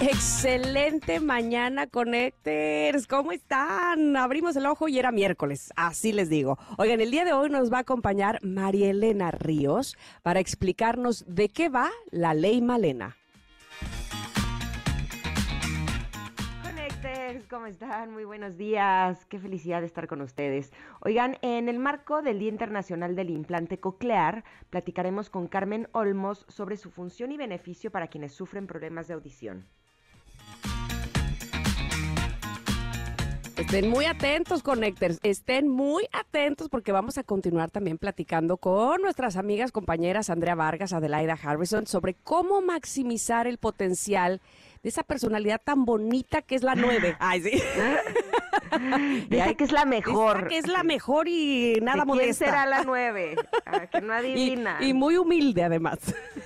Excelente 0.00 1.20
mañana, 1.20 1.86
Connectors. 1.86 3.06
¿Cómo 3.06 3.32
están? 3.32 4.16
Abrimos 4.16 4.56
el 4.56 4.64
ojo 4.64 4.88
y 4.88 4.98
era 4.98 5.12
miércoles, 5.12 5.74
así 5.76 6.12
les 6.12 6.30
digo. 6.30 6.58
Oigan, 6.78 7.02
el 7.02 7.10
día 7.10 7.26
de 7.26 7.34
hoy 7.34 7.50
nos 7.50 7.70
va 7.70 7.78
a 7.78 7.80
acompañar 7.80 8.38
María 8.42 8.88
Elena 8.88 9.30
Ríos 9.30 9.98
para 10.22 10.40
explicarnos 10.40 11.26
de 11.28 11.50
qué 11.50 11.68
va 11.68 11.90
la 12.10 12.32
ley 12.32 12.62
Malena. 12.62 13.18
¿cómo 17.48 17.66
están? 17.66 18.12
Muy 18.12 18.24
buenos 18.24 18.56
días. 18.56 19.24
Qué 19.26 19.38
felicidad 19.38 19.80
de 19.80 19.86
estar 19.86 20.06
con 20.06 20.20
ustedes. 20.20 20.72
Oigan, 21.00 21.36
en 21.42 21.68
el 21.68 21.78
marco 21.78 22.22
del 22.22 22.38
Día 22.38 22.48
Internacional 22.48 23.16
del 23.16 23.30
Implante 23.30 23.80
Coclear, 23.80 24.44
platicaremos 24.70 25.30
con 25.30 25.48
Carmen 25.48 25.88
Olmos 25.92 26.46
sobre 26.48 26.76
su 26.76 26.90
función 26.90 27.32
y 27.32 27.36
beneficio 27.36 27.90
para 27.90 28.06
quienes 28.06 28.32
sufren 28.32 28.66
problemas 28.66 29.08
de 29.08 29.14
audición. 29.14 29.66
Estén 33.60 33.90
muy 33.90 34.06
atentos, 34.06 34.62
Connectors. 34.62 35.18
Estén 35.22 35.68
muy 35.68 36.06
atentos 36.12 36.68
porque 36.70 36.92
vamos 36.92 37.18
a 37.18 37.24
continuar 37.24 37.70
también 37.70 37.98
platicando 37.98 38.56
con 38.56 39.02
nuestras 39.02 39.36
amigas, 39.36 39.70
compañeras 39.70 40.30
Andrea 40.30 40.54
Vargas, 40.54 40.92
Adelaida 40.94 41.38
Harrison, 41.40 41.86
sobre 41.86 42.14
cómo 42.14 42.62
maximizar 42.62 43.46
el 43.46 43.58
potencial 43.58 44.40
de 44.82 44.88
esa 44.88 45.02
personalidad 45.02 45.60
tan 45.62 45.84
bonita 45.84 46.40
que 46.40 46.54
es 46.54 46.62
la 46.62 46.74
nueve. 46.74 47.16
Ay, 47.20 47.42
sí. 47.42 47.50
Dice 49.28 49.56
que 49.56 49.64
es 49.64 49.72
la 49.72 49.84
mejor. 49.84 50.36
Dice 50.38 50.48
que 50.48 50.58
es 50.58 50.66
la 50.66 50.82
mejor 50.82 51.28
y 51.28 51.74
nada 51.82 51.98
¿De 51.98 52.04
quién 52.04 52.08
modesta. 52.16 52.44
será 52.46 52.66
la 52.66 52.82
nueve? 52.84 53.36
Ah, 53.66 53.86
que 53.86 54.00
no 54.00 54.14
Y, 54.14 54.16
adivina. 54.16 54.78
y 54.80 54.94
muy 54.94 55.18
humilde, 55.18 55.64
además. 55.64 55.98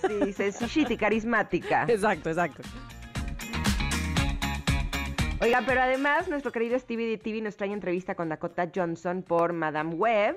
Sí, 0.07 0.33
sencillita 0.33 0.93
y 0.93 0.97
carismática. 0.97 1.85
exacto, 1.89 2.29
exacto. 2.31 2.63
Oigan, 5.45 5.67
pero 5.67 5.83
además 5.83 6.27
nuestro 6.27 6.53
querido 6.53 6.79
Stevie 6.79 7.07
de 7.07 7.19
TV 7.19 7.43
nos 7.43 7.59
trae 7.59 7.71
entrevista 7.71 8.15
con 8.15 8.31
Dakota 8.31 8.71
Johnson 8.75 9.23
por 9.23 9.53
Madame 9.53 9.95
Web 9.95 10.37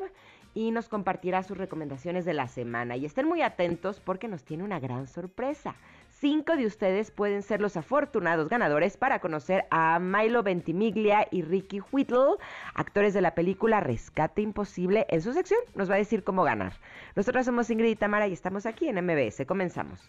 y 0.53 0.71
nos 0.71 0.89
compartirá 0.89 1.43
sus 1.43 1.57
recomendaciones 1.57 2.25
de 2.25 2.33
la 2.33 2.49
semana. 2.49 2.97
Y 2.97 3.05
estén 3.05 3.25
muy 3.25 3.41
atentos 3.41 4.01
porque 4.01 4.27
nos 4.27 4.43
tiene 4.43 4.65
una 4.65 4.81
gran 4.81 5.07
sorpresa. 5.07 5.75
Cinco 6.09 6.57
de 6.57 6.65
ustedes 6.65 7.09
pueden 7.11 7.41
ser 7.41 7.61
los 7.61 7.77
afortunados 7.77 8.49
ganadores 8.49 8.97
para 8.97 9.19
conocer 9.19 9.63
a 9.71 9.97
Milo 9.99 10.43
Ventimiglia 10.43 11.25
y 11.31 11.41
Ricky 11.41 11.79
Whittle, 11.89 12.35
actores 12.73 13.13
de 13.13 13.21
la 13.21 13.33
película 13.33 13.79
Rescate 13.79 14.41
Imposible. 14.41 15.05
En 15.07 15.21
su 15.21 15.31
sección 15.31 15.61
nos 15.73 15.89
va 15.89 15.95
a 15.95 15.99
decir 15.99 16.25
cómo 16.25 16.43
ganar. 16.43 16.73
Nosotros 17.15 17.45
somos 17.45 17.69
Ingrid 17.69 17.91
y 17.91 17.95
Tamara 17.95 18.27
y 18.27 18.33
estamos 18.33 18.65
aquí 18.65 18.89
en 18.89 18.97
MBS. 19.05 19.45
Comenzamos. 19.47 20.01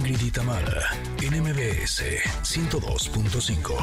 Ingrid 0.00 0.22
y 0.22 0.30
Tamara 0.30 0.92
en 1.20 1.42
MBS 1.42 2.02
102.5. 2.42 3.74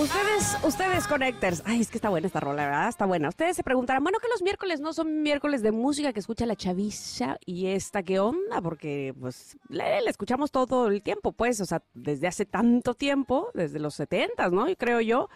Ustedes, 0.00 0.56
ustedes 0.62 1.08
Connectors, 1.08 1.64
ay, 1.66 1.80
es 1.80 1.90
que 1.90 1.98
está 1.98 2.08
buena 2.08 2.28
esta 2.28 2.38
rola, 2.38 2.66
¿verdad? 2.66 2.88
Está 2.88 3.04
buena. 3.06 3.30
Ustedes 3.30 3.56
se 3.56 3.64
preguntarán, 3.64 4.04
bueno, 4.04 4.18
que 4.20 4.28
los 4.28 4.42
miércoles 4.42 4.78
no 4.78 4.92
son 4.92 5.22
miércoles 5.22 5.60
de 5.62 5.72
música 5.72 6.12
que 6.12 6.20
escucha 6.20 6.46
la 6.46 6.54
chaviza 6.54 7.36
y 7.46 7.66
esta, 7.66 8.04
¿qué 8.04 8.20
onda? 8.20 8.62
Porque, 8.62 9.12
pues, 9.18 9.58
la, 9.68 10.00
la 10.00 10.08
escuchamos 10.08 10.52
todo 10.52 10.86
el 10.86 11.02
tiempo, 11.02 11.32
pues, 11.32 11.60
o 11.60 11.64
sea, 11.64 11.82
desde 11.94 12.28
hace 12.28 12.46
tanto 12.46 12.94
tiempo, 12.94 13.50
desde 13.54 13.80
los 13.80 13.96
setentas, 13.96 14.52
¿no? 14.52 14.68
Y 14.68 14.76
creo 14.76 15.00
yo. 15.00 15.28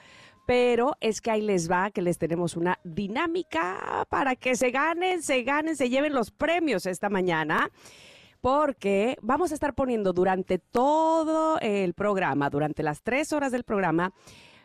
Pero 0.46 0.96
es 1.00 1.20
que 1.20 1.32
ahí 1.32 1.42
les 1.42 1.68
va, 1.68 1.91
que 1.91 2.02
les 2.02 2.18
tenemos 2.18 2.56
una 2.56 2.78
dinámica 2.84 4.06
para 4.08 4.36
que 4.36 4.54
se 4.54 4.70
ganen, 4.70 5.24
se 5.24 5.42
ganen, 5.42 5.76
se 5.76 5.88
lleven 5.88 6.12
los 6.12 6.30
premios 6.30 6.86
esta 6.86 7.08
mañana 7.08 7.68
porque 8.42 9.16
vamos 9.22 9.53
a 9.53 9.54
estar 9.54 9.72
poniendo 9.72 10.12
durante 10.12 10.58
todo 10.58 11.58
el 11.60 11.94
programa, 11.94 12.50
durante 12.50 12.82
las 12.82 13.03
tres 13.03 13.32
horas 13.32 13.53
del 13.53 13.62
programa, 13.62 14.12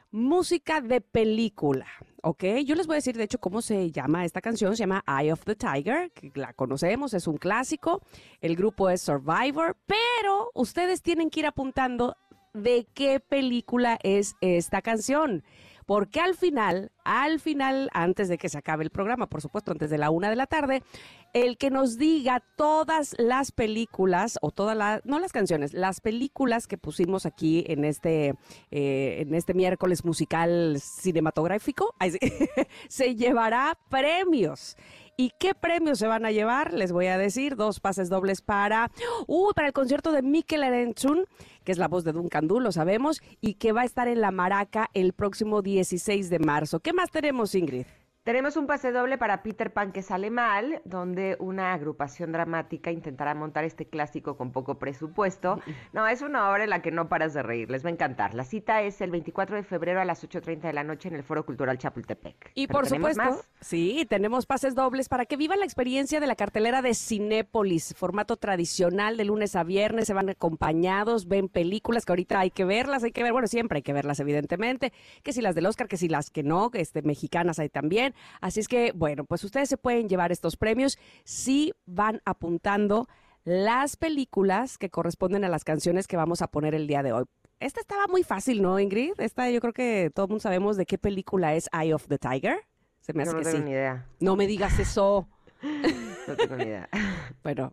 música 0.10 0.82
de 0.82 1.00
película, 1.00 1.86
¿ok? 2.24 2.44
Yo 2.66 2.74
les 2.74 2.88
voy 2.88 2.96
a 2.96 2.98
decir, 2.98 3.16
de 3.16 3.26
hecho, 3.26 3.38
cómo 3.38 3.62
se 3.62 3.92
llama 3.92 4.26
esta 4.26 4.42
canción. 4.42 4.76
Se 4.76 4.80
llama 4.82 5.04
Eye 5.08 5.32
of 5.32 5.46
the 5.46 5.56
Tiger, 5.56 6.12
que 6.12 6.32
la 6.34 6.54
conocemos, 6.54 7.14
es 7.14 7.28
un 7.28 7.38
clásico. 7.38 8.02
El 8.42 8.56
grupo 8.56 8.90
es 8.90 9.02
Survivor, 9.02 9.78
pero 9.86 10.50
ustedes 10.56 11.04
tienen 11.04 11.30
que 11.30 11.42
ir 11.42 11.46
apuntando 11.46 12.18
de 12.56 12.88
qué 12.96 13.20
película 13.20 14.00
es 14.02 14.34
esta 14.42 14.82
canción. 14.82 15.44
Porque 15.88 16.20
al 16.20 16.36
final, 16.36 16.92
al 17.06 17.40
final, 17.40 17.90
antes 17.94 18.28
de 18.28 18.38
que 18.38 18.50
se 18.50 18.58
acabe 18.58 18.84
el 18.84 18.90
programa, 18.90 19.28
por 19.28 19.42
supuesto, 19.42 19.72
antes 19.72 19.90
de 19.90 19.98
la 19.98 20.10
una 20.10 20.30
de 20.30 20.36
la 20.36 20.46
tarde, 20.46 20.84
el 21.32 21.58
que 21.58 21.72
nos 21.72 21.98
diga 21.98 22.44
todas 22.58 23.16
las 23.18 23.54
películas 23.54 24.38
o 24.42 24.52
todas 24.52 24.76
las, 24.76 25.06
no 25.06 25.18
las 25.18 25.32
canciones, 25.32 25.74
las 25.74 26.02
películas 26.02 26.68
que 26.68 26.78
pusimos 26.78 27.26
aquí 27.26 27.64
en 27.70 27.86
este, 27.86 28.36
eh, 28.70 29.20
en 29.22 29.34
este 29.34 29.54
miércoles 29.54 30.04
musical 30.04 30.78
cinematográfico, 30.82 31.96
se 32.90 33.16
llevará 33.16 33.78
premios. 33.90 34.76
¿Y 35.20 35.32
qué 35.40 35.56
premios 35.56 35.98
se 35.98 36.06
van 36.06 36.26
a 36.26 36.32
llevar? 36.32 36.74
Les 36.74 36.92
voy 36.92 37.08
a 37.08 37.18
decir, 37.18 37.56
dos 37.56 37.80
pases 37.80 38.08
dobles 38.08 38.42
para, 38.42 38.92
uh, 39.26 39.52
para 39.56 39.68
el 39.68 39.74
concierto 39.74 40.12
de 40.12 40.22
Mikel 40.22 40.64
Erenchun, 40.64 41.26
que 41.68 41.74
es 41.74 41.78
la 41.78 41.90
voz 41.90 42.06
de 42.06 42.14
Duncan 42.14 42.48
Du, 42.48 42.62
lo 42.62 42.72
sabemos, 42.72 43.22
y 43.42 43.56
que 43.56 43.74
va 43.74 43.82
a 43.82 43.84
estar 43.84 44.08
en 44.08 44.22
La 44.22 44.32
Maraca 44.32 44.90
el 44.94 45.12
próximo 45.12 45.62
16 45.62 46.30
de 46.30 46.40
marzo. 46.40 46.80
¿Qué 46.80 46.94
más 46.94 47.12
tenemos, 47.12 47.54
Ingrid? 47.56 47.86
Tenemos 48.28 48.58
un 48.58 48.68
pase 48.68 48.92
doble 48.92 49.18
para 49.18 49.42
Peter 49.42 49.72
Pan 49.72 49.94
que 49.94 50.02
sale 50.02 50.30
mal, 50.30 50.82
donde 50.84 51.38
una 51.40 51.72
agrupación 51.72 52.34
dramática 52.34 52.92
intentará 52.92 53.34
montar 53.34 53.64
este 53.64 53.86
clásico 53.86 54.36
con 54.36 54.52
poco 54.52 54.78
presupuesto. 54.78 55.62
No, 55.94 56.06
es 56.08 56.22
una 56.22 56.52
obra 56.52 56.66
en 56.66 56.70
la 56.70 56.82
que 56.82 56.92
no 56.92 57.08
paras 57.08 57.34
de 57.34 57.42
reír, 57.42 57.72
les 57.72 57.84
va 57.84 57.90
a 57.90 57.94
encantar. 57.94 58.34
La 58.34 58.44
cita 58.44 58.82
es 58.82 59.00
el 59.00 59.10
24 59.10 59.56
de 59.56 59.64
febrero 59.64 60.02
a 60.02 60.06
las 60.06 60.24
8.30 60.24 60.62
de 60.62 60.74
la 60.74 60.84
noche 60.84 61.08
en 61.08 61.16
el 61.16 61.24
Foro 61.24 61.46
Cultural 61.46 61.78
Chapultepec. 61.78 62.52
Y 62.54 62.68
¿Pero 62.68 62.80
por 62.80 62.90
supuesto, 62.90 63.24
más? 63.24 63.50
sí, 63.62 64.06
tenemos 64.10 64.46
pases 64.46 64.76
dobles 64.76 65.08
para 65.08 65.26
que 65.26 65.38
vivan 65.38 65.60
la 65.60 65.66
experiencia 65.66 66.20
de 66.20 66.28
la 66.28 66.36
cartelera 66.36 66.82
de 66.82 66.94
Cinépolis, 66.94 67.96
formato 67.96 68.36
tradicional 68.36 69.16
de 69.16 69.26
lunes 69.26 69.56
a 69.56 69.64
viernes, 69.64 70.08
se 70.08 70.14
van 70.14 70.30
acompañados, 70.30 71.28
ven 71.28 71.48
películas 71.48 72.06
que 72.06 72.12
ahorita 72.12 72.40
hay 72.40 72.52
que 72.52 72.66
verlas, 72.66 73.04
hay 73.04 73.12
que 73.12 73.24
ver, 73.24 73.32
bueno, 73.32 73.48
siempre 73.48 73.78
hay 73.78 73.84
que 73.84 73.94
verlas 73.94 74.20
evidentemente, 74.20 74.92
que 75.24 75.32
si 75.32 75.42
las 75.42 75.56
del 75.56 75.66
Oscar, 75.66 75.88
que 75.88 75.98
si 75.98 76.10
las 76.10 76.30
que 76.30 76.44
no, 76.44 76.70
que 76.70 76.82
este, 76.82 77.02
mexicanas 77.02 77.60
hay 77.60 77.70
también. 77.70 78.14
Así 78.42 78.60
es 78.60 78.68
que, 78.68 78.92
bueno, 78.94 79.26
pues 79.26 79.44
ustedes 79.44 79.70
se 79.70 79.78
pueden 79.78 80.10
llevar 80.10 80.32
estos 80.32 80.58
premios 80.58 80.98
si 81.24 81.74
van 81.86 82.22
apuntando 82.26 83.08
las 83.44 83.96
películas 83.96 84.78
que 84.78 84.90
corresponden 84.90 85.46
a 85.46 85.50
las 85.50 85.64
canciones 85.64 86.08
que 86.08 86.18
vamos 86.18 86.42
a 86.42 86.48
poner 86.48 86.76
el 86.76 86.88
día 86.88 87.04
de 87.04 87.14
hoy. 87.14 87.26
Esta 87.60 87.80
estaba 87.80 88.08
muy 88.08 88.24
fácil, 88.24 88.62
¿no, 88.62 88.80
Ingrid? 88.80 89.14
Esta 89.20 89.50
yo 89.50 89.60
creo 89.62 89.74
que 89.74 90.12
todo 90.14 90.26
el 90.26 90.30
mundo 90.30 90.42
sabemos 90.42 90.78
de 90.78 90.86
qué 90.86 90.98
película 90.98 91.56
es 91.56 91.70
Eye 91.74 91.94
of 91.94 92.08
the 92.08 92.18
Tiger. 92.18 92.60
Se 93.02 93.14
me 93.14 93.24
hace 93.24 93.32
Yo 93.32 93.38
no 93.38 93.40
que 93.40 93.46
tengo 93.46 93.58
sí. 93.60 93.64
ni 93.64 93.72
idea. 93.72 94.06
No 94.20 94.36
me 94.36 94.48
digas 94.48 94.78
eso. 94.80 95.28
No 96.28 96.36
tengo 96.36 96.56
ni 96.56 96.64
idea. 96.64 96.90
Bueno, 97.44 97.72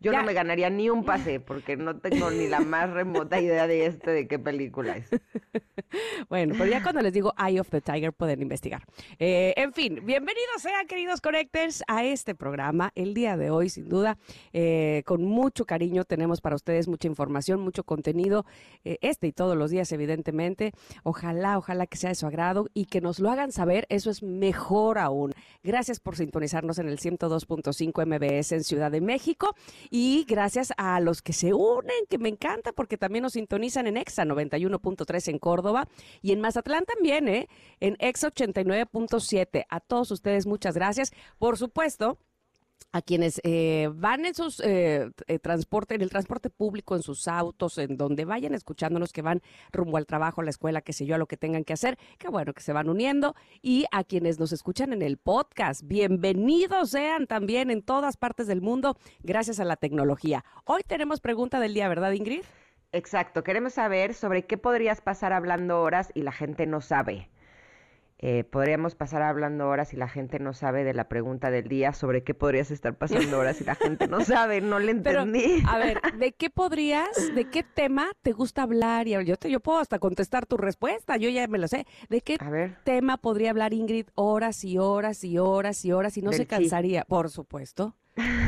Yo 0.00 0.12
Ya. 0.12 0.20
no 0.20 0.26
me 0.26 0.32
ganaría 0.34 0.68
ni 0.70 0.90
un 0.90 1.04
pase 1.04 1.40
porque 1.40 1.76
no 1.76 1.98
tengo 1.98 2.30
ni 2.30 2.46
la 2.46 2.60
más 2.60 2.90
remota 2.90 3.40
idea 3.40 3.66
de 3.66 3.86
este 3.86 4.10
de 4.10 4.28
qué 4.28 4.38
película 4.38 4.96
es. 4.96 5.08
bueno, 6.28 6.54
pero 6.58 6.70
ya 6.70 6.82
cuando 6.82 7.00
les 7.00 7.12
digo 7.12 7.32
Eye 7.38 7.58
of 7.58 7.68
the 7.70 7.80
Tiger 7.80 8.12
pueden 8.12 8.42
investigar. 8.42 8.84
Eh, 9.18 9.54
en 9.56 9.72
fin, 9.72 10.00
bienvenidos 10.04 10.60
sean, 10.60 10.86
queridos 10.86 11.20
Connectors, 11.20 11.82
a 11.88 12.04
este 12.04 12.34
programa. 12.34 12.92
El 12.94 13.14
día 13.14 13.36
de 13.36 13.50
hoy, 13.50 13.70
sin 13.70 13.88
duda, 13.88 14.18
eh, 14.52 15.02
con 15.06 15.24
mucho 15.24 15.64
cariño 15.64 16.04
tenemos 16.04 16.40
para 16.40 16.54
ustedes 16.56 16.86
mucha 16.86 17.08
información, 17.08 17.60
mucho 17.60 17.84
contenido, 17.84 18.44
eh, 18.84 18.98
este 19.00 19.26
y 19.28 19.32
todos 19.32 19.56
los 19.56 19.70
días, 19.70 19.90
evidentemente. 19.92 20.72
Ojalá, 21.02 21.56
ojalá 21.58 21.86
que 21.86 21.96
sea 21.96 22.10
de 22.10 22.14
su 22.14 22.26
agrado 22.26 22.68
y 22.74 22.86
que 22.86 23.00
nos 23.00 23.18
lo 23.20 23.30
hagan 23.30 23.52
saber, 23.52 23.86
eso 23.88 24.10
es 24.10 24.22
mejor 24.22 24.98
aún. 24.98 25.32
Gracias 25.62 25.98
por 25.98 26.16
sintonizarnos 26.16 26.78
en 26.78 26.88
el 26.88 26.98
102.5 26.98 27.77
MBS 27.86 28.52
en 28.52 28.64
Ciudad 28.64 28.90
de 28.90 29.00
México 29.00 29.54
y 29.90 30.24
gracias 30.28 30.72
a 30.76 31.00
los 31.00 31.22
que 31.22 31.32
se 31.32 31.52
unen, 31.52 32.06
que 32.08 32.18
me 32.18 32.28
encanta 32.28 32.72
porque 32.72 32.96
también 32.98 33.22
nos 33.22 33.32
sintonizan 33.32 33.86
en 33.86 33.96
EXA 33.96 34.24
91.3 34.24 35.28
en 35.28 35.38
Córdoba 35.38 35.88
y 36.22 36.32
en 36.32 36.40
Mazatlán 36.40 36.84
también, 36.84 37.28
¿eh? 37.28 37.48
En 37.80 37.96
EXA 37.98 38.30
89.7. 38.32 39.64
A 39.68 39.80
todos 39.80 40.10
ustedes 40.10 40.46
muchas 40.46 40.74
gracias. 40.74 41.12
Por 41.38 41.56
supuesto, 41.56 42.18
a 42.92 43.02
quienes 43.02 43.40
eh, 43.44 43.90
van 43.92 44.24
en 44.24 44.34
sus 44.34 44.60
eh, 44.60 45.10
eh, 45.26 45.38
transporte, 45.38 45.94
en 45.94 46.02
el 46.02 46.10
transporte 46.10 46.50
público, 46.50 46.96
en 46.96 47.02
sus 47.02 47.28
autos, 47.28 47.78
en 47.78 47.96
donde 47.96 48.24
vayan 48.24 48.54
escuchándonos, 48.54 49.12
que 49.12 49.22
van 49.22 49.42
rumbo 49.72 49.96
al 49.96 50.06
trabajo, 50.06 50.40
a 50.40 50.44
la 50.44 50.50
escuela, 50.50 50.80
que 50.80 50.92
sé 50.92 51.04
yo, 51.04 51.14
a 51.14 51.18
lo 51.18 51.26
que 51.26 51.36
tengan 51.36 51.64
que 51.64 51.72
hacer, 51.72 51.98
que 52.18 52.28
bueno, 52.28 52.54
que 52.54 52.62
se 52.62 52.72
van 52.72 52.88
uniendo, 52.88 53.34
y 53.60 53.84
a 53.92 54.04
quienes 54.04 54.38
nos 54.38 54.52
escuchan 54.52 54.92
en 54.92 55.02
el 55.02 55.18
podcast, 55.18 55.82
bienvenidos 55.84 56.90
sean 56.90 57.26
también 57.26 57.70
en 57.70 57.82
todas 57.82 58.16
partes 58.16 58.46
del 58.46 58.62
mundo, 58.62 58.96
gracias 59.22 59.60
a 59.60 59.64
la 59.64 59.76
tecnología. 59.76 60.44
Hoy 60.64 60.82
tenemos 60.86 61.20
pregunta 61.20 61.60
del 61.60 61.74
día, 61.74 61.88
¿verdad, 61.88 62.12
Ingrid? 62.12 62.42
Exacto, 62.92 63.44
queremos 63.44 63.74
saber 63.74 64.14
sobre 64.14 64.46
qué 64.46 64.56
podrías 64.56 65.02
pasar 65.02 65.34
hablando 65.34 65.82
horas 65.82 66.10
y 66.14 66.22
la 66.22 66.32
gente 66.32 66.66
no 66.66 66.80
sabe. 66.80 67.28
Eh, 68.20 68.42
podríamos 68.42 68.96
pasar 68.96 69.22
hablando 69.22 69.68
horas 69.68 69.92
y 69.92 69.96
la 69.96 70.08
gente 70.08 70.40
no 70.40 70.52
sabe 70.52 70.82
de 70.82 70.92
la 70.92 71.08
pregunta 71.08 71.52
del 71.52 71.68
día 71.68 71.92
sobre 71.92 72.24
qué 72.24 72.34
podrías 72.34 72.72
estar 72.72 72.96
pasando 72.96 73.38
horas 73.38 73.60
y 73.60 73.64
la 73.64 73.76
gente 73.76 74.08
no 74.08 74.24
sabe, 74.24 74.60
no 74.60 74.80
le 74.80 74.90
entendí. 74.92 75.62
a 75.68 75.78
ver, 75.78 76.00
¿de 76.18 76.32
qué 76.32 76.50
podrías, 76.50 77.32
de 77.36 77.44
qué 77.44 77.62
tema 77.62 78.10
te 78.22 78.32
gusta 78.32 78.62
hablar? 78.62 79.06
Y 79.06 79.24
yo, 79.24 79.36
te, 79.36 79.50
yo 79.50 79.60
puedo 79.60 79.78
hasta 79.78 80.00
contestar 80.00 80.46
tu 80.46 80.56
respuesta, 80.56 81.16
yo 81.16 81.28
ya 81.30 81.46
me 81.46 81.58
lo 81.58 81.68
sé. 81.68 81.86
¿De 82.08 82.20
qué 82.20 82.38
tema 82.82 83.18
podría 83.18 83.50
hablar 83.50 83.72
Ingrid 83.72 84.06
horas 84.14 84.64
y 84.64 84.78
horas 84.78 85.22
y 85.22 85.38
horas 85.38 85.84
y 85.84 85.92
horas 85.92 86.16
y 86.16 86.22
no 86.22 86.32
se 86.32 86.46
cansaría? 86.46 87.04
Por 87.04 87.30
supuesto. 87.30 87.94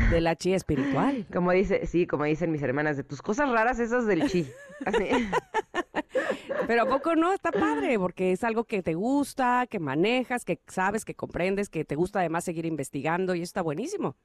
De 0.09 0.21
la 0.21 0.35
chi 0.35 0.53
espiritual. 0.53 1.25
Como 1.33 1.51
dice, 1.51 1.85
sí, 1.85 2.05
como 2.05 2.25
dicen 2.25 2.51
mis 2.51 2.61
hermanas, 2.61 2.97
de 2.97 3.03
tus 3.03 3.21
cosas 3.21 3.49
raras 3.49 3.79
esas 3.79 4.05
del 4.05 4.27
chi. 4.27 4.47
Así. 4.85 5.07
Pero 6.67 6.83
a 6.83 6.85
poco 6.85 7.15
no, 7.15 7.33
está 7.33 7.51
padre, 7.51 7.97
porque 7.97 8.31
es 8.31 8.43
algo 8.43 8.65
que 8.65 8.83
te 8.83 8.93
gusta, 8.93 9.67
que 9.69 9.79
manejas, 9.79 10.45
que 10.45 10.59
sabes, 10.67 11.05
que 11.05 11.15
comprendes, 11.15 11.69
que 11.69 11.85
te 11.85 11.95
gusta 11.95 12.19
además 12.19 12.43
seguir 12.43 12.65
investigando 12.65 13.35
y 13.35 13.39
eso 13.39 13.49
está 13.49 13.61
buenísimo. 13.61 14.15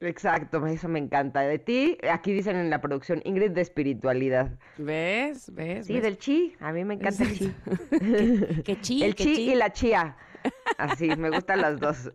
Exacto, 0.00 0.66
eso 0.66 0.88
me 0.88 0.98
encanta. 0.98 1.40
De 1.42 1.58
ti, 1.58 1.98
aquí 2.10 2.32
dicen 2.32 2.56
en 2.56 2.70
la 2.70 2.80
producción, 2.80 3.20
Ingrid 3.24 3.50
de 3.50 3.60
espiritualidad. 3.60 4.58
¿Ves? 4.78 5.52
¿Ves? 5.52 5.86
Sí, 5.86 6.00
del 6.00 6.16
chi. 6.16 6.54
A 6.60 6.72
mí 6.72 6.84
me 6.86 6.94
encanta 6.94 7.22
el 7.24 7.36
chi. 7.36 7.52
¿Qué, 8.64 8.80
chi? 8.80 9.04
El 9.04 9.14
chi, 9.14 9.50
y 9.50 9.54
la 9.54 9.70
chía. 9.70 10.16
Así, 10.78 11.14
me 11.16 11.28
gustan 11.28 11.60
las 11.60 11.78
dos. 11.78 12.10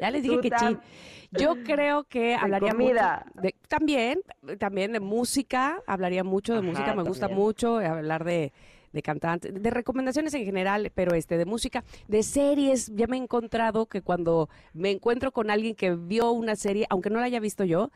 Ya 0.00 0.10
les 0.10 0.22
dije 0.22 0.38
que 0.40 0.50
chi. 0.50 0.76
Yo 1.30 1.62
creo 1.64 2.04
que 2.04 2.34
hablaría 2.34 2.72
comida. 2.72 3.24
mucho 3.26 3.40
de, 3.42 3.54
también, 3.68 4.20
también 4.58 4.92
de 4.92 5.00
música, 5.00 5.82
hablaría 5.86 6.24
mucho 6.24 6.54
de 6.54 6.62
música, 6.62 6.94
me 6.94 7.02
gusta 7.02 7.28
mucho 7.28 7.78
hablar 7.78 8.24
de 8.24 8.52
de 8.92 9.02
cantantes, 9.02 9.52
de 9.62 9.70
recomendaciones 9.70 10.34
en 10.34 10.44
general, 10.44 10.90
pero 10.94 11.14
este, 11.14 11.36
de 11.36 11.44
música, 11.44 11.84
de 12.06 12.22
series. 12.22 12.90
Ya 12.94 13.06
me 13.06 13.16
he 13.16 13.20
encontrado 13.20 13.86
que 13.86 14.02
cuando 14.02 14.48
me 14.72 14.90
encuentro 14.90 15.32
con 15.32 15.50
alguien 15.50 15.74
que 15.74 15.94
vio 15.94 16.30
una 16.32 16.56
serie, 16.56 16.86
aunque 16.90 17.10
no 17.10 17.18
la 17.18 17.26
haya 17.26 17.40
visto 17.40 17.64
yo, 17.64 17.90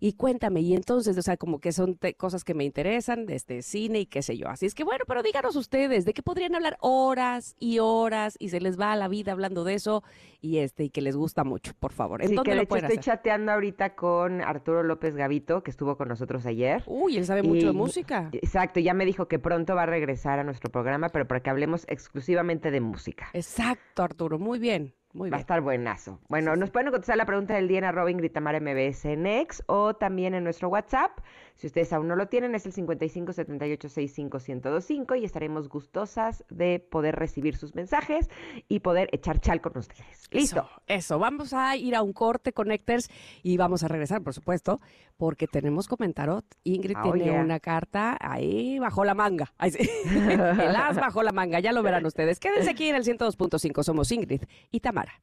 y 0.00 0.12
cuéntame, 0.14 0.60
y 0.60 0.74
entonces, 0.74 1.16
o 1.16 1.22
sea, 1.22 1.36
como 1.36 1.60
que 1.60 1.72
son 1.72 1.98
cosas 2.16 2.44
que 2.44 2.54
me 2.54 2.64
interesan, 2.64 3.26
este 3.28 3.62
cine 3.62 4.00
y 4.00 4.06
qué 4.06 4.22
sé 4.22 4.36
yo. 4.36 4.48
Así 4.48 4.66
es 4.66 4.74
que 4.74 4.84
bueno, 4.84 5.04
pero 5.06 5.22
díganos 5.22 5.56
ustedes, 5.56 6.04
¿de 6.04 6.14
qué 6.14 6.22
podrían 6.22 6.54
hablar 6.54 6.76
horas 6.80 7.56
y 7.58 7.78
horas 7.78 8.36
y 8.38 8.48
se 8.50 8.60
les 8.60 8.78
va 8.78 8.94
la 8.96 9.08
vida 9.08 9.32
hablando 9.32 9.64
de 9.64 9.74
eso 9.74 10.02
y 10.40 10.58
este 10.58 10.84
y 10.84 10.90
que 10.90 11.00
les 11.00 11.16
gusta 11.16 11.44
mucho, 11.44 11.72
por 11.78 11.92
favor? 11.92 12.22
¿En 12.22 12.28
sí, 12.28 12.36
que 12.44 12.54
de 12.54 12.62
hecho 12.62 12.76
estoy 12.76 12.98
chateando 12.98 13.52
ahorita 13.52 13.94
con 13.94 14.40
Arturo 14.40 14.82
López 14.82 15.16
Gavito, 15.16 15.62
que 15.62 15.70
estuvo 15.70 15.96
con 15.96 16.08
nosotros 16.08 16.46
ayer. 16.46 16.82
Uy, 16.86 17.16
él 17.16 17.24
sabe 17.24 17.42
mucho 17.42 17.66
de 17.66 17.72
música. 17.72 18.30
Exacto, 18.32 18.80
ya 18.80 18.94
me 18.94 19.04
dijo 19.04 19.28
que 19.28 19.38
pronto 19.38 19.74
va 19.74 19.82
a 19.84 19.86
regresar 19.86 20.38
a 20.38 20.44
nuestro 20.44 20.70
programa, 20.70 21.08
pero 21.10 21.26
para 21.26 21.40
que 21.40 21.50
hablemos 21.50 21.84
exclusivamente 21.88 22.70
de 22.70 22.80
música. 22.80 23.28
Exacto, 23.32 24.02
Arturo, 24.02 24.38
muy 24.38 24.58
bien. 24.58 24.94
Va 25.18 25.36
a 25.36 25.40
estar 25.40 25.60
buenazo. 25.60 26.20
Bueno, 26.28 26.56
nos 26.56 26.70
pueden 26.70 26.90
contestar 26.90 27.16
la 27.16 27.24
pregunta 27.24 27.54
del 27.54 27.68
día 27.68 27.78
en 27.78 27.84
arroba 27.84 28.10
Gritamar 28.10 28.60
MBS 28.60 29.06
en 29.06 29.26
X 29.26 29.62
o 29.66 29.94
también 29.94 30.34
en 30.34 30.44
nuestro 30.44 30.68
WhatsApp. 30.68 31.18
Si 31.56 31.66
ustedes 31.66 31.92
aún 31.92 32.06
no 32.06 32.16
lo 32.16 32.28
tienen, 32.28 32.54
es 32.54 32.66
el 32.66 32.72
55 32.72 33.32
78 33.32 33.88
65 33.88 34.38
1025 34.38 35.14
y 35.16 35.24
estaremos 35.24 35.68
gustosas 35.68 36.44
de 36.50 36.80
poder 36.80 37.16
recibir 37.16 37.56
sus 37.56 37.74
mensajes 37.74 38.28
y 38.68 38.80
poder 38.80 39.08
echar 39.12 39.40
chal 39.40 39.60
con 39.60 39.76
ustedes. 39.78 40.28
Listo. 40.30 40.68
Eso, 40.86 41.18
vamos 41.18 41.54
a 41.54 41.76
ir 41.76 41.94
a 41.94 42.02
un 42.02 42.12
corte 42.12 42.52
Connectors 42.52 43.08
y 43.42 43.56
vamos 43.56 43.82
a 43.84 43.88
regresar, 43.88 44.22
por 44.22 44.34
supuesto, 44.34 44.80
porque 45.16 45.46
tenemos 45.46 45.88
comentario. 45.88 46.44
Ingrid 46.64 46.96
ah, 46.96 47.02
tiene 47.02 47.40
una 47.40 47.60
carta 47.60 48.16
ahí 48.20 48.78
bajo 48.78 49.04
la 49.04 49.14
manga. 49.14 49.52
Ahí 49.58 49.70
sí. 49.70 49.88
el 50.06 50.76
as 50.76 50.96
bajo 50.96 51.22
la 51.22 51.32
manga, 51.32 51.60
ya 51.60 51.72
lo 51.72 51.82
verán 51.82 52.04
ustedes. 52.06 52.38
Quédense 52.38 52.70
aquí 52.70 52.88
en 52.88 52.96
el 52.96 53.04
102.5. 53.04 53.82
Somos 53.82 54.12
Ingrid 54.12 54.42
y 54.70 54.80
Tamara. 54.80 55.22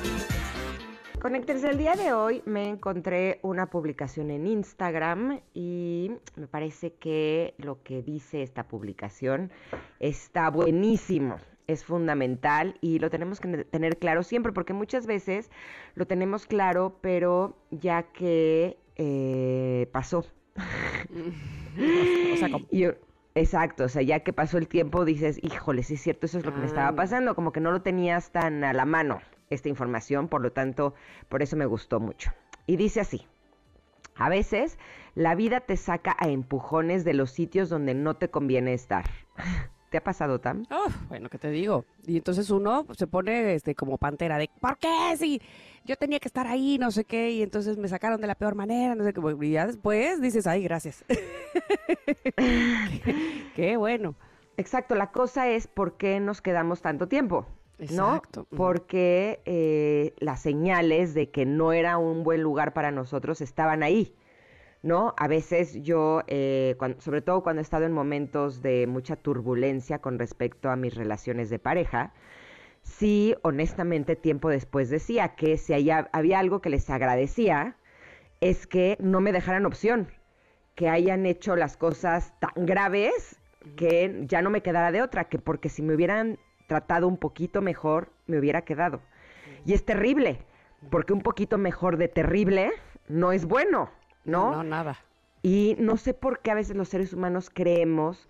Conectarse 1.21 1.69
el 1.69 1.77
día 1.77 1.93
de 1.95 2.13
hoy 2.13 2.41
me 2.47 2.67
encontré 2.67 3.37
una 3.43 3.67
publicación 3.67 4.31
en 4.31 4.47
Instagram 4.47 5.39
y 5.53 6.09
me 6.35 6.47
parece 6.47 6.93
que 6.93 7.53
lo 7.59 7.83
que 7.83 8.01
dice 8.01 8.41
esta 8.41 8.67
publicación 8.67 9.51
está 9.99 10.49
buenísimo, 10.49 11.37
es 11.67 11.85
fundamental 11.85 12.75
y 12.81 12.97
lo 12.97 13.11
tenemos 13.11 13.39
que 13.39 13.65
tener 13.65 13.99
claro 13.99 14.23
siempre 14.23 14.51
porque 14.51 14.73
muchas 14.73 15.05
veces 15.05 15.51
lo 15.93 16.07
tenemos 16.07 16.47
claro 16.47 16.97
pero 17.01 17.55
ya 17.69 18.01
que 18.01 18.79
eh, 18.95 19.87
pasó. 19.91 20.25
exacto, 23.35 23.83
o 23.83 23.89
sea, 23.89 24.01
ya 24.01 24.21
que 24.21 24.33
pasó 24.33 24.57
el 24.57 24.67
tiempo 24.67 25.05
dices, 25.05 25.37
híjole, 25.43 25.83
sí 25.83 25.93
es 25.93 26.01
cierto, 26.01 26.25
eso 26.25 26.39
es 26.39 26.45
lo 26.47 26.51
que 26.51 26.61
me 26.61 26.65
estaba 26.65 26.87
ah. 26.87 26.95
pasando, 26.95 27.35
como 27.35 27.51
que 27.51 27.59
no 27.59 27.71
lo 27.71 27.83
tenías 27.83 28.31
tan 28.31 28.63
a 28.63 28.73
la 28.73 28.85
mano 28.85 29.21
esta 29.51 29.69
información, 29.69 30.27
por 30.27 30.41
lo 30.41 30.51
tanto, 30.51 30.95
por 31.29 31.43
eso 31.43 31.55
me 31.55 31.65
gustó 31.65 31.99
mucho. 31.99 32.31
Y 32.65 32.77
dice 32.77 33.01
así, 33.01 33.27
a 34.15 34.29
veces 34.29 34.79
la 35.13 35.35
vida 35.35 35.59
te 35.59 35.77
saca 35.77 36.15
a 36.19 36.29
empujones 36.29 37.03
de 37.03 37.13
los 37.13 37.31
sitios 37.31 37.69
donde 37.69 37.93
no 37.93 38.15
te 38.15 38.29
conviene 38.29 38.73
estar. 38.73 39.05
¿Te 39.91 39.97
ha 39.97 40.03
pasado, 40.03 40.39
Tam? 40.39 40.63
Oh, 40.71 40.87
bueno, 41.09 41.27
¿qué 41.27 41.37
te 41.37 41.49
digo? 41.49 41.83
Y 42.07 42.15
entonces 42.15 42.49
uno 42.49 42.85
se 42.95 43.07
pone 43.07 43.55
este, 43.55 43.75
como 43.75 43.97
pantera 43.97 44.37
de, 44.37 44.49
¿por 44.61 44.77
qué? 44.77 45.17
Si 45.17 45.41
yo 45.83 45.97
tenía 45.97 46.17
que 46.17 46.29
estar 46.29 46.47
ahí, 46.47 46.77
no 46.79 46.91
sé 46.91 47.03
qué, 47.03 47.31
y 47.31 47.43
entonces 47.43 47.77
me 47.77 47.89
sacaron 47.89 48.21
de 48.21 48.27
la 48.27 48.35
peor 48.35 48.55
manera, 48.55 48.95
no 48.95 49.03
sé 49.03 49.11
qué. 49.11 49.19
Y 49.41 49.51
ya 49.51 49.67
después 49.67 50.21
dices, 50.21 50.47
ay, 50.47 50.63
gracias. 50.63 51.03
qué 53.55 53.75
bueno. 53.75 54.15
Exacto, 54.55 54.95
la 54.95 55.11
cosa 55.11 55.49
es 55.49 55.67
por 55.67 55.97
qué 55.97 56.21
nos 56.21 56.41
quedamos 56.41 56.81
tanto 56.81 57.09
tiempo. 57.09 57.45
Exacto. 57.81 58.47
¿no? 58.49 58.57
Porque 58.57 59.41
eh, 59.45 60.13
las 60.19 60.41
señales 60.41 61.13
de 61.13 61.31
que 61.31 61.45
no 61.45 61.73
era 61.73 61.97
un 61.97 62.23
buen 62.23 62.41
lugar 62.41 62.73
para 62.73 62.91
nosotros 62.91 63.41
estaban 63.41 63.83
ahí, 63.83 64.15
¿no? 64.83 65.13
A 65.17 65.27
veces 65.27 65.81
yo, 65.81 66.21
eh, 66.27 66.75
sobre 66.99 67.21
todo 67.21 67.41
cuando 67.43 67.59
he 67.59 67.63
estado 67.63 67.85
en 67.85 67.91
momentos 67.91 68.61
de 68.61 68.87
mucha 68.87 69.15
turbulencia 69.15 69.99
con 69.99 70.19
respecto 70.19 70.69
a 70.69 70.75
mis 70.75 70.95
relaciones 70.95 71.49
de 71.49 71.59
pareja, 71.59 72.13
sí, 72.83 73.35
honestamente, 73.41 74.15
tiempo 74.15 74.49
después 74.49 74.89
decía 74.89 75.35
que 75.35 75.57
si 75.57 75.73
había 75.73 76.39
algo 76.39 76.61
que 76.61 76.69
les 76.69 76.89
agradecía, 76.89 77.77
es 78.41 78.67
que 78.67 78.97
no 78.99 79.21
me 79.21 79.31
dejaran 79.31 79.65
opción, 79.65 80.07
que 80.75 80.87
hayan 80.89 81.25
hecho 81.25 81.55
las 81.55 81.77
cosas 81.77 82.33
tan 82.39 82.65
graves 82.65 83.39
que 83.75 84.23
ya 84.27 84.41
no 84.41 84.49
me 84.49 84.61
quedara 84.61 84.91
de 84.91 85.01
otra, 85.01 85.25
que 85.25 85.37
porque 85.37 85.69
si 85.69 85.81
me 85.81 85.93
hubieran 85.93 86.39
tratado 86.71 87.05
un 87.09 87.17
poquito 87.17 87.61
mejor, 87.61 88.13
me 88.27 88.39
hubiera 88.39 88.61
quedado. 88.61 89.01
Y 89.65 89.73
es 89.73 89.83
terrible, 89.83 90.39
porque 90.89 91.11
un 91.11 91.19
poquito 91.19 91.57
mejor 91.57 91.97
de 91.97 92.07
terrible 92.07 92.71
no 93.09 93.33
es 93.33 93.43
bueno, 93.43 93.89
¿no? 94.23 94.51
No, 94.51 94.63
nada. 94.63 94.97
Y 95.43 95.75
no 95.79 95.97
sé 95.97 96.13
por 96.13 96.39
qué 96.39 96.51
a 96.51 96.55
veces 96.55 96.77
los 96.77 96.87
seres 96.87 97.11
humanos 97.11 97.49
creemos 97.53 98.29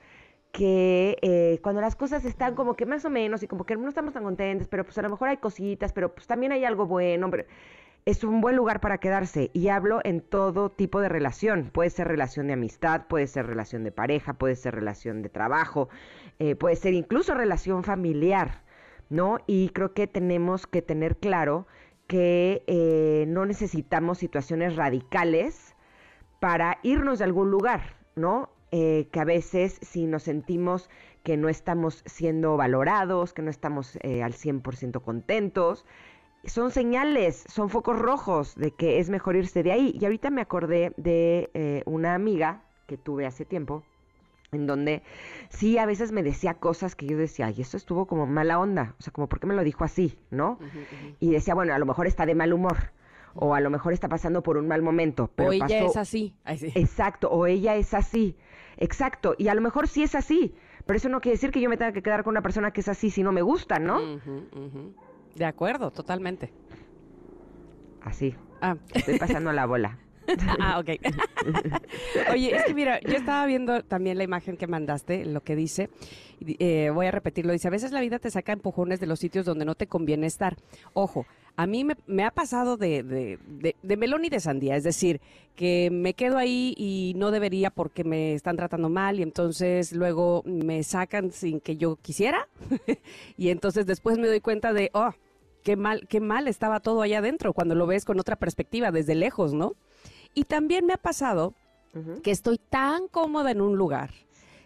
que 0.52 1.18
eh, 1.22 1.60
cuando 1.62 1.82
las 1.82 1.96
cosas 1.96 2.26
están 2.26 2.56
como 2.56 2.74
que 2.74 2.88
más 2.88 3.06
o 3.06 3.12
menos 3.12 3.44
y 3.44 3.48
como 3.48 3.64
que 3.64 3.76
no 3.76 3.88
estamos 3.88 4.14
tan 4.14 4.24
contentes, 4.24 4.68
pero 4.68 4.86
pues 4.86 4.98
a 4.98 5.04
lo 5.04 5.10
mejor 5.10 5.30
hay 5.30 5.38
cositas, 5.38 5.94
pero 5.94 6.12
pues 6.16 6.26
también 6.26 6.52
hay 6.52 6.66
algo 6.66 6.88
bueno, 6.88 7.30
pero 7.30 7.46
es 8.06 8.24
un 8.24 8.42
buen 8.42 8.56
lugar 8.56 8.80
para 8.82 8.98
quedarse 8.98 9.52
y 9.54 9.68
hablo 9.68 10.00
en 10.04 10.22
todo 10.22 10.72
tipo 10.72 11.00
de 11.00 11.10
relación. 11.10 11.70
Puede 11.72 11.92
ser 11.92 12.08
relación 12.08 12.48
de 12.48 12.54
amistad, 12.54 13.06
puede 13.08 13.28
ser 13.28 13.46
relación 13.46 13.84
de 13.84 13.92
pareja, 13.92 14.34
puede 14.34 14.56
ser 14.56 14.74
relación 14.74 15.22
de 15.22 15.30
trabajo, 15.30 15.90
eh, 16.44 16.56
puede 16.56 16.76
ser 16.76 16.96
incluso 16.96 17.36
relación 17.36 17.84
familiar, 17.84 18.64
¿no? 19.12 19.38
Y 19.46 19.70
creo 19.70 19.94
que 19.94 20.08
tenemos 20.08 20.66
que 20.66 20.82
tener 20.82 21.18
claro 21.18 21.68
que 22.08 22.64
eh, 22.66 23.26
no 23.28 23.46
necesitamos 23.46 24.18
situaciones 24.18 24.76
radicales 24.76 25.76
para 26.40 26.80
irnos 26.82 27.20
de 27.20 27.26
algún 27.26 27.52
lugar, 27.52 27.96
¿no? 28.16 28.50
eh, 28.72 29.08
que 29.12 29.20
a 29.20 29.24
veces 29.24 29.78
si 29.84 30.08
nos 30.08 30.24
sentimos 30.24 30.90
que 31.22 31.38
no 31.38 31.48
estamos 31.48 32.02
siendo 32.08 32.58
valorados, 32.58 33.34
que 33.34 33.44
no 33.44 33.52
estamos 33.52 33.98
al 33.98 34.34
100% 34.34 35.00
contentos, 35.04 35.86
son 36.46 36.72
señales, 36.72 37.44
son 37.50 37.70
focos 37.70 38.00
rojos 38.00 38.56
de 38.56 38.72
que 38.72 38.98
es 38.98 39.12
mejor 39.12 39.36
irse 39.36 39.62
de 39.62 39.74
ahí. 39.74 39.96
Y 40.00 40.06
ahorita 40.06 40.32
me 40.32 40.42
acordé 40.42 40.92
de 40.98 41.84
una 41.86 42.16
amiga 42.16 42.64
que 42.88 42.98
tuve 42.98 43.28
hace 43.28 43.46
tiempo, 43.46 43.84
en 44.54 44.68
donde 44.68 45.02
sí 45.48 45.78
a 45.78 45.86
veces 45.86 46.12
me 46.12 46.24
decía 46.24 46.56
cosas 46.56 46.94
que 46.96 47.08
yo 47.08 47.16
decía, 47.18 47.46
ay, 47.46 47.62
eso 47.62 47.78
estuvo 47.78 48.06
como 48.06 48.28
mala 48.28 48.60
onda, 48.60 48.96
o 49.00 49.02
sea, 49.02 49.14
como, 49.14 49.30
¿por 49.30 49.40
qué 49.40 49.48
me 49.48 49.54
lo 49.54 49.64
dijo 49.64 49.86
así? 49.86 50.20
¿No? 50.30 50.60
Y 51.22 51.32
decía, 51.32 51.54
bueno, 51.54 51.74
a 51.74 51.80
lo 51.80 51.86
mejor 51.86 52.06
está 52.06 52.26
de 52.26 52.36
mal 52.36 52.52
humor, 52.52 52.92
o 53.34 53.56
a 53.56 53.62
lo 53.62 53.70
mejor 53.70 53.94
está 53.94 54.10
pasando 54.10 54.44
por 54.44 54.58
un 54.58 54.68
mal 54.68 54.82
momento. 54.82 55.32
Pero 55.36 55.52
o 55.52 55.54
ella 55.54 55.86
es 55.86 55.96
así. 55.96 56.36
Exacto, 56.46 57.30
o 57.30 57.48
ella 57.48 57.78
es 57.78 57.94
así, 57.94 58.36
exacto, 58.76 59.36
y 59.38 59.48
a 59.48 59.56
lo 59.56 59.62
mejor 59.62 59.88
sí 59.88 60.04
es 60.04 60.16
así, 60.16 60.54
pero 60.86 60.98
eso 60.98 61.08
no 61.08 61.22
quiere 61.22 61.36
decir 61.36 61.52
que 61.52 61.62
yo 61.62 61.70
me 61.70 61.78
tenga 61.78 61.94
que 61.94 62.04
quedar 62.04 62.26
con 62.26 62.32
una 62.32 62.42
persona 62.42 62.72
que 62.72 62.82
es 62.82 62.90
así 62.90 63.10
si 63.10 63.24
no 63.24 63.32
me 63.32 63.42
gusta, 63.42 63.80
¿no? 63.80 64.02
De 65.34 65.46
acuerdo, 65.46 65.92
totalmente. 65.92 66.52
Así. 68.02 68.36
Ah. 68.60 68.76
Estoy 68.94 69.18
pasando 69.18 69.54
la 69.54 69.66
bola. 69.66 69.98
ah, 70.60 70.80
ok. 70.80 70.90
Oye, 72.32 72.56
es 72.56 72.64
que 72.64 72.74
mira, 72.74 73.00
yo 73.02 73.16
estaba 73.16 73.46
viendo 73.46 73.84
también 73.84 74.18
la 74.18 74.24
imagen 74.24 74.58
que 74.58 74.68
mandaste, 74.68 75.26
lo 75.26 75.42
que 75.42 75.56
dice, 75.56 75.90
eh, 76.40 76.92
voy 76.94 77.08
a 77.08 77.12
repetirlo, 77.12 77.54
dice, 77.54 77.68
a 77.68 77.72
veces 77.72 77.92
la 77.92 78.02
vida 78.02 78.20
te 78.20 78.32
saca 78.32 78.54
empujones 78.54 79.00
de 79.00 79.08
los 79.08 79.20
sitios 79.20 79.46
donde 79.46 79.66
no 79.66 79.76
te 79.76 79.88
conviene 79.88 80.28
estar. 80.28 80.58
Ojo, 80.94 81.26
a 81.56 81.68
mí 81.68 81.86
me, 82.08 82.24
ha 82.24 82.32
pasado 82.32 82.78
de, 82.78 83.04
de, 83.04 83.76
de, 83.82 83.98
melón 83.98 84.26
y 84.26 84.30
de 84.30 84.40
sandía, 84.40 84.76
es 84.76 84.84
decir, 84.84 85.22
que 85.56 85.90
me 85.92 86.14
quedo 86.14 86.38
ahí 86.38 86.74
y 86.78 87.14
no 87.18 87.32
debería 87.32 87.70
porque 87.70 88.04
me 88.04 88.34
están 88.34 88.56
tratando 88.56 88.90
mal 88.90 89.20
y 89.20 89.24
entonces 89.24 89.92
luego 89.92 90.44
me 90.46 90.84
sacan 90.84 91.32
sin 91.32 91.60
que 91.60 91.78
yo 91.78 91.98
quisiera 91.98 92.48
y 93.38 93.50
entonces 93.50 93.86
después 93.86 94.18
me 94.18 94.28
doy 94.28 94.40
cuenta 94.40 94.74
de, 94.74 94.90
oh, 94.94 95.12
qué 95.64 95.76
mal, 95.76 96.08
qué 96.08 96.20
mal 96.20 96.48
estaba 96.48 96.80
todo 96.80 97.02
allá 97.02 97.20
adentro 97.20 97.54
cuando 97.54 97.76
lo 97.76 97.86
ves 97.86 98.06
con 98.06 98.20
otra 98.20 98.38
perspectiva, 98.38 98.92
desde 98.92 99.16
lejos, 99.16 99.54
¿no? 99.54 99.76
Y 100.34 100.44
también 100.44 100.86
me 100.86 100.94
ha 100.94 100.98
pasado 100.98 101.54
que 102.24 102.32
estoy 102.32 102.58
tan 102.58 103.08
cómoda 103.10 103.52
en 103.52 103.60
un 103.62 103.78
lugar 103.78 104.12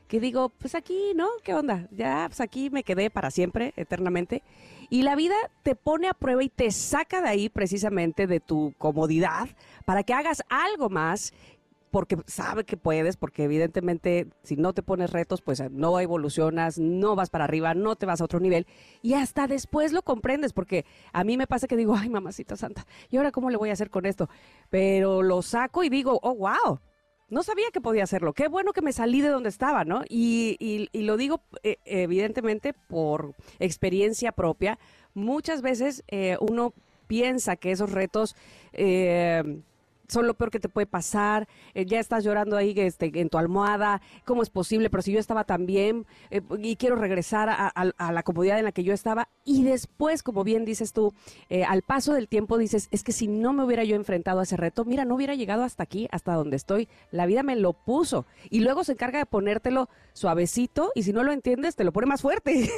que 0.07 0.19
digo, 0.19 0.49
pues 0.49 0.75
aquí, 0.75 1.13
¿no? 1.15 1.27
¿Qué 1.43 1.53
onda? 1.53 1.87
Ya, 1.91 2.25
pues 2.27 2.39
aquí 2.39 2.69
me 2.69 2.83
quedé 2.83 3.09
para 3.09 3.31
siempre, 3.31 3.73
eternamente. 3.75 4.43
Y 4.89 5.01
la 5.01 5.15
vida 5.15 5.35
te 5.63 5.75
pone 5.75 6.07
a 6.07 6.13
prueba 6.13 6.43
y 6.43 6.49
te 6.49 6.69
saca 6.71 7.21
de 7.21 7.29
ahí 7.29 7.49
precisamente 7.49 8.27
de 8.27 8.39
tu 8.39 8.73
comodidad 8.77 9.49
para 9.83 10.03
que 10.03 10.13
hagas 10.13 10.43
algo 10.49 10.89
más 10.89 11.33
porque 11.95 12.17
sabe 12.27 12.65
que 12.65 12.75
puedes, 12.75 13.15
porque 13.15 13.45
evidentemente 13.45 14.27
si 14.43 14.57
no 14.57 14.73
te 14.73 14.83
pones 14.83 15.11
retos, 15.11 15.41
pues 15.41 15.63
no 15.71 15.97
evolucionas, 16.01 16.77
no 16.77 17.15
vas 17.15 17.29
para 17.29 17.45
arriba, 17.45 17.73
no 17.73 17.95
te 17.95 18.05
vas 18.05 18.19
a 18.19 18.25
otro 18.25 18.41
nivel 18.41 18.67
y 19.01 19.13
hasta 19.13 19.47
después 19.47 19.93
lo 19.93 20.01
comprendes, 20.01 20.51
porque 20.51 20.85
a 21.13 21.23
mí 21.23 21.37
me 21.37 21.47
pasa 21.47 21.67
que 21.67 21.77
digo, 21.77 21.95
ay 21.95 22.09
mamacita 22.09 22.57
santa, 22.57 22.85
¿y 23.09 23.15
ahora 23.15 23.31
cómo 23.31 23.49
le 23.49 23.55
voy 23.55 23.69
a 23.69 23.71
hacer 23.71 23.89
con 23.89 24.05
esto? 24.05 24.27
Pero 24.69 25.23
lo 25.23 25.41
saco 25.41 25.85
y 25.85 25.89
digo, 25.89 26.19
oh, 26.21 26.35
wow, 26.35 26.81
no 27.29 27.43
sabía 27.43 27.71
que 27.71 27.79
podía 27.79 28.03
hacerlo. 28.03 28.33
Qué 28.33 28.49
bueno 28.49 28.73
que 28.73 28.81
me 28.81 28.91
salí 28.91 29.21
de 29.21 29.29
donde 29.29 29.47
estaba, 29.47 29.85
¿no? 29.85 30.01
Y, 30.09 30.89
lo 30.91 31.15
digo 31.15 31.43
eh, 31.63 31.77
evidentemente 31.85 32.73
por 32.73 33.35
experiencia 33.59 34.33
propia. 34.33 34.77
Muchas 35.13 35.61
veces 35.61 36.03
eh, 36.09 36.35
uno 36.41 36.73
piensa 37.07 37.55
que 37.55 37.71
esos 37.71 37.93
retos 37.93 38.35
eh, 38.73 39.61
son 40.07 40.27
lo 40.27 40.33
peor 40.33 40.51
que 40.51 40.59
te 40.59 40.69
puede 40.69 40.87
pasar, 40.87 41.47
eh, 41.73 41.85
ya 41.85 41.99
estás 41.99 42.23
llorando 42.23 42.57
ahí 42.57 42.73
este, 42.77 43.11
en 43.13 43.29
tu 43.29 43.37
almohada, 43.37 44.01
¿cómo 44.25 44.43
es 44.43 44.49
posible? 44.49 44.89
Pero 44.89 45.01
si 45.01 45.11
yo 45.11 45.19
estaba 45.19 45.43
tan 45.43 45.65
bien 45.65 46.05
eh, 46.31 46.41
y 46.59 46.75
quiero 46.75 46.95
regresar 46.95 47.49
a, 47.49 48.11
la 48.11 48.23
comodidad 48.23 48.59
en 48.59 48.65
la 48.65 48.71
que 48.71 48.83
yo 48.83 48.93
estaba. 48.93 49.29
Y 49.43 49.63
después, 49.63 50.23
como 50.23 50.43
bien 50.43 50.65
dices 50.65 50.93
tú, 50.93 51.13
eh, 51.49 51.63
al 51.63 51.81
paso 51.81 52.13
del 52.13 52.27
tiempo 52.27 52.57
dices, 52.57 52.87
es 52.91 53.03
que 53.03 53.11
si 53.11 53.27
no 53.27 53.53
me 53.53 53.63
hubiera 53.63 53.83
yo 53.83 53.95
enfrentado 53.95 54.39
a 54.39 54.43
ese 54.43 54.57
reto, 54.57 54.85
mira, 54.85 55.05
no 55.05 55.15
hubiera 55.15 55.35
llegado 55.35 55.63
hasta 55.63 55.83
aquí, 55.83 56.07
hasta 56.11 56.33
donde 56.33 56.55
estoy. 56.55 56.87
La 57.11 57.25
vida 57.25 57.43
me 57.43 57.55
lo 57.55 57.73
puso. 57.73 58.25
Y 58.49 58.61
luego 58.61 58.83
se 58.83 58.93
encarga 58.93 59.19
de 59.19 59.25
ponértelo 59.25 59.89
suavecito 60.13 60.91
y 60.95 61.03
si 61.03 61.13
no 61.13 61.23
lo 61.23 61.31
entiendes, 61.31 61.75
te 61.75 61.83
lo 61.83 61.91
pone 61.91 62.07
más 62.07 62.21
fuerte. 62.21 62.69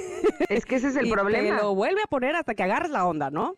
Es 0.49 0.65
que 0.65 0.75
ese 0.75 0.89
es 0.89 0.95
el 0.95 1.07
y 1.07 1.11
problema. 1.11 1.57
Te 1.57 1.63
lo 1.63 1.75
vuelve 1.75 2.01
a 2.01 2.07
poner 2.07 2.35
hasta 2.35 2.55
que 2.55 2.63
agarres 2.63 2.91
la 2.91 3.05
onda, 3.05 3.29
¿no? 3.29 3.55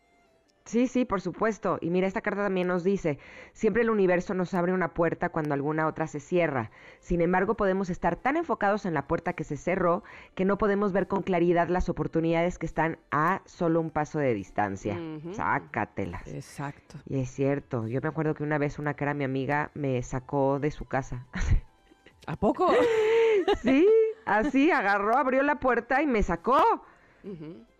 Sí, 0.69 0.85
sí, 0.85 1.03
por 1.03 1.19
supuesto. 1.19 1.79
Y 1.81 1.89
mira, 1.89 2.05
esta 2.05 2.21
carta 2.21 2.43
también 2.43 2.67
nos 2.67 2.83
dice, 2.83 3.17
siempre 3.53 3.81
el 3.81 3.89
universo 3.89 4.35
nos 4.35 4.53
abre 4.53 4.71
una 4.71 4.93
puerta 4.93 5.29
cuando 5.29 5.55
alguna 5.55 5.87
otra 5.87 6.05
se 6.05 6.19
cierra. 6.19 6.69
Sin 6.99 7.21
embargo, 7.21 7.55
podemos 7.55 7.89
estar 7.89 8.17
tan 8.17 8.37
enfocados 8.37 8.85
en 8.85 8.93
la 8.93 9.07
puerta 9.07 9.33
que 9.33 9.43
se 9.43 9.57
cerró 9.57 10.03
que 10.35 10.45
no 10.45 10.59
podemos 10.59 10.91
ver 10.93 11.07
con 11.07 11.23
claridad 11.23 11.69
las 11.69 11.89
oportunidades 11.89 12.59
que 12.59 12.67
están 12.67 12.99
a 13.09 13.41
solo 13.45 13.81
un 13.81 13.89
paso 13.89 14.19
de 14.19 14.35
distancia. 14.35 14.95
Sácatelas. 15.31 16.27
Exacto. 16.27 16.97
Y 17.07 17.19
es 17.19 17.31
cierto. 17.31 17.87
Yo 17.87 17.99
me 17.99 18.09
acuerdo 18.09 18.35
que 18.35 18.43
una 18.43 18.59
vez 18.59 18.77
una 18.77 18.93
cara 18.93 19.15
mi 19.15 19.23
amiga 19.23 19.71
me 19.73 20.03
sacó 20.03 20.59
de 20.59 20.69
su 20.69 20.85
casa. 20.85 21.25
¿A 22.27 22.35
poco? 22.35 22.71
sí, 23.63 23.87
así, 24.27 24.69
agarró, 24.69 25.17
abrió 25.17 25.41
la 25.41 25.59
puerta 25.59 26.03
y 26.03 26.05
me 26.05 26.21
sacó. 26.21 26.61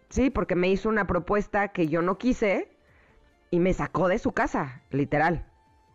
Sí, 0.10 0.32
porque 0.32 0.56
me 0.56 0.70
hizo 0.70 0.90
una 0.90 1.06
propuesta 1.06 1.68
que 1.68 1.88
yo 1.88 2.02
no 2.02 2.18
quise 2.18 2.79
y 3.52 3.60
me 3.60 3.74
sacó 3.74 4.08
de 4.08 4.20
su 4.20 4.32
casa, 4.32 4.82
literal, 4.92 5.46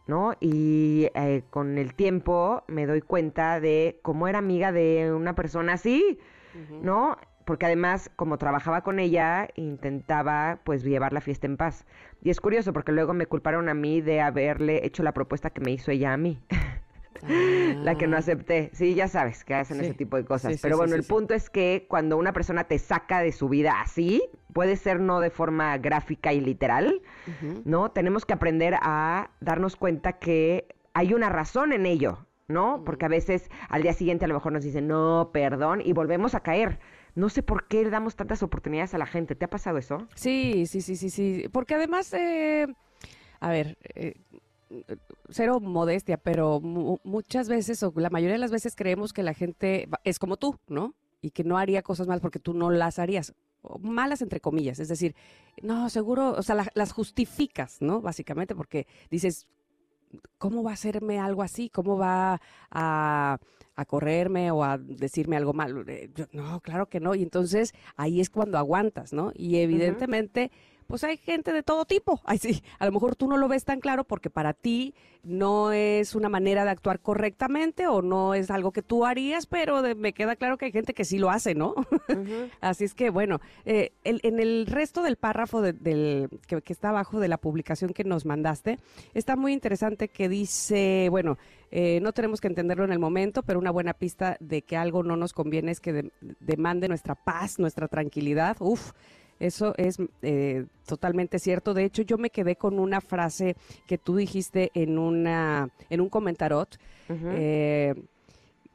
¿no? 0.07 0.35
Y 0.41 1.09
eh, 1.15 1.45
con 1.51 1.79
el 1.79 1.95
tiempo 1.95 2.65
me 2.67 2.87
doy 2.87 3.01
cuenta 3.01 3.61
de 3.61 4.01
cómo 4.03 4.29
era 4.29 4.39
amiga 4.39 4.73
de 4.73 5.13
una 5.13 5.35
persona 5.35 5.75
así, 5.75 6.19
¿no? 6.83 7.17
Porque 7.45 7.67
además, 7.67 8.11
como 8.17 8.39
trabajaba 8.39 8.83
con 8.83 8.99
ella, 8.99 9.49
intentaba 9.57 10.61
pues 10.65 10.83
llevar 10.83 11.13
la 11.13 11.21
fiesta 11.21 11.47
en 11.47 11.57
paz. 11.57 11.85
Y 12.23 12.31
es 12.31 12.41
curioso 12.41 12.73
porque 12.73 12.93
luego 12.93 13.13
me 13.13 13.27
culparon 13.27 13.69
a 13.69 13.75
mí 13.75 14.01
de 14.01 14.21
haberle 14.21 14.87
hecho 14.87 15.03
la 15.03 15.13
propuesta 15.13 15.51
que 15.51 15.61
me 15.61 15.73
hizo 15.73 15.91
ella 15.91 16.13
a 16.13 16.17
mí. 16.17 16.43
la 17.23 17.97
que 17.97 18.07
no 18.07 18.17
ah. 18.17 18.21
acepté. 18.21 18.71
Sí, 18.73 18.95
ya 18.95 19.09
sabes 19.09 19.45
que 19.45 19.55
hacen 19.55 19.81
ese 19.81 19.95
tipo 19.95 20.17
de 20.17 20.25
cosas. 20.25 20.59
Pero 20.61 20.77
bueno, 20.77 20.95
el 20.95 21.05
punto 21.05 21.35
es 21.35 21.51
que 21.51 21.87
cuando 21.89 22.17
una 22.17 22.33
persona 22.33 22.65
te 22.65 22.79
saca 22.79 23.21
de 23.21 23.33
su 23.33 23.49
vida 23.49 23.81
así, 23.81 24.23
puede 24.53 24.77
ser 24.77 25.01
no 25.01 25.21
de 25.21 25.31
forma 25.31 25.77
gráfica 25.79 26.33
y 26.33 26.41
literal, 26.41 27.03
¿no? 27.65 27.91
Tenemos 27.91 28.25
que 28.25 28.35
aprender 28.35 28.75
a 28.81 29.31
darnos 29.41 29.77
cuenta 29.77 30.15
que 30.15 30.69
hay 30.95 31.13
una 31.13 31.29
razón 31.29 31.73
en 31.73 31.87
ello, 31.87 32.27
¿no? 32.49 32.83
Porque 32.85 33.05
a 33.05 33.09
veces 33.09 33.51
al 33.69 33.83
día 33.83 33.93
siguiente 33.93 34.25
a 34.25 34.29
lo 34.29 34.35
mejor 34.35 34.53
nos 34.53 34.65
dicen, 34.65 34.87
no, 34.87 35.31
perdón, 35.33 35.83
y 35.85 35.93
volvemos 35.93 36.35
a 36.35 36.41
caer. 36.41 36.79
No 37.15 37.29
sé 37.29 37.43
por 37.43 37.69
qué 37.69 37.85
le 37.85 37.91
damos 37.91 38.17
tantas 38.17 38.43
oportunidades 38.43 38.95
a 38.95 38.99
la 38.99 39.07
gente. 39.07 39.35
¿Te 39.35 39.45
ha 39.45 39.51
pasado 39.51 39.79
eso? 39.79 40.07
Sí, 40.15 40.67
sí, 40.67 40.81
sí, 40.81 40.97
sí, 40.97 41.11
sí. 41.11 41.49
Porque 41.53 41.75
además, 41.75 42.13
eh, 42.13 42.67
a 43.41 43.51
ver, 43.51 43.79
eh, 43.95 44.15
cero 45.29 45.61
modestia, 45.61 46.17
pero 46.17 46.61
muchas 46.61 47.49
veces, 47.49 47.83
o 47.83 47.93
la 47.97 48.11
mayoría 48.11 48.35
de 48.35 48.41
las 48.41 48.51
veces 48.51 48.77
creemos 48.77 49.13
que 49.13 49.23
la 49.23 49.35
gente 49.35 49.89
es 50.05 50.19
como 50.19 50.37
tú, 50.37 50.59
¿no? 50.69 50.95
Y 51.21 51.31
que 51.31 51.45
no 51.45 51.59
haría 51.59 51.83
cosas 51.83 52.07
malas 52.07 52.21
porque 52.21 52.39
tú 52.39 52.55
no 52.55 52.71
las 52.71 52.99
harías. 52.99 53.35
malas 53.81 54.21
entre 54.23 54.41
comillas, 54.41 54.79
es 54.79 54.89
decir, 54.89 55.15
no, 55.63 55.89
seguro, 55.89 56.33
o 56.33 56.43
sea, 56.43 56.67
las 56.75 56.93
justificas, 56.93 57.81
¿no? 57.81 58.01
Básicamente 58.01 58.55
porque 58.55 58.87
dices, 59.11 59.47
¿cómo 60.39 60.63
va 60.63 60.71
a 60.71 60.75
hacerme 60.75 61.19
algo 61.19 61.43
así? 61.43 61.71
¿Cómo 61.71 61.97
va 61.97 62.41
a, 62.71 63.39
correrme 63.87 64.51
o 64.51 64.65
a 64.65 64.79
decirme 64.79 65.37
algo 65.37 65.53
malo? 65.53 65.85
Eh, 65.87 66.11
no, 66.33 66.61
claro 66.61 66.87
que 66.87 67.01
no. 67.01 67.15
Y 67.15 67.23
entonces 67.23 67.73
ahí 67.97 68.21
es 68.21 68.31
cuando 68.31 68.59
aguantas, 68.59 69.13
¿no? 69.13 69.33
Y 69.35 69.57
evidentemente 69.57 70.51
pues 70.87 71.05
hay 71.05 71.17
gente 71.17 71.53
de 71.53 71.63
todo 71.63 71.85
tipo. 71.85 72.21
Ay, 72.25 72.39
sí, 72.39 72.63
a 72.79 72.87
lo 72.87 72.93
mejor 72.93 73.17
tú 73.17 73.29
no 73.29 73.37
lo 73.37 73.49
ves 73.49 73.65
tan 73.65 73.81
claro 73.81 74.05
porque 74.05 74.31
para 74.31 74.53
ti 74.53 74.95
no 75.23 75.73
es 75.73 76.15
una 76.15 76.29
manera 76.29 76.65
de 76.65 76.71
actuar 76.71 77.01
correctamente 77.01 77.87
o 77.87 78.03
no 78.03 78.35
es 78.35 78.51
algo 78.51 78.73
que 78.73 78.83
tú 78.83 79.05
harías, 79.07 79.47
pero 79.47 79.83
me 79.97 80.13
queda 80.13 80.37
claro 80.37 80.59
que 80.59 80.67
hay 80.67 80.73
gente 80.73 80.95
que 80.95 81.05
sí 81.05 81.19
lo 81.19 81.31
hace, 81.31 81.55
¿no? 81.55 81.75
Así 82.61 82.85
es 82.85 82.95
que, 82.95 83.11
bueno, 83.11 83.41
eh, 83.65 83.93
en 84.05 84.39
el 84.39 84.67
resto 84.67 85.03
del 85.03 85.17
párrafo 85.17 85.63
del, 85.63 86.29
que, 86.47 86.63
está 86.67 86.91
abajo 86.91 87.21
de 87.21 87.29
la 87.29 87.39
publicación 87.39 87.93
que 87.93 88.05
nos 88.05 88.27
mandaste, 88.27 88.79
está 89.15 89.37
muy 89.37 89.53
interesante 89.53 90.09
que 90.09 90.29
dice, 90.29 91.09
bueno, 91.11 91.39
eh, 91.71 92.01
no 92.03 92.13
tenemos 92.13 92.41
que 92.41 92.49
entenderlo 92.49 92.85
en 92.85 92.93
el 92.93 92.99
momento, 92.99 93.43
pero 93.43 93.59
una 93.59 93.71
buena 93.71 93.95
pista 93.95 94.37
de 94.41 94.63
que 94.63 94.77
algo 94.77 95.03
no 95.03 95.17
nos 95.17 95.33
conviene 95.33 95.73
es 95.73 95.81
que 95.81 96.11
demande 96.41 96.89
nuestra 96.89 97.15
paz, 97.15 97.59
nuestra 97.59 97.89
tranquilidad. 97.89 98.57
Uf 98.61 98.93
eso 99.41 99.75
es 99.77 99.99
eh, 100.23 100.67
totalmente 100.87 101.39
cierto. 101.39 101.75
De 101.75 101.85
hecho, 101.85 102.03
yo 102.03 102.19
me 102.19 102.31
quedé 102.31 102.57
con 102.57 102.79
una 102.79 103.01
frase 103.01 103.57
que 103.87 103.99
tú 103.99 104.17
dijiste 104.17 104.71
en 104.75 104.99
una 104.99 105.69
en 105.91 106.01
un 106.01 106.09
comentarot. 106.09 106.79
Eh, 107.09 107.95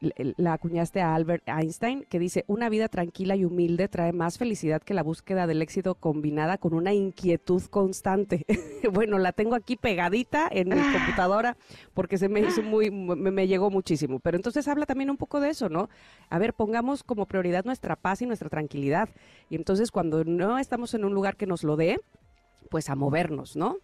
la 0.00 0.54
acuñaste 0.54 1.00
a 1.00 1.14
Albert 1.14 1.48
Einstein, 1.48 2.04
que 2.08 2.18
dice, 2.18 2.44
una 2.46 2.68
vida 2.68 2.88
tranquila 2.88 3.36
y 3.36 3.44
humilde 3.44 3.88
trae 3.88 4.12
más 4.12 4.38
felicidad 4.38 4.82
que 4.82 4.94
la 4.94 5.02
búsqueda 5.02 5.46
del 5.46 5.60
éxito 5.60 5.94
combinada 5.94 6.58
con 6.58 6.74
una 6.74 6.92
inquietud 6.94 7.62
constante. 7.64 8.46
bueno, 8.92 9.18
la 9.18 9.32
tengo 9.32 9.54
aquí 9.54 9.76
pegadita 9.76 10.48
en 10.50 10.70
mi 10.70 10.80
computadora 10.80 11.56
porque 11.92 12.16
se 12.16 12.28
me 12.28 12.40
hizo 12.40 12.62
muy, 12.62 12.90
me, 12.90 13.30
me, 13.30 13.46
llegó 13.46 13.70
muchísimo. 13.70 14.20
Pero 14.20 14.36
entonces 14.36 14.66
habla 14.68 14.86
también 14.86 15.10
un 15.10 15.16
poco 15.16 15.40
de 15.40 15.50
eso, 15.50 15.68
¿no? 15.68 15.90
A 16.30 16.38
ver, 16.38 16.54
pongamos 16.54 17.02
como 17.04 17.26
prioridad 17.26 17.64
nuestra 17.64 17.96
paz 17.96 18.22
y 18.22 18.26
nuestra 18.26 18.48
tranquilidad. 18.48 19.10
Y 19.50 19.56
entonces 19.56 19.90
cuando 19.90 20.24
no 20.24 20.58
estamos 20.58 20.94
en 20.94 21.04
un 21.04 21.12
lugar 21.12 21.36
que 21.36 21.46
nos 21.46 21.62
lo 21.62 21.76
dé, 21.76 22.00
pues 22.70 22.88
a 22.88 22.94
movernos, 22.94 23.56
¿no? 23.56 23.76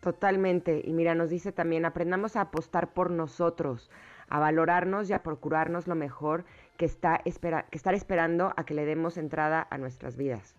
Totalmente. 0.00 0.82
Y 0.84 0.92
mira, 0.92 1.14
nos 1.14 1.30
dice 1.30 1.52
también, 1.52 1.84
aprendamos 1.84 2.36
a 2.36 2.42
apostar 2.42 2.92
por 2.92 3.10
nosotros, 3.10 3.90
a 4.30 4.38
valorarnos 4.38 5.10
y 5.10 5.12
a 5.12 5.22
procurarnos 5.22 5.86
lo 5.86 5.94
mejor 5.94 6.44
que, 6.76 6.86
está 6.86 7.20
espera 7.24 7.66
que 7.70 7.76
estar 7.76 7.94
esperando 7.94 8.54
a 8.56 8.64
que 8.64 8.74
le 8.74 8.86
demos 8.86 9.18
entrada 9.18 9.66
a 9.68 9.76
nuestras 9.76 10.16
vidas. 10.16 10.56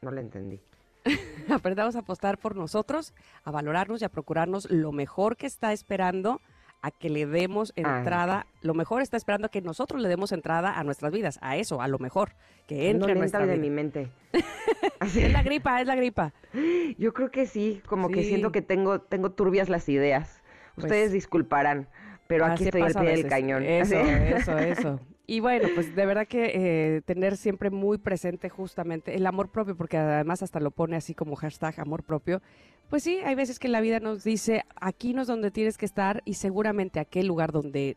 No 0.00 0.10
lo 0.10 0.20
entendí. 0.20 0.60
Aprendamos 1.50 1.94
a 1.96 2.00
apostar 2.00 2.38
por 2.38 2.56
nosotros, 2.56 3.14
a 3.44 3.50
valorarnos 3.50 4.02
y 4.02 4.04
a 4.04 4.08
procurarnos 4.08 4.70
lo 4.70 4.92
mejor 4.92 5.36
que 5.36 5.46
está 5.46 5.72
esperando 5.72 6.40
a 6.80 6.90
que 6.90 7.08
le 7.10 7.26
demos 7.26 7.72
ah. 7.76 7.98
entrada, 7.98 8.46
lo 8.60 8.74
mejor 8.74 9.02
está 9.02 9.16
esperando 9.16 9.46
a 9.46 9.50
que 9.50 9.60
nosotros 9.60 10.02
le 10.02 10.08
demos 10.08 10.32
entrada 10.32 10.76
a 10.78 10.82
nuestras 10.82 11.12
vidas, 11.12 11.38
a 11.40 11.56
eso, 11.56 11.80
a 11.80 11.86
lo 11.86 11.98
mejor, 11.98 12.32
que 12.66 12.90
entre 12.90 13.12
en 13.12 13.18
nuestra 13.18 13.46
de 13.46 13.56
mi 13.56 13.70
mente. 13.70 14.10
es 15.00 15.32
la 15.32 15.42
gripa, 15.44 15.80
es 15.80 15.86
la 15.86 15.94
gripa. 15.94 16.32
Yo 16.98 17.12
creo 17.14 17.30
que 17.30 17.46
sí, 17.46 17.80
como 17.86 18.08
que 18.08 18.24
siento 18.24 18.50
que 18.50 18.62
tengo, 18.62 19.00
tengo 19.00 19.30
turbias 19.30 19.68
las 19.68 19.88
ideas. 19.88 20.42
Pues 20.74 20.86
Ustedes 20.86 21.12
disculparán 21.12 21.86
pero 22.26 22.46
aquí 22.46 22.64
estoy 22.64 22.82
al 22.82 22.94
pie 22.94 23.10
del 23.10 23.26
cañón. 23.26 23.64
Eso, 23.64 23.94
eso, 23.96 24.58
eso. 24.58 25.00
Y 25.26 25.40
bueno, 25.40 25.68
pues 25.74 25.94
de 25.94 26.04
verdad 26.04 26.26
que 26.26 26.52
eh, 26.54 27.02
tener 27.02 27.36
siempre 27.36 27.70
muy 27.70 27.98
presente 27.98 28.48
justamente 28.48 29.14
el 29.14 29.24
amor 29.26 29.50
propio, 29.50 29.76
porque 29.76 29.96
además 29.96 30.42
hasta 30.42 30.60
lo 30.60 30.72
pone 30.72 30.96
así 30.96 31.14
como 31.14 31.36
hashtag 31.36 31.80
amor 31.80 32.02
propio. 32.02 32.42
Pues 32.90 33.04
sí, 33.04 33.20
hay 33.24 33.34
veces 33.34 33.58
que 33.58 33.68
la 33.68 33.80
vida 33.80 34.00
nos 34.00 34.24
dice, 34.24 34.64
aquí 34.76 35.14
no 35.14 35.22
es 35.22 35.28
donde 35.28 35.50
tienes 35.50 35.78
que 35.78 35.86
estar 35.86 36.20
y 36.26 36.34
seguramente 36.34 37.00
aquel 37.00 37.26
lugar 37.26 37.50
donde, 37.50 37.96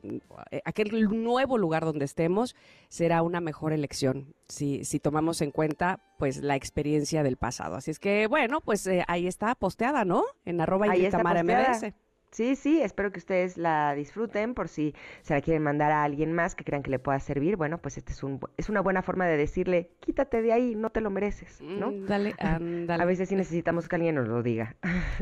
eh, 0.51 0.62
aquel 0.63 1.10
nuevo 1.24 1.58
lugar 1.58 1.84
donde 1.84 2.05
estemos 2.05 2.55
será 2.88 3.22
una 3.22 3.41
mejor 3.41 3.74
elección, 3.74 4.34
si, 4.48 4.86
si 4.86 5.01
tomamos 5.01 5.41
en 5.41 5.51
cuenta 5.51 6.00
pues 6.17 6.38
la 6.38 6.55
experiencia 6.55 7.24
del 7.24 7.36
pasado. 7.36 7.75
Así 7.75 7.91
es 7.91 8.00
que 8.00 8.27
bueno, 8.27 8.62
pues 8.62 8.88
eh, 8.88 9.03
ahí 9.10 9.27
está 9.27 9.55
posteada, 9.55 10.05
¿no? 10.05 10.24
En 10.46 10.62
arroba 10.62 10.96
y 10.96 11.10
MBS. 11.10 11.94
Sí, 12.36 12.56
sí, 12.58 12.82
espero 12.82 13.13
que 13.13 13.20
ustedes 13.20 13.56
la 13.56 13.96
disfruten 13.96 14.56
por 14.56 14.68
si 14.68 14.94
se 15.22 15.34
la 15.34 15.39
quieren 15.39 15.63
mandar 15.63 15.94
a 15.94 16.04
alguien 16.04 16.34
más 16.34 16.54
que 16.54 16.65
crean 16.65 16.84
que 16.84 16.92
le 16.92 17.00
pueda 17.00 17.18
servir. 17.22 17.56
Bueno, 17.56 17.77
pues 17.77 17.98
este 17.98 18.12
es, 18.12 18.24
un, 18.24 18.42
es 18.58 18.68
una 18.68 18.82
buena 18.82 19.01
forma 19.01 19.25
de 19.25 19.38
decirle, 19.38 19.92
quítate 20.01 20.42
de 20.42 20.51
ahí, 20.51 20.75
no 20.75 20.89
te 20.89 21.00
lo 21.00 21.10
mereces, 21.10 21.62
¿no? 21.62 21.92
Mm, 21.92 22.06
dale, 22.08 22.36
ándale. 22.39 23.01
A 23.01 23.06
veces 23.06 23.30
sí 23.30 23.38
necesitamos 23.38 23.88
que 23.88 23.96
alguien 23.96 24.15
nos 24.15 24.27
lo 24.27 24.44
diga. 24.44 24.75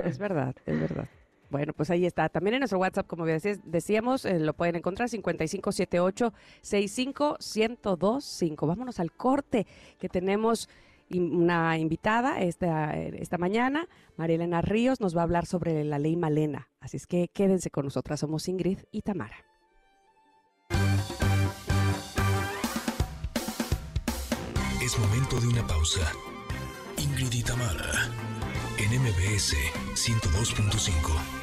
Es 0.04 0.18
verdad, 0.26 0.56
es 0.66 0.80
verdad. 0.80 1.08
Bueno, 1.52 1.74
pues 1.74 1.92
ahí 1.92 2.08
está. 2.08 2.30
También 2.30 2.56
en 2.56 2.62
nuestro 2.62 2.80
WhatsApp, 2.80 3.06
como 3.06 3.28
decíamos, 3.28 4.26
eh, 4.26 4.40
lo 4.40 4.56
pueden 4.56 4.78
encontrar 4.78 5.08
5578 5.08 6.34
65125. 6.64 8.66
Vámonos 8.66 9.00
al 9.00 9.12
corte 9.12 9.68
que 10.00 10.10
tenemos 10.10 10.68
una 11.12 11.78
invitada 11.78 12.42
esta, 12.42 12.94
esta 12.94 13.38
mañana, 13.38 13.88
María 14.18 14.36
Elena 14.36 14.62
Ríos, 14.62 15.00
nos 15.00 15.16
va 15.16 15.22
a 15.22 15.24
hablar 15.24 15.46
sobre 15.46 15.84
la 15.84 16.00
ley 16.00 16.16
Malena. 16.16 16.70
Así 16.80 16.98
es 16.98 17.08
que 17.08 17.30
quédense 17.34 17.70
con 17.70 17.86
nosotras, 17.86 18.20
somos 18.20 18.48
Ingrid 18.48 18.80
y 18.92 19.02
Tamara. 19.02 19.38
Es 24.82 25.00
momento 25.00 25.40
de 25.40 25.48
una 25.48 25.66
pausa. 25.66 26.12
Ingrid 26.98 27.34
y 27.34 27.44
Tamara, 27.44 28.10
en 28.78 29.02
MBS 29.02 29.56
102.5. 29.96 31.43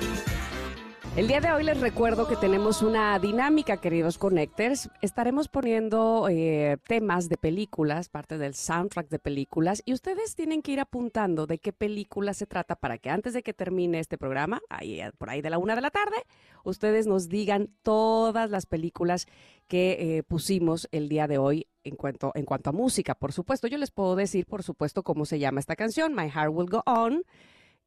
El 1.17 1.27
día 1.27 1.41
de 1.41 1.51
hoy 1.51 1.65
les 1.65 1.81
recuerdo 1.81 2.25
que 2.25 2.37
tenemos 2.37 2.81
una 2.81 3.19
dinámica, 3.19 3.75
queridos 3.75 4.17
connectors. 4.17 4.89
Estaremos 5.01 5.49
poniendo 5.49 6.29
eh, 6.29 6.77
temas 6.87 7.27
de 7.27 7.35
películas, 7.35 8.07
parte 8.07 8.37
del 8.37 8.55
soundtrack 8.55 9.09
de 9.09 9.19
películas, 9.19 9.83
y 9.85 9.91
ustedes 9.91 10.35
tienen 10.35 10.61
que 10.61 10.71
ir 10.71 10.79
apuntando 10.79 11.47
de 11.47 11.57
qué 11.57 11.73
película 11.73 12.33
se 12.33 12.45
trata 12.45 12.77
para 12.77 12.97
que 12.97 13.09
antes 13.09 13.33
de 13.33 13.43
que 13.43 13.53
termine 13.53 13.99
este 13.99 14.17
programa, 14.17 14.61
ahí, 14.69 15.01
por 15.17 15.29
ahí 15.29 15.41
de 15.41 15.49
la 15.49 15.57
una 15.57 15.75
de 15.75 15.81
la 15.81 15.91
tarde, 15.91 16.15
ustedes 16.63 17.07
nos 17.07 17.27
digan 17.27 17.67
todas 17.83 18.49
las 18.49 18.65
películas 18.65 19.27
que 19.67 20.17
eh, 20.17 20.23
pusimos 20.23 20.87
el 20.93 21.09
día 21.09 21.27
de 21.27 21.37
hoy 21.37 21.67
en 21.83 21.97
cuanto, 21.97 22.31
en 22.35 22.45
cuanto 22.45 22.69
a 22.69 22.73
música. 22.73 23.15
Por 23.15 23.33
supuesto, 23.33 23.67
yo 23.67 23.77
les 23.77 23.91
puedo 23.91 24.15
decir, 24.15 24.45
por 24.45 24.63
supuesto, 24.63 25.03
cómo 25.03 25.25
se 25.25 25.39
llama 25.39 25.59
esta 25.59 25.75
canción, 25.75 26.15
My 26.15 26.29
Heart 26.29 26.53
Will 26.53 26.69
Go 26.69 26.83
On 26.85 27.25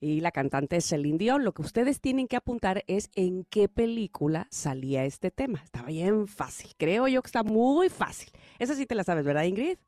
y 0.05 0.21
la 0.21 0.33
cantante 0.33 0.77
es 0.77 0.87
Celine 0.87 1.17
Dion. 1.17 1.45
Lo 1.45 1.53
que 1.53 1.63
ustedes 1.63 2.01
tienen 2.01 2.29
que 2.29 2.37
apuntar 2.37 2.85
es 2.87 3.11
en 3.15 3.45
qué 3.45 3.69
película 3.71 4.47
salía 4.51 5.07
este 5.07 5.31
tema. 5.31 5.63
Está 5.65 5.83
bien 5.83 6.29
fácil. 6.29 6.73
Creo 6.77 7.09
yo 7.09 7.23
que 7.23 7.29
está 7.29 7.43
muy 7.43 7.89
fácil. 7.89 8.31
Esa 8.59 8.75
sí 8.75 8.85
te 8.85 8.95
la 8.95 9.03
sabes, 9.03 9.25
¿verdad, 9.25 9.45
Ingrid? 9.45 9.79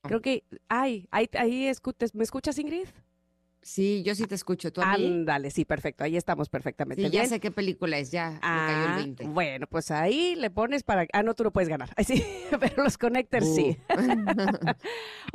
Creo 0.00 0.22
que, 0.22 0.44
ay, 0.68 1.06
ahí, 1.10 1.28
ahí 1.34 1.70
¿me 2.14 2.24
escuchas, 2.24 2.58
Ingrid? 2.58 2.86
Sí, 3.60 4.02
yo 4.02 4.14
sí 4.14 4.24
te 4.26 4.34
escucho. 4.34 4.72
¿Tú 4.72 4.80
a 4.80 4.92
Ándale, 4.92 5.50
sí, 5.50 5.66
perfecto. 5.66 6.04
Ahí 6.04 6.16
estamos 6.16 6.48
perfectamente. 6.48 7.04
Sí, 7.04 7.10
ya 7.10 7.26
sé 7.26 7.40
qué 7.40 7.50
película 7.50 7.98
es, 7.98 8.10
ya 8.10 8.38
cayó 8.40 8.88
el 8.88 9.04
20. 9.04 9.24
Ah, 9.24 9.28
bueno, 9.28 9.66
pues 9.66 9.90
ahí 9.90 10.34
le 10.36 10.48
pones 10.48 10.84
para. 10.84 11.06
Ah, 11.12 11.22
no, 11.22 11.34
tú 11.34 11.44
no 11.44 11.50
puedes 11.50 11.68
ganar. 11.68 11.90
Sí, 12.06 12.24
pero 12.58 12.84
los 12.84 12.96
connectors 12.96 13.54
sí. 13.54 13.76
Uh. 13.90 14.72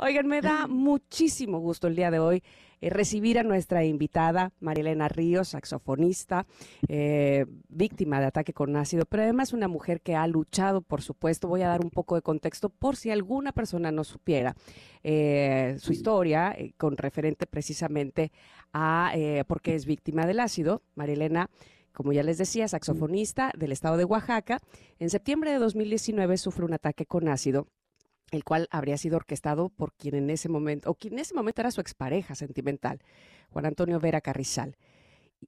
Oigan, 0.00 0.26
me 0.26 0.40
da 0.40 0.66
muchísimo 0.68 1.60
gusto 1.60 1.86
el 1.86 1.94
día 1.94 2.10
de 2.10 2.18
hoy 2.18 2.42
eh, 2.84 2.90
recibir 2.90 3.38
a 3.38 3.42
nuestra 3.42 3.82
invitada, 3.82 4.52
Marilena 4.60 5.08
Ríos, 5.08 5.48
saxofonista, 5.48 6.46
eh, 6.86 7.46
víctima 7.68 8.20
de 8.20 8.26
ataque 8.26 8.52
con 8.52 8.76
ácido, 8.76 9.06
pero 9.06 9.22
además 9.22 9.54
una 9.54 9.68
mujer 9.68 10.02
que 10.02 10.14
ha 10.16 10.26
luchado, 10.26 10.82
por 10.82 11.00
supuesto. 11.00 11.48
Voy 11.48 11.62
a 11.62 11.68
dar 11.68 11.82
un 11.82 11.90
poco 11.90 12.14
de 12.14 12.20
contexto 12.20 12.68
por 12.68 12.96
si 12.96 13.10
alguna 13.10 13.52
persona 13.52 13.90
no 13.90 14.04
supiera 14.04 14.54
eh, 15.02 15.76
su 15.78 15.92
historia, 15.92 16.54
con 16.76 16.98
referente 16.98 17.46
precisamente 17.46 18.32
a 18.74 19.14
por 19.46 19.62
qué 19.62 19.74
es 19.74 19.86
víctima 19.86 20.26
del 20.26 20.40
ácido. 20.40 20.82
Marilena 20.94 21.48
como 21.92 22.12
ya 22.12 22.24
les 22.24 22.38
decía, 22.38 22.66
saxofonista 22.66 23.52
del 23.56 23.70
estado 23.70 23.96
de 23.96 24.04
Oaxaca. 24.04 24.58
En 24.98 25.10
septiembre 25.10 25.52
de 25.52 25.58
2019 25.58 26.36
sufre 26.38 26.64
un 26.64 26.74
ataque 26.74 27.06
con 27.06 27.28
ácido 27.28 27.68
el 28.30 28.44
cual 28.44 28.68
habría 28.70 28.98
sido 28.98 29.16
orquestado 29.16 29.68
por 29.68 29.92
quien 29.92 30.14
en 30.14 30.30
ese 30.30 30.48
momento, 30.48 30.90
o 30.90 30.94
quien 30.94 31.14
en 31.14 31.20
ese 31.20 31.34
momento 31.34 31.60
era 31.60 31.70
su 31.70 31.80
expareja 31.80 32.34
sentimental, 32.34 33.00
Juan 33.50 33.66
Antonio 33.66 34.00
Vera 34.00 34.20
Carrizal, 34.20 34.76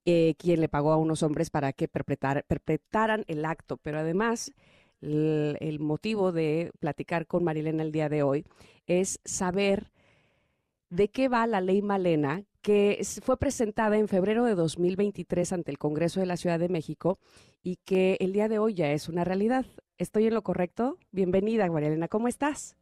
eh, 0.04 0.34
quien 0.38 0.60
le 0.60 0.68
pagó 0.68 0.92
a 0.92 0.96
unos 0.96 1.22
hombres 1.22 1.50
para 1.50 1.72
que 1.72 1.88
perpetraran 1.88 3.24
el 3.26 3.44
acto. 3.44 3.78
Pero 3.78 3.98
además, 3.98 4.52
el, 5.00 5.78
motivo 5.80 6.32
de 6.32 6.72
platicar 6.80 7.26
con 7.26 7.44
Marilena 7.44 7.82
el 7.82 7.92
día 7.92 8.08
de 8.08 8.22
hoy 8.22 8.44
es 8.86 9.20
saber 9.24 9.90
de 10.96 11.08
qué 11.08 11.28
va 11.28 11.46
la 11.46 11.60
ley 11.60 11.82
Malena, 11.82 12.42
que 12.62 13.06
fue 13.22 13.36
presentada 13.36 13.98
en 13.98 14.08
febrero 14.08 14.44
de 14.44 14.54
2023 14.54 15.52
ante 15.52 15.70
el 15.70 15.78
Congreso 15.78 16.20
de 16.20 16.26
la 16.26 16.38
Ciudad 16.38 16.58
de 16.58 16.70
México 16.70 17.18
y 17.62 17.76
que 17.84 18.16
el 18.18 18.32
día 18.32 18.48
de 18.48 18.58
hoy 18.58 18.74
ya 18.74 18.90
es 18.90 19.08
una 19.08 19.22
realidad. 19.22 19.66
¿Estoy 19.98 20.26
en 20.26 20.34
lo 20.34 20.42
correcto? 20.42 20.98
Bienvenida, 21.12 21.70
María 21.70 21.88
Elena, 21.88 22.08
¿cómo 22.08 22.28
estás? 22.28 22.76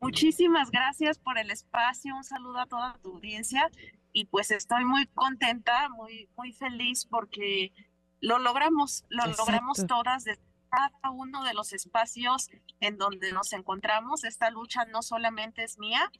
Muchísimas 0.00 0.70
gracias 0.70 1.18
por 1.18 1.38
el 1.38 1.50
espacio, 1.50 2.16
un 2.16 2.24
saludo 2.24 2.60
a 2.60 2.66
toda 2.66 2.98
tu 3.02 3.12
audiencia 3.12 3.70
y 4.12 4.24
pues 4.24 4.50
estoy 4.50 4.86
muy 4.86 5.06
contenta, 5.08 5.90
muy, 5.90 6.30
muy 6.34 6.52
feliz 6.52 7.04
porque 7.04 7.72
lo 8.20 8.38
logramos, 8.38 9.04
lo 9.10 9.26
logramos 9.26 9.86
todas 9.86 10.24
desde 10.24 10.40
cada 10.70 11.10
uno 11.10 11.44
de 11.44 11.52
los 11.52 11.74
espacios 11.74 12.48
en 12.80 12.96
donde 12.96 13.32
nos 13.32 13.52
encontramos. 13.52 14.24
Esta 14.24 14.50
lucha 14.50 14.86
no 14.86 15.02
solamente 15.02 15.62
es 15.62 15.78
mía, 15.78 16.10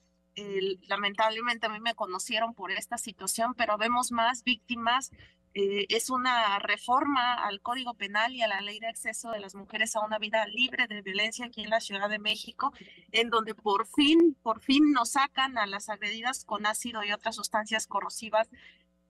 lamentablemente 0.89 1.67
a 1.67 1.71
mí 1.71 1.81
me 1.81 1.95
conocieron 1.95 2.55
por 2.55 2.71
esta 2.71 2.99
situación, 2.99 3.55
pero 3.55 3.79
vemos 3.79 4.13
más 4.13 4.45
víctimas 4.45 5.11
eh, 5.59 5.87
es 5.89 6.11
una 6.11 6.59
reforma 6.59 7.33
al 7.33 7.63
Código 7.63 7.95
Penal 7.95 8.35
y 8.35 8.43
a 8.43 8.47
la 8.47 8.61
Ley 8.61 8.79
de 8.79 8.89
Acceso 8.89 9.31
de 9.31 9.41
las 9.41 9.55
Mujeres 9.55 9.97
a 9.97 10.05
una 10.05 10.19
vida 10.19 10.47
libre 10.47 10.87
de 10.87 11.01
violencia 11.01 11.47
aquí 11.47 11.63
en 11.63 11.71
la 11.71 11.81
Ciudad 11.81 12.11
de 12.11 12.19
México, 12.19 12.75
en 13.11 13.31
donde 13.31 13.55
por 13.55 13.87
fin, 13.87 14.37
por 14.43 14.61
fin 14.61 14.93
nos 14.93 15.13
sacan 15.13 15.57
a 15.57 15.65
las 15.67 15.89
agredidas 15.89 16.45
con 16.45 16.67
ácido 16.67 17.03
y 17.05 17.13
otras 17.13 17.37
sustancias 17.37 17.87
corrosivas 17.87 18.51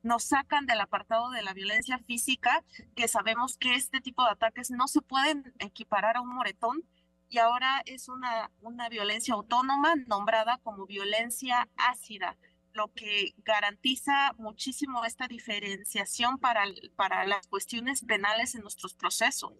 nos 0.05 0.23
sacan 0.23 0.67
del 0.67 0.81
apartado 0.81 1.31
de 1.31 1.43
la 1.43 1.53
violencia 1.53 1.99
física, 1.99 2.62
que 2.95 3.09
sabemos 3.09 3.59
que 3.59 3.75
este 3.75 4.01
tipo 4.01 4.23
de 4.23 4.31
ataques 4.31 4.71
no 4.71 4.87
se 4.87 5.03
pueden 5.03 5.53
equiparar 5.59 6.17
a 6.17 6.21
un 6.21 6.33
moretón, 6.33 6.85
y 7.29 7.39
ahora 7.39 7.83
es 7.87 8.09
una, 8.09 8.51
una 8.61 8.89
violencia 8.89 9.35
autónoma 9.35 9.95
nombrada 10.07 10.59
como 10.62 10.87
violencia 10.87 11.69
ácida 11.77 12.37
lo 12.77 12.93
que 12.93 13.35
garantiza 13.39 14.33
muchísimo 14.39 15.05
esta 15.05 15.27
diferenciación 15.27 16.39
para, 16.39 16.65
para 16.95 17.27
las 17.27 17.47
cuestiones 17.49 18.05
penales 18.05 18.55
en 18.55 18.61
nuestros 18.61 18.95
procesos. 18.95 19.53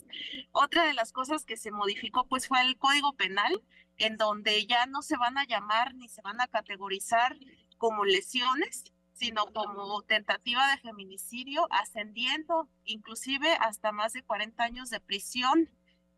Otra 0.53 0.85
de 0.85 0.95
las 0.95 1.13
cosas 1.13 1.45
que 1.45 1.57
se 1.57 1.73
modificó 1.73 2.27
pues 2.29 2.47
fue 2.47 2.61
el 2.61 2.77
Código 2.77 3.15
Penal, 3.15 3.63
en 3.97 4.17
donde 4.17 4.67
ya 4.67 4.87
no 4.87 5.03
se 5.03 5.17
van 5.17 5.39
a 5.39 5.47
llamar 5.47 5.95
ni 5.95 6.09
se 6.09 6.23
van 6.23 6.41
a 6.41 6.47
categorizar 6.47 7.37
como 7.79 8.05
lesiones, 8.05 8.85
sino 9.15 9.47
como 9.47 10.03
tentativa 10.03 10.71
de 10.71 10.79
feminicidio, 10.79 11.67
ascendiendo 11.71 12.69
inclusive 12.85 13.51
hasta 13.61 13.91
más 13.91 14.13
de 14.13 14.23
40 14.23 14.63
años 14.63 14.91
de 14.91 15.01
prisión. 15.01 15.71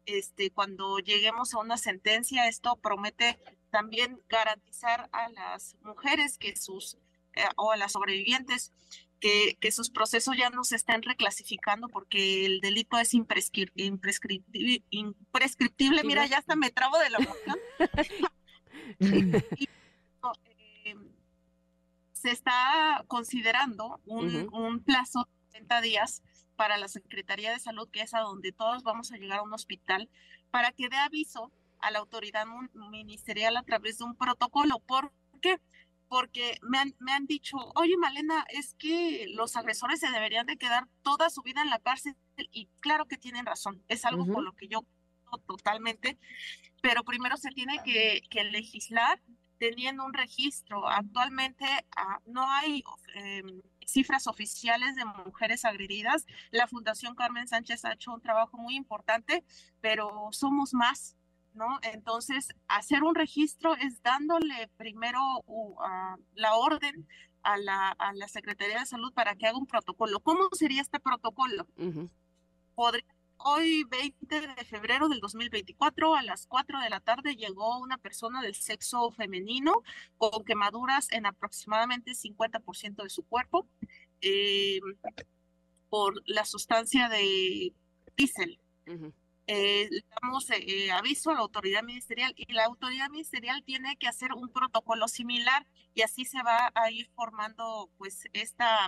Este, 0.09 0.51
cuando 0.51 0.99
lleguemos 1.01 1.53
a 1.53 1.59
una 1.59 1.77
sentencia, 1.77 2.49
esto 2.49 2.77
promete 2.77 3.39
también 3.71 4.19
garantizar 4.31 5.11
a 5.13 5.29
las 5.29 5.77
mujeres 5.83 6.39
que 6.39 6.57
sus 6.57 6.97
eh, 7.35 7.45
o 7.57 7.73
a 7.73 7.77
las 7.77 7.93
sobrevivientes 7.93 8.73
que, 9.21 9.59
que, 9.61 9.71
sus 9.71 9.91
procesos 9.91 10.35
ya 10.35 10.49
no 10.49 10.65
se 10.65 10.77
estén 10.77 11.03
reclasificando 11.03 11.89
porque 11.89 12.47
el 12.47 12.63
delito 12.63 12.97
es 12.97 13.13
imprescriptible. 13.13 14.83
imprescriptible. 14.89 16.03
Mira, 16.05 16.25
ya 16.25 16.39
hasta 16.39 16.57
me 16.57 16.71
trabo 16.71 16.97
de 16.99 17.11
la 17.11 17.19
emoción. 17.19 17.59
Eh, 20.85 20.97
se 22.13 22.31
está 22.31 23.05
considerando 23.07 24.01
un, 24.07 24.49
un 24.53 24.83
plazo 24.83 25.29
de 25.29 25.51
30 25.51 25.81
días 25.83 26.23
para 26.59 26.77
la 26.77 26.89
Secretaría 26.89 27.53
de 27.53 27.61
Salud, 27.61 27.89
que 27.89 28.03
es 28.03 28.15
a 28.15 28.21
donde 28.21 28.51
todos 28.51 28.83
vamos 28.83 29.13
a 29.13 29.17
llegar 29.17 29.39
a 29.39 29.43
un 29.43 29.55
hospital, 29.55 30.11
para 30.51 30.73
que 30.73 30.89
dé 30.89 30.97
aviso 30.97 31.53
a 31.81 31.93
la 31.93 32.01
autoridad 32.01 32.47
ministerial 32.75 33.57
a 33.57 33.63
través 33.63 33.99
de 33.99 34.05
un 34.05 34.17
protocolo. 34.17 34.81
¿Por 34.81 35.13
qué? 35.41 35.61
Porque 36.09 36.59
me 36.63 36.79
han, 36.79 36.97
me 36.99 37.13
han 37.13 37.27
dicho, 37.27 37.57
oye 37.77 37.97
Malena, 37.97 38.45
es 38.49 38.75
que 38.75 39.27
los 39.29 39.55
agresores 39.55 40.01
se 40.01 40.11
deberían 40.11 40.47
de 40.47 40.57
quedar 40.57 40.89
toda 41.03 41.31
su 41.31 41.43
vida 41.43 41.63
en 41.63 41.71
la 41.71 41.79
cárcel 41.79 42.17
y 42.51 42.67
claro 42.81 43.07
que 43.07 43.19
tienen 43.19 43.47
razón, 43.47 43.85
es 43.87 44.05
algo 44.05 44.27
con 44.27 44.45
lo 44.45 44.53
que 44.55 44.67
yo 44.67 44.85
totalmente, 45.47 46.19
pero 46.83 47.05
primero 47.05 47.37
se 47.37 47.51
tiene 47.51 47.79
que, 47.85 48.23
que 48.31 48.43
legislar 48.43 49.21
teniendo 49.59 50.05
un 50.05 50.15
registro. 50.15 50.89
Actualmente 50.89 51.67
ah, 51.97 52.21
no 52.27 52.51
hay 52.51 52.83
em, 53.15 53.61
cifras 53.89 54.27
oficiales 54.27 54.95
de 54.97 55.05
mujeres 55.05 55.65
agredidas. 55.65 56.27
La 56.51 56.67
Fundación 56.67 57.15
Carmen 57.15 57.49
Sánchez 57.49 57.85
ha 57.85 57.93
hecho 57.93 58.13
un 58.13 58.21
trabajo 58.21 58.59
muy 58.59 58.77
importante, 58.77 59.45
pero 59.81 60.29
somos 60.33 60.75
más 60.75 61.17
¿no? 61.55 61.81
Entonces, 61.83 62.49
hacer 62.69 63.03
un 63.03 63.17
registro 63.17 63.75
es 63.75 64.01
dándole 64.03 64.71
primero 64.77 65.21
la 66.35 66.55
orden 66.55 67.09
a 67.43 67.57
la, 67.57 67.89
a 67.99 68.13
la, 68.13 68.29
Secretaría 68.29 68.79
de 68.79 68.87
Salud 68.87 69.13
para 69.13 69.35
que 69.35 69.49
haga 69.49 69.59
un 69.59 69.67
protocolo. 69.67 70.21
¿Cómo 70.21 70.49
sería 70.53 70.81
este 70.81 71.01
protocolo? 71.01 71.67
Hoy, 73.39 73.85
20 73.85 74.41
de 74.41 74.65
febrero 74.65 75.09
del 75.09 75.21
2024, 75.21 76.15
a 76.15 76.23
las 76.23 76.47
4 76.47 76.81
de 76.81 76.91
la 76.91 77.01
tarde, 77.01 77.37
llegó 77.37 77.79
una 77.79 77.99
persona 77.99 78.43
del 78.43 78.55
sexo 78.55 79.11
femenino 79.11 79.83
con 80.17 80.45
quemaduras 80.45 81.11
en 81.13 81.27
aproximadamente 81.27 82.13
50% 82.13 83.03
de 83.03 83.11
su 83.11 83.25
cuerpo 83.25 83.69
eh, 84.21 84.81
por 85.89 86.23
la 86.27 86.45
sustancia 86.45 87.09
de 87.09 87.73
diésel. 88.17 88.61
Eh, 89.47 89.89
damos 90.21 90.51
eh, 90.51 90.91
aviso 90.93 91.31
a 91.31 91.35
la 91.35 91.41
autoridad 91.41 91.83
ministerial 91.83 92.35
y 92.37 92.53
la 92.53 92.67
autoridad 92.67 93.09
ministerial 93.09 93.63
tiene 93.65 93.97
que 93.97 94.07
hacer 94.07 94.35
un 94.35 94.51
protocolo 94.51 95.09
similar 95.09 95.67
y 95.95 96.03
así 96.03 96.27
se 96.27 96.43
va 96.43 96.71
a 96.75 96.91
ir 96.91 97.09
formando 97.15 97.91
pues 97.97 98.25
esta 98.35 98.87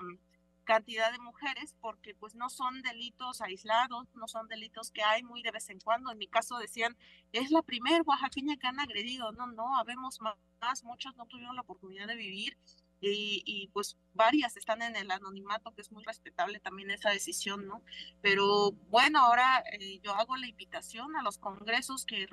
cantidad 0.71 1.11
de 1.11 1.19
mujeres 1.19 1.75
porque 1.81 2.15
pues 2.15 2.37
no 2.37 2.49
son 2.49 2.81
delitos 2.83 3.41
aislados, 3.41 4.07
no 4.15 4.29
son 4.29 4.47
delitos 4.47 4.93
que 4.93 5.03
hay 5.03 5.25
muy 5.25 5.43
de 5.43 5.51
vez 5.51 5.69
en 5.69 5.81
cuando. 5.81 6.13
En 6.13 6.19
mi 6.19 6.29
caso 6.29 6.59
decían, 6.59 6.97
es 7.33 7.51
la 7.51 7.63
primer 7.63 8.03
oaxaqueña 8.07 8.57
que 8.57 8.69
han 8.69 8.79
agredido. 8.79 9.33
No, 9.33 9.49
no, 9.49 9.77
habemos 9.77 10.21
más, 10.21 10.85
muchos 10.85 11.17
no 11.17 11.27
tuvieron 11.27 11.57
la 11.57 11.63
oportunidad 11.63 12.07
de 12.07 12.15
vivir 12.15 12.57
y, 13.01 13.69
pues 13.73 13.97
varias 14.15 14.57
están 14.57 14.83
en 14.83 14.95
el 14.95 15.11
anonimato, 15.11 15.75
que 15.75 15.81
es 15.81 15.91
muy 15.91 16.05
respetable 16.05 16.61
también 16.61 16.93
esa 16.93 17.11
decisión, 17.11 17.67
¿no? 17.67 17.83
Pero 18.23 18.71
bueno, 18.91 19.19
ahora 19.19 19.65
eh, 19.73 19.99
yo 20.05 20.15
hago 20.15 20.37
la 20.37 20.47
invitación 20.47 21.17
a 21.17 21.23
los 21.25 21.39
congresos 21.39 22.07
que 22.07 22.27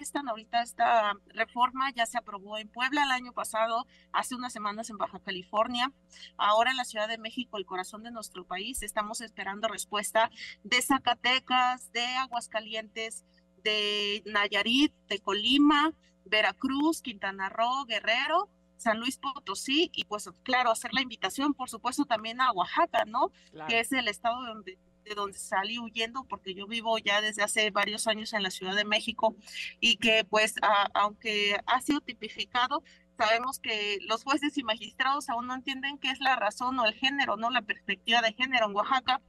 restan 0.00 0.30
ahorita 0.30 0.62
esta 0.62 1.12
reforma, 1.26 1.90
ya 1.90 2.06
se 2.06 2.16
aprobó 2.16 2.56
en 2.56 2.68
Puebla 2.68 3.04
el 3.04 3.10
año 3.10 3.32
pasado, 3.32 3.86
hace 4.12 4.34
unas 4.34 4.52
semanas 4.52 4.88
en 4.88 4.96
Baja 4.96 5.20
California, 5.20 5.92
ahora 6.38 6.70
en 6.70 6.78
la 6.78 6.86
Ciudad 6.86 7.06
de 7.06 7.18
México, 7.18 7.58
el 7.58 7.66
corazón 7.66 8.02
de 8.02 8.10
nuestro 8.10 8.46
país, 8.46 8.82
estamos 8.82 9.20
esperando 9.20 9.68
respuesta 9.68 10.30
de 10.64 10.80
Zacatecas, 10.80 11.92
de 11.92 12.06
Aguascalientes, 12.16 13.26
de 13.62 14.22
Nayarit, 14.24 14.94
de 15.08 15.20
Colima, 15.20 15.92
Veracruz, 16.24 17.02
Quintana 17.02 17.50
Roo, 17.50 17.84
Guerrero, 17.84 18.48
San 18.78 18.98
Luis 18.98 19.18
Potosí 19.18 19.90
y 19.94 20.04
pues 20.04 20.30
claro, 20.42 20.70
hacer 20.70 20.94
la 20.94 21.02
invitación 21.02 21.52
por 21.52 21.68
supuesto 21.68 22.06
también 22.06 22.40
a 22.40 22.52
Oaxaca, 22.52 23.04
¿no? 23.04 23.30
Que 23.68 23.80
es 23.80 23.92
el 23.92 24.08
estado 24.08 24.42
donde, 24.46 24.78
de 25.04 25.14
donde 25.14 25.38
salí 25.38 25.78
huyendo 25.78 26.24
porque 26.24 26.54
yo 26.54 26.66
vivo 26.66 26.98
ya 26.98 27.20
desde 27.20 27.42
hace 27.42 27.70
varios 27.70 28.06
años 28.06 28.32
en 28.32 28.42
la 28.42 28.50
Ciudad 28.50 28.74
de 28.74 28.84
México 28.84 29.36
y 29.80 29.96
que 29.96 30.24
pues 30.24 30.54
aunque 30.94 31.60
ha 31.66 31.80
sido 31.80 32.00
tipificado, 32.00 32.82
sabemos 33.18 33.58
que 33.58 33.98
los 34.08 34.24
jueces 34.24 34.56
y 34.56 34.62
magistrados 34.62 35.28
aún 35.28 35.46
no 35.46 35.54
entienden 35.54 35.98
qué 35.98 36.10
es 36.10 36.20
la 36.20 36.36
razón 36.36 36.78
o 36.78 36.86
el 36.86 36.94
género, 36.94 37.36
¿no? 37.36 37.50
La 37.50 37.62
perspectiva 37.62 38.22
de 38.22 38.32
género 38.32 38.66
en 38.66 38.76
Oaxaca. 38.76 39.20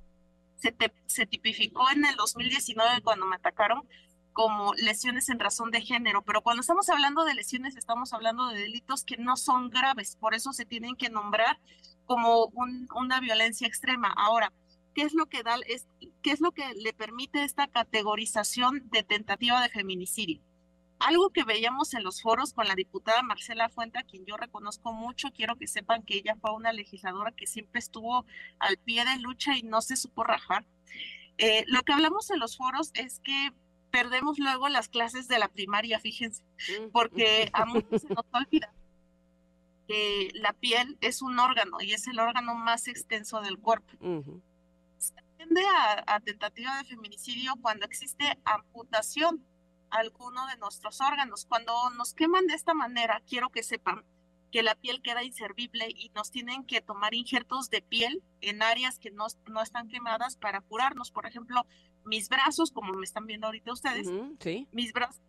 Se, 0.57 0.75
se 1.07 1.25
tipificó 1.25 1.89
en 1.89 2.05
el 2.05 2.15
2019 2.15 3.01
cuando 3.01 3.25
me 3.25 3.35
atacaron 3.35 3.87
como 4.31 4.73
lesiones 4.75 5.27
en 5.29 5.39
razón 5.39 5.71
de 5.71 5.81
género, 5.81 6.21
pero 6.21 6.41
cuando 6.41 6.61
estamos 6.61 6.87
hablando 6.89 7.25
de 7.25 7.33
lesiones 7.33 7.75
estamos 7.75 8.13
hablando 8.13 8.47
de 8.47 8.61
delitos 8.61 9.03
que 9.03 9.17
no 9.17 9.35
son 9.37 9.69
graves, 9.69 10.15
por 10.17 10.33
eso 10.33 10.53
se 10.53 10.65
tienen 10.65 10.95
que 10.95 11.09
nombrar 11.09 11.59
como 12.05 12.51
una 12.95 13.19
violencia 13.19 13.67
extrema. 13.67 14.13
Ahora, 14.15 14.51
¿qué 14.93 15.03
es 15.03 15.13
lo 15.13 15.27
que 15.27 15.43
da, 15.43 15.55
es, 15.67 15.87
qué 16.21 16.31
es 16.31 16.41
lo 16.41 16.51
que 16.51 16.73
le 16.75 16.93
permite 16.93 17.43
esta 17.43 17.67
categorización 17.67 18.89
de 18.89 19.03
tentativa 19.03 19.61
de 19.61 19.69
feminicidio? 19.69 20.41
Algo 20.99 21.31
que 21.31 21.43
veíamos 21.43 21.93
en 21.95 22.03
los 22.03 22.21
foros 22.21 22.53
con 22.53 22.67
la 22.67 22.75
diputada 22.75 23.23
Marcela 23.23 23.69
Fuente, 23.69 23.97
a 23.97 24.03
quien 24.03 24.25
yo 24.25 24.37
reconozco 24.37 24.93
mucho, 24.93 25.31
quiero 25.31 25.55
que 25.55 25.67
sepan 25.67 26.03
que 26.03 26.17
ella 26.17 26.35
fue 26.39 26.53
una 26.53 26.73
legisladora 26.73 27.31
que 27.31 27.47
siempre 27.47 27.79
estuvo 27.79 28.25
al 28.59 28.77
pie 28.77 29.03
de 29.03 29.17
lucha 29.19 29.57
y 29.57 29.63
no 29.63 29.81
se 29.81 29.95
supo 29.95 30.23
rajar. 30.23 30.65
Eh, 31.37 31.63
lo 31.67 31.81
que 31.81 31.93
hablamos 31.93 32.29
en 32.29 32.39
los 32.39 32.55
foros 32.55 32.91
es 32.93 33.19
que 33.19 33.51
perdemos 33.89 34.37
luego 34.37 34.69
las 34.69 34.89
clases 34.89 35.27
de 35.27 35.39
la 35.39 35.47
primaria, 35.47 35.99
fíjense, 35.99 36.43
porque 36.91 37.49
a 37.53 37.65
muchos 37.65 38.03
se 38.03 38.09
nos 38.09 38.25
olvida 38.31 38.71
que 39.87 40.29
la 40.35 40.53
piel 40.53 40.97
es 41.01 41.21
un 41.21 41.39
órgano 41.39 41.81
y 41.81 41.93
es 41.93 42.07
el 42.07 42.19
órgano 42.19 42.55
más 42.55 42.87
extenso 42.87 43.41
del 43.41 43.57
cuerpo. 43.57 43.91
Se 43.99 44.50
atiende 45.41 45.61
a, 46.05 46.19
tentativa 46.19 46.77
de 46.77 46.83
feminicidio 46.85 47.53
cuando 47.61 47.85
existe 47.85 48.37
amputación 48.45 49.45
a 49.89 49.97
alguno 49.97 50.45
de 50.47 50.57
nuestros 50.57 51.01
órganos. 51.01 51.45
Cuando 51.45 51.73
nos 51.91 52.13
queman 52.13 52.47
de 52.47 52.53
esta 52.53 52.73
manera, 52.73 53.21
quiero 53.27 53.49
que 53.49 53.63
sepan 53.63 54.05
que 54.51 54.63
la 54.63 54.75
piel 54.75 55.01
queda 55.01 55.23
inservible 55.23 55.87
y 55.89 56.09
nos 56.09 56.29
tienen 56.29 56.65
que 56.65 56.81
tomar 56.81 57.13
injertos 57.13 57.69
de 57.69 57.81
piel 57.81 58.21
en 58.41 58.61
áreas 58.61 58.99
que 58.99 59.11
no, 59.11 59.27
no 59.49 59.61
están 59.61 59.87
quemadas 59.87 60.35
para 60.35 60.61
curarnos. 60.61 61.11
Por 61.11 61.25
ejemplo, 61.25 61.65
mis 62.03 62.29
brazos, 62.29 62.71
como 62.71 62.93
me 62.93 63.05
están 63.05 63.25
viendo 63.25 63.47
ahorita 63.47 63.71
ustedes, 63.71 64.07
mis 64.71 64.93
brazos, 64.93 65.21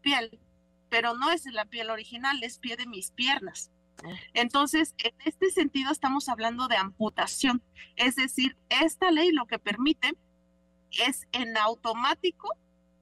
piel, 0.00 0.40
pero 0.88 1.14
no 1.14 1.30
es 1.30 1.44
la 1.46 1.64
piel 1.64 1.90
original, 1.90 2.42
es 2.42 2.58
pie 2.58 2.76
de 2.76 2.86
mis 2.86 3.12
piernas. 3.12 3.70
Entonces, 4.34 4.94
en 4.98 5.14
este 5.24 5.50
sentido 5.50 5.90
estamos 5.90 6.28
hablando 6.28 6.68
de 6.68 6.76
amputación, 6.76 7.62
es 7.96 8.16
decir, 8.16 8.56
esta 8.68 9.10
ley 9.10 9.30
lo 9.30 9.46
que 9.46 9.58
permite 9.58 10.14
es 10.90 11.26
en 11.32 11.56
automático 11.56 12.48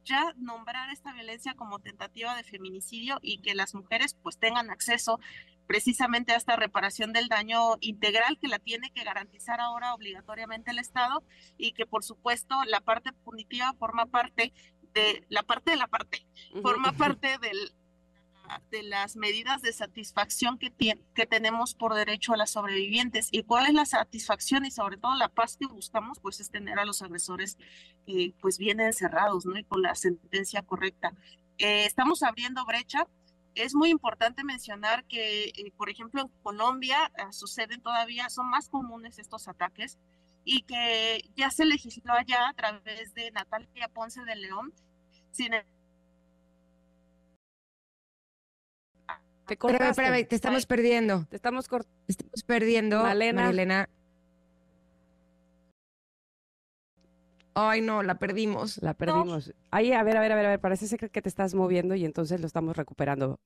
ya 0.05 0.33
nombrar 0.37 0.91
esta 0.91 1.13
violencia 1.13 1.55
como 1.55 1.79
tentativa 1.79 2.35
de 2.37 2.43
feminicidio 2.43 3.19
y 3.23 3.39
que 3.39 3.55
las 3.55 3.75
mujeres 3.75 4.17
pues 4.23 4.39
tengan 4.39 4.71
acceso 4.71 5.21
precisamente 5.67 6.33
a 6.33 6.37
esta 6.37 6.57
reparación 6.57 7.13
del 7.13 7.29
daño 7.29 7.77
integral 7.81 8.39
que 8.39 8.49
la 8.49 8.59
tiene 8.59 8.91
que 8.91 9.05
garantizar 9.05 9.61
ahora 9.61 9.95
obligatoriamente 9.95 10.73
el 10.73 10.79
Estado 10.79 11.23
y 11.57 11.73
que 11.73 11.87
por 11.87 12.03
supuesto 12.03 12.65
la 12.67 12.81
parte 12.81 13.13
punitiva 13.13 13.73
forma 13.79 14.07
parte 14.07 14.53
de 14.93 15.25
la 15.29 15.43
parte 15.43 15.71
de 15.71 15.77
la 15.77 15.87
parte, 15.87 16.27
forma 16.63 16.93
parte 16.93 17.39
del, 17.39 17.73
de 18.71 18.83
las 18.83 19.17
medidas 19.17 19.63
de 19.63 19.73
satisfacción 19.73 20.59
que, 20.59 20.73
que 21.15 21.27
tenemos 21.27 21.75
por 21.75 21.95
derecho 21.95 22.35
a 22.35 22.37
las 22.37 22.51
sobrevivientes. 22.51 23.29
¿Y 23.31 23.45
cuál 23.45 23.67
es 23.67 23.75
la 23.75 23.87
satisfacción 23.87 24.65
y 24.65 24.71
sobre 24.71 24.97
todo 24.97 25.15
la 25.15 25.29
paz 25.29 25.57
que 25.57 25.67
buscamos? 25.67 26.21
Pues 26.21 26.41
es 26.41 26.51
tener 26.51 26.79
a 26.79 26.85
los 26.85 27.03
agresores 27.03 27.57
eh, 28.07 28.33
pues 28.41 28.59
bien 28.59 28.81
encerrados, 28.81 29.47
¿no? 29.47 29.59
Y 29.59 29.65
con 29.65 29.83
la 29.83 29.95
sentencia 29.95 30.63
correcta. 30.63 31.13
Eh, 31.59 31.87
estamos 31.87 32.23
abriendo 32.23 32.65
brecha. 32.65 33.07
Es 33.55 33.75
muy 33.75 33.91
importante 33.91 34.45
mencionar 34.45 35.05
que, 35.05 35.49
eh, 35.49 35.73
por 35.77 35.91
ejemplo, 35.91 36.23
en 36.23 36.29
Colombia 36.43 37.13
uh, 37.19 37.33
suceden 37.33 37.83
todavía, 37.83 38.31
son 38.31 38.49
más 38.49 38.69
comunes 38.69 39.19
estos 39.19 39.47
ataques 39.47 39.99
y 40.45 40.63
que 40.63 41.23
ya 41.37 41.51
se 41.51 41.65
legisló 41.65 42.15
allá 42.15 42.49
a 42.49 42.55
través 42.55 43.15
de 43.15 43.31
Natalia 43.31 43.89
Ponce 43.89 44.25
de 44.25 44.37
León. 44.37 44.73
Sin 45.31 45.55
te, 49.57 49.89
espérame, 49.89 50.27
te 50.27 50.35
estamos 50.35 50.67
perdiendo. 50.67 51.27
Te 51.29 51.37
estamos, 51.37 51.69
estamos 52.07 52.43
perdiendo. 52.45 53.03
Malena. 53.03 53.89
Ay, 57.55 57.83
no, 57.83 58.03
la 58.03 58.15
perdimos. 58.15 58.83
La 58.83 58.95
perdimos. 58.95 59.53
Ahí, 59.71 59.93
a 59.93 60.03
ver, 60.03 60.17
a 60.17 60.21
ver, 60.21 60.33
a 60.33 60.37
ver, 60.37 60.47
a 60.47 60.51
ver, 60.51 60.61
parece 60.61 60.87
ser 60.87 61.11
que 61.11 61.23
te 61.23 61.29
estás 61.29 61.55
moviendo 61.55 61.95
y 61.95 62.05
entonces 62.05 62.41
lo 62.41 62.47
estamos 62.47 62.77
recuperando. 62.77 63.41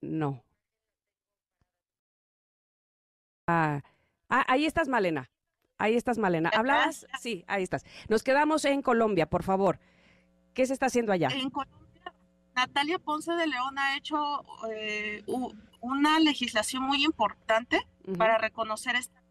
No. 0.00 0.44
Ah, 3.46 3.82
ah 4.28 4.44
ahí 4.48 4.66
estás, 4.66 4.88
Malena. 4.88 5.30
Ahí 5.78 5.96
estás, 5.96 6.18
Malena. 6.18 6.50
¿Hablabas? 6.54 7.06
Sí, 7.20 7.44
ahí 7.48 7.62
estás. 7.62 7.84
Nos 8.08 8.22
quedamos 8.22 8.64
en 8.64 8.82
Colombia, 8.82 9.26
por 9.26 9.42
favor. 9.42 9.78
¿Qué 10.54 10.66
se 10.66 10.74
está 10.74 10.86
haciendo 10.86 11.12
allá? 11.12 11.28
En 11.28 11.50
Colombia, 11.50 11.81
Natalia 12.54 12.98
Ponce 12.98 13.32
de 13.32 13.46
León 13.46 13.78
ha 13.78 13.96
hecho 13.96 14.44
eh, 14.70 15.24
una 15.80 16.20
legislación 16.20 16.82
muy 16.82 17.04
importante 17.04 17.86
para 18.18 18.38
reconocer 18.38 18.96
esta 18.96 19.22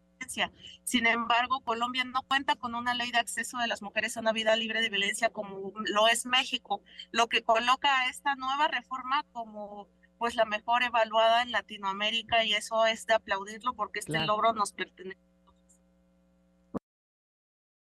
sin 0.84 1.06
embargo, 1.06 1.60
Colombia 1.60 2.04
no 2.04 2.22
cuenta 2.22 2.54
con 2.56 2.74
una 2.74 2.94
ley 2.94 3.10
de 3.10 3.18
acceso 3.18 3.58
de 3.58 3.66
las 3.66 3.82
mujeres 3.82 4.16
a 4.16 4.20
una 4.20 4.32
vida 4.32 4.56
libre 4.56 4.80
de 4.80 4.88
violencia 4.88 5.30
como 5.30 5.72
lo 5.74 6.08
es 6.08 6.26
México, 6.26 6.82
lo 7.10 7.28
que 7.28 7.42
coloca 7.42 8.00
a 8.00 8.08
esta 8.08 8.34
nueva 8.36 8.68
reforma 8.68 9.24
como 9.32 9.88
pues 10.18 10.36
la 10.36 10.44
mejor 10.44 10.84
evaluada 10.84 11.42
en 11.42 11.50
Latinoamérica 11.50 12.44
y 12.44 12.54
eso 12.54 12.86
es 12.86 13.06
de 13.06 13.14
aplaudirlo 13.14 13.74
porque 13.74 13.98
este 13.98 14.24
logro 14.24 14.52
nos 14.52 14.72
pertenece 14.72 15.20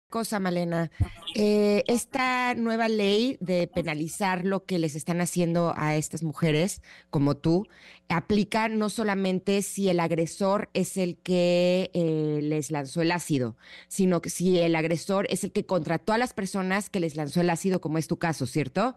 cosa, 0.08 0.40
Malena. 0.40 0.90
Eh, 1.34 1.84
esta 1.86 2.54
nueva 2.54 2.88
ley 2.88 3.36
de 3.40 3.66
penalizar 3.68 4.44
lo 4.44 4.64
que 4.64 4.78
les 4.78 4.94
están 4.94 5.20
haciendo 5.20 5.74
a 5.76 5.96
estas 5.96 6.22
mujeres, 6.22 6.82
como 7.10 7.36
tú, 7.36 7.66
aplica 8.08 8.68
no 8.68 8.88
solamente 8.88 9.62
si 9.62 9.88
el 9.88 10.00
agresor 10.00 10.70
es 10.72 10.96
el 10.96 11.18
que 11.18 11.90
eh, 11.94 12.40
les 12.42 12.70
lanzó 12.70 13.02
el 13.02 13.12
ácido, 13.12 13.56
sino 13.88 14.22
que 14.22 14.30
si 14.30 14.58
el 14.58 14.74
agresor 14.76 15.26
es 15.30 15.44
el 15.44 15.52
que 15.52 15.66
contrató 15.66 16.12
a 16.12 16.18
las 16.18 16.32
personas 16.32 16.90
que 16.90 17.00
les 17.00 17.14
lanzó 17.14 17.40
el 17.40 17.50
ácido, 17.50 17.80
como 17.80 17.98
es 17.98 18.08
tu 18.08 18.18
caso, 18.18 18.46
¿cierto? 18.46 18.96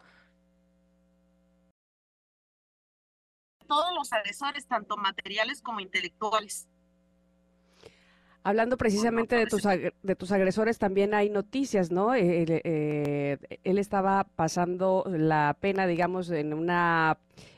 Todos 3.68 3.94
los 3.96 4.12
agresores, 4.12 4.66
tanto 4.68 4.98
materiales 4.98 5.62
como 5.62 5.80
intelectuales. 5.80 6.68
Hablando 8.44 8.76
precisamente 8.76 9.36
de 9.36 9.46
tus, 9.46 9.62
de 9.64 10.16
tus 10.16 10.32
agresores, 10.32 10.80
también 10.80 11.14
hay 11.14 11.30
noticias, 11.30 11.92
¿no? 11.92 12.16
Eh, 12.16 12.62
eh, 12.64 13.38
él 13.64 13.78
estaba 13.78 14.24
pasando 14.24 15.04
la 15.08 15.56
pena, 15.60 15.86
digamos, 15.86 16.30
en 16.32 16.54
una... 16.54 17.18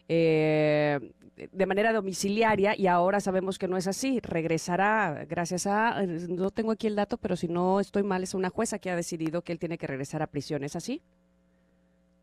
Eh, 0.10 1.00
de 1.36 1.66
manera 1.66 1.92
domiciliaria 1.94 2.76
y 2.78 2.86
ahora 2.86 3.20
sabemos 3.20 3.58
que 3.58 3.68
no 3.68 3.78
es 3.78 3.88
así. 3.88 4.20
Regresará 4.20 5.26
gracias 5.28 5.66
a, 5.66 6.06
no 6.06 6.52
tengo 6.52 6.72
aquí 6.72 6.86
el 6.86 6.96
dato, 6.96 7.18
pero 7.18 7.36
si 7.36 7.48
no 7.48 7.80
estoy 7.80 8.04
mal, 8.04 8.22
es 8.22 8.36
una 8.36 8.50
jueza 8.50 8.78
que 8.78 8.92
ha 8.92 8.96
decidido 8.96 9.42
que 9.42 9.52
él 9.52 9.60
tiene 9.60 9.80
que 9.80 9.88
regresar 9.88 10.22
a 10.22 10.28
prisión. 10.28 10.64
¿Es 10.64 10.76
así? 10.76 11.02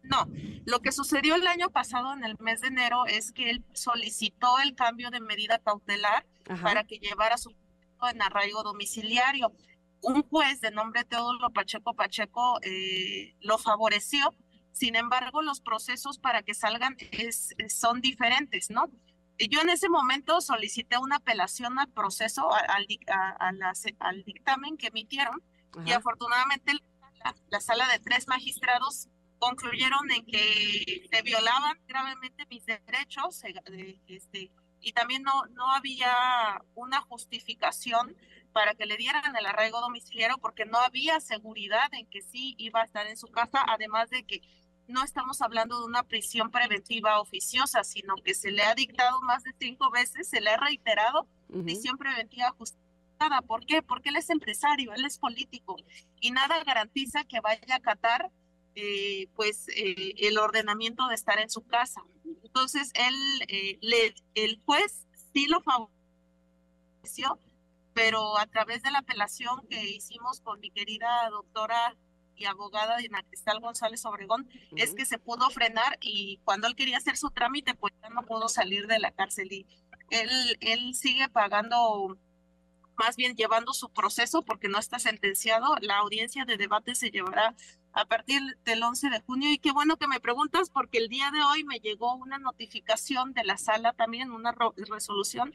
No, 0.03 0.29
lo 0.65 0.81
que 0.81 0.93
sucedió 0.93 1.35
el 1.35 1.47
año 1.47 1.71
pasado, 1.71 2.13
en 2.13 2.25
el 2.25 2.37
mes 2.39 2.61
de 2.61 2.69
enero, 2.69 3.05
es 3.07 3.33
que 3.33 3.51
él 3.51 3.65
solicitó 3.75 4.59
el 4.63 4.75
cambio 4.75 5.11
de 5.11 5.21
medida 5.21 5.59
cautelar 5.59 6.25
para 6.63 6.85
que 6.85 6.99
llevara 6.99 7.37
su 7.37 7.53
en 8.09 8.23
arraigo 8.23 8.63
domiciliario. 8.63 9.53
Un 10.03 10.23
juez 10.23 10.61
de 10.61 10.71
nombre 10.71 11.05
Teodoro 11.05 11.51
Pacheco 11.51 11.95
Pacheco 11.95 12.59
eh, 12.63 13.35
lo 13.41 13.59
favoreció, 13.59 14.35
sin 14.73 14.97
embargo 14.97 15.43
los 15.43 15.61
procesos 15.61 16.19
para 16.19 16.43
que 16.43 16.55
salgan 16.55 16.97
es, 17.13 17.55
son 17.69 18.01
diferentes, 18.01 18.71
¿no? 18.71 18.91
Yo 19.39 19.63
en 19.63 19.71
ese 19.71 19.89
momento 19.89 20.41
solicité 20.41 20.99
una 20.99 21.17
apelación 21.17 21.79
al 21.79 21.89
proceso, 21.89 22.51
al, 22.53 22.87
al 23.99 24.25
dictamen 24.25 24.77
que 24.77 24.89
emitieron 24.89 25.43
y 25.87 25.93
afortunadamente 25.93 26.75
la, 27.49 27.61
sala 27.61 27.89
de 27.89 27.99
tres 28.01 28.27
magistrados 28.29 29.09
concluyeron 29.39 30.11
en 30.11 30.27
que 30.27 31.09
se 31.11 31.23
violaban 31.23 31.79
gravemente 31.87 32.45
mis 32.51 32.65
derechos, 32.67 33.43
eh, 33.45 33.99
este, 34.09 34.51
y 34.81 34.93
también 34.93 35.23
no, 35.23 35.47
no 35.47 35.71
había 35.73 36.63
una 36.75 37.01
justificación 37.03 38.17
para 38.53 38.75
que 38.75 38.87
le 38.87 38.97
dieran 38.97 39.37
el 39.37 39.47
arraigo 39.47 39.81
domiciliario 39.81 40.39
porque 40.39 40.65
no 40.65 40.79
había 40.79 41.21
seguridad 41.21 41.93
en 41.93 42.07
que 42.07 42.23
sí 42.23 42.55
iba 42.59 42.81
a 42.81 42.85
estar 42.85 43.07
en 43.07 43.17
su 43.17 43.29
casa, 43.29 43.65
además 43.67 44.11
de 44.11 44.25
que 44.25 44.41
no 44.89 45.05
estamos 45.05 45.41
hablando 45.41 45.79
de 45.79 45.87
una 45.87 46.03
prisión 46.03 46.51
preventiva 46.51 47.21
oficiosa, 47.21 47.85
sino 47.85 48.17
que 48.17 48.35
se 48.35 48.51
le 48.51 48.63
ha 48.63 48.75
dictado 48.75 49.21
más 49.23 49.45
de 49.45 49.53
cinco 49.59 49.91
veces, 49.91 50.29
se 50.29 50.41
le 50.41 50.51
ha 50.51 50.57
reiterado 50.57 51.29
prisión 51.65 51.97
preventiva 51.97 52.51
justificada. 52.59 53.41
¿Por 53.43 53.65
qué? 53.67 53.83
Porque 53.83 54.09
él 54.09 54.17
es 54.17 54.31
empresario, 54.31 54.93
él 54.93 55.05
es 55.05 55.19
político 55.19 55.77
y 56.21 56.33
nada 56.33 56.63
garantiza 56.65 57.25
que 57.25 57.41
vaya 57.41 57.75
a 57.75 57.77
acatar 57.77 58.31
eh, 58.75 59.29
pues 59.35 59.69
eh, 59.69 60.15
el 60.19 60.39
ordenamiento 60.39 61.07
de 61.09 61.15
estar 61.15 61.39
en 61.39 61.51
su 61.51 61.63
casa. 61.67 62.03
Entonces, 62.43 62.91
él, 62.95 63.15
eh, 63.49 63.79
le, 63.81 64.15
el 64.35 64.61
juez 64.65 65.07
sí 65.33 65.47
lo 65.47 65.61
favoreció, 65.61 67.39
pero 67.95 68.39
a 68.39 68.47
través 68.47 68.83
de 68.83 68.91
la 68.91 68.99
apelación 69.01 69.67
que 69.69 69.85
hicimos 69.85 70.41
con 70.41 70.61
mi 70.61 70.71
querida 70.71 71.29
doctora 71.31 71.97
y 72.37 72.47
abogada 72.47 72.97
Dina 72.97 73.23
Cristal 73.23 73.61
González 73.61 74.05
Obregón, 74.07 74.49
es 74.75 74.95
que 74.95 75.05
se 75.05 75.19
pudo 75.19 75.51
frenar 75.51 75.99
y 76.01 76.41
cuando 76.45 76.67
él 76.67 76.75
quería 76.75 76.97
hacer 76.97 77.19
su 77.19 77.31
trámite, 77.31 77.75
pues 77.75 77.93
ya 78.03 78.09
no 78.09 78.23
pudo 78.23 78.49
salir 78.49 78.87
de 78.87 78.99
la 78.99 79.11
cárcel 79.11 79.53
y 79.53 79.67
él, 80.09 80.31
él 80.61 80.95
sigue 80.95 81.29
pagando 81.29 82.17
más 83.01 83.17
bien 83.17 83.35
llevando 83.35 83.73
su 83.73 83.91
proceso 83.91 84.43
porque 84.43 84.69
no 84.69 84.79
está 84.79 84.99
sentenciado. 84.99 85.75
La 85.81 85.99
audiencia 85.99 86.45
de 86.45 86.57
debate 86.57 86.95
se 86.95 87.11
llevará 87.11 87.55
a 87.93 88.05
partir 88.05 88.41
del 88.65 88.83
11 88.83 89.11
de 89.11 89.21
junio. 89.21 89.51
Y 89.51 89.59
qué 89.59 89.73
bueno 89.73 89.97
que 89.97 90.09
me 90.09 90.21
preguntas 90.21 90.71
porque 90.71 90.99
el 90.99 91.09
día 91.09 91.31
de 91.31 91.43
hoy 91.43 91.65
me 91.65 91.81
llegó 91.81 92.15
una 92.15 92.39
notificación 92.39 93.33
de 93.33 93.45
la 93.45 93.59
sala 93.59 93.93
también, 93.93 94.33
una 94.33 94.55
resolución 94.77 95.55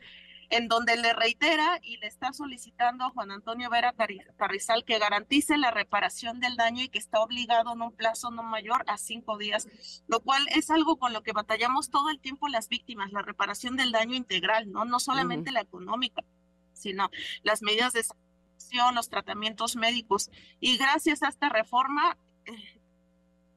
en 0.49 0.67
donde 0.67 0.95
le 0.95 1.13
reitera 1.13 1.79
y 1.81 1.97
le 1.97 2.07
está 2.07 2.31
solicitando 2.31 3.03
a 3.03 3.09
Juan 3.09 3.31
Antonio 3.31 3.69
Vera 3.69 3.95
Carrizal 4.37 4.85
que 4.85 4.99
garantice 4.99 5.57
la 5.57 5.71
reparación 5.71 6.39
del 6.39 6.55
daño 6.55 6.83
y 6.83 6.89
que 6.89 6.99
está 6.99 7.19
obligado 7.21 7.73
en 7.73 7.81
un 7.81 7.91
plazo 7.91 8.29
no 8.29 8.43
mayor 8.43 8.83
a 8.87 8.97
cinco 8.97 9.39
días, 9.39 9.67
lo 10.07 10.19
cual 10.19 10.45
es 10.51 10.69
algo 10.69 10.97
con 10.97 11.13
lo 11.13 11.23
que 11.23 11.31
batallamos 11.31 11.89
todo 11.89 12.09
el 12.09 12.19
tiempo 12.19 12.47
las 12.47 12.69
víctimas, 12.69 13.11
la 13.11 13.23
reparación 13.23 13.75
del 13.75 13.91
daño 13.91 14.15
integral, 14.15 14.71
no, 14.71 14.85
no 14.85 14.99
solamente 14.99 15.51
la 15.51 15.61
económica, 15.61 16.23
sino 16.73 17.09
las 17.41 17.63
medidas 17.63 17.93
de 17.93 18.03
los 18.93 19.09
tratamientos 19.09 19.75
médicos. 19.75 20.29
Y 20.59 20.77
gracias 20.77 21.23
a 21.23 21.29
esta 21.29 21.49
reforma, 21.49 22.17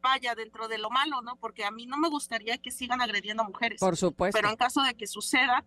vaya 0.03 0.35
dentro 0.35 0.69
de 0.69 0.79
lo 0.79 0.91
malo, 0.91 1.23
¿no? 1.23 1.37
Porque 1.37 1.65
a 1.65 1.71
mí 1.71 1.87
no 1.87 1.97
me 1.97 2.09
gustaría 2.09 2.59
que 2.59 2.71
sigan 2.71 3.01
agrediendo 3.01 3.43
a 3.43 3.47
mujeres. 3.47 3.81
Por 3.81 3.97
supuesto. 3.97 4.39
Pero 4.39 4.51
en 4.51 4.57
caso 4.57 4.83
de 4.83 4.95
que 4.95 5.07
suceda, 5.07 5.65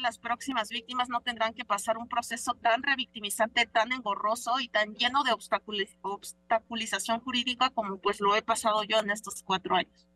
las 0.00 0.18
próximas 0.18 0.68
víctimas 0.68 1.08
no 1.08 1.20
tendrán 1.20 1.54
que 1.54 1.64
pasar 1.64 1.96
un 1.96 2.08
proceso 2.08 2.54
tan 2.54 2.82
revictimizante, 2.82 3.66
tan 3.66 3.92
engorroso 3.92 4.58
y 4.60 4.68
tan 4.68 4.94
lleno 4.94 5.22
de 5.22 5.32
obstaculización 5.32 7.20
jurídica 7.20 7.70
como 7.70 7.98
pues 7.98 8.20
lo 8.20 8.34
he 8.34 8.42
pasado 8.42 8.82
yo 8.82 8.98
en 8.98 9.10
estos 9.10 9.42
cuatro 9.44 9.76
años. 9.76 10.08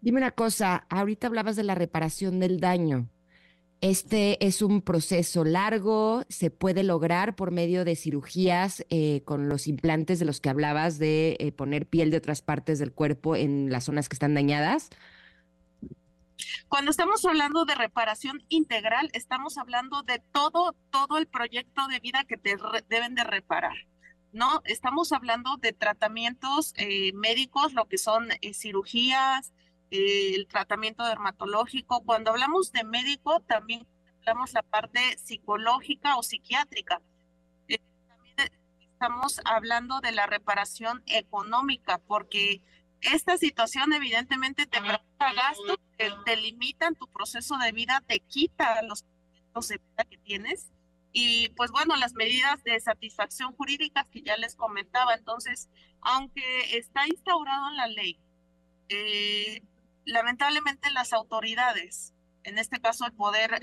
Dime 0.00 0.18
una 0.18 0.32
cosa, 0.32 0.86
ahorita 0.88 1.28
hablabas 1.28 1.56
de 1.56 1.62
la 1.62 1.74
reparación 1.74 2.40
del 2.40 2.58
daño. 2.58 3.08
Este 3.80 4.44
es 4.46 4.60
un 4.60 4.82
proceso 4.82 5.42
largo, 5.42 6.24
se 6.28 6.50
puede 6.50 6.82
lograr 6.82 7.34
por 7.34 7.50
medio 7.50 7.86
de 7.86 7.96
cirugías 7.96 8.84
eh, 8.90 9.22
con 9.24 9.48
los 9.48 9.66
implantes 9.66 10.18
de 10.18 10.26
los 10.26 10.42
que 10.42 10.50
hablabas 10.50 10.98
de 10.98 11.38
eh, 11.40 11.50
poner 11.50 11.86
piel 11.86 12.10
de 12.10 12.18
otras 12.18 12.42
partes 12.42 12.78
del 12.78 12.92
cuerpo 12.92 13.36
en 13.36 13.70
las 13.70 13.84
zonas 13.84 14.10
que 14.10 14.16
están 14.16 14.34
dañadas. 14.34 14.90
Cuando 16.68 16.90
estamos 16.90 17.24
hablando 17.24 17.64
de 17.64 17.74
reparación 17.74 18.42
integral, 18.50 19.08
estamos 19.14 19.56
hablando 19.56 20.02
de 20.02 20.22
todo, 20.30 20.76
todo 20.90 21.16
el 21.16 21.26
proyecto 21.26 21.86
de 21.88 22.00
vida 22.00 22.24
que 22.24 22.36
te 22.36 22.56
deben 22.90 23.14
de 23.14 23.24
reparar. 23.24 23.76
No, 24.32 24.60
estamos 24.64 25.10
hablando 25.12 25.56
de 25.56 25.72
tratamientos 25.72 26.74
eh, 26.76 27.12
médicos, 27.14 27.72
lo 27.72 27.88
que 27.88 27.96
son 27.96 28.28
cirugías, 28.52 29.54
el 29.90 30.46
tratamiento 30.46 31.04
dermatológico. 31.04 32.02
Cuando 32.02 32.30
hablamos 32.30 32.72
de 32.72 32.84
médico, 32.84 33.40
también 33.40 33.86
hablamos 34.20 34.52
la 34.52 34.62
parte 34.62 35.18
psicológica 35.18 36.16
o 36.16 36.22
psiquiátrica. 36.22 37.00
Eh, 37.68 37.78
también 38.08 38.50
estamos 38.92 39.40
hablando 39.44 40.00
de 40.00 40.12
la 40.12 40.26
reparación 40.26 41.02
económica, 41.06 41.98
porque 42.06 42.62
esta 43.00 43.36
situación 43.36 43.92
evidentemente 43.92 44.66
te 44.66 44.78
provoca 44.78 45.32
gastos, 45.32 45.78
te, 45.96 46.10
te 46.24 46.36
limitan 46.36 46.94
tu 46.94 47.08
proceso 47.08 47.56
de 47.58 47.72
vida, 47.72 48.02
te 48.06 48.20
quita 48.20 48.82
los 48.82 49.04
de 49.68 49.78
vida 49.78 50.04
que 50.08 50.18
tienes 50.18 50.70
y 51.12 51.48
pues 51.50 51.70
bueno, 51.72 51.96
las 51.96 52.14
medidas 52.14 52.62
de 52.62 52.78
satisfacción 52.78 53.52
jurídica 53.56 54.06
que 54.10 54.22
ya 54.22 54.36
les 54.36 54.54
comentaba. 54.54 55.14
Entonces, 55.14 55.68
aunque 56.00 56.76
está 56.76 57.06
instaurado 57.08 57.68
en 57.70 57.76
la 57.76 57.86
ley, 57.88 58.18
eh, 58.88 59.62
lamentablemente 60.04 60.90
las 60.90 61.12
autoridades, 61.12 62.14
en 62.42 62.58
este 62.58 62.80
caso 62.80 63.06
el 63.06 63.12
Poder 63.12 63.60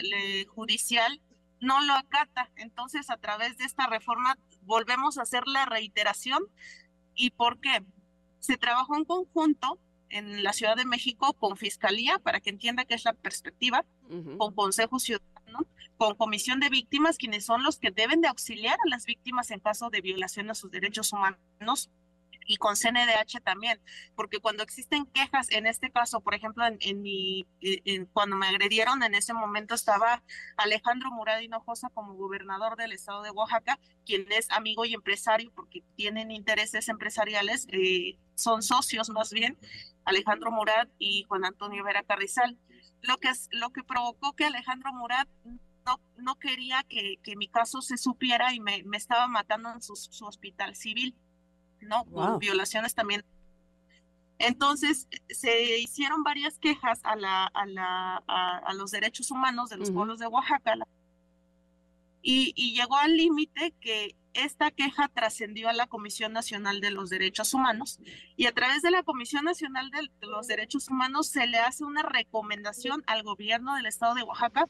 Judicial, 0.47 1.21
no 1.59 1.81
lo 1.81 1.93
acata. 1.93 2.51
Entonces, 2.55 3.09
a 3.09 3.17
través 3.17 3.57
de 3.57 3.65
esta 3.65 3.87
reforma 3.87 4.37
volvemos 4.61 5.17
a 5.17 5.23
hacer 5.23 5.47
la 5.47 5.65
reiteración. 5.65 6.43
¿Y 7.15 7.31
por 7.31 7.59
qué? 7.59 7.83
Se 8.39 8.57
trabajó 8.57 8.95
en 8.95 9.05
conjunto 9.05 9.79
en 10.09 10.43
la 10.43 10.53
Ciudad 10.53 10.75
de 10.75 10.85
México 10.85 11.33
con 11.33 11.57
Fiscalía, 11.57 12.19
para 12.19 12.39
que 12.39 12.49
entienda 12.49 12.85
qué 12.85 12.93
es 12.93 13.03
la 13.03 13.13
perspectiva, 13.13 13.83
con 14.37 14.53
Consejo 14.53 14.99
Ciudadano, 14.99 15.67
con 15.97 16.15
Comisión 16.15 16.59
de 16.59 16.69
Víctimas, 16.69 17.17
quienes 17.17 17.45
son 17.45 17.63
los 17.63 17.77
que 17.79 17.91
deben 17.91 18.21
de 18.21 18.27
auxiliar 18.27 18.75
a 18.85 18.89
las 18.89 19.05
víctimas 19.05 19.51
en 19.51 19.59
caso 19.59 19.89
de 19.89 20.01
violación 20.01 20.49
a 20.49 20.55
sus 20.55 20.71
derechos 20.71 21.11
humanos 21.11 21.89
y 22.47 22.55
con 22.57 22.75
CNDH 22.75 23.41
también, 23.43 23.79
porque 24.15 24.39
cuando 24.39 24.63
existen 24.63 25.05
quejas, 25.05 25.51
en 25.51 25.67
este 25.67 25.91
caso, 25.91 26.21
por 26.21 26.33
ejemplo, 26.33 26.63
en, 26.65 27.01
mi, 27.01 27.45
eh, 27.61 28.05
cuando 28.13 28.37
me 28.37 28.47
agredieron, 28.47 29.03
en 29.03 29.13
ese 29.13 29.33
momento 29.33 29.75
estaba 29.75 30.23
Alejandro 30.55 31.11
Murad 31.11 31.41
Hinojosa 31.41 31.89
como 31.89 32.15
gobernador 32.15 32.77
del 32.77 32.93
estado 32.93 33.21
de 33.21 33.31
Oaxaca, 33.31 33.79
quien 34.05 34.25
es 34.31 34.49
amigo 34.49 34.85
y 34.85 34.93
empresario 34.93 35.51
porque 35.53 35.83
tienen 35.95 36.31
intereses 36.31 36.87
empresariales, 36.87 37.67
eh, 37.71 38.17
son 38.35 38.63
socios 38.63 39.09
más 39.09 39.31
bien, 39.31 39.57
Alejandro 40.05 40.49
Murad 40.49 40.87
y 40.97 41.23
Juan 41.23 41.45
Antonio 41.45 41.83
Vera 41.83 42.03
Carrizal. 42.03 42.57
Lo 43.01 43.17
que, 43.17 43.29
lo 43.51 43.71
que 43.71 43.83
provocó 43.83 44.33
que 44.33 44.45
Alejandro 44.45 44.93
Murad 44.93 45.27
no, 45.85 46.01
no 46.15 46.35
quería 46.35 46.83
que, 46.87 47.17
que 47.23 47.35
mi 47.35 47.49
caso 47.49 47.81
se 47.81 47.97
supiera 47.97 48.53
y 48.53 48.59
me, 48.61 48.83
me 48.83 48.97
estaba 48.97 49.27
matando 49.27 49.69
en 49.71 49.81
su 49.81 50.25
hospital 50.25 50.75
civil. 50.75 51.15
¿No? 51.81 52.05
Con 52.05 52.39
violaciones 52.39 52.93
también. 52.95 53.23
Entonces, 54.39 55.07
se 55.29 55.79
hicieron 55.79 56.23
varias 56.23 56.59
quejas 56.59 56.99
a, 57.03 57.15
la, 57.15 57.45
a, 57.45 57.65
la, 57.65 58.23
a, 58.27 58.73
los 58.75 58.91
derechos 58.91 59.31
humanos 59.31 59.69
de 59.69 59.77
los 59.77 59.91
pueblos 59.91 60.19
de 60.19 60.27
Oaxaca. 60.27 60.75
Y, 62.21 62.53
y 62.55 62.75
llegó 62.75 62.97
al 62.97 63.15
límite 63.15 63.73
que 63.79 64.15
esta 64.33 64.69
queja 64.69 65.07
trascendió 65.07 65.69
a 65.69 65.73
la 65.73 65.87
Comisión 65.87 66.33
Nacional 66.33 66.81
de 66.81 66.91
los 66.91 67.09
Derechos 67.09 67.53
Humanos. 67.53 67.99
Y 68.35 68.45
a 68.45 68.53
través 68.53 68.83
de 68.83 68.91
la 68.91 69.01
Comisión 69.01 69.45
Nacional 69.45 69.89
de 69.89 70.09
los 70.27 70.47
Derechos 70.47 70.89
Humanos 70.89 71.27
se 71.27 71.47
le 71.47 71.57
hace 71.57 71.83
una 71.83 72.03
recomendación 72.03 73.03
al 73.07 73.23
gobierno 73.23 73.75
del 73.75 73.87
estado 73.87 74.13
de 74.13 74.23
Oaxaca 74.23 74.67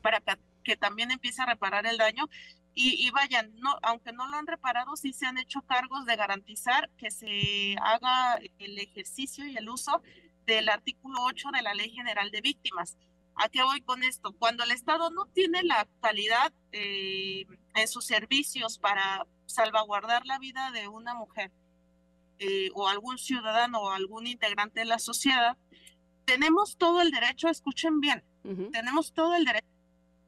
para 0.00 0.20
que, 0.20 0.38
que 0.62 0.76
también 0.76 1.10
empiece 1.10 1.42
a 1.42 1.46
reparar 1.46 1.86
el 1.86 1.98
daño 1.98 2.28
y, 2.76 3.08
vayan, 3.10 3.54
no, 3.60 3.78
aunque 3.82 4.12
no 4.12 4.26
lo 4.26 4.36
han 4.36 4.48
reparado, 4.48 4.96
sí 4.96 5.12
se 5.12 5.26
han 5.26 5.38
hecho 5.38 5.62
cargos 5.62 6.06
de 6.06 6.16
garantizar 6.16 6.90
que 6.98 7.10
se 7.12 7.76
haga 7.80 8.40
el 8.58 8.78
ejercicio 8.78 9.46
y 9.46 9.56
el 9.56 9.68
uso 9.68 10.02
del 10.44 10.68
artículo 10.68 11.22
8 11.22 11.50
de 11.52 11.62
la 11.62 11.74
Ley 11.74 11.90
General 11.90 12.30
de 12.32 12.40
Víctimas. 12.40 12.96
¿A 13.36 13.48
qué 13.48 13.62
voy 13.62 13.80
con 13.80 14.02
esto? 14.02 14.32
Cuando 14.32 14.64
el 14.64 14.72
Estado 14.72 15.10
no 15.10 15.26
tiene 15.26 15.62
la 15.62 15.86
calidad 16.00 16.52
eh, 16.72 17.46
en 17.74 17.88
sus 17.88 18.06
servicios 18.06 18.78
para 18.78 19.24
salvaguardar 19.46 20.26
la 20.26 20.38
vida 20.40 20.72
de 20.72 20.88
una 20.88 21.14
mujer 21.14 21.52
eh, 22.40 22.70
o 22.74 22.88
algún 22.88 23.18
ciudadano 23.18 23.82
o 23.82 23.90
algún 23.90 24.26
integrante 24.26 24.80
de 24.80 24.86
la 24.86 24.98
sociedad, 24.98 25.56
tenemos 26.24 26.76
todo 26.76 27.02
el 27.02 27.12
derecho, 27.12 27.48
escuchen 27.48 28.00
bien, 28.00 28.24
tenemos 28.72 29.12
todo 29.12 29.36
el 29.36 29.44
derecho 29.44 29.73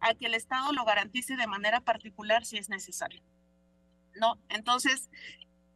a 0.09 0.15
que 0.15 0.27
el 0.27 0.35
Estado 0.35 0.73
lo 0.73 0.85
garantice 0.85 1.37
de 1.37 1.47
manera 1.47 1.81
particular 1.81 2.45
si 2.45 2.59
es 2.59 2.69
necesario. 2.69 3.23
¿No? 4.15 4.39
Entonces, 4.49 5.11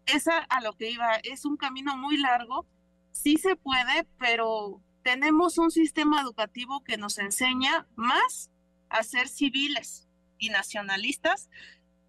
esa 0.07 0.38
a 0.38 0.61
lo 0.61 0.75
que 0.75 0.90
iba, 0.90 1.16
es 1.16 1.45
un 1.45 1.57
camino 1.57 1.97
muy 1.97 2.16
largo, 2.16 2.66
sí 3.12 3.37
se 3.37 3.57
puede, 3.57 4.07
pero 4.19 4.83
tenemos 5.03 5.59
un 5.59 5.71
sistema 5.71 6.21
educativo 6.21 6.83
que 6.83 6.97
nos 6.97 7.19
enseña 7.19 7.87
más 7.97 8.51
a 8.88 9.03
ser 9.03 9.29
civiles 9.29 10.09
y 10.38 10.51
nacionalistas 10.51 11.49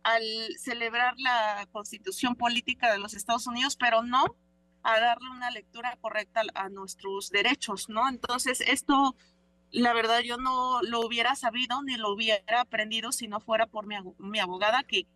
al 0.04 0.24
celebrar 0.58 1.16
la 1.18 1.68
constitución 1.72 2.36
política 2.36 2.92
de 2.92 3.00
los 3.00 3.14
Estados 3.14 3.46
Unidos, 3.48 3.76
pero 3.76 4.04
no 4.04 4.24
a 4.84 5.00
darle 5.00 5.30
una 5.30 5.52
lectura 5.52 5.96
correcta 6.02 6.42
a 6.56 6.70
nuestros 6.70 7.30
derechos, 7.30 7.88
¿no? 7.88 8.10
Entonces, 8.10 8.62
esto 8.62 9.16
la 9.72 9.94
verdad 9.94 10.22
yo 10.22 10.38
no 10.38 10.82
lo 10.84 11.02
hubiera 11.06 11.36
sabido 11.36 11.82
ni 11.84 11.98
lo 11.98 12.12
hubiera 12.14 12.62
aprendido 12.62 13.12
si 13.12 13.28
no 13.28 13.40
fuera 13.40 13.68
por 13.68 13.86
mi, 13.86 13.96
mi 14.20 14.40
abogada, 14.40 14.84
que 14.84 15.08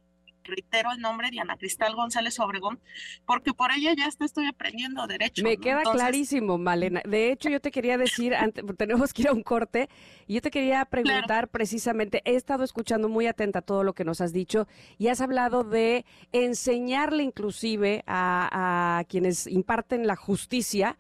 reitero 0.46 0.92
el 0.92 1.00
nombre, 1.00 1.32
Diana 1.32 1.58
Cristal 1.58 1.96
González 1.96 2.40
Obregón, 2.40 2.80
porque 3.26 3.54
por 3.54 3.72
ella 3.72 3.94
ya 3.98 4.08
estoy 4.08 4.48
aprendiendo 4.48 5.06
derecho. 5.08 5.44
Me 5.44 5.58
queda 5.58 5.84
clarísimo, 5.84 6.58
Malena. 6.58 7.02
De 7.06 7.32
hecho, 7.32 7.50
yo 7.50 7.60
te 7.60 7.72
quería 7.72 7.98
decir, 7.98 8.34
antes, 8.36 8.64
tenemos 8.78 9.14
que 9.14 9.24
ir 9.24 9.28
a 9.30 9.34
un 9.34 9.44
corte, 9.44 9.90
y 10.28 10.36
yo 10.36 10.42
te 10.42 10.52
quería 10.52 10.86
preguntar 10.86 11.50
precisamente, 11.50 12.22
he 12.26 12.36
estado 12.36 12.64
escuchando 12.64 13.10
muy 13.10 13.28
atenta 13.28 13.62
todo 13.62 13.84
lo 13.84 13.94
que 13.94 14.06
nos 14.06 14.22
has 14.22 14.34
dicho, 14.34 14.68
y 14.98 15.08
has 15.08 15.22
hablado 15.22 15.64
de 15.64 16.06
enseñarle 16.32 17.24
inclusive 17.24 18.04
a, 18.08 19.00
a 19.00 19.04
quienes 19.06 19.48
imparten 19.48 20.08
la 20.08 20.16
justicia 20.16 20.98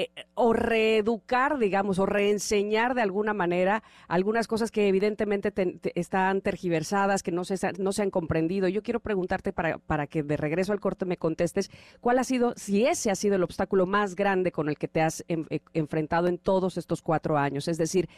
eh, 0.00 0.12
o 0.34 0.52
reeducar, 0.52 1.58
digamos, 1.58 1.98
o 1.98 2.06
reenseñar 2.06 2.94
de 2.94 3.02
alguna 3.02 3.34
manera 3.34 3.82
algunas 4.06 4.46
cosas 4.46 4.70
que 4.70 4.86
evidentemente 4.86 5.52
están 5.96 6.40
tergiversadas, 6.40 7.24
que 7.24 7.32
no 7.32 7.44
se, 7.44 7.56
no 7.78 7.90
se 7.90 8.02
han 8.02 8.12
comprendido. 8.12 8.68
Yo 8.68 8.84
quiero 8.84 9.00
preguntarte 9.00 9.52
para, 9.52 9.78
para 9.78 10.06
que 10.06 10.22
de 10.22 10.36
regreso 10.36 10.72
al 10.72 10.78
corte 10.78 11.04
me 11.04 11.16
contestes, 11.16 11.68
¿cuál 12.00 12.20
ha 12.20 12.24
sido, 12.24 12.54
si 12.54 12.86
ese 12.86 13.10
ha 13.10 13.16
sido 13.16 13.34
el 13.34 13.42
obstáculo 13.42 13.86
más 13.86 14.14
grande 14.14 14.52
con 14.52 14.68
el 14.68 14.78
que 14.78 14.86
te 14.86 15.00
has 15.00 15.24
eh, 15.26 15.62
enfrentado 15.72 16.28
en 16.28 16.38
todos 16.38 16.76
estos 16.76 17.02
cuatro 17.02 17.36
años? 17.36 17.66
Es 17.66 17.76
decir, 17.76 18.08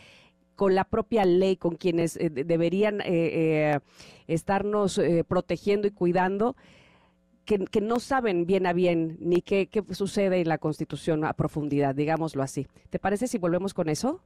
con 0.56 0.74
la 0.74 0.84
propia 0.84 1.24
ley, 1.24 1.56
con 1.56 1.76
quienes 1.76 2.16
eh, 2.16 2.28
deberían 2.28 3.00
estarnos 4.26 5.00
protegiendo 5.26 5.88
y 5.88 5.92
cuidando 5.92 6.56
que, 7.58 7.80
no 7.80 7.98
saben 7.98 8.46
bien 8.46 8.66
a 8.66 8.72
bien 8.72 9.16
ni 9.20 9.42
qué, 9.42 9.68
sucede 9.90 10.40
en 10.40 10.48
la 10.48 10.58
Constitución 10.58 11.24
a 11.24 11.32
profundidad, 11.32 11.94
digámoslo 11.94 12.42
así. 12.42 12.66
¿Te 12.90 12.98
parece 12.98 13.26
si 13.26 13.38
volvemos 13.38 13.74
con 13.74 13.88
eso? 13.88 14.22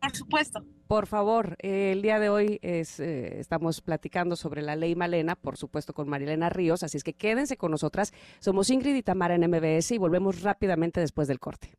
Por 0.00 0.14
supuesto. 0.14 0.64
Por 0.86 1.06
favor, 1.06 1.56
el 1.58 2.02
día 2.02 2.18
de 2.18 2.28
hoy 2.28 2.58
es, 2.62 2.98
eh, 3.00 3.38
estamos 3.40 3.80
platicando 3.80 4.36
sobre 4.36 4.62
la 4.62 4.76
ley 4.76 4.94
Malena, 4.94 5.34
por 5.34 5.56
supuesto 5.56 5.92
con 5.92 6.08
Marilena 6.08 6.48
Ríos, 6.48 6.82
así 6.82 6.96
es 6.96 7.04
que 7.04 7.14
quédense 7.14 7.56
con 7.56 7.70
nosotras. 7.70 8.12
Somos 8.38 8.70
Ingrid 8.70 8.94
y 8.94 9.02
Tamara 9.02 9.34
en 9.34 9.48
MBS 9.48 9.92
y 9.92 9.98
volvemos 9.98 10.42
rápidamente 10.42 11.00
después 11.00 11.28
del 11.28 11.40
corte. 11.40 11.74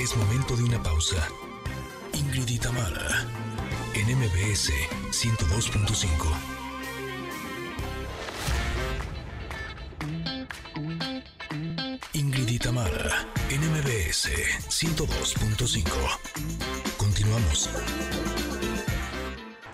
Es 0.00 0.16
momento 0.16 0.56
de 0.56 0.64
una 0.64 0.82
pausa. 0.82 1.16
Ingrid 2.12 2.48
y 2.48 2.58
Tamara 2.58 3.57
en 4.08 4.18
MBS 4.18 4.72
102.5. 5.10 6.06
Ingrid 12.14 12.48
y 12.48 12.58
Tamara, 12.58 13.26
en 13.50 13.60
MBS 13.60 14.30
102.5. 14.68 15.84
Continuamos. 16.96 17.68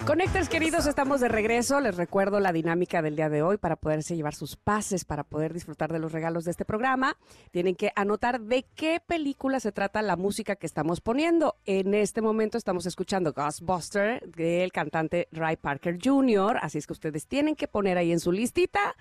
Conectores 0.07 0.51
queridos, 0.51 0.87
estamos 0.87 1.21
de 1.21 1.29
regreso. 1.29 1.81
Les 1.81 1.97
recuerdo 1.97 2.38
la 2.38 2.53
dinámica 2.53 3.01
del 3.01 3.17
día 3.17 3.31
de 3.31 3.43
hoy 3.43 3.57
para 3.57 3.77
poderse 3.77 4.14
llevar 4.14 4.35
sus 4.35 4.55
pases, 4.55 5.07
para 5.07 5.25
poder 5.25 5.55
disfrutar 5.55 5.90
de 5.90 5.99
los 5.99 6.12
regalos 6.12 6.45
de 6.45 6.51
este 6.51 6.67
programa. 6.67 7.17
Tienen 7.53 7.75
que 7.75 7.90
anotar 7.97 8.43
de 8.43 8.67
qué 8.75 9.01
película 9.05 9.61
se 9.61 9.73
trata 9.73 10.03
la 10.03 10.17
música 10.17 10.57
que 10.57 10.67
estamos 10.67 11.01
poniendo. 11.01 11.57
En 11.64 11.95
este 11.95 12.21
momento 12.21 12.59
estamos 12.59 12.85
escuchando 12.85 13.33
Ghostbuster 13.33 14.21
del 14.29 14.73
cantante 14.73 15.27
Ray 15.33 15.57
Parker 15.57 15.99
Jr., 16.03 16.59
así 16.61 16.77
es 16.77 16.87
que 16.87 16.93
ustedes 16.93 17.27
tienen 17.27 17.57
que 17.57 17.67
poner 17.67 17.97
ahí 17.97 18.12
en 18.12 18.21
su 18.21 18.31
listita 18.31 18.95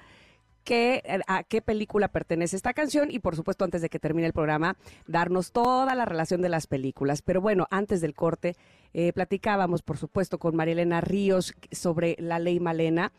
a 1.28 1.44
qué 1.44 1.62
película 1.62 2.08
pertenece 2.08 2.56
esta 2.56 2.74
canción 2.74 3.12
y 3.12 3.20
por 3.20 3.36
supuesto 3.36 3.66
antes 3.66 3.82
de 3.82 3.90
que 3.90 4.00
termine 4.00 4.28
el 4.28 4.32
programa 4.32 4.78
darnos 5.08 5.52
toda 5.52 5.94
la 5.94 6.06
relación 6.06 6.42
de 6.42 6.48
las 6.48 6.68
películas. 6.68 7.22
Pero 7.22 7.42
bueno, 7.42 7.68
antes 7.70 8.00
del 8.00 8.16
corte 8.16 8.56
Eh, 8.94 9.12
platicábamos, 9.14 9.82
por 9.82 9.98
supuesto, 9.98 10.38
con 10.38 10.56
Marilena 10.56 11.02
Ríos 11.02 11.54
sobre 11.72 12.16
la 12.20 12.40
ley 12.40 12.60
Malena. 12.60 13.12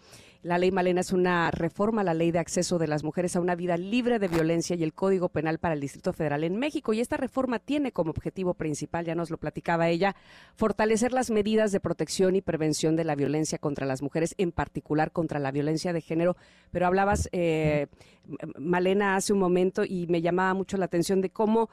La 0.45 0.59
ley 0.59 0.70
Malena 0.70 1.01
es 1.01 1.11
una 1.11 1.51
reforma 1.51 2.03
a 2.03 2.05
la 2.05 2.12
ley 2.12 2.31
de 2.31 2.39
acceso 2.39 2.79
de 2.79 2.87
las 2.87 3.03
mujeres 3.03 3.35
a 3.35 3.41
una 3.41 3.55
vida 3.55 3.79
libre 3.79 4.18
de 4.18 4.29
violencia 4.29 4.77
y 4.77 4.83
el 4.83 4.93
Código 4.93 5.31
Penal 5.31 5.59
para 5.59 5.72
el 5.72 5.81
Distrito 5.81 6.12
Federal 6.12 6.45
en 6.45 6.59
México. 6.59 6.93
Y 6.93 7.01
esta 7.01 7.16
reforma 7.16 7.59
tiene 7.59 7.93
como 7.93 8.11
objetivo 8.11 8.53
principal, 8.53 9.07
ya 9.07 9.14
nos 9.14 9.31
lo 9.31 9.39
platicaba 9.39 9.89
ella, 9.89 10.14
fortalecer 10.55 11.14
las 11.14 11.31
medidas 11.31 11.72
de 11.72 11.81
protección 11.81 12.37
y 12.37 12.43
prevención 12.43 12.95
de 12.95 13.05
la 13.05 13.14
violencia 13.14 13.57
contra 13.57 13.87
las 13.87 14.03
mujeres, 14.03 14.35
en 14.37 14.53
particular 14.53 15.12
contra 15.12 15.39
la 15.39 15.51
violencia 15.51 15.95
de 15.95 16.03
género. 16.03 16.37
Pero 16.70 16.87
hablabas, 16.87 17.31
eh, 17.33 17.87
Malena, 18.59 19.16
hace 19.16 19.33
un 19.33 19.39
momento 19.39 19.83
y 19.83 20.07
me 20.09 20.20
llamaba 20.20 20.53
mucho 20.53 20.77
la 20.77 20.85
atención 20.85 21.22
de 21.22 21.31
cómo 21.31 21.70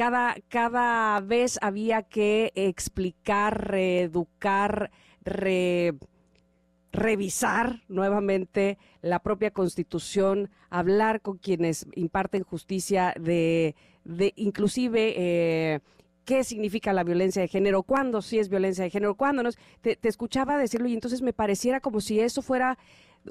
cada, 0.00 0.34
cada 0.48 1.20
vez 1.20 1.58
había 1.60 2.02
que 2.02 2.52
explicar, 2.54 3.68
reeducar, 3.68 4.90
re 5.20 5.92
revisar 6.90 7.82
nuevamente 7.86 8.78
la 9.02 9.18
propia 9.18 9.50
constitución, 9.50 10.48
hablar 10.70 11.20
con 11.20 11.36
quienes 11.36 11.86
imparten 11.94 12.44
justicia 12.44 13.12
de, 13.20 13.76
de 14.04 14.32
inclusive 14.36 15.12
eh, 15.18 15.80
qué 16.24 16.44
significa 16.44 16.94
la 16.94 17.04
violencia 17.04 17.42
de 17.42 17.48
género, 17.48 17.82
cuándo 17.82 18.22
sí 18.22 18.38
es 18.38 18.48
violencia 18.48 18.84
de 18.84 18.90
género, 18.90 19.16
cuándo 19.16 19.42
no. 19.42 19.50
Te, 19.82 19.96
te, 19.96 20.08
escuchaba 20.08 20.56
decirlo 20.56 20.88
y 20.88 20.94
entonces 20.94 21.20
me 21.20 21.34
pareciera 21.34 21.80
como 21.80 22.00
si 22.00 22.20
eso 22.20 22.40
fuera 22.40 22.78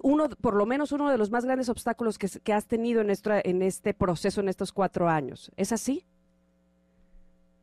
uno, 0.03 0.29
por 0.29 0.53
lo 0.53 0.67
menos 0.67 0.91
uno 0.91 1.09
de 1.09 1.17
los 1.17 1.31
más 1.31 1.45
grandes 1.45 1.69
obstáculos 1.69 2.19
que, 2.19 2.53
has 2.53 2.67
tenido 2.67 3.01
en, 3.01 3.11
en 3.25 3.61
este 3.63 3.95
proceso, 3.95 4.39
en 4.39 4.49
estos 4.49 4.71
cuatro 4.71 5.09
años. 5.09 5.51
¿Es 5.57 5.71
así? 5.71 6.05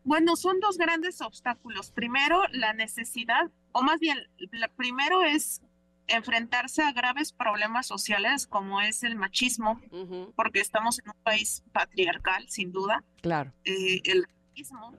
Bueno, 0.06 0.36
son 0.36 0.60
dos 0.60 0.78
grandes 0.78 1.20
obstáculos. 1.20 1.90
Primero, 1.90 2.40
la 2.52 2.72
necesidad, 2.72 3.50
o 3.72 3.82
más 3.82 3.98
bien, 3.98 4.16
la, 4.52 4.68
primero 4.68 5.24
es 5.24 5.60
enfrentarse 6.06 6.80
a 6.84 6.92
graves 6.92 7.32
problemas 7.32 7.88
sociales 7.88 8.46
como 8.46 8.80
es 8.80 9.02
el 9.02 9.16
machismo, 9.16 9.80
uh 9.90 10.06
-huh. 10.06 10.32
porque 10.36 10.60
estamos 10.60 11.00
en 11.00 11.10
un 11.10 11.22
país 11.24 11.64
patriarcal, 11.72 12.48
sin 12.48 12.70
duda. 12.70 13.02
Claro. 13.20 13.52
Eh, 13.64 14.00
el 14.04 14.24
racismo 14.48 14.94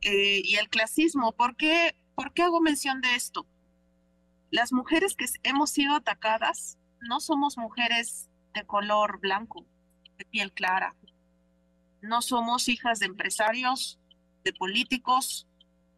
eh, 0.00 0.40
y 0.42 0.54
el 0.56 0.70
clasismo. 0.70 1.32
¿Por 1.32 1.54
qué, 1.56 1.94
¿Por 2.14 2.32
qué 2.32 2.42
hago 2.42 2.62
mención 2.62 3.02
de 3.02 3.14
esto? 3.14 3.46
Las 4.50 4.72
mujeres 4.72 5.16
que 5.16 5.26
hemos 5.42 5.68
sido 5.68 5.96
atacadas 5.96 6.78
no 7.02 7.20
somos 7.20 7.58
mujeres 7.58 8.30
de 8.54 8.64
color 8.64 9.20
blanco, 9.20 9.66
de 10.16 10.24
piel 10.24 10.50
clara. 10.50 10.96
No 12.00 12.22
somos 12.22 12.70
hijas 12.70 13.00
de 13.00 13.06
empresarios, 13.06 14.00
de 14.46 14.52
políticos, 14.52 15.48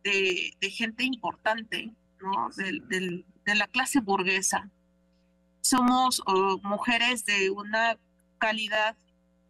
de, 0.02 0.56
gente 0.70 1.04
importante, 1.04 1.92
¿no? 2.20 2.48
De 2.56 3.54
la 3.54 3.66
clase 3.68 4.00
burguesa. 4.00 4.70
Somos 5.60 6.20
uh, 6.20 6.58
mujeres 6.62 7.26
de 7.26 7.50
una 7.50 7.98
calidad 8.38 8.96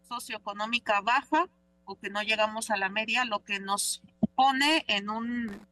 socioeconómica 0.08 1.00
baja 1.00 1.46
o 1.84 1.96
que 1.96 2.10
no 2.10 2.22
llegamos 2.22 2.70
a 2.70 2.76
la 2.76 2.88
media, 2.88 3.24
lo 3.24 3.44
que 3.44 3.60
nos 3.60 4.02
pone 4.34 4.84
en 4.88 5.10
un... 5.10 5.66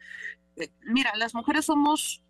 Eh, 0.56 0.70
mira, 0.84 1.12
las 1.16 1.34
mujeres 1.34 1.64
somos 1.64 2.22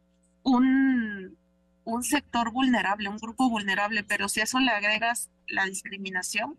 un, 0.42 1.36
un 1.84 2.04
sector 2.04 2.52
vulnerable, 2.52 3.10
un 3.10 3.18
grupo 3.18 3.50
vulnerable, 3.50 4.02
pero 4.02 4.30
si 4.30 4.40
a 4.40 4.44
eso 4.44 4.60
le 4.60 4.70
agregas 4.70 5.28
la 5.46 5.66
discriminación, 5.66 6.56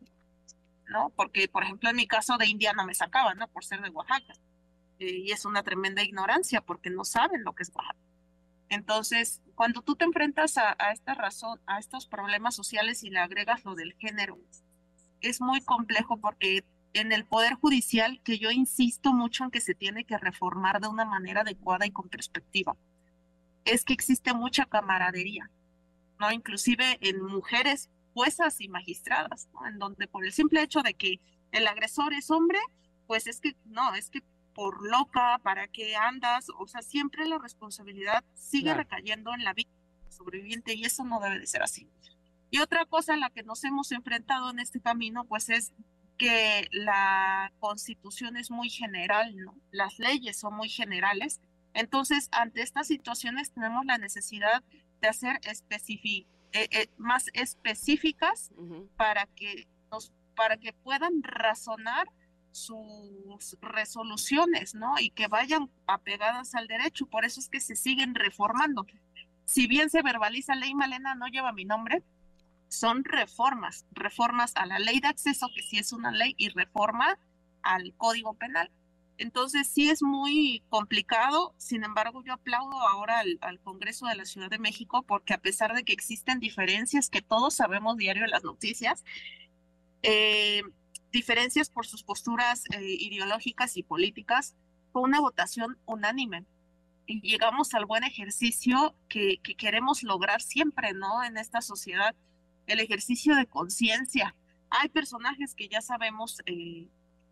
¿no? 0.90 1.12
Porque, 1.16 1.48
por 1.48 1.64
ejemplo, 1.64 1.90
en 1.90 1.96
mi 1.96 2.08
caso 2.08 2.38
de 2.38 2.48
India 2.48 2.74
no 2.74 2.86
me 2.86 2.94
sacaban, 2.94 3.38
¿no? 3.38 3.48
Por 3.48 3.64
ser 3.66 3.82
de 3.82 3.90
Oaxaca. 3.90 4.34
Eh, 5.00 5.24
y 5.26 5.32
es 5.32 5.46
una 5.46 5.64
tremenda 5.64 6.04
ignorancia 6.04 6.62
porque 6.62 6.90
no 6.90 7.04
saben 7.04 7.44
lo 7.44 7.54
que 7.54 7.64
es 7.64 7.72
Oaxaca. 7.74 8.00
Entonces, 8.70 9.42
cuando 9.56 9.82
tú 9.82 9.96
te 9.96 10.06
enfrentas 10.06 10.58
a, 10.58 10.76
a, 10.78 10.92
esta 10.92 11.14
razón, 11.14 11.62
a 11.68 11.80
estos 11.80 12.06
problemas 12.06 12.56
sociales 12.56 13.04
y 13.04 13.10
le 13.10 13.20
agregas 13.20 13.64
lo 13.64 13.76
del 13.76 13.94
género, 13.94 14.38
es 15.22 15.42
muy 15.42 15.62
complejo 15.62 16.18
porque 16.18 16.66
en 16.94 17.12
el 17.12 17.26
Poder 17.26 17.54
Judicial, 17.54 18.22
que 18.24 18.40
yo 18.40 18.52
insisto 18.52 19.14
mucho 19.14 19.44
en 19.44 19.52
que 19.52 19.62
se 19.62 19.76
tiene 19.76 20.04
que 20.04 20.18
reformar 20.18 20.82
de 20.82 20.88
una 20.88 21.06
manera 21.06 21.42
adecuada 21.42 21.86
y 21.86 21.92
con 21.92 22.10
perspectiva, 22.10 22.76
es 23.66 23.84
que 23.84 23.94
existe 23.94 24.34
mucha 24.34 24.66
camaradería, 24.66 25.50
¿no? 26.20 26.32
Inclusive 26.32 26.98
en 27.02 27.22
mujeres 27.22 27.90
juezas 28.18 28.60
y 28.62 28.68
magistradas, 28.68 29.48
¿no? 29.54 29.68
En 29.68 29.78
donde 29.78 30.08
por 30.08 30.26
el 30.26 30.34
simple 30.34 30.64
hecho 30.64 30.82
de 30.82 30.96
que 30.96 31.20
el 31.52 31.68
agresor 31.68 32.16
es 32.16 32.32
hombre, 32.32 32.58
pues 33.06 33.28
es 33.28 33.40
que, 33.40 33.56
no, 33.66 33.94
es 33.94 34.10
que 34.10 34.24
por 34.56 34.90
loca, 34.90 35.40
para 35.44 35.68
qué 35.68 35.96
andas, 35.96 36.48
o 36.58 36.66
sea, 36.66 36.82
siempre 36.82 37.28
la 37.28 37.38
responsabilidad 37.38 38.24
sigue 38.34 38.64
claro. 38.64 38.80
recayendo 38.80 39.36
en 39.36 39.44
la 39.44 39.54
víctima 39.54 40.10
sobreviviente 40.10 40.74
y 40.74 40.84
eso 40.84 41.04
no 41.04 41.20
debe 41.20 41.38
de 41.38 41.46
ser 41.46 41.62
así. 41.62 41.88
Y 42.50 42.58
otra 42.58 42.86
cosa 42.86 43.14
en 43.14 43.20
la 43.20 43.30
que 43.30 43.44
nos 43.44 43.64
hemos 43.64 43.92
enfrentado 43.92 44.50
en 44.50 44.58
este 44.58 44.82
camino, 44.82 45.26
pues 45.26 45.50
es 45.50 45.74
que 46.18 46.68
la 46.72 47.54
constitución 47.60 48.36
es 48.36 48.50
muy 48.50 48.72
general, 48.72 49.38
¿no? 49.38 49.56
Las 49.70 50.00
leyes 50.00 50.40
son 50.40 50.56
muy 50.56 50.70
generales. 50.70 51.40
Entonces, 51.76 52.30
ante 52.32 52.64
estas 52.64 52.88
situaciones 52.88 53.52
tenemos 53.52 53.86
la 53.86 54.00
necesidad 54.00 54.64
de 55.02 55.08
hacer 55.08 55.40
eh, 56.58 56.70
eh, 56.72 56.90
más 56.98 57.28
específicas 57.34 58.52
uh 58.56 58.64
-huh. 58.64 58.90
para 58.98 59.28
que 59.28 59.68
nos, 59.92 60.12
para 60.36 60.58
que 60.58 60.74
puedan 60.74 61.22
razonar 61.24 62.08
sus 62.52 63.58
resoluciones, 63.62 64.74
¿no? 64.74 64.96
Y 65.00 65.12
que 65.12 65.28
vayan 65.28 65.70
apegadas 65.86 66.56
al 66.56 66.68
derecho. 66.68 67.06
Por 67.06 67.26
eso 67.26 67.40
es 67.40 67.50
que 67.50 67.60
se 67.60 67.76
siguen 67.76 68.16
reformando. 68.16 68.86
Si 69.46 69.68
bien 69.68 69.90
se 69.90 70.02
verbaliza 70.02 70.56
ley 70.56 70.74
Malena, 70.74 71.14
no 71.16 71.28
lleva 71.28 71.54
mi 71.54 71.66
nombre, 71.66 72.04
son 72.68 73.04
reformas, 73.04 73.86
reformas 73.92 74.54
a 74.56 74.66
la 74.66 74.80
ley 74.80 75.00
de 75.00 75.08
acceso, 75.08 75.48
que 75.56 75.62
sí 75.62 75.78
es 75.78 75.94
una 75.94 76.12
ley, 76.12 76.34
y 76.38 76.50
reforma 76.50 77.20
al 77.62 77.94
Código 77.96 78.34
Penal. 78.34 78.72
Entonces 79.18 79.68
sí 79.68 79.90
es 79.90 80.04
muy 80.04 80.64
complicado, 80.70 81.56
sin 81.58 81.84
embargo 81.84 82.24
yo 82.24 82.34
aplaudo 82.34 82.80
ahora 82.88 83.24
al, 83.42 83.60
Congreso 83.62 84.06
de 84.06 84.16
la 84.16 84.26
Ciudad 84.26 84.50
de 84.50 84.60
México 84.60 85.04
porque 85.04 85.34
a 85.34 85.40
pesar 85.40 85.74
de 85.74 85.84
que 85.84 85.94
existen 85.94 86.40
diferencias 86.40 87.10
que 87.10 87.24
todos 87.24 87.56
sabemos 87.56 87.98
diario 87.98 88.26
en 88.26 88.30
las 88.30 88.44
noticias, 88.44 89.04
eh, 90.04 90.62
diferencias 91.12 91.70
por 91.70 91.88
sus 91.88 92.04
posturas 92.04 92.64
eh, 92.72 92.84
ideológicas 92.84 93.76
y 93.76 93.84
políticas, 93.84 94.56
fue 94.92 95.02
una 95.02 95.20
votación 95.20 95.78
unánime. 95.86 96.46
Y 97.08 97.22
llegamos 97.22 97.74
al 97.74 97.86
buen 97.86 98.04
ejercicio 98.04 98.94
que, 99.08 99.40
que 99.42 99.56
queremos 99.56 100.04
lograr 100.04 100.42
siempre, 100.42 100.94
¿no? 100.94 101.24
En 101.24 101.38
esta 101.38 101.62
sociedad, 101.62 102.16
el 102.68 102.82
ejercicio 102.82 103.36
de 103.36 103.48
conciencia. 103.48 104.36
Hay 104.70 104.90
personajes 104.90 105.56
que 105.56 105.70
ya 105.70 105.82
sabemos 105.82 106.42
eh, 106.46 106.88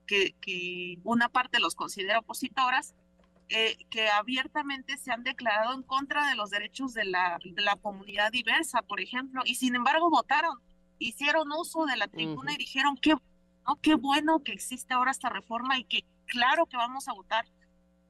que, 0.06 0.34
que, 0.42 1.00
una 1.04 1.30
parte 1.30 1.60
los 1.60 1.76
considera 1.76 2.20
opositoras, 2.20 2.96
eh, 3.50 3.78
que 3.90 4.10
abiertamente 4.10 4.98
se 4.98 5.12
han 5.12 5.24
declarado 5.24 5.74
en 5.74 5.84
contra 5.84 6.28
de 6.28 6.36
los 6.36 6.50
derechos 6.50 6.94
de 6.94 7.06
la, 7.06 7.38
de 7.44 7.62
la 7.62 7.76
comunidad 7.76 8.32
diversa, 8.32 8.82
por 8.82 9.00
ejemplo, 9.02 9.42
y 9.46 9.56
sin 9.56 9.76
embargo 9.76 10.10
votaron, 10.10 10.60
hicieron 10.98 11.52
uso 11.52 11.86
de 11.86 11.98
la 11.98 12.08
tribuna 12.08 12.52
uh 12.52 12.54
-huh. 12.54 12.56
y 12.56 12.58
dijeron 12.58 12.98
que 12.98 13.16
¿no? 13.66 13.76
Qué 13.82 13.96
bueno 13.96 14.44
que 14.44 14.54
existe 14.54 14.94
ahora 14.94 15.12
esta 15.12 15.30
reforma 15.30 15.78
y 15.78 15.84
que 15.86 16.06
claro 16.26 16.66
que 16.66 16.78
vamos 16.78 17.08
a 17.08 17.14
votar. 17.14 17.46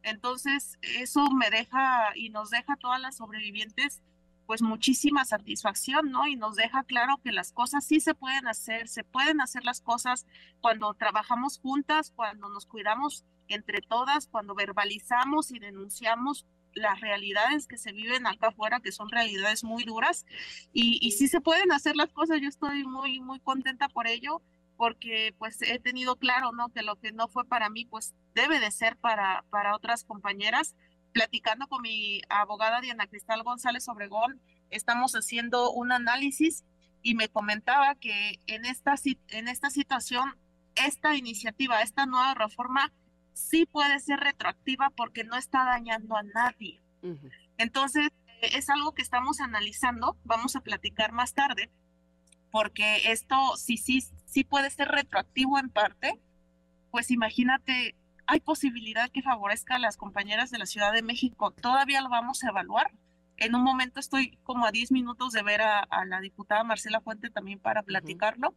Entonces, 0.03 0.77
eso 0.81 1.29
me 1.31 1.49
deja 1.49 2.11
y 2.15 2.29
nos 2.29 2.49
deja 2.49 2.73
a 2.73 2.77
todas 2.77 3.01
las 3.01 3.17
sobrevivientes 3.17 4.01
pues 4.45 4.61
muchísima 4.61 5.25
satisfacción, 5.25 6.11
¿no? 6.11 6.27
Y 6.27 6.35
nos 6.35 6.55
deja 6.55 6.83
claro 6.83 7.17
que 7.23 7.31
las 7.31 7.51
cosas 7.51 7.85
sí 7.85 7.99
se 7.99 8.13
pueden 8.13 8.47
hacer, 8.47 8.87
se 8.87 9.03
pueden 9.03 9.41
hacer 9.41 9.63
las 9.63 9.81
cosas 9.81 10.25
cuando 10.61 10.93
trabajamos 10.93 11.59
juntas, 11.59 12.11
cuando 12.15 12.49
nos 12.49 12.65
cuidamos 12.65 13.25
entre 13.47 13.81
todas, 13.81 14.27
cuando 14.27 14.55
verbalizamos 14.55 15.51
y 15.51 15.59
denunciamos 15.59 16.45
las 16.73 16.99
realidades 16.99 17.67
que 17.67 17.77
se 17.77 17.93
viven 17.93 18.27
acá 18.27 18.47
afuera, 18.47 18.81
que 18.81 18.91
son 18.91 19.09
realidades 19.09 19.63
muy 19.63 19.83
duras, 19.85 20.25
y, 20.73 20.99
y 21.01 21.11
sí 21.11 21.27
se 21.27 21.41
pueden 21.41 21.71
hacer 21.71 21.95
las 21.95 22.11
cosas, 22.11 22.41
yo 22.41 22.49
estoy 22.49 22.83
muy, 22.83 23.21
muy 23.21 23.39
contenta 23.39 23.87
por 23.87 24.07
ello, 24.07 24.41
porque 24.77 25.33
pues 25.37 25.61
he 25.61 25.79
tenido 25.79 26.17
claro, 26.17 26.51
¿no? 26.51 26.69
Que 26.69 26.81
lo 26.81 26.97
que 26.97 27.11
no 27.11 27.27
fue 27.27 27.45
para 27.45 27.69
mí, 27.69 27.85
pues 27.85 28.13
debe 28.33 28.59
de 28.59 28.71
ser 28.71 28.97
para, 28.97 29.45
para 29.49 29.75
otras 29.75 30.03
compañeras. 30.03 30.75
Platicando 31.15 31.67
con 31.67 31.81
mi 31.81 32.21
abogada 32.27 32.81
Diana 32.81 33.07
Cristal 33.07 33.41
González 33.43 33.87
Obregón, 33.87 34.41
estamos 34.69 35.13
haciendo 35.13 35.71
un 35.71 35.93
análisis 35.93 36.65
y 37.01 37.15
me 37.15 37.29
comentaba 37.29 37.95
que 37.95 38.41
en 38.47 38.65
esta, 38.65 38.95
en 39.29 39.47
esta 39.47 39.69
situación, 39.69 40.35
esta 40.75 41.15
iniciativa, 41.15 41.81
esta 41.81 42.05
nueva 42.05 42.33
reforma, 42.33 42.91
sí 43.31 43.65
puede 43.65 43.97
ser 44.01 44.19
retroactiva 44.19 44.89
porque 44.89 45.23
no 45.23 45.37
está 45.37 45.63
dañando 45.63 46.17
a 46.17 46.23
nadie. 46.23 46.81
Uh 47.01 47.11
-huh. 47.11 47.31
Entonces, 47.59 48.09
es 48.41 48.69
algo 48.69 48.93
que 48.93 49.01
estamos 49.01 49.39
analizando, 49.39 50.17
vamos 50.25 50.57
a 50.57 50.61
platicar 50.63 51.13
más 51.13 51.33
tarde, 51.33 51.71
porque 52.51 53.09
esto 53.13 53.55
sí, 53.55 53.77
sí, 53.77 54.03
sí 54.25 54.43
puede 54.43 54.69
ser 54.69 54.89
retroactivo 54.89 55.59
en 55.59 55.69
parte, 55.69 56.19
pues 56.91 57.09
imagínate 57.09 57.95
hay 58.27 58.39
posibilidad 58.39 59.09
que 59.09 59.21
favorezca 59.21 59.75
a 59.75 59.79
las 59.79 59.97
compañeras 59.97 60.51
de 60.51 60.57
la 60.57 60.65
Ciudad 60.65 60.93
de 60.93 61.03
México. 61.03 61.51
Todavía 61.51 62.01
lo 62.01 62.09
vamos 62.09 62.43
a 62.43 62.49
evaluar. 62.49 62.91
En 63.37 63.55
un 63.55 63.63
momento 63.63 63.99
estoy 63.99 64.37
como 64.43 64.65
a 64.65 64.71
10 64.71 64.91
minutos 64.91 65.33
de 65.33 65.43
ver 65.43 65.61
a, 65.61 65.87
la 66.05 66.21
diputada 66.21 66.63
Marcela 66.63 67.01
Fuente 67.01 67.29
también 67.29 67.59
para 67.59 67.83
platicarlo. 67.83 68.55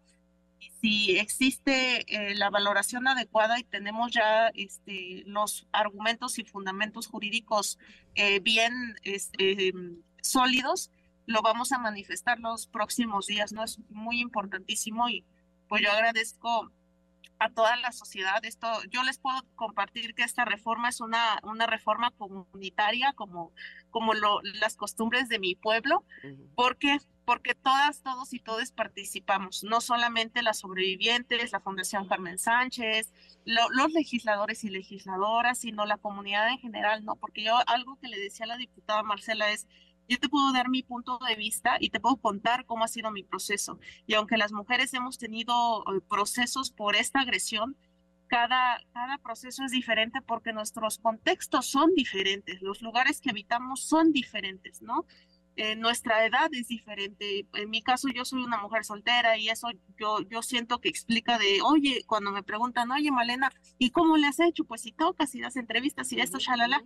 Y 0.60 0.70
si 0.80 1.18
existe 1.18 2.04
eh, 2.08 2.34
la 2.34 2.50
valoración 2.50 3.06
adecuada 3.06 3.58
y 3.58 3.64
tenemos 3.64 4.12
ya 4.12 4.48
este, 4.54 5.22
los 5.26 5.66
argumentos 5.72 6.38
y 6.38 6.44
fundamentos 6.44 7.06
jurídicos 7.06 7.78
eh, 8.14 8.40
bien 8.40 8.96
este, 9.02 9.72
sólidos, 10.20 10.90
lo 11.26 11.42
vamos 11.42 11.72
a 11.72 11.78
manifestar 11.78 12.40
los 12.40 12.66
próximos 12.66 13.26
días, 13.26 13.52
¿no? 13.52 13.62
Es 13.62 13.78
muy 13.90 14.20
importantísimo 14.20 15.08
y 15.08 15.24
pues 15.68 15.82
yo 15.82 15.92
agradezco 15.92 16.72
a 17.38 17.50
toda 17.50 17.76
la 17.76 17.92
sociedad. 17.92 18.44
Esto, 18.44 18.68
yo 18.90 19.02
les 19.02 19.18
puedo 19.18 19.40
compartir 19.54 20.14
que 20.14 20.22
esta 20.24 20.44
reforma 20.44 20.88
es 20.88 21.00
una, 21.00 21.40
una 21.44 21.66
reforma 21.66 22.10
comunitaria, 22.12 23.12
como, 23.14 23.52
como 23.90 24.14
lo, 24.14 24.40
las 24.42 24.76
costumbres 24.76 25.28
de 25.28 25.38
mi 25.38 25.54
pueblo, 25.54 26.04
porque 26.54 26.98
porque 27.28 27.54
todas, 27.54 28.00
todos 28.02 28.32
y 28.32 28.38
todos 28.38 28.72
participamos, 28.72 29.62
no 29.62 29.82
solamente 29.82 30.40
las 30.40 30.60
sobrevivientes, 30.60 31.52
la 31.52 31.60
Fundación 31.60 32.08
Carmen 32.08 32.38
Sánchez, 32.38 33.12
los 33.44 33.92
legisladores 33.92 34.64
y 34.64 34.70
legisladoras, 34.70 35.58
sino 35.58 35.84
la 35.84 35.98
comunidad 35.98 36.48
en 36.48 36.56
general, 36.56 37.04
¿no? 37.04 37.16
Porque 37.16 37.42
yo 37.42 37.54
algo 37.66 37.96
que 37.96 38.08
le 38.08 38.18
decía 38.18 38.44
a 38.44 38.48
la 38.48 38.56
diputada 38.56 39.02
Marcela 39.02 39.52
es, 39.52 39.66
yo 40.08 40.18
te 40.18 40.28
puedo 40.28 40.52
dar 40.52 40.68
mi 40.68 40.82
punto 40.82 41.18
de 41.26 41.36
vista 41.36 41.76
y 41.78 41.90
te 41.90 42.00
puedo 42.00 42.16
contar 42.16 42.64
cómo 42.64 42.84
ha 42.84 42.88
sido 42.88 43.10
mi 43.10 43.22
proceso. 43.22 43.78
Y 44.06 44.14
aunque 44.14 44.36
las 44.38 44.52
mujeres 44.52 44.94
hemos 44.94 45.18
tenido 45.18 45.82
eh, 45.82 46.00
procesos 46.08 46.70
por 46.70 46.96
esta 46.96 47.20
agresión, 47.20 47.76
cada, 48.26 48.82
cada 48.92 49.18
proceso 49.18 49.64
es 49.64 49.72
diferente 49.72 50.20
porque 50.22 50.52
nuestros 50.52 50.98
contextos 50.98 51.66
son 51.66 51.94
diferentes, 51.94 52.60
los 52.62 52.82
lugares 52.82 53.20
que 53.20 53.30
habitamos 53.30 53.84
son 53.84 54.12
diferentes, 54.12 54.82
¿no? 54.82 55.06
Eh, 55.60 55.74
nuestra 55.74 56.24
edad 56.24 56.48
es 56.52 56.68
diferente. 56.68 57.44
En 57.54 57.68
mi 57.68 57.82
caso, 57.82 58.06
yo 58.14 58.24
soy 58.24 58.44
una 58.44 58.58
mujer 58.58 58.84
soltera 58.84 59.36
y 59.36 59.48
eso 59.48 59.66
yo, 59.98 60.20
yo 60.30 60.40
siento 60.40 60.78
que 60.78 60.88
explica 60.88 61.36
de, 61.36 61.58
oye, 61.64 62.04
cuando 62.06 62.30
me 62.30 62.44
preguntan, 62.44 62.92
oye, 62.92 63.10
Malena, 63.10 63.50
¿y 63.76 63.90
cómo 63.90 64.16
le 64.16 64.28
has 64.28 64.38
hecho? 64.38 64.62
Pues 64.62 64.82
si 64.82 64.92
tocas, 64.92 65.30
si 65.30 65.40
das 65.40 65.56
entrevistas 65.56 66.12
y 66.12 66.20
esto, 66.20 66.38
shalala. 66.38 66.84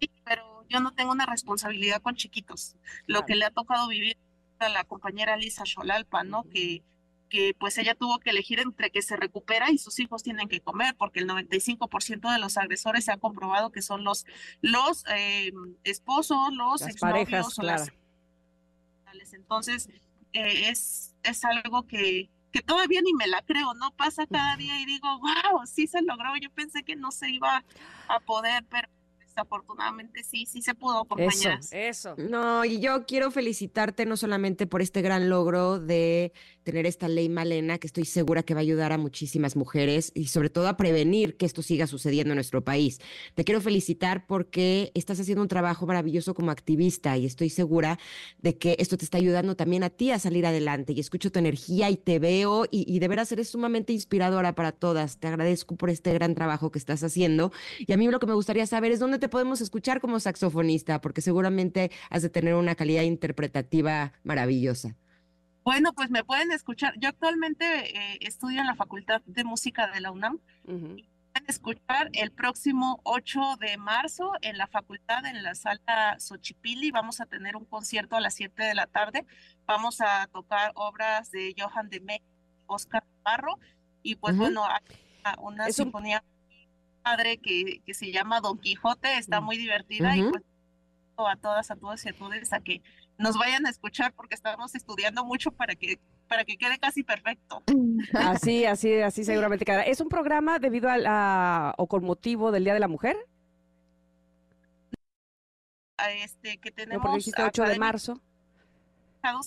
Sí, 0.00 0.10
pero 0.24 0.64
yo 0.70 0.80
no 0.80 0.94
tengo 0.94 1.12
una 1.12 1.26
responsabilidad 1.26 2.00
con 2.00 2.14
chiquitos. 2.14 2.76
Lo 3.06 3.26
que 3.26 3.36
le 3.36 3.44
ha 3.44 3.50
tocado 3.50 3.86
vivir 3.86 4.16
a 4.60 4.70
la 4.70 4.84
compañera 4.84 5.36
Lisa 5.36 5.66
Xolalpa, 5.66 6.24
¿no? 6.24 6.44
Que, 6.44 6.82
que 7.28 7.54
pues 7.60 7.76
ella 7.76 7.94
tuvo 7.94 8.18
que 8.18 8.30
elegir 8.30 8.60
entre 8.60 8.90
que 8.90 9.02
se 9.02 9.16
recupera 9.18 9.70
y 9.70 9.76
sus 9.76 9.98
hijos 9.98 10.22
tienen 10.22 10.48
que 10.48 10.62
comer, 10.62 10.96
porque 10.96 11.20
el 11.20 11.28
95% 11.28 12.32
de 12.32 12.38
los 12.38 12.56
agresores 12.56 13.04
se 13.04 13.12
ha 13.12 13.18
comprobado 13.18 13.72
que 13.72 13.82
son 13.82 14.04
los, 14.04 14.24
los 14.62 15.04
eh, 15.14 15.52
esposos, 15.84 16.54
los 16.54 16.80
las 16.80 16.96
parejas, 16.96 17.54
claro. 17.56 17.84
Entonces, 19.32 19.88
eh, 20.32 20.68
es, 20.68 21.14
es 21.22 21.44
algo 21.44 21.86
que, 21.86 22.30
que 22.52 22.62
todavía 22.62 23.00
ni 23.02 23.14
me 23.14 23.26
la 23.26 23.42
creo, 23.42 23.74
¿no? 23.74 23.90
Pasa 23.92 24.26
cada 24.26 24.56
día 24.56 24.80
y 24.80 24.86
digo, 24.86 25.08
wow, 25.18 25.66
sí 25.66 25.86
se 25.86 26.02
logró. 26.02 26.36
Yo 26.40 26.50
pensé 26.50 26.82
que 26.82 26.96
no 26.96 27.10
se 27.10 27.30
iba 27.30 27.64
a 28.08 28.20
poder, 28.20 28.64
pero 28.70 28.88
afortunadamente 29.36 30.24
sí, 30.24 30.46
sí 30.46 30.62
se 30.62 30.74
pudo, 30.74 31.04
compañeras. 31.04 31.70
Eso, 31.72 32.14
eso. 32.14 32.28
No, 32.30 32.64
y 32.64 32.80
yo 32.80 33.04
quiero 33.06 33.30
felicitarte 33.30 34.06
no 34.06 34.16
solamente 34.16 34.66
por 34.66 34.82
este 34.82 35.02
gran 35.02 35.28
logro 35.28 35.78
de 35.78 36.32
tener 36.66 36.84
esta 36.84 37.06
ley 37.06 37.28
Malena, 37.28 37.78
que 37.78 37.86
estoy 37.86 38.04
segura 38.04 38.42
que 38.42 38.52
va 38.52 38.58
a 38.58 38.62
ayudar 38.62 38.92
a 38.92 38.98
muchísimas 38.98 39.54
mujeres 39.54 40.10
y 40.14 40.26
sobre 40.26 40.50
todo 40.50 40.66
a 40.66 40.76
prevenir 40.76 41.36
que 41.36 41.46
esto 41.46 41.62
siga 41.62 41.86
sucediendo 41.86 42.32
en 42.32 42.38
nuestro 42.38 42.64
país. 42.64 42.98
Te 43.36 43.44
quiero 43.44 43.60
felicitar 43.60 44.26
porque 44.26 44.90
estás 44.94 45.20
haciendo 45.20 45.42
un 45.42 45.48
trabajo 45.48 45.86
maravilloso 45.86 46.34
como 46.34 46.50
activista 46.50 47.16
y 47.16 47.24
estoy 47.24 47.50
segura 47.50 48.00
de 48.42 48.58
que 48.58 48.74
esto 48.80 48.96
te 48.96 49.04
está 49.04 49.16
ayudando 49.18 49.54
también 49.54 49.84
a 49.84 49.90
ti 49.90 50.10
a 50.10 50.18
salir 50.18 50.44
adelante 50.44 50.92
y 50.92 50.98
escucho 50.98 51.30
tu 51.30 51.38
energía 51.38 51.88
y 51.88 51.96
te 51.96 52.18
veo 52.18 52.64
y, 52.68 52.84
y 52.92 52.98
de 52.98 53.06
veras 53.06 53.30
eres 53.30 53.48
sumamente 53.48 53.92
inspiradora 53.92 54.56
para 54.56 54.72
todas. 54.72 55.20
Te 55.20 55.28
agradezco 55.28 55.76
por 55.76 55.88
este 55.88 56.12
gran 56.14 56.34
trabajo 56.34 56.72
que 56.72 56.80
estás 56.80 57.04
haciendo 57.04 57.52
y 57.78 57.92
a 57.92 57.96
mí 57.96 58.08
lo 58.08 58.18
que 58.18 58.26
me 58.26 58.34
gustaría 58.34 58.66
saber 58.66 58.90
es 58.90 58.98
dónde 58.98 59.20
te 59.20 59.28
podemos 59.28 59.60
escuchar 59.60 60.00
como 60.00 60.18
saxofonista 60.18 61.00
porque 61.00 61.20
seguramente 61.20 61.92
has 62.10 62.22
de 62.22 62.28
tener 62.28 62.54
una 62.54 62.74
calidad 62.74 63.04
interpretativa 63.04 64.14
maravillosa. 64.24 64.96
Bueno, 65.66 65.92
pues 65.94 66.10
me 66.10 66.22
pueden 66.22 66.52
escuchar. 66.52 66.94
Yo 66.96 67.08
actualmente 67.08 67.64
eh, 67.66 68.18
estudio 68.20 68.60
en 68.60 68.68
la 68.68 68.76
Facultad 68.76 69.20
de 69.26 69.42
Música 69.42 69.88
de 69.88 70.00
la 70.00 70.12
UNAM. 70.12 70.38
pueden 70.62 71.04
escuchar 71.48 72.08
el 72.12 72.30
próximo 72.30 73.00
8 73.02 73.40
de 73.58 73.76
marzo 73.76 74.30
en 74.42 74.58
la 74.58 74.68
facultad, 74.68 75.26
en 75.26 75.42
la 75.42 75.56
sala 75.56 76.20
Xochipilli. 76.20 76.92
Vamos 76.92 77.20
a 77.20 77.26
tener 77.26 77.56
un 77.56 77.64
concierto 77.64 78.14
a 78.14 78.20
las 78.20 78.34
7 78.34 78.62
de 78.62 78.76
la 78.76 78.86
tarde. 78.86 79.26
Vamos 79.66 80.00
a 80.00 80.28
tocar 80.28 80.70
obras 80.76 81.32
de 81.32 81.52
Johan 81.58 81.88
de 81.88 81.98
Meck, 81.98 82.22
Oscar 82.66 83.02
Barro. 83.24 83.58
Y 84.04 84.14
pues 84.14 84.36
bueno, 84.36 84.64
hay 84.64 85.34
una 85.38 85.68
sinfonía 85.72 86.22
padre 87.02 87.38
que, 87.38 87.80
que 87.84 87.92
se 87.92 88.12
llama 88.12 88.40
Don 88.40 88.60
Quijote. 88.60 89.18
Está 89.18 89.40
muy 89.40 89.56
divertida 89.56 90.16
y 90.16 90.22
pues 90.22 90.44
a 91.24 91.34
todas, 91.34 91.72
a 91.72 91.76
todos 91.76 92.04
y 92.04 92.10
a 92.10 92.12
todos 92.12 92.52
a 92.52 92.60
que 92.60 92.82
nos 93.18 93.38
vayan 93.38 93.66
a 93.66 93.70
escuchar 93.70 94.12
porque 94.12 94.34
estamos 94.34 94.74
estudiando 94.74 95.24
mucho 95.24 95.50
para 95.50 95.74
que 95.74 95.98
para 96.28 96.44
que 96.44 96.56
quede 96.56 96.78
casi 96.78 97.04
perfecto. 97.04 97.62
Así, 98.12 98.64
así, 98.64 99.00
así 99.00 99.24
seguramente 99.24 99.64
quedará. 99.64 99.84
¿Es 99.84 100.00
un 100.00 100.08
programa 100.08 100.58
debido 100.58 100.90
a 100.90 100.98
la, 100.98 101.74
o 101.78 101.86
con 101.86 102.04
motivo 102.04 102.50
del 102.50 102.64
Día 102.64 102.74
de 102.74 102.80
la 102.80 102.88
Mujer? 102.88 103.16
Este, 106.22 106.58
que 106.58 106.72
tenemos... 106.72 107.04
No, 107.04 107.12
porque 107.12 107.42
8 107.42 107.62
de 107.62 107.78
marzo. 107.78 108.20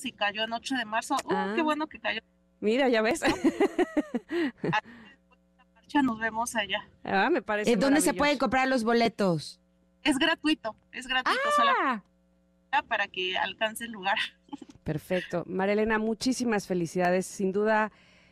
Y 0.04 0.12
cayó 0.14 0.44
en 0.44 0.54
8 0.54 0.76
de 0.76 0.86
marzo. 0.86 1.16
Uh, 1.26 1.56
qué 1.56 1.62
ah. 1.62 1.64
bueno 1.64 1.88
que 1.88 2.00
cayó. 2.00 2.22
Mira, 2.62 2.90
ya 2.90 3.02
ves. 3.02 3.22
nos 6.04 6.20
vemos 6.20 6.56
allá. 6.56 6.88
Ah, 7.04 7.30
me 7.30 7.42
parece. 7.42 7.76
¿Dónde 7.76 8.02
se 8.02 8.14
pueden 8.14 8.38
comprar 8.38 8.68
los 8.68 8.84
boletos? 8.84 9.60
Es 10.04 10.18
gratuito, 10.18 10.76
es 10.92 11.08
gratuito. 11.08 11.40
Ah 11.82 12.04
para 12.88 13.08
que 13.08 13.38
alcance 13.38 13.86
el 13.86 13.92
lugar. 13.92 14.18
Perfecto. 14.84 15.44
María 15.46 16.00
muchísimas 16.00 16.68
felicidades. 16.68 17.26
Sin 17.26 17.52
duda, 17.52 17.92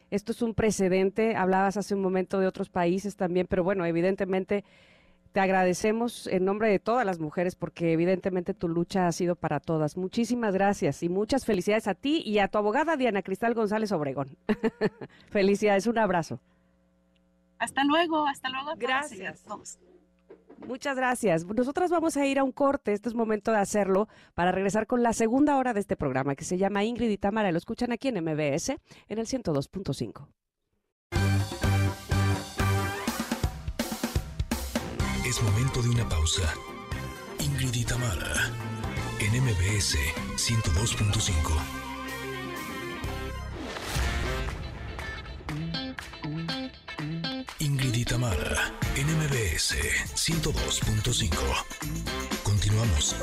esto 0.09 0.31
es 0.31 0.41
un 0.41 0.53
precedente. 0.53 1.35
Hablabas 1.35 1.77
hace 1.77 1.95
un 1.95 2.01
momento 2.01 2.39
de 2.39 2.47
otros 2.47 2.69
países 2.69 3.15
también, 3.15 3.47
pero 3.47 3.63
bueno, 3.63 3.85
evidentemente 3.85 4.63
te 5.33 5.39
agradecemos 5.41 6.25
en 6.27 6.45
nombre 6.45 6.69
de 6.69 6.79
todas 6.79 7.05
las 7.05 7.19
mujeres 7.19 7.55
porque 7.55 7.91
evidentemente 7.93 8.53
tu 8.53 8.67
lucha 8.67 9.07
ha 9.07 9.11
sido 9.11 9.35
para 9.35 9.59
todas. 9.59 9.97
Muchísimas 9.97 10.53
gracias 10.53 11.03
y 11.03 11.09
muchas 11.09 11.45
felicidades 11.45 11.87
a 11.87 11.93
ti 11.93 12.23
y 12.25 12.39
a 12.39 12.47
tu 12.47 12.57
abogada 12.57 12.97
Diana 12.97 13.21
Cristal 13.21 13.53
González 13.53 13.91
Obregón. 13.91 14.35
felicidades, 15.29 15.85
un 15.85 15.99
abrazo. 15.99 16.39
Hasta 17.59 17.83
luego, 17.83 18.25
hasta 18.25 18.49
luego. 18.49 18.73
Gracias. 18.77 19.43
Muchas 20.65 20.95
gracias. 20.95 21.45
Nosotros 21.45 21.91
vamos 21.91 22.17
a 22.17 22.25
ir 22.25 22.39
a 22.39 22.43
un 22.43 22.51
corte, 22.51 22.93
este 22.93 23.09
es 23.09 23.15
momento 23.15 23.51
de 23.51 23.59
hacerlo, 23.59 24.07
para 24.33 24.51
regresar 24.51 24.87
con 24.87 25.03
la 25.03 25.13
segunda 25.13 25.57
hora 25.57 25.73
de 25.73 25.79
este 25.79 25.95
programa 25.95 26.35
que 26.35 26.43
se 26.45 26.57
llama 26.57 26.83
Ingrid 26.83 27.09
y 27.09 27.17
Tamara. 27.17 27.51
Lo 27.51 27.57
escuchan 27.57 27.91
aquí 27.91 28.07
en 28.07 28.23
MBS 28.23 28.69
en 29.07 29.19
el 29.19 29.27
102.5. 29.27 30.27
Es 35.25 35.43
momento 35.43 35.81
de 35.81 35.89
una 35.89 36.07
pausa. 36.07 36.53
Ingrid 37.39 37.75
y 37.75 37.85
Tamara 37.85 38.51
en 39.19 39.43
MBS 39.43 39.97
102.5. 40.35 41.87
Ingrid 47.59 47.95
y 47.95 48.05
Tamara, 48.05 48.71
NMBS 48.97 49.75
102.5. 50.15 51.29
Continuamos. 52.41 53.15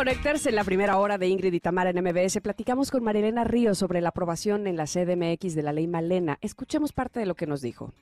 Conectarse 0.00 0.48
en 0.48 0.54
la 0.54 0.64
primera 0.64 0.96
hora 0.96 1.18
de 1.18 1.28
Ingrid 1.28 1.52
y 1.52 1.60
Tamara 1.60 1.90
en 1.90 2.02
MBS. 2.02 2.40
Platicamos 2.40 2.90
con 2.90 3.04
Marilena 3.04 3.44
Ríos 3.44 3.76
sobre 3.76 4.00
la 4.00 4.08
aprobación 4.08 4.66
en 4.66 4.78
la 4.78 4.86
CDMX 4.86 5.54
de 5.54 5.62
la 5.62 5.74
ley 5.74 5.86
Malena. 5.86 6.38
Escuchemos 6.40 6.94
parte 6.94 7.20
de 7.20 7.26
lo 7.26 7.34
que 7.34 7.46
nos 7.46 7.60
dijo. 7.60 7.92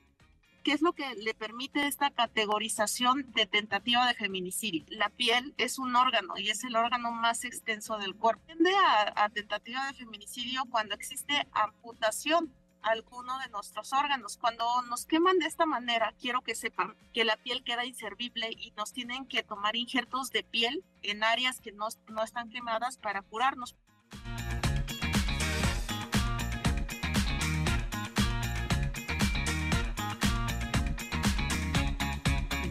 ¿Qué 0.63 0.71
es 0.75 0.81
lo 0.81 0.93
que 0.93 1.03
le 1.17 1.35
permite 1.35 1.89
esta 1.89 2.13
categorización 2.13 3.27
de 3.33 3.47
tentativa 3.47 4.07
de 4.07 4.15
feminicidio? 4.15 4.85
La 4.91 5.09
piel 5.09 5.55
es 5.59 5.81
un 5.81 5.97
órgano 5.97 6.35
y 6.37 6.51
es 6.51 6.63
el 6.63 6.77
órgano 6.77 7.11
más 7.11 7.45
extenso 7.45 7.99
del 7.99 8.15
cuerpo. 8.15 8.45
Tiende 8.47 8.71
a, 8.71 9.25
a 9.25 9.29
tentativa 9.31 9.85
de 9.89 9.95
feminicidio 9.95 10.63
cuando 10.71 10.95
existe 10.95 11.49
amputación 11.51 12.53
alguno 12.83 13.39
de 13.39 13.49
nuestros 13.49 13.93
órganos. 13.93 14.37
Cuando 14.37 14.65
nos 14.83 15.07
queman 15.07 15.39
de 15.39 15.47
esta 15.47 15.67
manera, 15.67 16.15
quiero 16.21 16.43
que 16.43 16.55
sepan 16.55 16.97
que 17.13 17.25
la 17.25 17.37
piel 17.37 17.65
queda 17.65 17.85
inservible 17.85 18.51
y 18.51 18.73
nos 18.73 18.93
tienen 18.93 19.27
que 19.27 19.43
tomar 19.43 19.77
injertos 19.77 20.31
de 20.31 20.43
piel 20.43 20.85
en 21.03 21.25
áreas 21.25 21.61
que 21.61 21.73
no, 21.73 21.89
no 22.09 22.23
están 22.23 22.51
quemadas 22.51 22.99
para 22.99 23.23
curarnos. 23.23 23.77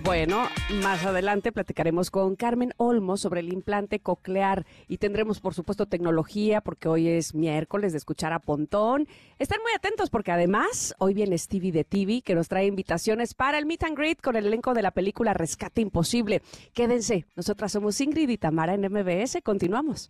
Bueno, 0.07 0.47
más 0.81 1.05
adelante 1.05 1.51
platicaremos 1.51 2.11
con 2.11 2.37
Carmen 2.37 2.73
Olmo 2.77 3.17
sobre 3.17 3.41
el 3.41 3.51
implante 3.51 3.99
coclear 3.99 4.65
y 4.87 4.99
tendremos, 4.99 5.41
por 5.41 5.53
supuesto, 5.53 5.85
tecnología 5.85 6.61
porque 6.61 6.87
hoy 6.87 7.09
es 7.09 7.35
miércoles 7.35 7.91
de 7.91 7.97
escuchar 7.97 8.31
a 8.31 8.39
Pontón. 8.39 9.05
Están 9.37 9.59
muy 9.61 9.73
atentos 9.75 10.09
porque 10.09 10.31
además 10.31 10.95
hoy 10.97 11.13
viene 11.13 11.37
Stevie 11.37 11.73
de 11.73 11.83
TV 11.83 12.21
que 12.21 12.35
nos 12.35 12.47
trae 12.47 12.67
invitaciones 12.67 13.33
para 13.33 13.57
el 13.57 13.65
Meet 13.65 13.83
and 13.83 13.97
Greet 13.97 14.21
con 14.21 14.37
el 14.37 14.45
elenco 14.45 14.73
de 14.73 14.81
la 14.81 14.91
película 14.91 15.33
Rescate 15.33 15.81
Imposible. 15.81 16.41
Quédense, 16.73 17.25
nosotras 17.35 17.73
somos 17.73 17.99
Ingrid 17.99 18.29
y 18.29 18.37
Tamara 18.37 18.75
en 18.75 18.89
MBS. 18.89 19.39
Continuamos. 19.43 20.09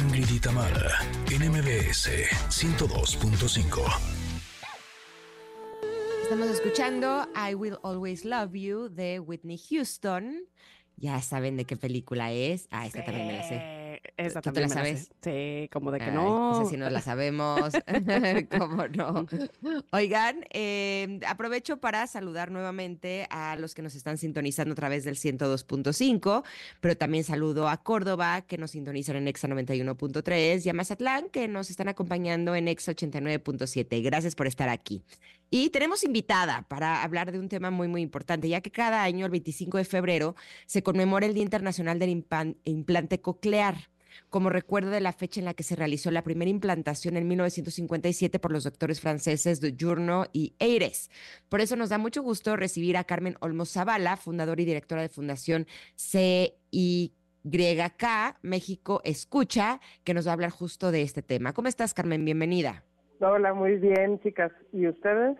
Ingrid 0.00 0.30
y 0.30 0.38
Tamara, 0.38 0.98
en 1.42 1.52
MBS 1.52 2.08
102.5. 2.48 3.80
Estamos 6.22 6.48
escuchando 6.48 7.26
I 7.34 7.54
Will 7.54 7.78
Always 7.82 8.24
Love 8.24 8.52
You 8.52 8.88
de 8.88 9.20
Whitney 9.20 9.58
Houston. 9.70 10.40
Ya 10.96 11.20
saben 11.22 11.56
de 11.56 11.64
qué 11.64 11.76
película 11.76 12.32
es. 12.32 12.68
Ah, 12.70 12.86
esta 12.86 13.04
también 13.04 13.26
me 13.26 13.32
la 13.34 13.48
sé. 13.48 13.79
Esa 14.16 14.40
¿Tú 14.40 14.52
te 14.52 14.60
la 14.60 14.68
me 14.68 14.74
sabes? 14.74 15.10
sé. 15.20 15.62
Sí, 15.64 15.68
como 15.68 15.90
de 15.90 15.98
que 15.98 16.06
Ay, 16.06 16.12
no. 16.12 16.52
Esa 16.60 16.70
sí 16.70 16.76
nos 16.76 16.92
la 16.92 17.00
sabemos. 17.00 17.72
¿Cómo 18.58 18.88
no? 18.88 19.26
Oigan, 19.92 20.44
eh, 20.50 21.20
aprovecho 21.26 21.78
para 21.78 22.06
saludar 22.06 22.50
nuevamente 22.50 23.26
a 23.30 23.56
los 23.56 23.74
que 23.74 23.82
nos 23.82 23.94
están 23.94 24.18
sintonizando 24.18 24.72
a 24.72 24.76
través 24.76 25.04
del 25.04 25.16
102.5, 25.16 26.44
pero 26.80 26.96
también 26.96 27.24
saludo 27.24 27.68
a 27.68 27.78
Córdoba, 27.78 28.42
que 28.42 28.58
nos 28.58 28.72
sintonizan 28.72 29.16
en 29.16 29.28
Exa 29.28 29.48
91.3, 29.48 30.64
y 30.64 30.68
a 30.68 30.72
Mazatlán, 30.72 31.28
que 31.30 31.48
nos 31.48 31.70
están 31.70 31.88
acompañando 31.88 32.54
en 32.54 32.68
Exa 32.68 32.92
89.7. 32.92 34.02
Gracias 34.02 34.34
por 34.34 34.46
estar 34.46 34.68
aquí. 34.68 35.02
Y 35.50 35.70
tenemos 35.70 36.04
invitada 36.04 36.62
para 36.68 37.02
hablar 37.02 37.32
de 37.32 37.40
un 37.40 37.48
tema 37.48 37.70
muy, 37.70 37.88
muy 37.88 38.02
importante, 38.02 38.48
ya 38.48 38.60
que 38.60 38.70
cada 38.70 39.02
año, 39.02 39.26
el 39.26 39.32
25 39.32 39.78
de 39.78 39.84
febrero, 39.84 40.36
se 40.66 40.82
conmemora 40.82 41.26
el 41.26 41.34
Día 41.34 41.42
Internacional 41.42 41.98
del 41.98 42.24
Implante 42.64 43.20
Coclear 43.20 43.90
como 44.28 44.48
recuerdo 44.50 44.90
de 44.90 45.00
la 45.00 45.12
fecha 45.12 45.40
en 45.40 45.44
la 45.44 45.54
que 45.54 45.62
se 45.62 45.76
realizó 45.76 46.10
la 46.10 46.22
primera 46.22 46.50
implantación 46.50 47.16
en 47.16 47.28
1957 47.28 48.38
por 48.38 48.52
los 48.52 48.64
doctores 48.64 49.00
franceses 49.00 49.60
de 49.60 49.76
Journo 49.78 50.26
y 50.32 50.54
Eires. 50.58 51.10
Por 51.48 51.60
eso 51.60 51.76
nos 51.76 51.90
da 51.90 51.98
mucho 51.98 52.22
gusto 52.22 52.56
recibir 52.56 52.96
a 52.96 53.04
Carmen 53.04 53.36
Olmos 53.40 53.72
Zavala, 53.72 54.16
fundadora 54.16 54.62
y 54.62 54.64
directora 54.64 55.02
de 55.02 55.08
Fundación 55.08 55.66
CYK 55.96 57.12
México 58.42 59.00
Escucha, 59.04 59.80
que 60.04 60.14
nos 60.14 60.26
va 60.26 60.30
a 60.30 60.34
hablar 60.34 60.50
justo 60.50 60.90
de 60.90 61.02
este 61.02 61.22
tema. 61.22 61.52
¿Cómo 61.52 61.68
estás, 61.68 61.94
Carmen? 61.94 62.24
Bienvenida. 62.24 62.84
Hola, 63.20 63.52
muy 63.52 63.76
bien, 63.76 64.18
chicas. 64.20 64.50
¿Y 64.72 64.88
ustedes? 64.88 65.36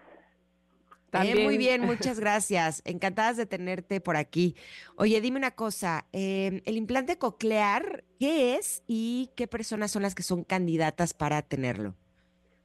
Eh, 1.12 1.42
muy 1.42 1.58
bien, 1.58 1.80
muchas 1.82 2.20
gracias. 2.20 2.82
Encantadas 2.84 3.36
de 3.36 3.46
tenerte 3.46 4.00
por 4.00 4.16
aquí. 4.16 4.54
Oye, 4.96 5.20
dime 5.20 5.38
una 5.38 5.50
cosa, 5.50 6.04
eh, 6.12 6.62
el 6.66 6.76
implante 6.76 7.18
coclear, 7.18 8.04
¿qué 8.18 8.54
es 8.54 8.84
y 8.86 9.30
qué 9.34 9.48
personas 9.48 9.90
son 9.90 10.02
las 10.02 10.14
que 10.14 10.22
son 10.22 10.44
candidatas 10.44 11.14
para 11.14 11.42
tenerlo? 11.42 11.94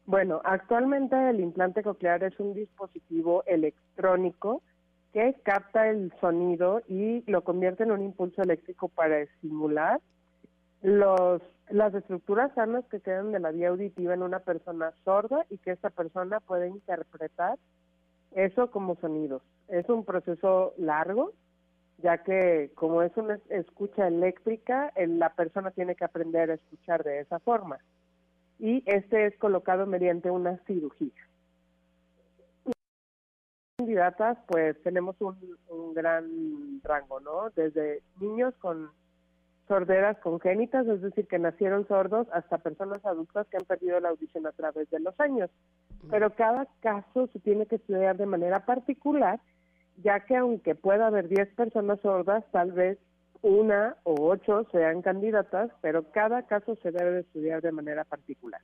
Bueno, 0.05 0.41
actualmente 0.43 1.15
el 1.29 1.39
implante 1.39 1.81
coclear 1.81 2.23
es 2.23 2.39
un 2.39 2.53
dispositivo 2.53 3.43
electrónico 3.47 4.61
que 5.13 5.33
capta 5.43 5.89
el 5.89 6.13
sonido 6.19 6.81
y 6.87 7.23
lo 7.25 7.43
convierte 7.43 7.83
en 7.83 7.91
un 7.91 8.03
impulso 8.03 8.43
eléctrico 8.43 8.89
para 8.89 9.19
estimular 9.19 9.99
los, 10.83 11.41
las 11.69 11.93
estructuras 11.93 12.53
sanas 12.53 12.85
que 12.85 12.99
quedan 12.99 13.31
de 13.31 13.39
la 13.39 13.51
vía 13.51 13.69
auditiva 13.69 14.13
en 14.13 14.23
una 14.23 14.39
persona 14.39 14.93
sorda 15.03 15.45
y 15.49 15.57
que 15.57 15.71
esta 15.71 15.89
persona 15.89 16.39
puede 16.39 16.67
interpretar 16.67 17.57
eso 18.31 18.69
como 18.69 18.95
sonidos. 18.97 19.41
Es 19.67 19.89
un 19.89 20.05
proceso 20.05 20.73
largo, 20.77 21.31
ya 21.97 22.23
que 22.23 22.71
como 22.75 23.01
es 23.01 23.15
una 23.17 23.39
escucha 23.49 24.07
eléctrica, 24.07 24.91
el- 24.95 25.17
la 25.17 25.33
persona 25.33 25.71
tiene 25.71 25.95
que 25.95 26.05
aprender 26.05 26.51
a 26.51 26.55
escuchar 26.55 27.03
de 27.03 27.21
esa 27.21 27.39
forma. 27.39 27.79
Y 28.59 28.83
este 28.85 29.25
es 29.25 29.37
colocado 29.37 29.85
mediante 29.85 30.29
una 30.29 30.57
cirugía. 30.67 31.11
Candidatas, 33.77 34.37
pues 34.47 34.81
tenemos 34.83 35.15
un 35.19 35.93
gran 35.93 36.81
rango, 36.83 37.19
¿no? 37.19 37.49
Desde 37.55 38.01
niños 38.19 38.53
con 38.55 38.89
sorderas 39.67 40.17
congénitas, 40.19 40.87
es 40.87 41.01
decir, 41.01 41.27
que 41.27 41.39
nacieron 41.39 41.87
sordos, 41.87 42.27
hasta 42.31 42.59
personas 42.59 43.03
adultas 43.05 43.47
que 43.47 43.57
han 43.57 43.65
perdido 43.65 43.99
la 43.99 44.09
audición 44.09 44.45
a 44.45 44.51
través 44.51 44.89
de 44.89 44.99
los 44.99 45.19
años. 45.19 45.49
Pero 46.09 46.29
cada 46.35 46.67
caso 46.81 47.27
se 47.33 47.39
tiene 47.39 47.65
que 47.65 47.77
estudiar 47.77 48.17
de 48.17 48.25
manera 48.25 48.65
particular, 48.65 49.39
ya 50.03 50.19
que 50.21 50.35
aunque 50.35 50.75
pueda 50.75 51.07
haber 51.07 51.27
10 51.27 51.55
personas 51.55 51.99
sordas, 52.01 52.43
tal 52.51 52.71
vez 52.73 52.99
una 53.41 53.95
o 54.03 54.15
ocho 54.27 54.67
sean 54.71 55.01
candidatas, 55.01 55.71
pero 55.81 56.11
cada 56.11 56.43
caso 56.43 56.75
se 56.81 56.91
debe 56.91 57.11
de 57.11 57.19
estudiar 57.21 57.61
de 57.61 57.71
manera 57.71 58.03
particular. 58.03 58.61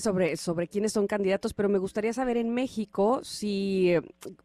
Sobre, 0.00 0.36
sobre 0.36 0.68
quiénes 0.68 0.92
son 0.92 1.06
candidatos, 1.06 1.54
pero 1.54 1.68
me 1.68 1.78
gustaría 1.78 2.12
saber 2.12 2.36
en 2.36 2.52
México 2.52 3.20
si, 3.22 3.94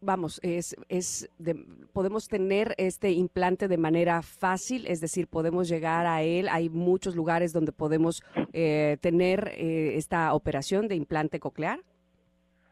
vamos, 0.01 0.39
es, 0.43 0.75
es 0.89 1.29
de- 1.39 1.55
podemos 1.93 2.27
tener 2.27 2.75
este 2.77 3.11
implante 3.11 3.67
de 3.67 3.77
manera 3.77 4.21
fácil, 4.21 4.85
es 4.87 5.01
decir, 5.01 5.27
podemos 5.27 5.67
llegar 5.67 6.05
a 6.05 6.21
él. 6.21 6.47
Hay 6.49 6.69
muchos 6.69 7.15
lugares 7.15 7.51
donde 7.53 7.71
podemos 7.71 8.21
eh, 8.53 8.97
tener 9.01 9.49
eh, 9.55 9.95
esta 9.97 10.33
operación 10.33 10.87
de 10.87 10.95
implante 10.95 11.39
coclear. 11.39 11.79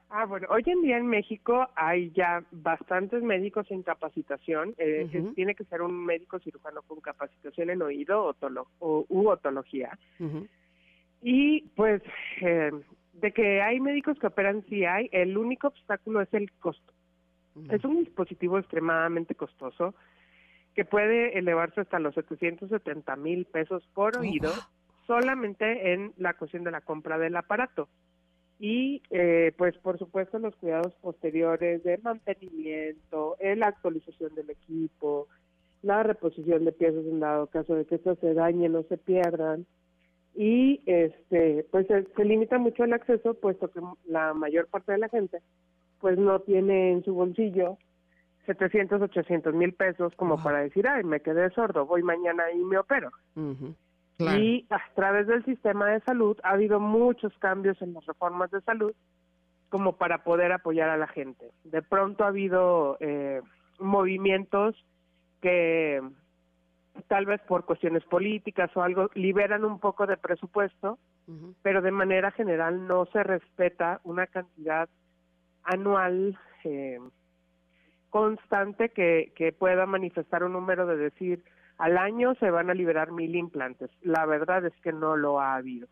Ah, 0.10 0.26
bueno, 0.26 0.48
hoy 0.50 0.64
en 0.68 0.82
día 0.84 0.98
en 0.98 1.06
México 1.08 1.68
hay 1.76 2.12
ya 2.16 2.42
bastantes 2.52 3.22
médicos 3.24 3.70
en 3.72 3.84
capacitación. 3.84 4.74
eh, 4.78 5.08
tiene 5.36 5.54
que 5.54 5.66
ser 5.66 5.82
un 5.82 6.06
médico 6.06 6.40
cirujano 6.40 6.82
con 6.84 7.02
capacitación 7.02 7.70
en 7.72 7.82
oído 7.82 8.24
otolo- 8.34 8.68
o, 8.80 9.06
u 9.10 9.28
otología. 9.30 9.98
Y 11.22 11.62
pues 11.76 12.02
eh, 12.42 12.72
de 13.14 13.32
que 13.32 13.62
hay 13.62 13.80
médicos 13.80 14.18
que 14.20 14.28
operan, 14.28 14.64
sí 14.70 14.86
hay. 14.86 15.10
El 15.12 15.38
único 15.38 15.68
obstáculo 15.68 16.22
es 16.22 16.34
el 16.34 16.52
costo. 16.54 16.94
Es 17.70 17.84
un 17.84 17.98
dispositivo 18.04 18.60
extremadamente 18.60 19.34
costoso 19.34 19.96
que 20.76 20.86
puede 20.86 21.40
elevarse 21.40 21.82
hasta 21.82 21.98
los 21.98 22.14
770 22.14 23.16
mil 23.16 23.46
pesos 23.46 23.84
por 23.96 24.16
oído 24.18 24.52
solamente 25.08 25.94
en 25.94 26.14
la 26.18 26.36
cuestión 26.36 26.64
de 26.64 26.72
la 26.72 26.82
compra 26.82 27.18
del 27.18 27.36
aparato. 27.36 27.90
Y 28.60 29.02
eh, 29.10 29.54
pues 29.58 29.76
por 29.78 29.98
supuesto 29.98 30.38
los 30.38 30.56
cuidados 30.58 30.94
posteriores 31.02 31.84
de 31.84 31.98
mantenimiento, 32.00 33.38
la 33.42 33.68
actualización 33.68 34.36
del 34.36 34.50
equipo, 34.52 35.28
la 35.82 36.04
reposición 36.04 36.66
de 36.66 36.72
piezas 36.72 37.06
en 37.06 37.20
dado 37.20 37.48
caso 37.48 37.76
de 37.76 37.86
que 37.86 37.96
estos 37.96 38.20
se 38.20 38.34
dañen 38.34 38.76
o 38.76 38.84
se 38.84 38.98
pierdan. 38.98 39.66
Y 40.40 40.82
este 40.86 41.66
pues 41.72 41.88
se, 41.88 42.04
se 42.16 42.24
limita 42.26 42.60
mucho 42.60 42.84
el 42.84 42.94
acceso 42.94 43.34
puesto 43.34 43.70
que 43.72 43.82
la 44.06 44.34
mayor 44.36 44.68
parte 44.68 44.92
de 44.92 45.00
la 45.00 45.10
gente 45.10 45.40
pues 46.00 46.18
no 46.20 46.40
tiene 46.42 46.92
en 46.92 47.04
su 47.04 47.16
bolsillo 47.16 47.78
700, 48.46 49.02
800 49.02 49.54
mil 49.54 49.74
pesos 49.74 50.14
como 50.16 50.36
Wow. 50.36 50.44
para 50.44 50.60
decir, 50.60 50.88
ay, 50.88 51.04
me 51.04 51.20
quedé 51.22 51.50
sordo, 51.50 51.86
voy 51.88 52.04
mañana 52.04 52.44
y 52.52 52.58
me 52.60 52.78
opero. 52.78 53.10
Y 54.20 54.66
a 54.70 54.80
través 54.96 55.28
del 55.28 55.44
sistema 55.44 55.88
de 55.88 56.00
salud 56.02 56.38
ha 56.44 56.52
habido 56.52 56.80
muchos 56.80 57.36
cambios 57.40 57.82
en 57.82 57.94
las 57.94 58.06
reformas 58.06 58.50
de 58.52 58.62
salud 58.62 58.94
como 59.70 59.98
para 59.98 60.24
poder 60.24 60.52
apoyar 60.52 60.90
a 60.90 60.98
la 60.98 61.08
gente. 61.08 61.52
De 61.66 61.82
pronto 61.82 62.24
ha 62.24 62.28
habido 62.28 62.98
eh, 63.00 63.42
movimientos 63.80 64.76
que 65.42 66.02
tal 67.08 67.26
vez 67.26 67.42
por 67.42 67.66
cuestiones 67.66 68.04
políticas 68.06 68.76
o 68.76 68.82
algo 68.82 69.10
liberan 69.14 69.66
un 69.66 69.80
poco 69.80 70.08
de 70.08 70.18
presupuesto, 70.18 70.98
pero 71.62 71.82
de 71.82 71.92
manera 71.92 72.32
general 72.32 72.88
no 72.88 73.06
se 73.08 73.24
respeta 73.24 74.00
una 74.04 74.28
cantidad 74.28 74.90
anual 75.64 76.38
eh, 76.64 77.00
constante 78.10 78.90
que, 78.90 79.34
que 79.36 79.52
pueda 79.52 79.86
manifestar 79.86 80.44
un 80.44 80.54
número 80.54 80.86
de 80.88 80.98
decir 80.98 81.44
al 81.78 81.98
año 81.98 82.34
se 82.36 82.50
van 82.50 82.70
a 82.70 82.74
liberar 82.74 83.12
mil 83.12 83.36
implantes. 83.36 83.90
La 84.02 84.26
verdad 84.26 84.66
es 84.66 84.74
que 84.82 84.92
no 84.92 85.16
lo 85.16 85.40
ha 85.40 85.56
habido. 85.56 85.88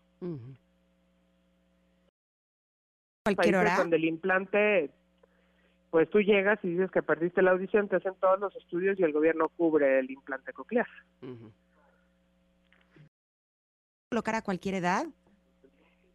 Cualquier 3.23 3.55
hora. 3.55 3.77
Donde 3.77 3.97
el 3.97 4.05
implante, 4.05 4.91
pues 5.89 6.09
tú 6.09 6.19
llegas 6.21 6.59
y 6.63 6.69
dices 6.69 6.91
que 6.91 7.03
perdiste 7.03 7.41
la 7.41 7.51
audición, 7.51 7.87
te 7.87 7.97
hacen 7.97 8.15
todos 8.19 8.39
los 8.39 8.55
estudios 8.55 8.99
y 8.99 9.03
el 9.03 9.13
gobierno 9.13 9.49
cubre 9.49 9.99
el 9.99 10.11
implante 10.11 10.53
coclear. 10.53 10.87
¿Colocar 14.09 14.35
a 14.35 14.41
cualquier 14.41 14.75
edad? 14.75 15.05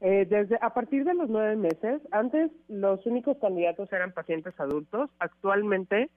Eh, 0.00 0.26
desde 0.28 0.58
a 0.60 0.72
partir 0.72 1.04
de 1.04 1.14
los 1.14 1.28
nueve 1.28 1.56
meses, 1.56 2.00
antes 2.10 2.50
los 2.68 3.04
únicos 3.06 3.36
candidatos 3.38 3.92
eran 3.92 4.12
pacientes 4.12 4.58
adultos. 4.58 5.10
Actualmente 5.18 6.10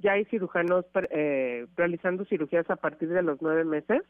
ya 0.00 0.12
hay 0.12 0.24
cirujanos 0.26 0.84
eh, 1.10 1.66
realizando 1.76 2.24
cirugías 2.24 2.68
a 2.70 2.76
partir 2.76 3.08
de 3.08 3.22
los 3.22 3.40
nueve 3.42 3.64
meses. 3.64 4.02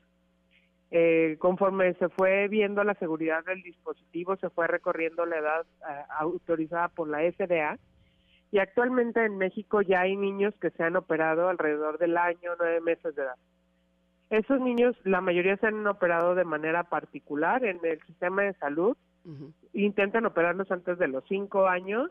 Eh, 0.90 1.36
conforme 1.40 1.94
se 1.94 2.08
fue 2.10 2.46
viendo 2.48 2.84
la 2.84 2.94
seguridad 2.94 3.44
del 3.44 3.62
dispositivo, 3.62 4.36
se 4.36 4.50
fue 4.50 4.68
recorriendo 4.68 5.26
la 5.26 5.38
edad 5.38 5.66
eh, 5.88 6.02
autorizada 6.18 6.88
por 6.88 7.08
la 7.08 7.18
FDA. 7.32 7.78
Y 8.56 8.58
actualmente 8.58 9.22
en 9.22 9.36
México 9.36 9.82
ya 9.82 10.00
hay 10.00 10.16
niños 10.16 10.54
que 10.58 10.70
se 10.70 10.82
han 10.82 10.96
operado 10.96 11.50
alrededor 11.50 11.98
del 11.98 12.16
año, 12.16 12.52
nueve 12.58 12.80
meses 12.80 13.14
de 13.14 13.24
edad. 13.24 13.34
Esos 14.30 14.62
niños, 14.62 14.96
la 15.04 15.20
mayoría 15.20 15.58
se 15.58 15.66
han 15.66 15.86
operado 15.86 16.34
de 16.34 16.46
manera 16.46 16.84
particular 16.84 17.62
en 17.66 17.78
el 17.84 18.00
sistema 18.06 18.44
de 18.44 18.54
salud 18.54 18.96
Intentan 19.74 20.24
operarlos 20.24 20.70
antes 20.70 20.98
de 20.98 21.08
los 21.08 21.22
cinco 21.28 21.66
años 21.66 22.10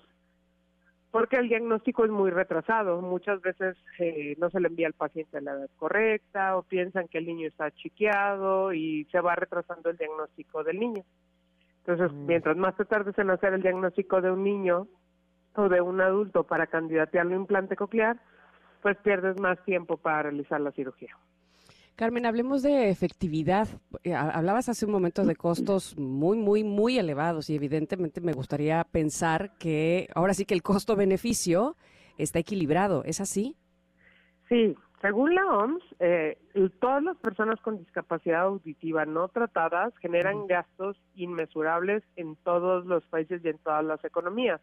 porque 1.09 1.37
el 1.37 1.49
diagnóstico 1.49 2.05
es 2.05 2.11
muy 2.11 2.29
retrasado. 2.29 3.01
Muchas 3.01 3.41
veces 3.41 3.75
eh, 3.97 4.35
no 4.37 4.51
se 4.51 4.59
le 4.59 4.67
envía 4.67 4.85
al 4.85 4.93
paciente 4.93 5.39
a 5.39 5.41
la 5.41 5.53
edad 5.53 5.69
correcta 5.77 6.57
o 6.57 6.61
piensan 6.61 7.07
que 7.07 7.17
el 7.17 7.25
niño 7.25 7.47
está 7.47 7.71
chiqueado 7.71 8.71
y 8.71 9.05
se 9.05 9.19
va 9.19 9.33
retrasando 9.33 9.89
el 9.89 9.97
diagnóstico 9.97 10.63
del 10.63 10.79
niño. 10.79 11.03
Entonces, 11.79 12.15
mm. 12.15 12.25
mientras 12.27 12.55
más 12.55 12.75
te 12.75 12.85
tardes 12.85 13.17
en 13.17 13.31
hacer 13.31 13.53
el 13.53 13.63
diagnóstico 13.63 14.21
de 14.21 14.29
un 14.29 14.43
niño 14.43 14.87
o 15.55 15.69
de 15.69 15.81
un 15.81 16.01
adulto 16.01 16.43
para 16.43 16.67
candidatearlo 16.67 17.33
a 17.33 17.39
implante 17.39 17.75
coclear, 17.75 18.19
pues 18.81 18.97
pierdes 18.97 19.39
más 19.39 19.63
tiempo 19.65 19.97
para 19.97 20.23
realizar 20.23 20.61
la 20.61 20.71
cirugía. 20.71 21.15
Carmen, 21.95 22.25
hablemos 22.25 22.61
de 22.61 22.89
efectividad. 22.89 23.69
Eh, 24.03 24.13
hablabas 24.13 24.67
hace 24.67 24.85
un 24.85 24.91
momento 24.91 25.23
de 25.23 25.35
costos 25.35 25.97
muy, 25.97 26.37
muy, 26.37 26.65
muy 26.65 26.99
elevados 26.99 27.49
y 27.49 27.55
evidentemente 27.55 28.19
me 28.19 28.33
gustaría 28.33 28.83
pensar 28.83 29.57
que 29.57 30.09
ahora 30.13 30.33
sí 30.33 30.45
que 30.45 30.53
el 30.53 30.61
costo-beneficio 30.61 31.77
está 32.17 32.39
equilibrado. 32.39 33.05
¿Es 33.05 33.21
así? 33.21 33.55
Sí, 34.49 34.75
según 35.05 35.35
la 35.35 35.45
OMS, 35.45 35.83
eh, 35.99 36.35
todas 36.79 37.03
las 37.03 37.15
personas 37.17 37.61
con 37.61 37.77
discapacidad 37.77 38.41
auditiva 38.41 39.05
no 39.05 39.27
tratadas 39.27 39.95
generan 39.97 40.47
gastos 40.47 40.97
inmesurables 41.13 42.01
en 42.15 42.35
todos 42.37 42.87
los 42.87 43.05
países 43.05 43.39
y 43.43 43.49
en 43.49 43.59
todas 43.59 43.85
las 43.85 44.03
economías. 44.03 44.59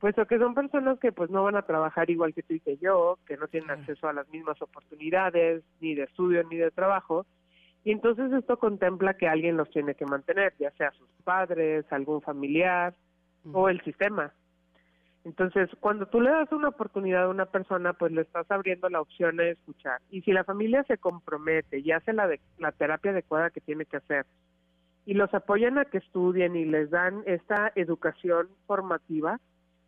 Puesto 0.00 0.26
que 0.26 0.40
son 0.40 0.54
personas 0.54 0.98
que 0.98 1.12
pues 1.12 1.30
no 1.30 1.44
van 1.44 1.54
a 1.54 1.62
trabajar 1.62 2.10
igual 2.10 2.34
que 2.34 2.42
tú 2.42 2.54
y 2.54 2.60
que 2.60 2.78
yo, 2.78 3.18
que 3.26 3.36
no 3.36 3.46
tienen 3.46 3.70
acceso 3.70 4.08
a 4.08 4.12
las 4.12 4.28
mismas 4.30 4.60
oportunidades, 4.60 5.62
ni 5.80 5.94
de 5.94 6.02
estudio 6.02 6.42
ni 6.50 6.56
de 6.56 6.72
trabajo, 6.72 7.24
y 7.84 7.92
entonces 7.92 8.32
esto 8.32 8.58
contempla 8.58 9.14
que 9.14 9.28
alguien 9.28 9.56
los 9.56 9.70
tiene 9.70 9.94
que 9.94 10.04
mantener, 10.04 10.52
ya 10.58 10.72
sea 10.72 10.90
sus 10.90 11.08
padres, 11.22 11.84
algún 11.92 12.22
familiar 12.22 12.92
o 13.52 13.68
el 13.68 13.80
sistema. 13.82 14.32
Entonces, 15.24 15.68
cuando 15.80 16.06
tú 16.06 16.20
le 16.20 16.30
das 16.30 16.50
una 16.50 16.68
oportunidad 16.68 17.24
a 17.24 17.28
una 17.28 17.46
persona, 17.46 17.92
pues 17.92 18.10
le 18.12 18.22
estás 18.22 18.50
abriendo 18.50 18.88
la 18.88 19.00
opción 19.00 19.36
de 19.36 19.50
escuchar. 19.50 20.00
Y 20.10 20.22
si 20.22 20.32
la 20.32 20.44
familia 20.44 20.82
se 20.84 20.96
compromete 20.96 21.78
y 21.78 21.92
hace 21.92 22.12
la, 22.12 22.28
la 22.58 22.72
terapia 22.72 23.10
adecuada 23.10 23.50
que 23.50 23.60
tiene 23.60 23.84
que 23.84 23.98
hacer, 23.98 24.24
y 25.04 25.14
los 25.14 25.32
apoyan 25.34 25.78
a 25.78 25.86
que 25.86 25.98
estudien 25.98 26.56
y 26.56 26.64
les 26.64 26.90
dan 26.90 27.22
esta 27.26 27.72
educación 27.74 28.48
formativa, 28.66 29.40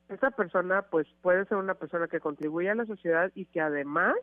esa 0.09 0.31
persona 0.31 0.83
pues 0.83 1.07
puede 1.23 1.45
ser 1.47 1.59
una 1.59 1.75
persona 1.75 2.09
que 2.09 2.21
contribuye 2.21 2.71
a 2.71 2.75
la 2.75 2.87
sociedad 2.87 3.31
y 3.35 3.47
que 3.47 3.61
además 3.61 4.15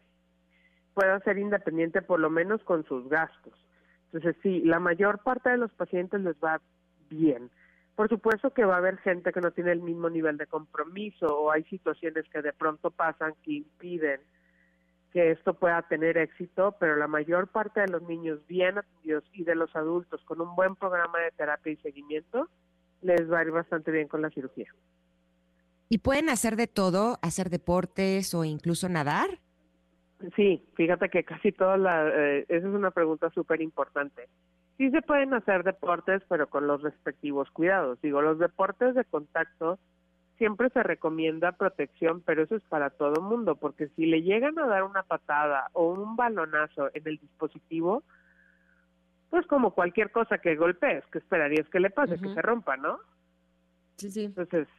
pueda 0.93 1.19
ser 1.21 1.37
independiente 1.37 2.01
por 2.01 2.19
lo 2.19 2.29
menos 2.29 2.63
con 2.63 2.83
sus 2.85 3.07
gastos. 3.09 3.53
Entonces 4.11 4.35
sí, 4.41 4.61
la 4.61 4.79
mayor 4.79 5.19
parte 5.19 5.49
de 5.49 5.57
los 5.57 5.71
pacientes 5.71 6.21
les 6.21 6.35
va 6.35 6.59
bien. 7.09 7.49
Por 7.99 8.07
supuesto 8.07 8.51
que 8.51 8.63
va 8.63 8.75
a 8.75 8.77
haber 8.77 8.97
gente 8.99 9.33
que 9.33 9.41
no 9.41 9.51
tiene 9.51 9.73
el 9.73 9.81
mismo 9.81 10.09
nivel 10.09 10.37
de 10.37 10.47
compromiso 10.47 11.27
o 11.37 11.51
hay 11.51 11.65
situaciones 11.65 12.23
que 12.29 12.41
de 12.41 12.53
pronto 12.53 12.91
pasan 12.91 13.33
que 13.43 13.51
impiden 13.51 14.21
que 15.11 15.31
esto 15.31 15.55
pueda 15.55 15.81
tener 15.81 16.17
éxito, 16.17 16.77
pero 16.79 16.95
la 16.95 17.09
mayor 17.09 17.49
parte 17.49 17.81
de 17.81 17.89
los 17.89 18.01
niños 18.03 18.39
bien 18.47 18.77
atendidos 18.77 19.25
y 19.33 19.43
de 19.43 19.53
los 19.53 19.75
adultos 19.75 20.23
con 20.23 20.39
un 20.39 20.55
buen 20.55 20.77
programa 20.77 21.19
de 21.19 21.31
terapia 21.31 21.73
y 21.73 21.75
seguimiento 21.75 22.47
les 23.01 23.29
va 23.29 23.39
a 23.39 23.43
ir 23.43 23.51
bastante 23.51 23.91
bien 23.91 24.07
con 24.07 24.21
la 24.21 24.29
cirugía. 24.29 24.73
¿Y 25.89 25.97
pueden 25.97 26.29
hacer 26.29 26.55
de 26.55 26.67
todo, 26.67 27.19
hacer 27.21 27.49
deportes 27.49 28.33
o 28.33 28.45
incluso 28.45 28.87
nadar? 28.87 29.41
Sí, 30.37 30.65
fíjate 30.75 31.09
que 31.09 31.25
casi 31.25 31.51
todas 31.51 31.77
la, 31.77 32.07
eh, 32.07 32.45
esa 32.47 32.65
es 32.65 32.73
una 32.73 32.91
pregunta 32.91 33.29
súper 33.31 33.61
importante. 33.61 34.29
Sí 34.79 34.89
se 34.91 35.01
pueden 35.01 35.33
hacer 35.33 35.63
deportes, 35.65 36.23
pero 36.29 36.49
con 36.49 36.65
los 36.65 36.81
respectivos 36.81 37.51
cuidados. 37.51 37.99
Digo, 38.01 38.21
los 38.21 38.39
deportes 38.39 38.95
de 38.95 39.03
contacto 39.03 39.77
siempre 40.37 40.69
se 40.69 40.81
recomienda 40.81 41.51
protección, 41.51 42.21
pero 42.25 42.43
eso 42.43 42.55
es 42.55 42.63
para 42.63 42.89
todo 42.89 43.21
mundo, 43.21 43.57
porque 43.57 43.89
si 43.89 44.05
le 44.05 44.21
llegan 44.21 44.57
a 44.57 44.67
dar 44.67 44.83
una 44.83 45.03
patada 45.03 45.69
o 45.73 45.91
un 45.91 46.15
balonazo 46.15 46.89
en 46.93 47.05
el 47.05 47.17
dispositivo, 47.17 48.03
pues 49.29 49.45
como 49.47 49.75
cualquier 49.75 50.11
cosa 50.11 50.37
que 50.37 50.55
golpees, 50.55 51.05
que 51.11 51.17
esperarías 51.17 51.67
que 51.67 51.81
le 51.81 51.89
pase? 51.89 52.17
Que 52.17 52.33
se 52.33 52.41
rompa, 52.41 52.77
¿no? 52.77 52.99
Sí, 53.97 54.09
sí. 54.09 54.23
Entonces, 54.23 54.69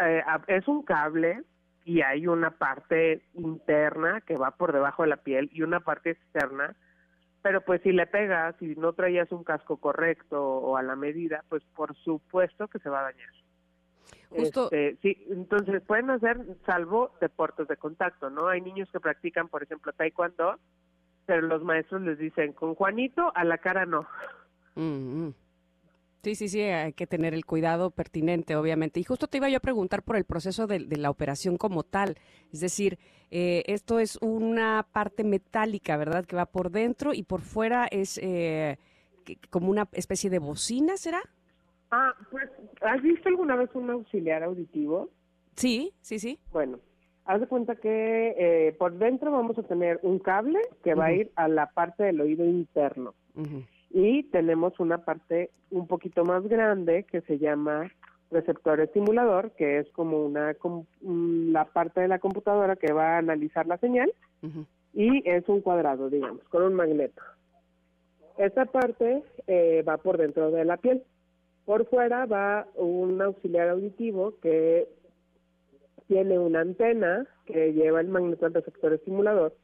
eh, 0.00 0.20
es 0.48 0.66
un 0.66 0.82
cable 0.82 1.44
y 1.84 2.02
hay 2.02 2.26
una 2.26 2.50
parte 2.50 3.22
interna 3.34 4.20
que 4.22 4.36
va 4.36 4.50
por 4.50 4.72
debajo 4.72 5.04
de 5.04 5.10
la 5.10 5.18
piel 5.18 5.48
y 5.52 5.62
una 5.62 5.78
parte 5.78 6.10
externa, 6.10 6.74
pero 7.48 7.62
pues 7.62 7.80
si 7.80 7.92
le 7.92 8.06
pegas 8.06 8.54
y 8.60 8.76
no 8.76 8.92
traías 8.92 9.32
un 9.32 9.42
casco 9.42 9.78
correcto 9.78 10.38
o 10.38 10.76
a 10.76 10.82
la 10.82 10.96
medida, 10.96 11.42
pues 11.48 11.62
por 11.74 11.96
supuesto 11.96 12.68
que 12.68 12.78
se 12.78 12.90
va 12.90 13.00
a 13.00 13.04
dañar. 13.04 13.30
Justo. 14.28 14.64
Este, 14.64 14.98
sí, 15.00 15.26
entonces 15.30 15.80
pueden 15.80 16.10
hacer 16.10 16.44
salvo 16.66 17.10
deportes 17.22 17.66
de 17.66 17.78
contacto, 17.78 18.28
¿no? 18.28 18.48
Hay 18.48 18.60
niños 18.60 18.90
que 18.92 19.00
practican, 19.00 19.48
por 19.48 19.62
ejemplo, 19.62 19.94
taekwondo, 19.94 20.58
pero 21.24 21.40
los 21.40 21.62
maestros 21.62 22.02
les 22.02 22.18
dicen, 22.18 22.52
con 22.52 22.74
Juanito 22.74 23.32
a 23.34 23.44
la 23.44 23.56
cara 23.56 23.86
no. 23.86 24.06
Mm, 24.74 25.28
mm. 25.28 25.34
Sí, 26.22 26.34
sí, 26.34 26.48
sí, 26.48 26.60
hay 26.62 26.92
que 26.94 27.06
tener 27.06 27.32
el 27.32 27.46
cuidado 27.46 27.90
pertinente, 27.90 28.56
obviamente. 28.56 28.98
Y 28.98 29.04
justo 29.04 29.28
te 29.28 29.38
iba 29.38 29.48
yo 29.48 29.58
a 29.58 29.60
preguntar 29.60 30.02
por 30.02 30.16
el 30.16 30.24
proceso 30.24 30.66
de, 30.66 30.80
la 30.80 31.10
operación 31.10 31.56
como 31.56 31.84
tal. 31.84 32.16
Es 32.52 32.60
decir, 32.60 32.98
eh, 33.30 33.62
esto 33.66 34.00
es 34.00 34.18
una 34.20 34.84
parte 34.92 35.22
metálica, 35.22 35.96
¿verdad? 35.96 36.24
Que 36.24 36.34
va 36.34 36.46
por 36.46 36.70
dentro 36.70 37.14
y 37.14 37.22
por 37.22 37.40
fuera 37.40 37.86
es 37.86 38.18
eh, 38.18 38.78
como 39.50 39.70
una 39.70 39.88
especie 39.92 40.28
de 40.28 40.40
bocina, 40.40 40.96
¿será? 40.96 41.20
Ah, 41.92 42.12
pues, 42.30 42.50
¿has 42.82 43.00
visto 43.00 43.28
alguna 43.28 43.54
vez 43.54 43.70
un 43.74 43.88
auxiliar 43.88 44.42
auditivo? 44.42 45.10
Sí, 45.54 45.92
sí, 46.00 46.18
sí. 46.18 46.40
Bueno, 46.50 46.80
haz 47.26 47.40
de 47.40 47.46
cuenta 47.46 47.76
que 47.76 48.34
eh, 48.36 48.72
por 48.72 48.98
dentro 48.98 49.30
vamos 49.30 49.56
a 49.56 49.62
tener 49.62 50.00
un 50.02 50.18
cable 50.18 50.58
que 50.82 50.94
va 50.94 51.06
a 51.06 51.12
ir 51.12 51.30
a 51.36 51.46
la 51.46 51.70
parte 51.70 52.02
del 52.02 52.20
oído 52.20 52.44
interno 52.44 53.14
y 53.90 54.24
tenemos 54.24 54.78
una 54.80 54.98
parte 54.98 55.50
un 55.70 55.86
poquito 55.86 56.24
más 56.24 56.46
grande 56.46 57.04
que 57.04 57.20
se 57.22 57.38
llama 57.38 57.90
receptor 58.30 58.80
estimulador, 58.80 59.52
que 59.52 59.78
es 59.78 59.90
como 59.90 60.24
una 60.24 60.54
la 61.02 61.64
parte 61.64 62.00
de 62.02 62.08
la 62.08 62.18
computadora 62.18 62.76
que 62.76 62.92
va 62.92 63.14
a 63.14 63.18
analizar 63.18 63.66
la 63.66 63.78
señal 63.78 64.12
y 64.92 65.28
es 65.28 65.48
un 65.48 65.60
cuadrado, 65.60 66.10
digamos, 66.10 66.42
con 66.48 66.62
un 66.62 66.74
magneto. 66.74 67.22
Esta 68.36 68.66
parte 68.66 69.22
eh, 69.46 69.82
va 69.88 69.96
por 69.96 70.18
dentro 70.18 70.50
de 70.50 70.64
la 70.64 70.76
piel. 70.76 71.02
Por 71.64 71.86
fuera 71.86 72.26
va 72.26 72.66
un 72.76 73.20
auxiliar 73.20 73.68
auditivo 73.68 74.34
que 74.40 74.88
tiene 76.06 76.38
una 76.38 76.60
antena 76.60 77.26
que 77.46 77.72
lleva 77.72 78.00
el 78.00 78.08
magneto 78.08 78.46
al 78.46 78.54
receptor 78.54 78.92
estimulador 78.92 79.54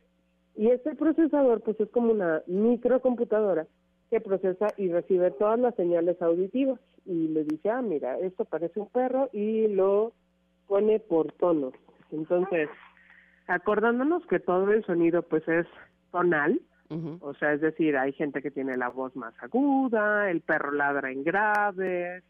y 0.57 0.69
este 0.69 0.95
procesador 0.95 1.63
pues 1.63 1.81
es 1.81 1.89
como 1.91 2.13
una 2.13 2.43
microcomputadora 2.47 3.67
que 4.11 4.21
procesa 4.21 4.69
y 4.77 4.91
recibe 4.91 5.31
todas 5.33 5.59
las 5.59 5.75
señales 5.75 6.21
auditivas 6.23 6.79
y 7.05 7.29
le 7.29 7.45
dice, 7.45 7.71
ah, 7.71 7.83
mira, 7.83 8.19
esto 8.19 8.45
parece 8.45 8.81
un 8.81 8.89
perro 8.89 9.29
y 9.33 9.69
lo 9.69 10.13
pone 10.67 11.01
por 11.01 11.33
tonos. 11.33 11.75
Entonces, 12.11 12.69
acordándonos 13.47 14.25
que 14.27 14.41
todo 14.41 14.71
el 14.71 14.85
sonido 14.85 15.23
pues 15.23 15.47
es 15.49 15.67
tonal, 16.11 16.61
o 17.21 17.35
sea, 17.35 17.55
es 17.55 17.61
decir, 17.61 17.97
hay 17.97 18.13
gente 18.13 18.41
que 18.41 18.53
tiene 18.53 18.77
la 18.77 18.89
voz 18.89 19.17
más 19.17 19.35
aguda, 19.43 20.31
el 20.31 20.43
perro 20.43 20.71
ladra 20.71 21.11
en 21.11 21.25
graves, 21.25 22.23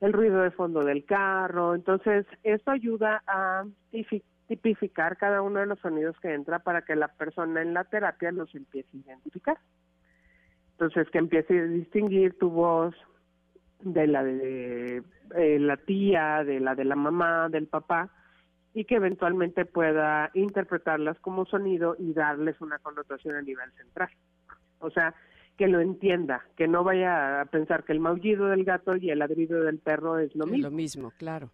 el 0.00 0.12
ruido 0.12 0.40
de 0.40 0.50
fondo 0.50 0.84
del 0.84 1.04
carro. 1.04 1.74
Entonces, 1.74 2.26
esto 2.42 2.72
ayuda 2.72 3.22
a 3.28 3.64
tipificar 4.48 5.16
cada 5.16 5.42
uno 5.42 5.60
de 5.60 5.66
los 5.66 5.78
sonidos 5.78 6.18
que 6.20 6.34
entra 6.34 6.58
para 6.58 6.82
que 6.82 6.96
la 6.96 7.08
persona 7.08 7.62
en 7.62 7.74
la 7.74 7.84
terapia 7.84 8.32
los 8.32 8.52
empiece 8.54 8.88
a 8.96 9.00
identificar. 9.00 9.58
Entonces, 10.78 11.10
que 11.10 11.18
empiece 11.18 11.58
a 11.58 11.64
distinguir 11.64 12.38
tu 12.38 12.50
voz 12.50 12.94
de 13.80 14.06
la 14.06 14.22
de 14.22 15.02
eh, 15.36 15.58
la 15.58 15.76
tía, 15.76 16.44
de 16.44 16.60
la 16.60 16.76
de 16.76 16.84
la 16.84 16.94
mamá, 16.94 17.48
del 17.48 17.66
papá, 17.66 18.10
y 18.74 18.84
que 18.84 18.94
eventualmente 18.94 19.64
pueda 19.64 20.30
interpretarlas 20.34 21.18
como 21.18 21.46
sonido 21.46 21.96
y 21.98 22.12
darles 22.12 22.60
una 22.60 22.78
connotación 22.78 23.34
a 23.34 23.42
nivel 23.42 23.72
central. 23.72 24.10
O 24.78 24.88
sea, 24.90 25.16
que 25.56 25.66
lo 25.66 25.80
entienda, 25.80 26.44
que 26.56 26.68
no 26.68 26.84
vaya 26.84 27.40
a 27.40 27.44
pensar 27.46 27.82
que 27.82 27.92
el 27.92 27.98
maullido 27.98 28.46
del 28.46 28.64
gato 28.64 28.94
y 28.94 29.10
el 29.10 29.18
ladrido 29.18 29.60
del 29.64 29.78
perro 29.78 30.20
es 30.20 30.32
lo 30.36 30.46
mismo. 30.46 30.70
Lo 30.70 30.76
mismo, 30.76 31.12
claro. 31.18 31.50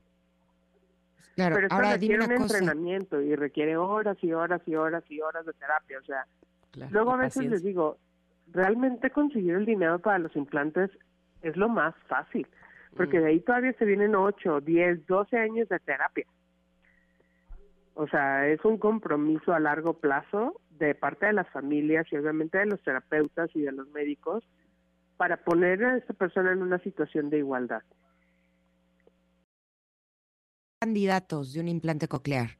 Claro, 1.35 1.57
Pero 1.57 1.67
esto 1.69 1.81
requiere 1.81 2.25
un 2.27 2.33
entrenamiento 2.33 3.23
y 3.23 3.35
requiere 3.35 3.79
horas 3.79 4.19
y 4.21 4.35
horas 4.35 4.61
y 4.67 4.77
horas 4.77 5.03
y 5.09 5.21
horas 5.23 5.47
de 5.47 5.55
terapia. 5.55 5.99
O 5.99 6.05
sea, 6.05 6.27
luego 6.91 7.13
a 7.13 7.17
veces 7.17 7.47
les 7.47 7.63
digo, 7.63 7.99
realmente 8.53 9.11
conseguir 9.11 9.55
el 9.55 9.67
dinero 9.67 9.99
para 9.99 10.19
los 10.19 10.35
implantes 10.37 10.91
es 11.43 11.57
lo 11.57 11.69
más 11.69 11.95
fácil, 12.09 12.47
porque 12.97 13.19
mm. 13.19 13.23
de 13.23 13.29
ahí 13.29 13.41
todavía 13.41 13.73
se 13.75 13.85
vienen 13.85 14.15
8, 14.15 14.61
10, 14.61 15.07
12 15.07 15.37
años 15.37 15.69
de 15.69 15.79
terapia. 15.81 16.27
O 17.95 18.09
sea, 18.09 18.49
es 18.49 18.65
un 18.65 18.79
compromiso 18.79 19.53
a 19.53 19.61
largo 19.61 19.95
plazo 19.95 20.61
de 20.71 20.95
parte 20.95 21.27
de 21.27 21.33
las 21.33 21.49
familias 21.51 22.07
y 22.11 22.17
obviamente 22.17 22.59
de 22.59 22.67
los 22.67 22.83
terapeutas 22.83 23.51
y 23.55 23.63
de 23.63 23.73
los 23.73 23.89
médicos 23.91 24.45
para 25.17 25.37
poner 25.37 25.85
a 25.85 25.97
esta 25.97 26.13
persona 26.13 26.53
en 26.53 26.63
una 26.63 26.79
situación 26.81 27.31
de 27.31 27.39
igualdad. 27.39 27.83
Candidatos 30.81 31.53
de 31.53 31.61
un 31.61 31.69
implante 31.69 32.09
coclear. 32.09 32.51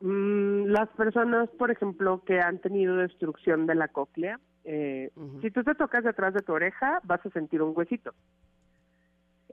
Mm, 0.00 0.66
las 0.66 0.88
personas, 0.90 1.48
por 1.58 1.72
ejemplo, 1.72 2.22
que 2.24 2.40
han 2.40 2.60
tenido 2.60 2.96
destrucción 2.96 3.66
de 3.66 3.74
la 3.74 3.88
cóclea, 3.88 4.38
eh, 4.64 5.10
si 5.40 5.50
tú 5.50 5.64
te 5.64 5.74
tocas 5.74 6.04
detrás 6.04 6.34
de 6.34 6.42
tu 6.42 6.52
oreja, 6.52 7.00
vas 7.04 7.24
a 7.24 7.30
sentir 7.30 7.62
un 7.62 7.72
huesito. 7.76 8.12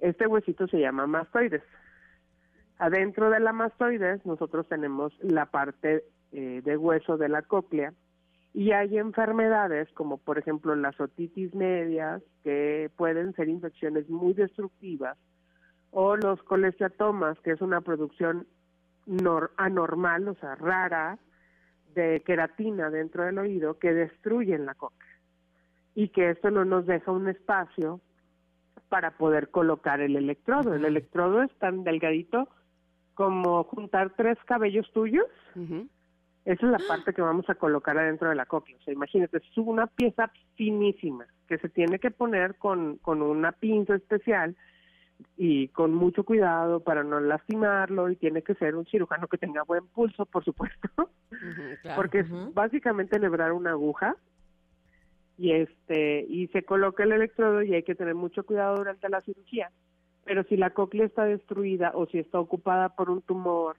Este 0.01 0.27
huesito 0.27 0.67
se 0.67 0.79
llama 0.79 1.07
mastoides. 1.07 1.63
Adentro 2.77 3.29
de 3.29 3.39
la 3.39 3.53
mastoides 3.53 4.25
nosotros 4.25 4.67
tenemos 4.67 5.13
la 5.21 5.45
parte 5.45 6.03
eh, 6.33 6.61
de 6.63 6.77
hueso 6.77 7.17
de 7.17 7.29
la 7.29 7.41
cóclea 7.41 7.93
y 8.53 8.71
hay 8.71 8.97
enfermedades 8.97 9.89
como 9.93 10.17
por 10.17 10.37
ejemplo 10.37 10.75
las 10.75 10.99
otitis 10.99 11.53
medias 11.55 12.21
que 12.43 12.89
pueden 12.97 13.33
ser 13.33 13.47
infecciones 13.47 14.09
muy 14.09 14.33
destructivas 14.33 15.17
o 15.91 16.17
los 16.17 16.43
colesteatomas 16.43 17.39
que 17.39 17.51
es 17.51 17.61
una 17.61 17.79
producción 17.79 18.47
anormal, 19.57 20.27
o 20.27 20.35
sea, 20.35 20.55
rara 20.55 21.17
de 21.95 22.21
queratina 22.25 22.89
dentro 22.89 23.23
del 23.23 23.39
oído 23.39 23.79
que 23.79 23.93
destruyen 23.93 24.65
la 24.65 24.75
cóclea 24.75 25.15
y 25.95 26.09
que 26.09 26.29
esto 26.29 26.51
no 26.51 26.65
nos 26.65 26.85
deja 26.85 27.11
un 27.11 27.29
espacio 27.29 28.01
para 28.89 29.11
poder 29.11 29.49
colocar 29.49 30.01
el 30.01 30.15
electrodo. 30.15 30.75
El 30.75 30.85
electrodo 30.85 31.41
es 31.41 31.51
tan 31.57 31.83
delgadito 31.83 32.49
como 33.13 33.63
juntar 33.63 34.13
tres 34.15 34.37
cabellos 34.45 34.91
tuyos. 34.93 35.25
Esa 36.43 36.65
es 36.65 36.71
la 36.71 36.79
parte 36.87 37.13
que 37.13 37.21
vamos 37.21 37.49
a 37.49 37.55
colocar 37.55 37.97
adentro 37.97 38.29
de 38.29 38.35
la 38.35 38.45
cóclea. 38.45 38.77
O 38.77 38.83
sea, 38.83 38.93
imagínate, 38.93 39.37
es 39.37 39.57
una 39.57 39.87
pieza 39.87 40.31
finísima 40.55 41.25
que 41.47 41.57
se 41.57 41.69
tiene 41.69 41.97
que 41.97 42.11
poner 42.11 42.55
con, 42.55 42.97
con 42.97 43.21
una 43.21 43.53
pinza 43.53 43.95
especial 43.95 44.55
y 45.37 45.69
con 45.69 45.93
mucho 45.93 46.23
cuidado 46.23 46.81
para 46.81 47.03
no 47.03 47.19
lastimarlo 47.19 48.09
y 48.09 48.15
tiene 48.15 48.41
que 48.41 48.55
ser 48.55 48.75
un 48.75 48.85
cirujano 48.85 49.27
que 49.27 49.37
tenga 49.37 49.63
buen 49.63 49.87
pulso, 49.87 50.25
por 50.25 50.43
supuesto, 50.43 50.89
porque 51.95 52.19
es 52.19 52.53
básicamente 52.53 53.19
lebrar 53.19 53.51
una 53.51 53.71
aguja 53.71 54.15
y 55.37 55.51
este 55.51 56.25
y 56.29 56.47
se 56.47 56.63
coloca 56.63 57.03
el 57.03 57.11
electrodo 57.11 57.61
y 57.61 57.73
hay 57.73 57.83
que 57.83 57.95
tener 57.95 58.15
mucho 58.15 58.45
cuidado 58.45 58.77
durante 58.77 59.09
la 59.09 59.21
cirugía 59.21 59.69
pero 60.25 60.43
si 60.45 60.57
la 60.57 60.71
cóclea 60.71 61.05
está 61.05 61.23
destruida 61.23 61.91
o 61.93 62.07
si 62.07 62.17
está 62.17 62.39
ocupada 62.39 62.89
por 62.89 63.09
un 63.09 63.21
tumor 63.21 63.77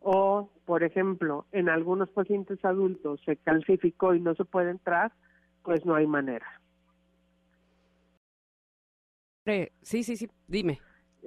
o, 0.00 0.48
por 0.64 0.84
ejemplo, 0.84 1.44
en 1.50 1.68
algunos 1.68 2.08
pacientes 2.08 2.64
adultos 2.64 3.20
se 3.26 3.36
calcificó 3.36 4.14
y 4.14 4.20
no 4.20 4.34
se 4.36 4.44
puede 4.44 4.70
entrar, 4.70 5.12
pues 5.64 5.84
no 5.84 5.96
hay 5.96 6.06
manera. 6.06 6.46
Sí, 9.82 10.02
sí, 10.02 10.16
sí, 10.16 10.28
dime. 10.46 10.80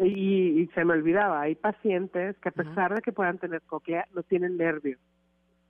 Y, 0.03 0.67
se 0.73 0.85
me 0.85 0.93
olvidaba, 0.93 1.41
hay 1.41 1.55
pacientes 1.55 2.37
que 2.37 2.49
a 2.49 2.53
pesar 2.53 2.95
de 2.95 3.01
que 3.01 3.11
puedan 3.11 3.37
tener 3.37 3.61
cóclea, 3.63 4.07
no 4.13 4.23
tienen 4.23 4.57
nervio. 4.57 4.97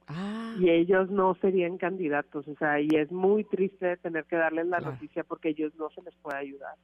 Ah. 0.08 0.56
Y 0.60 0.70
ellos 0.70 1.10
no 1.10 1.36
serían 1.42 1.78
candidatos, 1.78 2.48
o 2.48 2.56
sea, 2.56 2.80
y 2.80 2.88
es 2.94 3.12
muy 3.12 3.44
triste 3.46 3.98
tener 3.98 4.26
que 4.26 4.36
darles 4.36 4.68
la 4.68 4.80
noticia 4.80 5.24
porque 5.24 5.50
ellos 5.50 5.74
no 5.76 5.90
se 5.90 6.02
les 6.02 6.16
puede 6.18 6.38
ayudar 6.38 6.76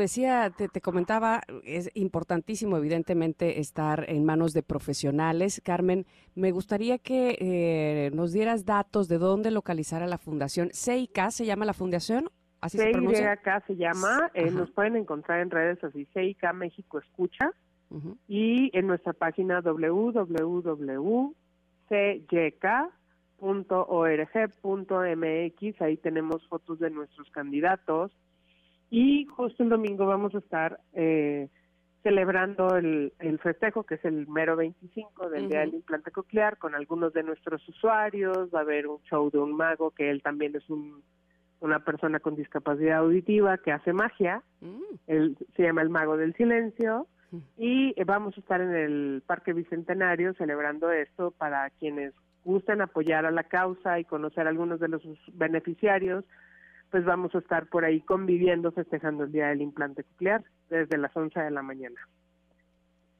decía, 0.00 0.50
te, 0.50 0.80
comentaba, 0.80 1.42
es 1.62 1.90
importantísimo 1.94 2.76
evidentemente 2.76 3.60
estar 3.60 4.06
en 4.08 4.24
manos 4.24 4.52
de 4.52 4.62
profesionales. 4.62 5.60
Carmen, 5.64 6.06
me 6.34 6.50
gustaría 6.50 6.98
que 6.98 7.36
eh, 7.40 8.10
nos 8.12 8.32
dieras 8.32 8.64
datos 8.64 9.06
de 9.08 9.18
dónde 9.18 9.50
localizar 9.50 10.02
a 10.02 10.08
la 10.08 10.18
fundación. 10.18 10.70
CIK 10.72 11.30
se 11.30 11.46
llama 11.46 11.64
la 11.64 11.74
fundación. 11.74 12.30
¿Así 12.60 12.78
se 12.78 12.90
pronuncia? 12.90 13.38
se 13.66 13.76
llama, 13.76 14.30
eh, 14.34 14.50
nos 14.50 14.70
pueden 14.70 14.96
encontrar 14.96 15.40
en 15.40 15.50
redes 15.50 15.82
así, 15.82 16.06
CIK 16.12 16.52
México 16.52 16.98
Escucha, 16.98 17.52
y 18.28 18.70
en 18.78 18.86
nuestra 18.86 19.12
página 19.12 19.60
www.cyk.org.mx, 19.60 20.22
ahí 25.82 25.96
tenemos 25.96 26.46
fotos 26.46 26.78
de 26.78 26.90
nuestros 26.90 27.28
candidatos, 27.30 28.12
y 28.90 29.24
justo 29.26 29.62
el 29.62 29.70
domingo 29.70 30.06
vamos 30.06 30.34
a 30.34 30.38
estar 30.38 30.80
eh, 30.92 31.48
celebrando 32.02 32.76
el, 32.76 33.12
festejo, 33.42 33.84
que 33.84 33.94
es 33.94 34.04
el 34.04 34.26
mero 34.26 34.56
25 34.56 35.30
del 35.30 35.48
Día 35.48 35.60
del 35.60 35.74
Implante 35.74 36.10
Coclear, 36.10 36.58
con 36.58 36.74
algunos 36.74 37.12
de 37.12 37.22
nuestros 37.22 37.66
usuarios. 37.68 38.48
Va 38.54 38.60
a 38.60 38.62
haber 38.62 38.86
un 38.86 39.00
show 39.02 39.30
de 39.30 39.38
un 39.38 39.56
mago, 39.56 39.90
que 39.92 40.10
él 40.10 40.22
también 40.22 40.56
es 40.56 40.68
un, 40.68 41.02
una 41.60 41.80
persona 41.80 42.20
con 42.20 42.34
discapacidad 42.34 42.98
auditiva 42.98 43.58
que 43.58 43.72
hace 43.72 43.92
magia. 43.92 44.42
Mm. 44.60 44.82
Él 45.06 45.36
se 45.56 45.62
llama 45.62 45.82
el 45.82 45.90
Mago 45.90 46.16
del 46.16 46.34
Silencio. 46.34 47.06
Y 47.56 47.94
vamos 48.02 48.36
a 48.36 48.40
estar 48.40 48.60
en 48.60 48.74
el 48.74 49.22
Parque 49.24 49.52
Bicentenario 49.52 50.34
celebrando 50.34 50.90
esto 50.90 51.30
para 51.30 51.70
quienes 51.70 52.12
gusten 52.44 52.80
apoyar 52.80 53.24
a 53.24 53.30
la 53.30 53.44
causa 53.44 54.00
y 54.00 54.04
conocer 54.04 54.48
a 54.48 54.50
algunos 54.50 54.80
de 54.80 54.88
los 54.88 55.02
beneficiarios 55.34 56.24
pues 56.90 57.04
vamos 57.04 57.34
a 57.34 57.38
estar 57.38 57.66
por 57.66 57.84
ahí 57.84 58.00
conviviendo, 58.00 58.72
festejando 58.72 59.24
el 59.24 59.32
Día 59.32 59.48
del 59.48 59.62
Implante 59.62 60.04
Coclear 60.04 60.44
desde 60.68 60.98
las 60.98 61.16
11 61.16 61.40
de 61.40 61.50
la 61.50 61.62
mañana. 61.62 61.96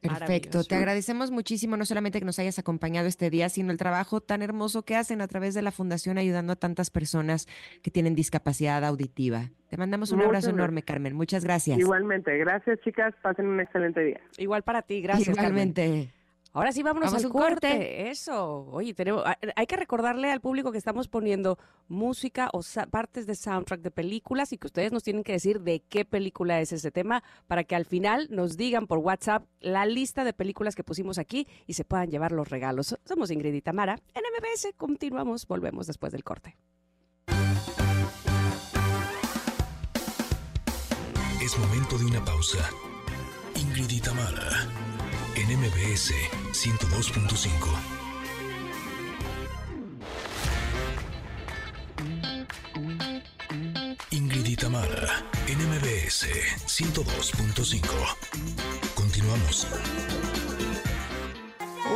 Perfecto, 0.00 0.64
te 0.64 0.74
agradecemos 0.76 1.30
muchísimo 1.30 1.76
no 1.76 1.84
solamente 1.84 2.18
que 2.20 2.24
nos 2.24 2.38
hayas 2.38 2.58
acompañado 2.58 3.06
este 3.06 3.28
día, 3.28 3.48
sino 3.50 3.70
el 3.70 3.76
trabajo 3.76 4.20
tan 4.20 4.40
hermoso 4.40 4.82
que 4.82 4.96
hacen 4.96 5.20
a 5.20 5.28
través 5.28 5.54
de 5.54 5.62
la 5.62 5.72
fundación 5.72 6.16
ayudando 6.16 6.54
a 6.54 6.56
tantas 6.56 6.90
personas 6.90 7.46
que 7.82 7.90
tienen 7.90 8.14
discapacidad 8.14 8.82
auditiva. 8.84 9.50
Te 9.68 9.76
mandamos 9.76 10.10
un 10.12 10.22
abrazo 10.22 10.50
enorme, 10.50 10.82
Carmen. 10.82 11.14
Muchas 11.14 11.44
gracias. 11.44 11.78
Igualmente, 11.78 12.36
gracias 12.38 12.80
chicas, 12.80 13.14
pasen 13.22 13.46
un 13.46 13.60
excelente 13.60 14.02
día. 14.02 14.20
Igual 14.38 14.62
para 14.62 14.82
ti, 14.82 15.02
gracias. 15.02 15.36
Igualmente. 15.36 16.12
Ahora 16.52 16.72
sí, 16.72 16.82
vámonos 16.82 17.14
al 17.14 17.28
corte. 17.28 18.10
Eso. 18.10 18.66
Oye, 18.72 18.92
tenemos, 18.92 19.24
hay 19.54 19.66
que 19.66 19.76
recordarle 19.76 20.30
al 20.32 20.40
público 20.40 20.72
que 20.72 20.78
estamos 20.78 21.06
poniendo 21.06 21.58
música 21.86 22.50
o 22.52 22.60
partes 22.90 23.26
de 23.26 23.36
soundtrack 23.36 23.80
de 23.80 23.90
películas 23.92 24.52
y 24.52 24.58
que 24.58 24.66
ustedes 24.66 24.90
nos 24.90 25.04
tienen 25.04 25.22
que 25.22 25.32
decir 25.32 25.60
de 25.60 25.80
qué 25.88 26.04
película 26.04 26.60
es 26.60 26.72
ese 26.72 26.90
tema 26.90 27.22
para 27.46 27.62
que 27.62 27.76
al 27.76 27.84
final 27.84 28.26
nos 28.30 28.56
digan 28.56 28.88
por 28.88 28.98
WhatsApp 28.98 29.44
la 29.60 29.86
lista 29.86 30.24
de 30.24 30.32
películas 30.32 30.74
que 30.74 30.82
pusimos 30.82 31.18
aquí 31.18 31.46
y 31.66 31.74
se 31.74 31.84
puedan 31.84 32.10
llevar 32.10 32.32
los 32.32 32.48
regalos. 32.48 32.96
Somos 33.04 33.30
Ingrid 33.30 33.54
y 33.54 33.62
Tamara. 33.62 34.00
En 34.14 34.22
MBS 34.22 34.74
continuamos, 34.76 35.46
volvemos 35.46 35.86
después 35.86 36.12
del 36.12 36.24
corte. 36.24 36.56
Es 41.40 41.58
momento 41.58 41.96
de 41.96 42.04
una 42.06 42.24
pausa. 42.24 42.58
Ingrid 43.54 43.90
y 43.90 44.00
Tamara 44.00 44.89
en 45.50 45.58
MBS 45.58 46.12
102.5. 46.52 47.48
Ingrid 54.12 54.46
y 54.46 54.56
Tamara, 54.56 55.24
NMBS 55.48 56.26
102.5. 56.66 57.80
Continuamos. 58.94 59.66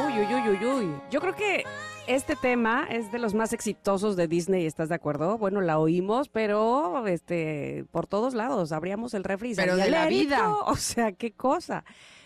Uy, 0.05 0.13
uy, 0.19 0.35
uy, 0.35 0.49
uy, 0.49 0.65
uy. 0.65 0.95
Yo 1.11 1.21
creo 1.21 1.37
que 1.37 1.65
este 2.09 2.35
tema 2.35 2.87
es 2.91 3.13
de 3.13 3.21
los 3.21 3.35
más 3.35 3.53
exitosos 3.53 4.17
de 4.17 4.27
Disney, 4.27 4.67
¿estás 4.67 4.89
de 4.89 4.97
acuerdo? 4.97 5.39
Bueno, 5.39 5.61
la 5.61 5.79
oímos, 5.79 6.29
pero 6.29 7.07
este 7.07 7.85
por 7.93 8.09
todos 8.09 8.35
lados, 8.35 8.73
abríamos 8.73 9.15
el 9.15 9.23
refri 9.23 9.53
y 9.53 9.55
Pero 9.55 9.77
de 9.77 9.91
la 9.91 10.07
vida. 10.07 10.53
O 10.67 10.75
sea, 10.77 11.13
qué 11.13 11.31
cosa. 11.33 11.85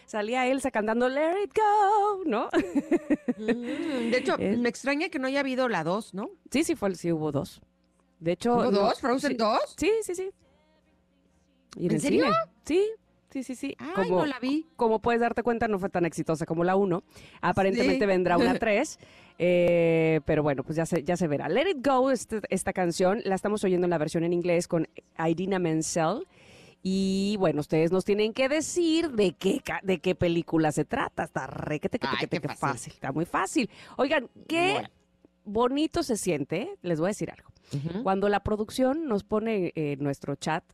Salía 0.08 0.46
Elsa 0.46 0.70
cantando 0.70 1.06
Let 1.06 1.42
It 1.44 1.52
Go, 1.54 2.22
¿no? 2.24 2.48
Mm, 3.36 4.10
De 4.10 4.16
hecho, 4.16 4.36
Es- 4.38 4.58
me 4.58 4.70
extraña 4.70 5.10
que 5.10 5.18
no 5.18 5.26
haya 5.26 5.40
habido 5.40 5.68
la 5.68 5.84
2, 5.84 6.14
¿no? 6.14 6.30
Sí, 6.50 6.64
sí, 6.64 6.74
fue, 6.76 6.94
sí 6.94 7.12
hubo 7.12 7.30
dos. 7.30 7.60
De 8.18 8.32
hecho, 8.32 8.54
¿Hubo 8.54 8.64
no- 8.64 8.70
dos? 8.70 9.00
¿Frozen 9.00 9.32
sí, 9.32 9.36
2? 9.36 9.60
Sí, 9.76 9.90
sí, 10.02 10.14
sí. 10.14 10.30
Y 11.76 11.92
¿En 11.92 12.00
serio? 12.00 12.24
cine. 12.24 12.36
Sí, 12.64 12.84
sí, 13.30 13.42
sí, 13.42 13.54
sí. 13.54 13.76
Ay, 13.78 14.08
como, 14.08 14.20
no 14.20 14.26
la 14.26 14.38
vi. 14.40 14.66
como 14.76 14.98
puedes 15.00 15.20
darte 15.20 15.42
cuenta, 15.42 15.68
no 15.68 15.78
fue 15.78 15.90
tan 15.90 16.06
exitosa 16.06 16.46
como 16.46 16.64
la 16.64 16.74
1. 16.74 17.02
Aparentemente 17.42 18.00
Sí. 18.00 18.06
vendrá 18.06 18.38
una 18.38 18.58
3. 18.58 18.98
pero 19.36 20.42
bueno, 20.42 20.64
pues 20.64 20.76
ya 20.76 20.86
se, 20.86 21.04
ya 21.04 21.18
se 21.18 21.28
verá. 21.28 21.50
Let 21.50 21.68
It 21.68 21.86
Go, 21.86 22.10
este- 22.10 22.40
esta 22.48 22.72
canción, 22.72 23.20
la 23.26 23.34
estamos 23.34 23.62
oyendo 23.62 23.84
en 23.84 23.90
la 23.90 23.98
versión 23.98 24.24
en 24.24 24.32
inglés 24.32 24.66
con 24.68 24.88
Idina 25.18 25.58
Menzel. 25.58 26.26
Y 26.82 27.36
bueno, 27.38 27.60
ustedes 27.60 27.90
nos 27.90 28.04
tienen 28.04 28.32
que 28.32 28.48
decir 28.48 29.10
de 29.10 29.32
qué, 29.32 29.62
de 29.82 29.98
qué 29.98 30.14
película 30.14 30.70
se 30.72 30.84
trata. 30.84 31.24
Está 31.24 31.46
requete, 31.48 31.98
Ay, 32.02 32.26
qué 32.28 32.40
qué 32.40 32.40
fácil. 32.48 32.58
fácil. 32.58 32.92
Está 32.92 33.12
muy 33.12 33.24
fácil. 33.24 33.70
Oigan, 33.96 34.28
qué 34.46 34.72
Bueno. 34.74 34.88
bonito 35.44 36.02
se 36.02 36.16
siente, 36.16 36.78
les 36.82 37.00
voy 37.00 37.08
a 37.08 37.08
decir 37.08 37.30
algo. 37.30 37.50
Ujú. 37.74 38.02
Cuando 38.02 38.28
la 38.28 38.40
producción 38.44 39.06
nos 39.08 39.24
pone 39.24 39.72
en 39.74 40.02
nuestro 40.02 40.36
chat 40.36 40.64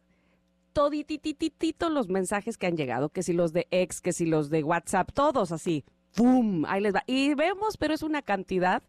toditititito 0.75 1.89
los 1.89 2.09
mensajes 2.09 2.59
que 2.59 2.67
han 2.67 2.77
llegado, 2.77 3.09
que 3.09 3.23
si 3.23 3.33
los 3.33 3.53
de 3.53 3.67
ex, 3.71 4.01
que 4.01 4.13
si 4.13 4.27
los 4.27 4.51
de 4.51 4.63
WhatsApp, 4.63 5.11
todos 5.13 5.53
así, 5.53 5.85
¡pum! 6.15 6.65
Ahí 6.67 6.81
les 6.81 6.95
va. 6.95 7.03
Y 7.07 7.35
vemos, 7.35 7.77
pero 7.77 7.95
es 7.95 8.03
una 8.03 8.23
cantidad 8.23 8.83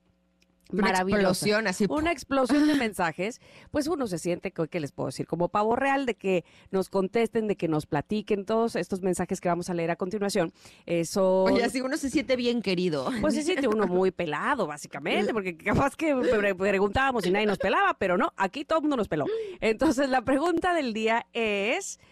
Una 0.72 0.90
explosión 0.92 1.68
así. 1.68 1.86
Una 1.90 2.12
explosión 2.12 2.68
de 2.68 2.74
mensajes, 2.76 3.40
pues 3.72 3.88
uno 3.88 4.08
se 4.08 4.18
siente, 4.18 4.52
¿qué 4.52 4.80
les 4.80 4.92
puedo 4.92 5.08
decir? 5.08 5.28
Como 5.28 5.50
pavo 5.50 5.76
real 5.76 6.06
de 6.06 6.16
que 6.16 6.44
nos 6.72 6.90
contesten, 6.90 7.48
de 7.48 7.56
que 7.56 7.68
nos 7.68 7.86
platiquen 7.86 8.46
todos 8.46 8.76
estos 8.76 9.02
mensajes 9.02 9.40
que 9.42 9.48
vamos 9.48 9.70
a 9.70 9.74
leer 9.74 9.92
a 9.92 9.96
continuación. 9.96 10.52
Eso. 10.86 11.44
Oye, 11.44 11.64
así 11.64 11.82
uno 11.82 11.98
se 11.98 12.10
siente 12.10 12.36
bien 12.36 12.62
querido. 12.62 13.10
Pues 13.22 13.36
se 13.36 13.44
siente 13.44 13.68
uno 13.68 13.86
muy 13.88 14.12
pelado, 14.12 14.66
básicamente, 14.68 15.34
porque 15.34 15.56
capaz 15.58 15.96
que 15.96 16.16
pre- 16.16 16.56
preguntábamos 16.56 17.26
y 17.26 17.32
nadie 17.32 17.46
nos 17.46 17.58
pelaba, 17.60 17.96
pero 17.98 18.18
no, 18.18 18.34
aquí 18.36 18.66
todo 18.66 18.80
el 18.80 18.84
mundo 18.84 18.98
nos 18.98 19.08
peló. 19.08 19.26
Entonces, 19.62 20.10
la 20.10 20.22
pregunta 20.24 20.74
del 20.74 20.94
día 20.94 21.26
es, 21.34 22.00
¿qué- 22.00 22.06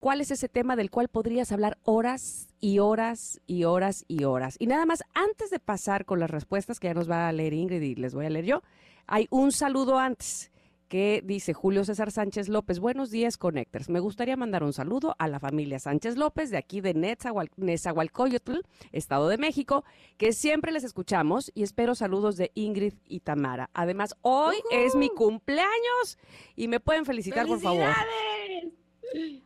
¿cuál 0.00 0.20
es 0.20 0.30
ese 0.30 0.48
tema 0.48 0.76
del 0.76 0.90
cual 0.90 1.08
podrías 1.08 1.52
hablar 1.52 1.78
horas 1.84 2.48
y 2.60 2.78
horas 2.78 3.40
y 3.46 3.64
horas 3.64 4.04
y 4.08 4.24
horas? 4.24 4.56
Y 4.58 4.66
nada 4.66 4.86
más, 4.86 5.02
antes 5.14 5.50
de 5.50 5.58
pasar 5.58 6.04
con 6.04 6.20
las 6.20 6.30
respuestas 6.30 6.80
que 6.80 6.88
ya 6.88 6.94
nos 6.94 7.10
va 7.10 7.28
a 7.28 7.32
leer 7.32 7.52
Ingrid 7.54 7.82
y 7.82 7.94
les 7.94 8.14
voy 8.14 8.26
a 8.26 8.30
leer 8.30 8.44
yo, 8.44 8.62
hay 9.06 9.26
un 9.30 9.52
saludo 9.52 9.98
antes 9.98 10.50
que 10.88 11.20
dice 11.22 11.52
Julio 11.52 11.84
César 11.84 12.10
Sánchez 12.10 12.48
López. 12.48 12.78
Buenos 12.80 13.10
días, 13.10 13.36
Connectors. 13.36 13.90
Me 13.90 14.00
gustaría 14.00 14.38
mandar 14.38 14.64
un 14.64 14.72
saludo 14.72 15.14
a 15.18 15.28
la 15.28 15.38
familia 15.38 15.78
Sánchez 15.78 16.16
López 16.16 16.50
de 16.50 16.56
aquí 16.56 16.80
de 16.80 16.94
Netzahual- 16.94 17.50
Nezahualcóyotl, 17.56 18.60
Estado 18.90 19.28
de 19.28 19.36
México, 19.36 19.84
que 20.16 20.32
siempre 20.32 20.72
les 20.72 20.84
escuchamos 20.84 21.52
y 21.54 21.62
espero 21.62 21.94
saludos 21.94 22.38
de 22.38 22.52
Ingrid 22.54 22.94
y 23.06 23.20
Tamara. 23.20 23.68
Además, 23.74 24.16
hoy 24.22 24.56
es 24.70 24.94
mi 24.94 25.10
cumpleaños 25.10 26.16
y 26.56 26.68
me 26.68 26.80
pueden 26.80 27.04
felicitar, 27.04 27.46
por 27.46 27.60
favor. 27.60 27.88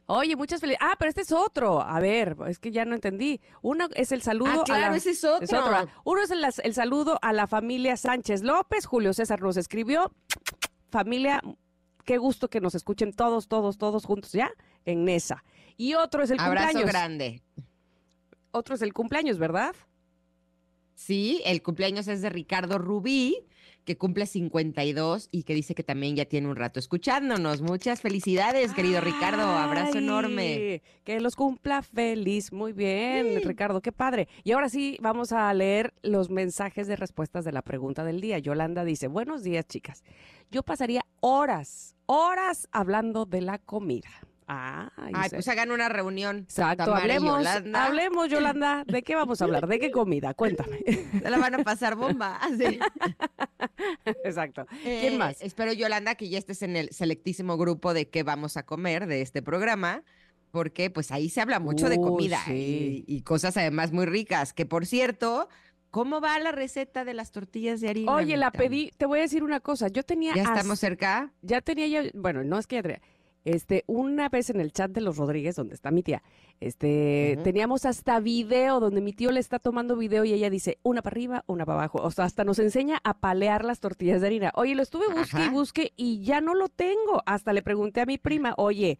Oye, 0.07 0.35
muchas 0.37 0.61
felicidades. 0.61 0.93
Ah, 0.93 0.97
pero 0.99 1.09
este 1.09 1.21
es 1.23 1.33
otro. 1.33 1.81
A 1.81 2.01
ver, 2.01 2.37
es 2.49 2.59
que 2.59 2.71
ya 2.73 2.85
no 2.85 2.95
entendí. 2.95 3.41
Uno 3.63 3.89
es 3.95 4.11
el 4.13 4.23
saludo 4.23 4.51
Ah, 4.51 4.61
a 4.63 4.65
claro, 4.65 4.91
la- 4.93 4.97
ese 4.97 5.11
es 5.11 5.23
otro. 5.25 5.45
es 5.45 5.53
otro, 5.53 5.65
¿verdad? 5.71 5.89
Uno 6.05 6.23
es 6.23 6.31
el, 6.31 6.45
el 6.65 6.75
saludo 6.75 7.19
a 7.23 7.33
la 7.33 7.47
familia 7.47 7.97
Sánchez 7.97 8.43
López. 8.43 8.87
Julio 8.87 9.13
César 9.15 9.41
nos 9.41 9.57
escribió. 9.57 10.13
Familia, 10.91 11.41
qué 12.05 12.19
gusto 12.19 12.49
que 12.51 12.61
nos 12.61 12.75
escuchen 12.75 13.13
todos, 13.13 13.49
todos, 13.49 13.79
todos 13.79 14.05
juntos 14.05 14.33
ya 14.33 14.51
en 14.85 15.05
Nesa. 15.05 15.45
Y 15.77 15.95
otro 15.95 16.23
es 16.23 16.31
el 16.31 16.41
Abrazo 16.41 16.67
cumpleaños. 16.73 16.91
grande. 16.93 17.43
Otro 18.51 18.75
es 18.75 18.83
el 18.83 18.93
cumpleaños, 18.93 19.39
¿verdad? 19.39 19.75
Sí, 20.95 21.41
el 21.45 21.63
cumpleaños 21.63 22.07
es 22.09 22.21
de 22.23 22.29
Ricardo 22.31 22.79
Rubí, 22.79 23.47
que 23.85 23.97
cumple 23.97 24.27
52 24.27 25.29
y 25.31 25.43
que 25.43 25.55
dice 25.55 25.75
que 25.75 25.83
también 25.83 26.17
ya 26.17 26.25
tiene 26.25 26.49
un 26.49 26.57
rato 26.57 26.79
escuchándonos. 26.79 27.63
Muchas 27.63 28.01
felicidades, 28.01 28.73
querido 28.73 29.01
Ricardo. 29.01 29.43
Abrazo 29.43 29.99
enorme. 29.99 30.83
Que 31.05 31.21
los 31.21 31.37
cumpla 31.37 31.83
feliz. 31.83 32.53
Muy 32.53 32.73
bien, 32.73 33.41
Ricardo, 33.45 33.81
qué 33.81 33.93
padre. 33.93 34.29
Y 34.45 34.53
ahora 34.53 34.69
sí, 34.69 34.99
vamos 35.01 35.33
a 35.33 35.53
leer 35.53 35.95
los 36.03 36.31
mensajes 36.31 36.87
de 36.87 36.97
respuestas 36.97 37.45
de 37.45 37.53
la 37.53 37.63
pregunta 37.63 38.05
del 38.05 38.21
día. 38.21 38.39
Yolanda 38.39 38.85
dice, 38.85 39.09
buenos 39.09 39.43
días, 39.43 39.67
chicas. 39.67 40.05
Yo 40.51 40.63
pasaría 40.63 41.05
horas, 41.21 41.97
horas 42.07 42.69
hablando 42.73 43.27
de 43.27 43.41
la 43.41 43.59
comida. 43.59 44.11
Ah, 44.49 44.91
Ay, 44.97 45.31
pues 45.31 45.47
hagan 45.49 45.71
una 45.71 45.89
reunión. 45.89 46.39
Exacto, 46.41 46.85
Tamara 46.85 47.03
hablemos, 47.03 47.39
Yolanda. 47.39 47.85
hablemos, 47.87 48.29
Yolanda. 48.29 48.85
¿De 48.87 49.03
qué 49.03 49.15
vamos 49.15 49.41
a 49.41 49.45
hablar? 49.45 49.67
¿De 49.67 49.79
qué 49.79 49.91
comida? 49.91 50.35
Cuéntame. 50.35 50.81
Se 50.85 51.31
la 51.31 51.39
van 51.39 51.55
a 51.55 51.59
pasar 51.65 51.95
bomba. 51.97 52.39
Sí. 52.59 52.79
Exacto. 54.25 54.67
¿Quién 54.83 55.15
Eh, 55.15 55.19
más? 55.19 55.41
Espero, 55.43 55.73
Yolanda, 55.73 56.15
que 56.15 56.29
ya 56.29 56.39
estés 56.39 56.63
en 56.63 56.77
el 56.77 56.91
selectísimo 56.91 57.57
grupo 57.57 57.95
de 57.95 58.09
qué 58.09 58.23
vamos 58.23 58.57
a 58.57 58.65
comer 58.65 59.07
de 59.07 59.23
este 59.23 59.43
programa, 59.43 60.03
porque 60.51 60.91
pues 60.91 61.11
ahí 61.13 61.29
se 61.31 61.41
habla 61.41 61.61
mucho 61.61 61.89
de 61.89 61.97
comida 61.97 62.41
sí. 62.45 63.05
y, 63.07 63.17
y 63.17 63.23
cosas 63.23 63.57
además 63.57 63.93
muy 63.93 64.07
ricas. 64.07 64.53
Que 64.53 64.67
por 64.67 64.87
cierto, 64.87 65.49
¿cómo 65.91 66.21
va 66.21 66.39
la 66.39 66.53
receta 66.53 67.05
de 67.05 67.15
las 67.15 67.33
tortillas 67.33 67.81
de 67.81 67.89
harina? 67.89 68.13
Oye, 68.13 68.37
la 68.37 68.51
pedí, 68.51 68.93
te 68.99 69.07
voy 69.07 69.21
a 69.21 69.23
decir 69.23 69.43
una 69.45 69.61
cosa. 69.61 69.89
Yo 69.89 70.03
tenía. 70.03 70.35
¿Ya 70.35 70.43
estamos 70.43 70.79
cerca? 70.79 71.33
ya 71.43 71.61
tenía 71.63 71.87
yo, 71.87 72.11
bueno, 72.15 72.45
no 72.45 72.59
es 72.59 72.67
que 72.67 72.77
ya 72.77 72.83
tenía, 72.83 73.01
este, 73.45 73.85
una 73.87 74.29
vez 74.29 74.51
en 74.51 74.61
el 74.61 74.73
chat 74.73 74.91
de 74.91 75.01
los 75.01 75.17
Rodríguez, 75.17 75.57
donde 75.57 75.75
está 75.75 75.91
mi 75.91 76.03
tía, 76.03 76.23
este, 76.61 77.39
teníamos 77.43 77.87
hasta 77.87 78.21
video 78.21 78.79
donde 78.79 79.01
mi 79.01 79.13
tío 79.13 79.33
le 79.33 79.41
está 79.41 79.59
tomando 79.59 79.97
video 79.97 80.25
y 80.25 80.33
ella 80.33 80.49
dice 80.49 80.79
una 80.83 81.03
para 81.03 81.15
arriba, 81.15 81.45
una 81.47 81.67
para 81.67 81.79
abajo. 81.79 81.99
O 82.03 82.11
sea, 82.11 82.25
hasta 82.25 82.45
nos 82.45 82.59
enseña 82.59 83.01
a 83.03 83.15
palear 83.19 83.65
las 83.65 83.81
tortillas 83.81 84.21
de 84.21 84.29
harina. 84.29 84.53
Oye, 84.55 84.75
lo 84.75 84.83
estuve 84.83 85.07
busque 85.13 85.45
y 85.45 85.49
busque 85.49 85.93
y 85.97 86.23
ya 86.23 86.41
no 86.41 86.55
lo 86.55 86.69
tengo. 86.69 87.23
Hasta 87.27 87.53
le 87.53 87.63
pregunté 87.63 88.01
a 88.01 88.07
mi 88.07 88.19
prima, 88.19 88.55
oye, 88.57 88.99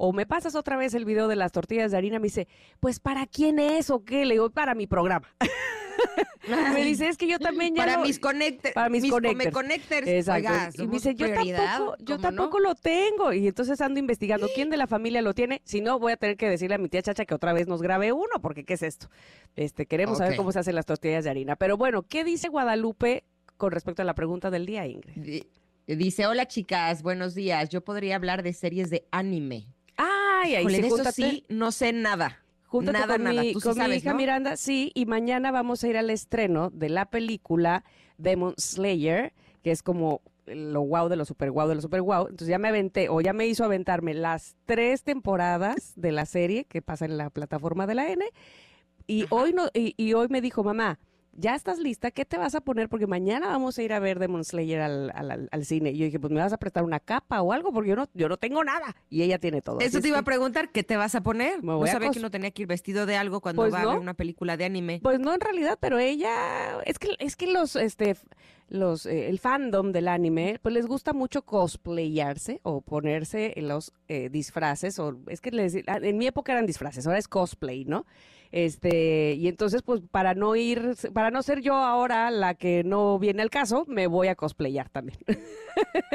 o 0.00 0.12
me 0.14 0.24
pasas 0.24 0.54
otra 0.54 0.76
vez 0.78 0.94
el 0.94 1.04
video 1.04 1.28
de 1.28 1.36
las 1.36 1.52
tortillas 1.52 1.90
de 1.90 1.98
harina, 1.98 2.18
me 2.18 2.28
dice, 2.28 2.48
pues 2.80 3.00
¿para 3.00 3.26
quién 3.26 3.58
es 3.58 3.90
o 3.90 4.04
qué? 4.04 4.24
Le 4.24 4.34
digo, 4.34 4.48
para 4.50 4.74
mi 4.74 4.86
programa. 4.86 5.28
me 6.72 6.84
dice, 6.84 7.08
es 7.08 7.16
que 7.16 7.26
yo 7.26 7.38
también 7.38 7.74
ya 7.74 7.82
para 7.84 7.96
lo- 7.98 8.04
mis 8.04 8.18
connectors. 8.18 8.72
para 8.74 8.88
mis 8.88 9.10
connectors. 9.10 9.52
connectors. 9.52 10.06
Exacto. 10.06 10.48
Oiga, 10.48 10.70
y 10.78 10.86
me 10.86 10.92
dice, 10.92 11.14
yo 11.14 11.26
tampoco, 11.34 11.96
yo 11.98 12.18
tampoco 12.18 12.58
lo 12.60 12.74
tengo. 12.76 13.32
Y 13.32 13.48
entonces 13.48 13.80
ando 13.80 13.98
investigando 13.98 14.48
quién 14.54 14.70
de 14.70 14.76
la 14.76 14.86
familia 14.86 15.20
lo 15.20 15.34
tiene. 15.34 15.60
Si 15.64 15.80
no, 15.80 15.98
voy 15.98 16.12
a 16.12 16.16
tener 16.16 16.36
que 16.36 16.48
decirle 16.48 16.76
a 16.76 16.78
mi 16.78 16.88
tía 16.88 17.02
Chacha 17.02 17.24
que 17.24 17.34
otra 17.34 17.52
vez 17.52 17.66
nos 17.66 17.82
grabe 17.82 18.12
uno, 18.12 18.40
porque 18.40 18.64
¿qué 18.64 18.74
es 18.74 18.82
esto? 18.82 19.10
Este, 19.56 19.86
queremos 19.86 20.18
saber 20.18 20.36
cómo 20.36 20.52
se 20.52 20.60
hacen 20.60 20.74
las 20.76 20.86
tortillas 20.86 21.24
de 21.24 21.30
harina. 21.30 21.56
Pero 21.56 21.76
bueno, 21.76 22.04
¿qué 22.04 22.22
dice 22.24 22.48
Guadalupe 22.48 23.24
con 23.56 23.72
respecto 23.72 24.02
a 24.02 24.04
la 24.04 24.14
pregunta 24.14 24.50
del 24.50 24.64
día, 24.64 24.86
Ingrid? 24.86 25.14
Di- 25.16 25.46
Dice, 25.86 26.26
hola 26.26 26.46
chicas, 26.46 27.02
buenos 27.02 27.34
días. 27.34 27.70
Yo 27.70 27.82
podría 27.82 28.16
hablar 28.16 28.42
de 28.42 28.52
series 28.52 28.90
de 28.90 29.06
anime. 29.10 29.66
Ay, 30.42 30.54
ahí 30.56 30.68
sí, 30.70 30.88
júntate, 30.88 31.12
sí, 31.12 31.44
no 31.48 31.72
sé 31.72 31.92
nada. 31.92 32.42
júntate 32.66 32.98
nada, 32.98 33.14
con, 33.14 33.24
nada. 33.24 33.42
mi, 33.42 33.52
Tú 33.52 33.60
sí 33.60 33.68
con 33.68 33.76
mi 33.78 33.82
sabes, 33.84 33.96
hija 33.98 34.10
¿no? 34.12 34.16
Miranda, 34.16 34.56
sí, 34.56 34.92
y 34.94 35.06
mañana 35.06 35.50
vamos 35.50 35.82
a 35.84 35.88
ir 35.88 35.96
al 35.96 36.10
estreno 36.10 36.70
de 36.70 36.88
la 36.88 37.06
película 37.06 37.84
Demon 38.18 38.54
Slayer, 38.58 39.32
que 39.62 39.70
es 39.70 39.82
como 39.82 40.22
lo 40.46 40.82
wow 40.82 41.08
de 41.08 41.16
lo 41.16 41.24
super 41.26 41.50
wow 41.50 41.68
de 41.68 41.74
lo 41.74 41.80
super 41.82 42.00
wow. 42.02 42.22
Entonces 42.22 42.48
ya 42.48 42.58
me 42.58 42.68
aventé, 42.68 43.08
o 43.10 43.20
ya 43.20 43.32
me 43.32 43.46
hizo 43.46 43.64
aventarme 43.64 44.14
las 44.14 44.56
tres 44.64 45.02
temporadas 45.02 45.92
de 45.96 46.12
la 46.12 46.24
serie 46.26 46.64
que 46.64 46.80
pasa 46.82 47.04
en 47.04 47.16
la 47.18 47.30
plataforma 47.30 47.86
de 47.86 47.94
la 47.94 48.08
N. 48.10 48.24
Y 49.06 49.26
hoy 49.30 49.52
no, 49.52 49.68
y, 49.74 49.94
y 49.96 50.14
hoy 50.14 50.28
me 50.28 50.40
dijo, 50.40 50.62
mamá, 50.64 50.98
¿ya 51.40 51.54
estás 51.54 51.78
lista? 51.78 52.10
¿Qué 52.10 52.24
te 52.24 52.36
vas 52.36 52.54
a 52.54 52.60
poner? 52.60 52.88
Porque 52.88 53.06
mañana 53.06 53.46
vamos 53.48 53.78
a 53.78 53.82
ir 53.82 53.92
a 53.92 53.98
ver 54.00 54.18
Demon 54.18 54.44
Slayer 54.44 54.80
al, 54.80 55.10
al- 55.14 55.48
al- 55.50 55.64
cine. 55.64 55.90
Y 55.92 55.98
yo 55.98 56.04
dije, 56.06 56.18
pues 56.20 56.32
me 56.32 56.40
vas 56.40 56.52
a 56.52 56.58
prestar 56.58 56.84
una 56.84 57.00
capa 57.00 57.40
o 57.42 57.52
algo, 57.52 57.72
porque 57.72 57.90
yo 57.90 57.96
no, 57.96 58.08
yo 58.14 58.28
no 58.28 58.36
tengo 58.36 58.64
nada. 58.64 58.96
Y 59.08 59.22
ella 59.22 59.38
tiene 59.38 59.62
todo. 59.62 59.80
Eso 59.80 60.00
te 60.00 60.08
iba 60.08 60.18
a 60.18 60.22
preguntar, 60.22 60.70
¿qué 60.70 60.82
te 60.82 60.96
vas 60.96 61.14
a 61.14 61.22
poner? 61.22 61.62
Me 61.62 61.68
No 61.72 61.78
voy 61.78 61.88
a 61.88 61.92
sabía 61.92 62.10
que 62.10 62.18
uno 62.18 62.30
tenía 62.30 62.50
que 62.50 62.62
ir 62.62 62.68
vestido 62.68 63.06
de 63.06 63.16
algo 63.16 63.40
cuando 63.40 63.62
Pues 63.62 63.72
va 63.72 63.82
a 63.82 63.86
ver 63.86 63.94
no. 63.94 64.00
una 64.00 64.14
película 64.14 64.56
de 64.56 64.64
anime. 64.64 65.00
Pues 65.02 65.20
no 65.20 65.32
en 65.32 65.40
realidad, 65.40 65.78
pero 65.80 65.98
ella 65.98 66.80
es 66.84 66.98
que 66.98 67.14
es 67.18 67.36
que 67.36 67.46
los 67.46 67.76
este 67.76 68.16
los 68.70 69.06
eh, 69.06 69.30
el 69.30 69.38
fandom 69.38 69.92
del 69.92 70.08
anime 70.08 70.58
pues 70.62 70.74
les 70.74 70.86
gusta 70.86 71.14
mucho 71.14 71.40
cosplayarse 71.42 72.60
o 72.64 72.80
ponerse 72.82 73.54
los 73.56 73.92
eh, 74.08 74.28
disfraces 74.28 74.98
o 74.98 75.16
es 75.28 75.40
que 75.40 75.50
les, 75.50 75.74
ah, 75.86 75.98
en 76.02 76.18
mi 76.18 76.26
época 76.26 76.52
eran 76.52 76.66
disfraces, 76.66 77.06
ahora 77.06 77.18
es 77.18 77.28
cosplay, 77.28 77.84
¿no? 77.86 78.04
Este, 78.50 79.34
y 79.34 79.46
entonces 79.48 79.82
pues 79.82 80.00
para 80.10 80.34
no 80.34 80.56
ir 80.56 80.94
para 81.12 81.30
no 81.30 81.42
ser 81.42 81.60
yo 81.60 81.74
ahora 81.74 82.30
la 82.30 82.54
que 82.54 82.82
no 82.84 83.18
viene 83.18 83.42
al 83.42 83.50
caso, 83.50 83.84
me 83.88 84.06
voy 84.06 84.28
a 84.28 84.34
cosplayar 84.34 84.88
también. 84.88 85.18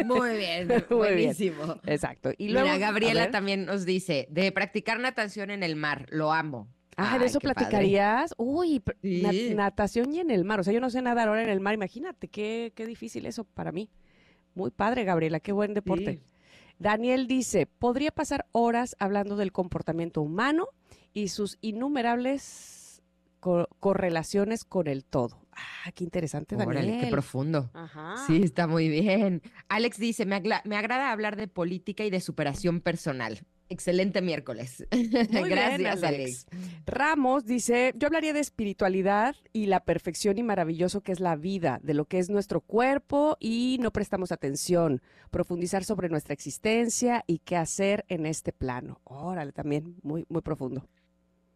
Muy 0.06 0.38
bien, 0.38 0.68
Muy 0.68 0.76
bien. 0.78 0.86
buenísimo. 0.90 1.76
Exacto. 1.86 2.32
Y 2.38 2.48
Mira, 2.48 2.62
luego 2.62 2.76
a 2.76 2.80
Gabriela 2.80 3.32
también 3.32 3.66
nos 3.66 3.86
dice, 3.86 4.28
de 4.32 4.52
practicar 4.52 5.00
natación 5.00 5.52
en 5.52 5.64
el 5.64 5.76
mar, 5.76 6.08
lo 6.10 6.32
amo. 6.34 6.68
Ah, 6.98 7.18
de 7.18 7.26
eso 7.26 7.40
padre. 7.40 7.56
platicarías. 7.56 8.34
Uy, 8.38 8.82
Sí. 9.02 9.54
natación 9.56 10.14
y 10.14 10.20
en 10.20 10.30
el 10.30 10.44
mar. 10.46 10.60
O 10.60 10.64
sea, 10.64 10.74
yo 10.74 10.80
no 10.80 10.92
sé 10.92 11.02
nadar 11.02 11.28
ahora 11.28 11.42
en 11.44 11.50
el 11.50 11.60
mar. 11.60 11.74
Imagínate, 11.74 12.28
qué, 12.28 12.72
qué 12.76 12.86
difícil 12.86 13.26
eso 13.26 13.46
para 13.46 13.72
mí. 13.72 13.90
Muy 14.54 14.70
padre, 14.70 15.04
Gabriela, 15.04 15.40
qué 15.40 15.52
buen 15.52 15.74
deporte. 15.74 16.14
Sí. 16.24 16.34
Daniel 16.78 17.26
dice, 17.28 17.66
podría 17.66 18.12
pasar 18.12 18.46
horas 18.52 18.96
hablando 19.00 19.36
del 19.38 19.52
comportamiento 19.52 20.22
humano 20.22 20.68
y 21.14 21.28
sus 21.30 21.57
innumerables 21.61 23.01
co- 23.39 23.68
correlaciones 23.80 24.64
con 24.66 24.88
el 24.88 25.03
todo. 25.05 25.39
Ah, 25.51 25.91
qué 25.93 26.03
interesante, 26.03 26.55
Daniel. 26.55 26.78
Órale, 26.78 26.99
qué 26.99 27.07
profundo. 27.07 27.70
Ajá. 27.74 28.16
Sí, 28.26 28.41
está 28.43 28.66
muy 28.68 28.89
bien. 28.89 29.41
Alex 29.70 29.97
dice, 29.99 30.26
me, 30.26 30.41
me 30.66 30.76
agrada 30.78 31.11
hablar 31.11 31.36
de 31.36 31.47
política 31.47 32.03
y 32.03 32.09
de 32.09 32.22
superación 32.22 32.82
personal. 32.82 33.45
Excelente 33.70 34.22
miércoles. 34.22 34.86
Muy 34.91 35.05
bien, 35.09 35.49
Gracias, 35.49 36.03
Alex. 36.03 36.47
Alex. 36.51 36.84
Ramos 36.86 37.45
dice, 37.45 37.93
yo 37.95 38.07
hablaría 38.07 38.34
de 38.34 38.39
espiritualidad 38.39 39.36
y 39.51 39.66
la 39.68 39.80
perfección 39.84 40.38
y 40.38 40.43
maravilloso 40.43 41.01
que 41.01 41.11
es 41.11 41.20
la 41.20 41.36
vida, 41.36 41.80
de 41.82 41.93
lo 41.95 42.05
que 42.05 42.20
es 42.20 42.30
nuestro 42.30 42.61
cuerpo 42.61 43.38
y 43.39 43.78
no 43.80 43.91
prestamos 43.91 44.32
atención, 44.32 45.01
profundizar 45.32 45.84
sobre 45.86 46.09
nuestra 46.09 46.34
existencia 46.34 47.24
y 47.26 47.39
qué 47.39 47.55
hacer 47.55 48.05
en 48.09 48.26
este 48.28 48.51
plano. 48.53 48.99
Órale, 49.05 49.53
también 49.53 49.95
muy, 50.03 50.26
muy 50.30 50.41
profundo. 50.41 50.88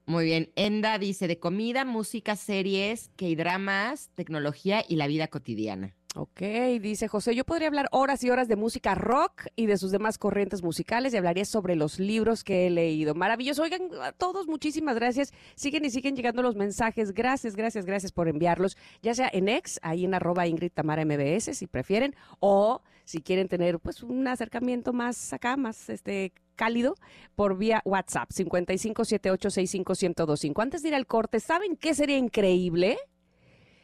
Muy 0.08 0.24
bien. 0.24 0.54
Enda 0.56 0.98
dice, 1.00 1.28
de 1.28 1.38
comida, 1.38 1.84
música, 1.84 2.38
series, 2.38 3.12
K-dramas, 3.18 4.10
tecnología 4.16 4.82
y 4.88 4.96
la 4.96 5.06
vida 5.06 5.28
cotidiana. 5.28 5.94
Ok, 6.16 6.40
dice 6.82 7.10
José, 7.10 7.36
yo 7.36 7.44
podría 7.44 7.68
hablar 7.68 7.90
horas 7.92 8.24
y 8.24 8.30
horas 8.30 8.48
de 8.48 8.56
música 8.56 8.96
rock 8.96 9.48
y 9.58 9.66
de 9.66 9.78
sus 9.78 9.92
demás 9.92 10.18
corrientes 10.18 10.64
musicales 10.64 11.14
y 11.14 11.18
hablaría 11.18 11.44
sobre 11.44 11.76
los 11.76 12.00
libros 12.00 12.46
que 12.46 12.66
he 12.66 12.70
leído. 12.70 13.16
Maravilloso. 13.16 13.64
Oigan, 13.64 13.90
a 14.02 14.14
todos 14.14 14.48
muchísimas 14.48 14.96
gracias. 14.96 15.34
Siguen 15.56 15.84
y 15.84 15.90
siguen 15.90 16.16
llegando 16.16 16.42
los 16.42 16.56
mensajes. 16.56 17.14
Gracias, 17.14 17.58
gracias, 17.58 17.86
gracias 17.86 18.14
por 18.14 18.30
enviarlos, 18.30 18.78
ya 19.02 19.14
sea 19.14 19.30
en 19.32 19.50
ex, 19.50 19.78
ahí 19.84 20.06
en 20.06 20.14
arroba 20.14 20.48
Ingrid 20.48 20.72
MBS, 20.82 21.54
si 21.56 21.68
prefieren, 21.68 22.16
o 22.40 22.82
si 23.04 23.22
quieren 23.22 23.50
tener 23.50 23.78
pues 23.80 24.04
un 24.04 24.26
acercamiento 24.26 24.94
más 24.94 25.34
acá, 25.34 25.58
más 25.58 25.90
este 25.90 26.32
cálido, 26.58 26.96
por 27.36 27.58
vía 27.58 27.82
WhatsApp, 27.86 28.32
5578651025. 28.32 30.62
Antes 30.62 30.82
de 30.82 30.90
ir 30.90 30.96
al 30.96 31.08
corte, 31.08 31.40
¿saben 31.40 31.78
qué 31.78 31.94
sería 31.94 32.18
increíble? 32.18 32.98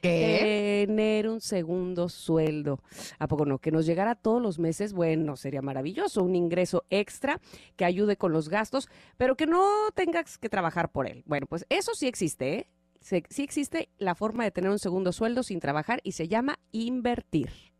Tener 0.01 1.29
un 1.29 1.39
segundo 1.39 2.09
sueldo. 2.09 2.81
¿A 3.19 3.29
poco 3.29 3.45
no? 3.45 3.59
Que 3.59 3.71
nos 3.71 3.85
llegara 3.85 4.15
todos 4.15 4.41
los 4.41 4.59
meses, 4.59 4.91
bueno, 4.91 5.37
sería 5.37 5.61
maravilloso. 5.61 6.23
Un 6.23 6.35
ingreso 6.35 6.83
extra 6.89 7.39
que 7.77 7.85
ayude 7.85 8.17
con 8.17 8.33
los 8.33 8.49
gastos, 8.49 8.89
pero 9.15 9.37
que 9.37 9.45
no 9.45 9.65
tengas 9.95 10.37
que 10.37 10.49
trabajar 10.49 10.91
por 10.91 11.07
él. 11.07 11.23
Bueno, 11.25 11.47
pues 11.47 11.65
eso 11.69 11.93
sí 11.95 12.07
existe, 12.07 12.53
¿eh? 12.53 12.67
Sí 12.99 13.23
existe 13.43 13.87
la 13.97 14.13
forma 14.15 14.43
de 14.43 14.51
tener 14.51 14.71
un 14.71 14.79
segundo 14.79 15.13
sueldo 15.13 15.43
sin 15.43 15.61
trabajar 15.61 16.01
y 16.03 16.11
se 16.13 16.27
llama 16.27 16.57
invertir. 16.71 17.72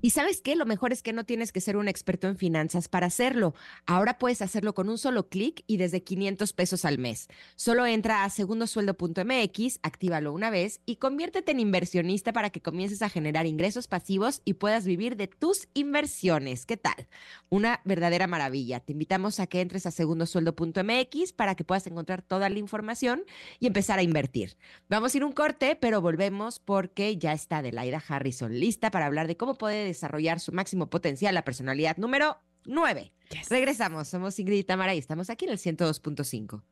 Y 0.00 0.10
sabes 0.10 0.42
qué, 0.42 0.54
lo 0.54 0.66
mejor 0.66 0.92
es 0.92 1.02
que 1.02 1.12
no 1.12 1.24
tienes 1.24 1.50
que 1.50 1.60
ser 1.60 1.76
un 1.76 1.88
experto 1.88 2.28
en 2.28 2.36
finanzas 2.36 2.88
para 2.88 3.06
hacerlo. 3.06 3.54
Ahora 3.86 4.18
puedes 4.18 4.42
hacerlo 4.42 4.74
con 4.74 4.88
un 4.88 4.98
solo 4.98 5.28
clic 5.28 5.64
y 5.66 5.78
desde 5.78 6.02
500 6.02 6.52
pesos 6.52 6.84
al 6.84 6.98
mes. 6.98 7.28
Solo 7.56 7.86
entra 7.86 8.24
a 8.24 8.30
segundosueldo.mx, 8.30 9.78
actívalo 9.82 10.32
una 10.32 10.50
vez 10.50 10.80
y 10.84 10.96
conviértete 10.96 11.52
en 11.52 11.60
inversionista 11.60 12.32
para 12.32 12.50
que 12.50 12.60
comiences 12.60 13.02
a 13.02 13.08
generar 13.08 13.46
ingresos 13.46 13.88
pasivos 13.88 14.42
y 14.44 14.54
puedas 14.54 14.84
vivir 14.84 15.16
de 15.16 15.26
tus 15.28 15.68
inversiones. 15.74 16.66
¿Qué 16.66 16.76
tal? 16.76 17.06
Una 17.48 17.80
verdadera 17.84 18.26
maravilla. 18.26 18.80
Te 18.80 18.92
invitamos 18.92 19.40
a 19.40 19.46
que 19.46 19.60
entres 19.60 19.86
a 19.86 19.90
segundosueldo.mx 19.90 21.32
para 21.32 21.54
que 21.54 21.64
puedas 21.64 21.86
encontrar 21.86 22.22
toda 22.22 22.48
la 22.50 22.58
información 22.58 23.24
y 23.58 23.66
empezar 23.66 23.98
a 23.98 24.02
invertir. 24.02 24.56
Vamos 24.88 25.14
a 25.14 25.16
ir 25.16 25.24
un 25.24 25.32
corte, 25.32 25.76
pero 25.76 26.00
volvemos 26.00 26.58
porque 26.58 27.16
ya 27.16 27.32
está 27.32 27.58
Adelaida 27.58 28.02
Harrison 28.06 28.44
lista 28.52 28.90
para 28.90 29.06
hablar 29.06 29.26
de 29.26 29.36
cómo 29.36 29.54
puede 29.84 29.88
desarrollar 29.88 30.40
su 30.40 30.52
máximo 30.52 30.88
potencial, 30.88 31.34
la 31.34 31.44
personalidad 31.44 31.98
número 31.98 32.38
9. 32.64 33.12
Regresamos, 33.50 34.08
somos 34.08 34.38
Ingrid 34.38 34.60
y 34.60 34.64
Tamara 34.64 34.94
y 34.94 34.98
estamos 34.98 35.28
aquí 35.28 35.44
en 35.44 35.50
el 35.52 35.58
102.5. 35.58 36.62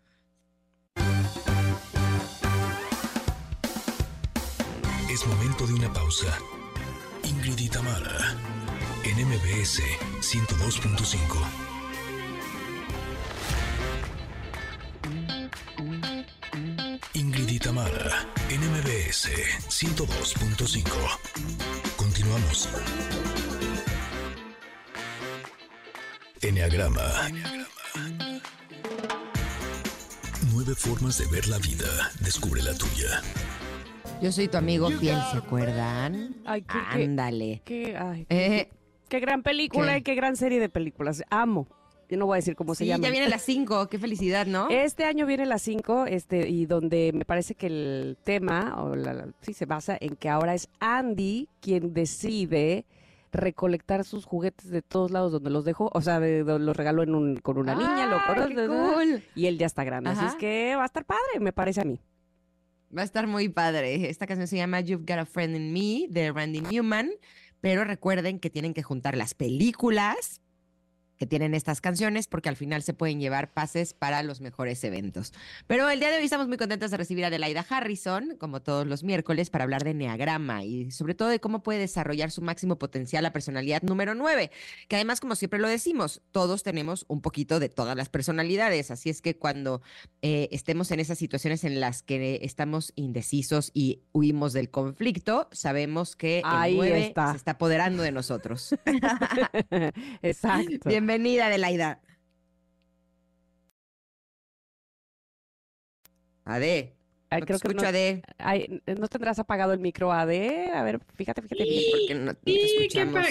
Es 5.11 5.27
momento 5.27 5.67
de 5.67 5.75
una 5.75 5.93
pausa. 5.93 6.39
Ingrid 7.25 7.59
y 7.59 7.69
Tamara, 7.69 8.35
en 9.05 9.29
MBS 9.29 9.83
102.5. 10.21 11.37
Ingrid 17.13 17.49
y 17.49 17.59
Tamara, 17.59 18.27
en 18.49 18.61
MBS 18.61 19.29
102.5. 19.69 21.92
Continuamos. 22.33 22.69
Enneagrama. 26.41 27.03
Nueve 30.55 30.75
formas 30.75 31.19
de 31.19 31.27
ver 31.27 31.47
la 31.49 31.59
vida. 31.59 32.11
Descubre 32.21 32.63
la 32.63 32.73
tuya. 32.75 33.21
Yo 34.23 34.33
soy 34.33 34.49
tu 34.49 34.57
amigo 34.57 34.89
fiel, 34.91 35.19
¿se 35.31 35.37
acuerdan? 35.39 36.37
Ay, 36.47 36.63
qué, 36.63 36.79
Ándale. 37.05 37.63
qué- 37.67 37.97
ay, 37.99 38.27
Eh, 38.31 38.71
qué 39.11 39.21
gran 39.21 39.43
película 39.43 39.93
¿qué? 39.95 39.99
y 39.99 40.03
qué 40.03 40.15
gran 40.15 40.37
serie 40.37 40.59
de 40.61 40.69
películas. 40.71 41.23
Amo. 41.29 41.69
Yo 42.13 42.19
no 42.19 42.27
voy 42.27 42.35
a 42.35 42.37
decir 42.37 42.55
cómo 42.57 42.75
se 42.75 42.85
llama. 42.85 43.05
ya 43.05 43.11
viene 43.11 43.27
las 43.31 43.41
5, 43.47 43.89
qué 43.89 43.99
felicidad, 43.99 44.45
¿no? 44.47 44.69
Este 44.69 45.05
año 45.07 45.25
viene 45.25 45.47
la 45.47 45.59
5, 45.59 46.05
este, 46.07 46.47
y 46.51 46.67
donde 46.67 47.11
me 47.15 47.25
parece 47.25 47.55
que 47.55 47.69
el 47.69 48.19
tema, 48.23 48.83
o 48.85 48.95
la, 48.95 49.15
la- 49.15 49.29
sí, 49.41 49.55
se 49.55 49.65
basa 49.65 49.97
en 49.99 50.17
que 50.17 50.29
ahora 50.29 50.53
es 50.55 50.69
Andy 50.79 51.49
quien 51.61 51.95
decide 51.95 52.85
recolectar 53.33 54.05
sus 54.05 54.27
juguetes 54.27 54.69
de 54.69 54.83
todos 54.83 55.11
lados 55.11 55.33
donde 55.33 55.49
los 55.49 55.65
dejó, 55.65 55.91
o 55.95 56.03
sea, 56.03 56.21
de- 56.21 56.45
de- 56.45 56.59
los 56.59 56.77
regaló 56.77 57.03
en 57.03 57.15
un, 57.15 57.37
con 57.39 57.57
una 57.57 57.75
niña, 57.75 58.07
lo 58.07 58.17
¡Ay, 58.17 58.55
qué 58.55 58.67
cool! 58.67 59.23
y 59.35 59.47
él 59.47 59.57
ya 59.57 59.65
está 59.65 59.85
grande, 59.85 60.11
así 60.11 60.27
es 60.27 60.35
que 60.35 60.77
va 60.77 60.83
a 60.83 60.87
estar 60.87 61.07
padre, 61.07 61.41
me 61.41 61.55
parece 61.55 61.81
a 61.81 61.85
mí. 61.85 61.99
Va 62.95 63.01
a 63.01 63.05
estar 63.07 63.27
muy 63.27 63.49
padre. 63.49 64.11
Esta 64.11 64.27
canción 64.27 64.47
se 64.47 64.59
llama 64.59 64.81
You've 64.81 65.05
Got 65.09 65.21
a 65.21 65.25
Friend 65.25 65.57
in 65.57 65.73
Me 65.73 66.09
de 66.11 66.31
Randy 66.31 66.61
Newman, 66.61 67.11
pero 67.63 67.85
recuerden 67.85 68.39
que 68.39 68.51
tienen 68.51 68.75
que 68.75 68.83
juntar 68.83 69.17
las 69.17 69.33
películas 69.33 70.42
que 71.19 71.27
tienen 71.27 71.55
estas 71.55 71.81
canciones 71.81 72.27
porque 72.27 72.49
al 72.49 72.57
final 72.57 72.83
se 72.83 72.95
pueden 72.95 73.21
llevar 73.21 73.53
pases 73.53 73.95
para 73.95 74.23
los 74.23 74.41
mejores 74.41 74.83
eventos. 74.85 75.33
Pero 75.67 75.89
el 75.89 76.01
día 76.01 76.11
de 76.11 76.19
hoy 76.19 76.25
estamos 76.25 76.49
muy 76.49 76.57
contentos 76.57 76.91
de 76.91 76.97
recibir 76.97 77.25
a 77.25 77.29
Adelaida 77.29 77.65
Harrison, 77.69 78.37
como 78.39 78.63
todos 78.63 78.87
los 78.87 79.05
miércoles, 79.05 79.51
para 79.51 79.65
hablar 79.65 79.85
de 79.85 79.95
Neagrama 79.95 80.65
y 80.65 80.91
sobre 80.91 81.15
todo 81.15 81.29
de 81.29 81.41
cómo 81.41 81.63
puede 81.63 81.79
desarrollar 81.79 82.31
su 82.31 82.43
máximo 82.43 82.79
potencial 82.79 83.23
la 83.23 83.33
personalidad 83.33 83.83
número 83.83 84.15
9, 84.15 84.51
que 84.89 84.97
además, 84.97 85.21
como 85.21 85.35
siempre 85.35 85.61
lo 85.61 85.69
decimos, 85.69 86.23
todos 86.33 86.63
tenemos 86.63 87.05
un 87.09 87.21
poquito 87.21 87.61
de 87.61 87.69
todas 87.69 87.97
las 87.97 88.09
personalidades, 88.09 88.91
así 88.91 89.11
es 89.11 89.23
que 89.23 89.37
cuando 89.37 89.83
eh, 90.23 90.49
estemos 90.53 90.91
en 90.91 91.01
esas 91.01 91.19
situaciones 91.19 91.65
en 91.65 91.81
las 91.81 92.03
que 92.03 92.41
estamos 92.43 92.93
indecisos 92.97 93.71
y 93.75 94.03
huimos 94.13 94.53
del 94.53 94.71
conflicto, 94.71 95.49
sabemos 95.53 96.17
que 96.17 96.39
el 96.39 96.45
Ahí 96.47 96.77
9 96.77 97.07
está. 97.07 97.31
se 97.33 97.37
está 97.37 97.53
apoderando 97.53 98.03
de 98.03 98.13
nosotros. 98.13 98.75
Exacto. 100.23 100.91
Bienvenida, 101.13 101.49
Adelaida. 101.49 102.01
Ade. 106.47 106.97
Ay, 107.29 107.41
no 107.41 107.47
te 107.47 107.47
creo 107.47 107.59
que 107.59 107.69
escucho, 107.69 107.83
no, 107.83 107.89
Ade. 107.89 108.23
ay, 108.39 108.83
¿no 108.99 109.09
tendrás 109.09 109.39
apagado 109.39 109.75
el 109.75 109.79
micro 109.79 110.11
AD? 110.11 110.71
A 110.75 110.83
ver, 110.83 111.01
fíjate, 111.15 111.43
fíjate 111.43 111.65
bien. 111.65 111.83
Porque 111.91 112.15
no, 112.15 112.25
no 112.25 112.35
te 112.35 112.51
Sí, 112.51 112.89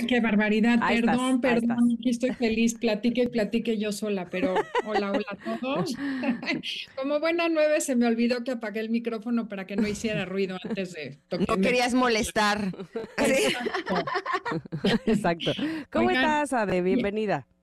qué, 0.08 0.20
barbaridad, 0.20 0.78
Ahí 0.82 1.02
perdón, 1.02 1.42
perdón, 1.42 1.98
aquí 2.00 2.10
estoy 2.10 2.34
feliz, 2.34 2.76
platique 2.76 3.24
y 3.24 3.28
platique 3.28 3.78
yo 3.80 3.92
sola, 3.92 4.30
pero 4.30 4.56
hola, 4.86 5.12
hola 5.12 5.26
a 5.28 5.36
todos. 5.60 5.96
Como 6.96 7.20
buena 7.20 7.50
nueve 7.50 7.82
se 7.82 7.96
me 7.96 8.06
olvidó 8.06 8.44
que 8.44 8.52
apagué 8.52 8.80
el 8.80 8.90
micrófono 8.92 9.48
para 9.50 9.66
que 9.66 9.76
no 9.76 9.88
hiciera 9.88 10.26
ruido 10.26 10.58
antes 10.64 10.94
de 10.94 11.20
No 11.32 11.40
tocarme. 11.40 11.64
querías 11.64 11.94
molestar. 11.96 12.72
Sí. 13.18 13.56
Exacto. 15.06 15.52
¿Cómo 15.92 16.08
Oigan, 16.10 16.24
estás, 16.24 16.54
Ade? 16.54 16.82
Bienvenida. 16.82 17.48
Bien, 17.48 17.61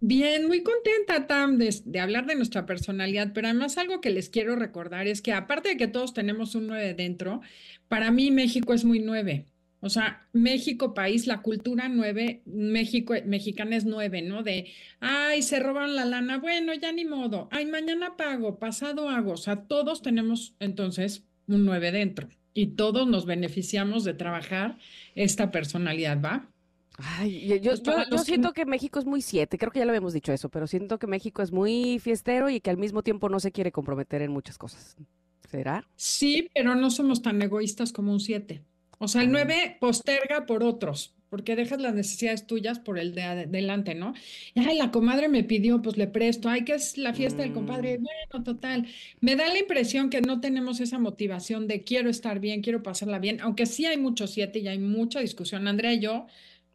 muy 0.00 0.62
contenta, 0.62 1.26
Tam, 1.26 1.58
de, 1.58 2.00
hablar 2.00 2.26
de 2.26 2.34
nuestra 2.34 2.66
personalidad, 2.66 3.32
pero 3.34 3.48
además 3.48 3.78
algo 3.78 4.00
que 4.00 4.10
les 4.10 4.30
quiero 4.30 4.56
recordar 4.56 5.06
es 5.06 5.20
que 5.22 5.32
aparte 5.32 5.70
de 5.70 5.76
que 5.76 5.88
todos 5.88 6.14
tenemos 6.14 6.54
un 6.54 6.66
nueve 6.66 6.94
dentro, 6.94 7.40
para 7.88 8.10
mí 8.10 8.30
México 8.30 8.72
es 8.72 8.84
muy 8.84 9.00
nueve. 9.00 9.46
O 9.82 9.88
sea, 9.88 10.28
México, 10.32 10.92
país, 10.92 11.26
la 11.26 11.40
cultura 11.40 11.88
nueve, 11.88 12.42
México, 12.44 13.14
mexicana 13.24 13.76
es 13.76 13.86
nueve, 13.86 14.20
¿no? 14.20 14.42
De, 14.42 14.70
ay, 15.00 15.42
se 15.42 15.58
robaron 15.58 15.96
la 15.96 16.04
lana, 16.04 16.38
bueno, 16.38 16.74
ya 16.74 16.92
ni 16.92 17.04
modo, 17.06 17.48
ay, 17.50 17.66
mañana 17.66 18.16
pago, 18.16 18.58
pasado 18.58 19.08
hago. 19.08 19.32
O 19.32 19.36
sea, 19.38 19.64
todos 19.64 20.02
tenemos 20.02 20.54
entonces 20.60 21.24
un 21.46 21.64
nueve 21.64 21.92
dentro 21.92 22.28
y 22.52 22.68
todos 22.68 23.08
nos 23.08 23.26
beneficiamos 23.26 24.04
de 24.04 24.14
trabajar 24.14 24.76
esta 25.14 25.50
personalidad, 25.50 26.20
¿va? 26.22 26.50
Ay, 27.02 27.46
yo, 27.46 27.56
yo, 27.56 27.70
Pues 27.82 28.08
yo 28.10 28.16
que 28.16 28.18
siento 28.18 28.52
que 28.52 28.66
México 28.66 28.98
es 28.98 29.06
muy 29.06 29.22
siete, 29.22 29.58
creo 29.58 29.70
que 29.70 29.78
ya 29.78 29.84
lo 29.84 29.90
habíamos 29.90 30.12
dicho 30.12 30.32
eso, 30.32 30.48
pero 30.48 30.66
siento 30.66 30.98
que 30.98 31.06
México 31.06 31.42
es 31.42 31.52
muy 31.52 31.98
fiestero 31.98 32.50
y 32.50 32.60
que 32.60 32.70
al 32.70 32.76
mismo 32.76 33.02
tiempo 33.02 33.28
no 33.28 33.40
se 33.40 33.52
quiere 33.52 33.72
comprometer 33.72 34.22
en 34.22 34.32
muchas 34.32 34.58
cosas. 34.58 34.96
¿Será? 35.50 35.86
Sí, 35.96 36.48
pero 36.54 36.76
no 36.76 36.90
somos 36.90 37.22
tan 37.22 37.42
egoístas 37.42 37.92
como 37.92 38.12
un 38.12 38.20
7. 38.20 38.62
O 38.98 39.08
sea, 39.08 39.22
el. 39.22 39.32
9 39.32 39.78
posterga 39.80 40.46
por 40.46 40.62
otros, 40.62 41.16
porque 41.30 41.56
dejas 41.56 41.80
las 41.80 41.94
necesidades 41.94 42.46
tuyas 42.46 42.78
por 42.78 42.98
el 42.98 43.14
de 43.14 43.22
adelante, 43.22 43.94
¿no? 43.94 44.14
Ay, 44.54 44.76
la 44.76 44.90
comadre 44.90 45.28
me 45.28 45.42
pidió, 45.42 45.80
pues 45.80 45.96
le 45.96 46.06
presto. 46.06 46.48
Ay, 46.48 46.64
que 46.64 46.74
es 46.74 46.98
la 46.98 47.14
fiesta 47.14 47.42
del 47.42 47.52
compadre. 47.52 47.98
Mm. 47.98 48.02
Bueno, 48.02 48.44
total. 48.44 48.86
Me 49.20 49.36
da 49.36 49.48
la 49.48 49.58
impresión 49.58 50.10
que 50.10 50.20
no 50.20 50.40
tenemos 50.40 50.80
esa 50.80 50.98
motivación 50.98 51.66
de 51.66 51.82
quiero 51.82 52.10
estar 52.10 52.40
bien, 52.40 52.62
quiero 52.62 52.82
pasarla 52.82 53.18
bien, 53.18 53.40
aunque 53.40 53.66
sí 53.66 53.86
hay 53.86 53.96
mucho 53.96 54.26
7 54.26 54.58
y 54.58 54.68
hay 54.68 54.78
mucha 54.78 55.20
discusión. 55.20 55.66
Andrea 55.66 55.94
y 55.94 56.00
yo, 56.00 56.26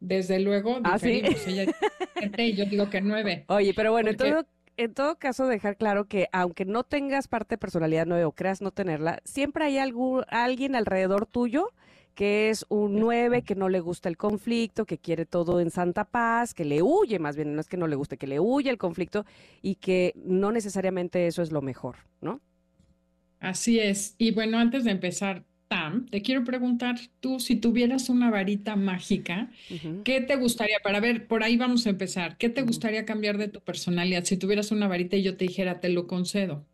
desde 0.07 0.39
luego, 0.39 0.79
Ah, 0.83 0.99
¿sí? 0.99 1.21
diferimos. 1.21 1.47
Ella 1.47 1.65
dice 1.65 1.87
7 2.19 2.45
y 2.47 2.53
yo 2.55 2.65
digo 2.65 2.89
que 2.89 3.01
9. 3.01 3.45
Oye, 3.49 3.73
pero 3.73 3.91
bueno, 3.91 4.09
en 4.11 4.17
todo, 4.17 4.45
en 4.77 4.93
todo 4.93 5.17
caso, 5.17 5.47
dejar 5.47 5.77
claro 5.77 6.05
que 6.05 6.27
aunque 6.31 6.65
no 6.65 6.83
tengas 6.83 7.27
parte 7.27 7.55
de 7.55 7.57
personalidad 7.59 8.05
nueve 8.05 8.25
o 8.25 8.31
creas 8.31 8.61
no 8.61 8.71
tenerla, 8.71 9.19
siempre 9.23 9.65
hay 9.65 9.77
algún, 9.77 10.23
alguien 10.29 10.75
alrededor 10.75 11.25
tuyo 11.25 11.71
que 12.13 12.49
es 12.49 12.65
un 12.69 12.97
nueve, 12.97 13.41
que 13.41 13.55
no 13.55 13.67
le 13.67 13.81
gusta 13.81 14.07
el 14.07 14.15
conflicto, 14.15 14.85
que 14.85 14.97
quiere 14.97 15.25
todo 15.25 15.59
en 15.59 15.69
santa 15.69 16.05
paz, 16.05 16.53
que 16.53 16.63
le 16.63 16.81
huye, 16.81 17.19
más 17.19 17.35
bien, 17.35 17.53
no 17.53 17.59
es 17.59 17.67
que 17.67 17.75
no 17.75 17.87
le 17.87 17.97
guste, 17.97 18.17
que 18.17 18.25
le 18.25 18.39
huye 18.39 18.69
el 18.69 18.77
conflicto 18.77 19.25
y 19.61 19.75
que 19.75 20.13
no 20.15 20.53
necesariamente 20.53 21.27
eso 21.27 21.41
es 21.41 21.51
lo 21.51 21.61
mejor, 21.61 21.97
¿no? 22.21 22.39
Así 23.41 23.79
es. 23.81 24.15
Y 24.17 24.31
bueno, 24.31 24.57
antes 24.57 24.85
de 24.85 24.91
empezar, 24.91 25.43
Tam, 25.67 26.05
te 26.07 26.21
quiero 26.21 26.43
preguntar 26.43 26.95
tú, 27.19 27.39
si 27.39 27.55
tuvieras 27.55 28.09
una 28.09 28.29
varita 28.29 28.75
mágica. 28.75 29.51
¿qué 30.03 30.21
te 30.21 30.35
gustaría? 30.37 30.77
Para 30.83 30.99
ver, 30.99 31.27
por 31.27 31.43
ahí 31.43 31.57
vamos 31.57 31.87
a 31.87 31.89
empezar. 31.91 32.37
¿Qué 32.37 32.49
te 32.49 32.61
gustaría 32.63 33.05
cambiar 33.05 33.37
de 33.37 33.47
tu 33.49 33.61
personalidad? 33.63 34.23
Si 34.25 34.37
tuvieras 34.37 34.71
una 34.71 34.87
varita 34.87 35.15
y 35.17 35.23
yo 35.23 35.37
te 35.37 35.45
dijera, 35.45 35.79
te 35.81 35.89
lo 35.89 36.07
concedo, 36.07 36.67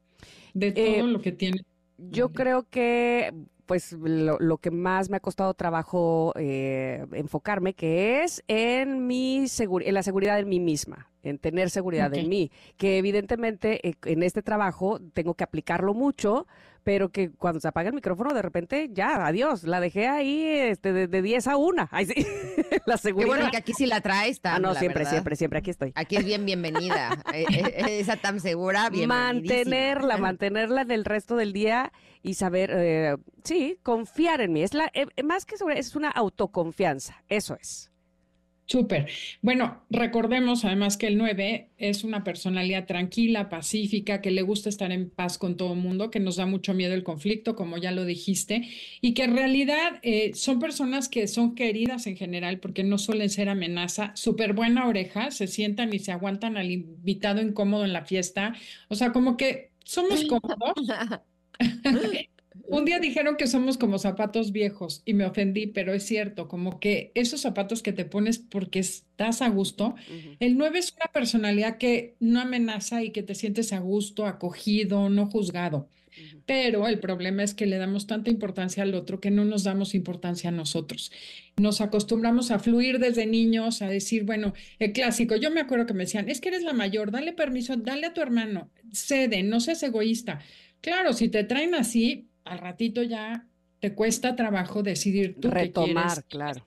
de 0.53 0.71
Eh, 0.73 0.73
todo 0.73 1.07
lo 1.07 1.21
que 1.21 1.31
tiene. 1.33 1.59
Yo 1.97 2.29
creo 2.29 2.67
que, 2.69 3.31
pues, 3.67 3.93
lo, 3.93 4.37
lo 4.39 4.57
que 4.57 4.71
más 4.71 5.09
me 5.09 5.17
ha 5.17 5.19
costado 5.19 5.53
trabajo 5.53 6.33
eh, 6.37 7.05
enfocarme, 7.13 7.73
que 7.75 8.23
es 8.23 8.43
en 8.47 9.05
mi 9.07 9.45
en 9.59 9.93
la 9.93 10.03
seguridad 10.03 10.39
en 10.39 10.49
mí 10.49 10.59
misma, 10.59 11.11
en 11.23 11.37
tener 11.39 11.69
seguridad 11.69 12.13
en 12.15 12.27
Ok. 12.27 12.29
mí, 12.29 12.51
que 12.77 12.97
evidentemente 12.97 13.87
eh, 13.87 13.93
en 14.05 14.23
este 14.23 14.41
trabajo 14.41 14.99
tengo 15.13 15.35
que 15.35 15.43
aplicarlo 15.43 15.93
mucho, 15.93 16.47
pero 16.83 17.09
que 17.09 17.31
cuando 17.31 17.59
se 17.59 17.67
apaga 17.67 17.89
el 17.89 17.95
micrófono, 17.95 18.33
de 18.33 18.41
repente, 18.41 18.89
ya, 18.91 19.25
adiós, 19.25 19.63
la 19.63 19.79
dejé 19.79 20.07
ahí 20.07 20.45
este, 20.47 20.93
de, 20.93 21.07
de 21.07 21.21
10 21.21 21.47
a 21.47 21.57
1. 21.57 21.89
Ay, 21.91 22.05
sí, 22.07 22.13
la 22.85 22.95
Qué 22.95 23.01
seguridad. 23.01 23.27
bueno 23.27 23.51
que 23.51 23.57
aquí 23.57 23.73
sí 23.73 23.85
la 23.85 24.01
traes, 24.01 24.37
ah, 24.39 24.53
Tam, 24.53 24.61
no, 24.61 24.73
la 24.73 24.79
siempre, 24.79 24.99
verdad. 24.99 25.11
siempre, 25.11 25.35
siempre, 25.35 25.59
aquí 25.59 25.69
estoy. 25.69 25.91
Aquí 25.95 26.15
es 26.15 26.25
bien 26.25 26.45
bienvenida. 26.45 27.17
Eh, 27.33 27.45
eh, 27.49 27.99
Esa 27.99 28.17
Tam 28.17 28.39
segura, 28.39 28.89
bienvenidísima. 28.89 29.33
mantenerla, 29.33 30.17
mantenerla 30.17 30.85
del 30.85 31.05
resto 31.05 31.35
del 31.35 31.53
día 31.53 31.91
y 32.23 32.33
saber, 32.33 32.71
eh, 32.73 33.15
sí, 33.43 33.77
confiar 33.83 34.41
en 34.41 34.53
mí. 34.53 34.63
Es 34.63 34.73
la, 34.73 34.85
eh, 34.93 35.05
eh, 35.15 35.23
más 35.23 35.45
que 35.45 35.57
sobre, 35.57 35.79
es 35.79 35.95
una 35.95 36.09
autoconfianza. 36.09 37.23
Eso 37.29 37.55
es. 37.59 37.90
Súper. 38.71 39.09
Bueno, 39.41 39.83
recordemos 39.89 40.63
además 40.63 40.95
que 40.95 41.07
el 41.07 41.17
9 41.17 41.71
es 41.77 42.05
una 42.05 42.23
personalidad 42.23 42.85
tranquila, 42.85 43.49
pacífica, 43.49 44.21
que 44.21 44.31
le 44.31 44.43
gusta 44.43 44.69
estar 44.69 44.93
en 44.93 45.09
paz 45.09 45.37
con 45.37 45.57
todo 45.57 45.73
el 45.73 45.79
mundo, 45.79 46.09
que 46.09 46.21
nos 46.21 46.37
da 46.37 46.45
mucho 46.45 46.73
miedo 46.73 46.93
el 46.93 47.03
conflicto, 47.03 47.57
como 47.57 47.77
ya 47.77 47.91
lo 47.91 48.05
dijiste, 48.05 48.69
y 49.01 49.13
que 49.13 49.25
en 49.25 49.35
realidad 49.35 49.99
eh, 50.03 50.31
son 50.35 50.59
personas 50.59 51.09
que 51.09 51.27
son 51.27 51.53
queridas 51.53 52.07
en 52.07 52.15
general 52.15 52.61
porque 52.61 52.85
no 52.85 52.97
suelen 52.97 53.29
ser 53.29 53.49
amenaza. 53.49 54.13
Súper 54.15 54.53
buena 54.53 54.87
oreja, 54.87 55.31
se 55.31 55.47
sientan 55.47 55.93
y 55.93 55.99
se 55.99 56.13
aguantan 56.13 56.55
al 56.55 56.71
invitado 56.71 57.41
incómodo 57.41 57.83
en 57.83 57.91
la 57.91 58.05
fiesta. 58.05 58.55
O 58.87 58.95
sea, 58.95 59.11
como 59.11 59.35
que 59.35 59.71
somos 59.83 60.23
cómodos. 60.23 60.87
Un 62.71 62.85
día 62.85 62.99
dijeron 62.99 63.35
que 63.35 63.47
somos 63.47 63.77
como 63.77 63.99
zapatos 63.99 64.53
viejos 64.53 65.01
y 65.03 65.13
me 65.13 65.25
ofendí, 65.25 65.67
pero 65.67 65.93
es 65.93 66.03
cierto, 66.03 66.47
como 66.47 66.79
que 66.79 67.11
esos 67.15 67.41
zapatos 67.41 67.83
que 67.83 67.91
te 67.91 68.05
pones 68.05 68.39
porque 68.39 68.79
estás 68.79 69.41
a 69.41 69.49
gusto. 69.49 69.95
El 70.39 70.57
9 70.57 70.79
es 70.79 70.93
una 70.93 71.11
personalidad 71.11 71.77
que 71.77 72.15
no 72.21 72.39
amenaza 72.39 73.03
y 73.03 73.11
que 73.11 73.23
te 73.23 73.35
sientes 73.35 73.73
a 73.73 73.79
gusto, 73.79 74.25
acogido, 74.25 75.09
no 75.09 75.27
juzgado. 75.27 75.89
Pero 76.45 76.87
el 76.87 76.99
problema 76.99 77.43
es 77.43 77.53
que 77.53 77.65
le 77.65 77.77
damos 77.77 78.07
tanta 78.07 78.29
importancia 78.29 78.83
al 78.83 78.95
otro 78.95 79.19
que 79.19 79.31
no 79.31 79.43
nos 79.43 79.63
damos 79.63 79.93
importancia 79.93 80.49
a 80.49 80.53
nosotros. 80.53 81.11
Nos 81.57 81.81
acostumbramos 81.81 82.51
a 82.51 82.59
fluir 82.59 82.99
desde 82.99 83.25
niños, 83.25 83.81
a 83.81 83.87
decir, 83.89 84.23
bueno, 84.23 84.53
el 84.79 84.93
clásico, 84.93 85.35
yo 85.35 85.51
me 85.51 85.61
acuerdo 85.61 85.85
que 85.85 85.93
me 85.93 86.03
decían, 86.03 86.29
es 86.29 86.39
que 86.39 86.49
eres 86.49 86.63
la 86.63 86.73
mayor, 86.73 87.11
dale 87.11 87.33
permiso, 87.33 87.75
dale 87.75 88.07
a 88.07 88.13
tu 88.13 88.21
hermano, 88.21 88.69
cede, 88.91 89.43
no 89.43 89.59
seas 89.59 89.83
egoísta. 89.83 90.39
Claro, 90.81 91.13
si 91.13 91.29
te 91.29 91.43
traen 91.43 91.75
así, 91.75 92.30
al 92.43 92.59
ratito 92.59 93.03
ya 93.03 93.47
te 93.79 93.93
cuesta 93.93 94.35
trabajo 94.35 94.83
decidir 94.83 95.35
tú 95.39 95.49
Retomar, 95.49 96.23
claro. 96.25 96.65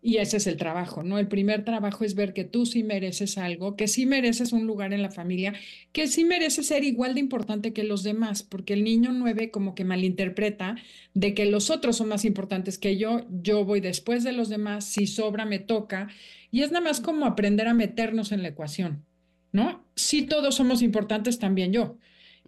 Y 0.00 0.18
ese 0.18 0.36
es 0.36 0.46
el 0.46 0.56
trabajo, 0.56 1.02
¿no? 1.02 1.18
El 1.18 1.26
primer 1.26 1.64
trabajo 1.64 2.04
es 2.04 2.14
ver 2.14 2.32
que 2.32 2.44
tú 2.44 2.66
sí 2.66 2.84
mereces 2.84 3.36
algo, 3.36 3.74
que 3.74 3.88
sí 3.88 4.06
mereces 4.06 4.52
un 4.52 4.64
lugar 4.64 4.92
en 4.92 5.02
la 5.02 5.10
familia, 5.10 5.54
que 5.92 6.06
sí 6.06 6.24
mereces 6.24 6.68
ser 6.68 6.84
igual 6.84 7.14
de 7.14 7.20
importante 7.20 7.72
que 7.72 7.82
los 7.82 8.04
demás, 8.04 8.44
porque 8.44 8.74
el 8.74 8.84
niño 8.84 9.10
nueve 9.12 9.50
como 9.50 9.74
que 9.74 9.84
malinterpreta 9.84 10.76
de 11.14 11.34
que 11.34 11.46
los 11.46 11.68
otros 11.68 11.96
son 11.96 12.08
más 12.08 12.24
importantes 12.24 12.78
que 12.78 12.96
yo, 12.96 13.26
yo 13.42 13.64
voy 13.64 13.80
después 13.80 14.22
de 14.22 14.32
los 14.32 14.48
demás, 14.48 14.84
si 14.84 15.08
sobra 15.08 15.44
me 15.44 15.58
toca, 15.58 16.08
y 16.52 16.62
es 16.62 16.70
nada 16.70 16.84
más 16.84 17.00
como 17.00 17.26
aprender 17.26 17.66
a 17.66 17.74
meternos 17.74 18.30
en 18.30 18.42
la 18.42 18.48
ecuación, 18.48 19.04
¿no? 19.50 19.84
Si 19.96 20.22
todos 20.22 20.54
somos 20.54 20.80
importantes, 20.80 21.40
también 21.40 21.72
yo. 21.72 21.98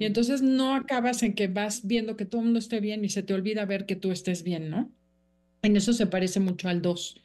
Y 0.00 0.06
entonces 0.06 0.40
no 0.40 0.74
acabas 0.74 1.22
en 1.22 1.34
que 1.34 1.46
vas 1.46 1.86
viendo 1.86 2.16
que 2.16 2.24
todo 2.24 2.40
el 2.40 2.46
mundo 2.46 2.58
esté 2.58 2.80
bien 2.80 3.04
y 3.04 3.10
se 3.10 3.22
te 3.22 3.34
olvida 3.34 3.66
ver 3.66 3.84
que 3.84 3.96
tú 3.96 4.10
estés 4.10 4.42
bien, 4.42 4.70
¿no? 4.70 4.90
En 5.60 5.76
eso 5.76 5.92
se 5.92 6.06
parece 6.06 6.40
mucho 6.40 6.70
al 6.70 6.80
2. 6.80 7.20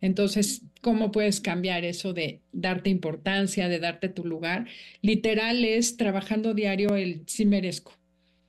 Entonces, 0.00 0.62
¿cómo 0.82 1.10
puedes 1.10 1.40
cambiar 1.40 1.84
eso 1.84 2.12
de 2.12 2.40
darte 2.52 2.90
importancia, 2.90 3.68
de 3.68 3.80
darte 3.80 4.08
tu 4.08 4.24
lugar? 4.24 4.68
Literal 5.00 5.64
es 5.64 5.96
trabajando 5.96 6.54
diario 6.54 6.94
el 6.94 7.24
sí 7.26 7.44
merezco. 7.44 7.98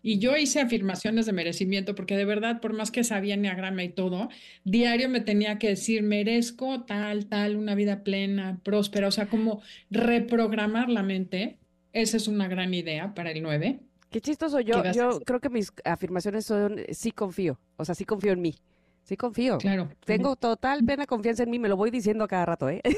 Y 0.04 0.20
yo 0.20 0.38
hice 0.38 0.62
afirmaciones 0.62 1.26
de 1.26 1.34
merecimiento 1.34 1.96
porque 1.96 2.16
de 2.16 2.26
verdad, 2.26 2.62
por 2.62 2.74
más 2.74 2.92
que 2.92 3.04
sabía 3.04 3.34
enneagrama 3.34 3.84
y 3.84 3.90
todo, 3.90 4.30
diario 4.66 5.10
me 5.10 5.22
tenía 5.22 5.58
que 5.58 5.70
decir, 5.70 6.04
merezco 6.04 6.84
tal, 6.84 7.26
tal, 7.26 7.56
una 7.56 7.74
vida 7.74 8.04
plena, 8.04 8.60
próspera, 8.64 9.08
o 9.08 9.12
sea, 9.12 9.30
como 9.30 9.64
reprogramar 9.90 10.90
la 10.90 11.02
mente. 11.02 11.58
Esa 11.94 12.18
es 12.18 12.28
una 12.28 12.48
gran 12.48 12.74
idea 12.74 13.14
para 13.14 13.32
el 13.32 13.42
9. 13.42 13.80
Qué 14.10 14.22
chistoso. 14.22 14.60
Yo, 14.60 14.84
yo 14.92 15.22
creo 15.22 15.40
que 15.40 15.50
mis 15.50 15.72
afirmaciones 15.86 16.46
son 16.46 16.82
sí 16.92 17.12
confío. 17.12 17.60
O 17.78 17.86
sea, 17.86 17.96
sí 17.96 18.06
confío 18.06 18.34
en 18.34 18.42
mí. 18.42 18.56
Sí 19.04 19.18
confío. 19.18 19.58
Claro. 19.58 19.90
Tengo 20.06 20.36
total 20.36 20.84
plena 20.84 21.06
confianza 21.06 21.44
en 21.44 21.50
mí, 21.50 21.60
me 21.60 21.70
lo 21.70 21.78
voy 21.78 21.92
diciendo 21.92 22.24
a 22.24 22.28
cada 22.28 22.46
rato, 22.46 22.70
¿eh? 22.70 22.82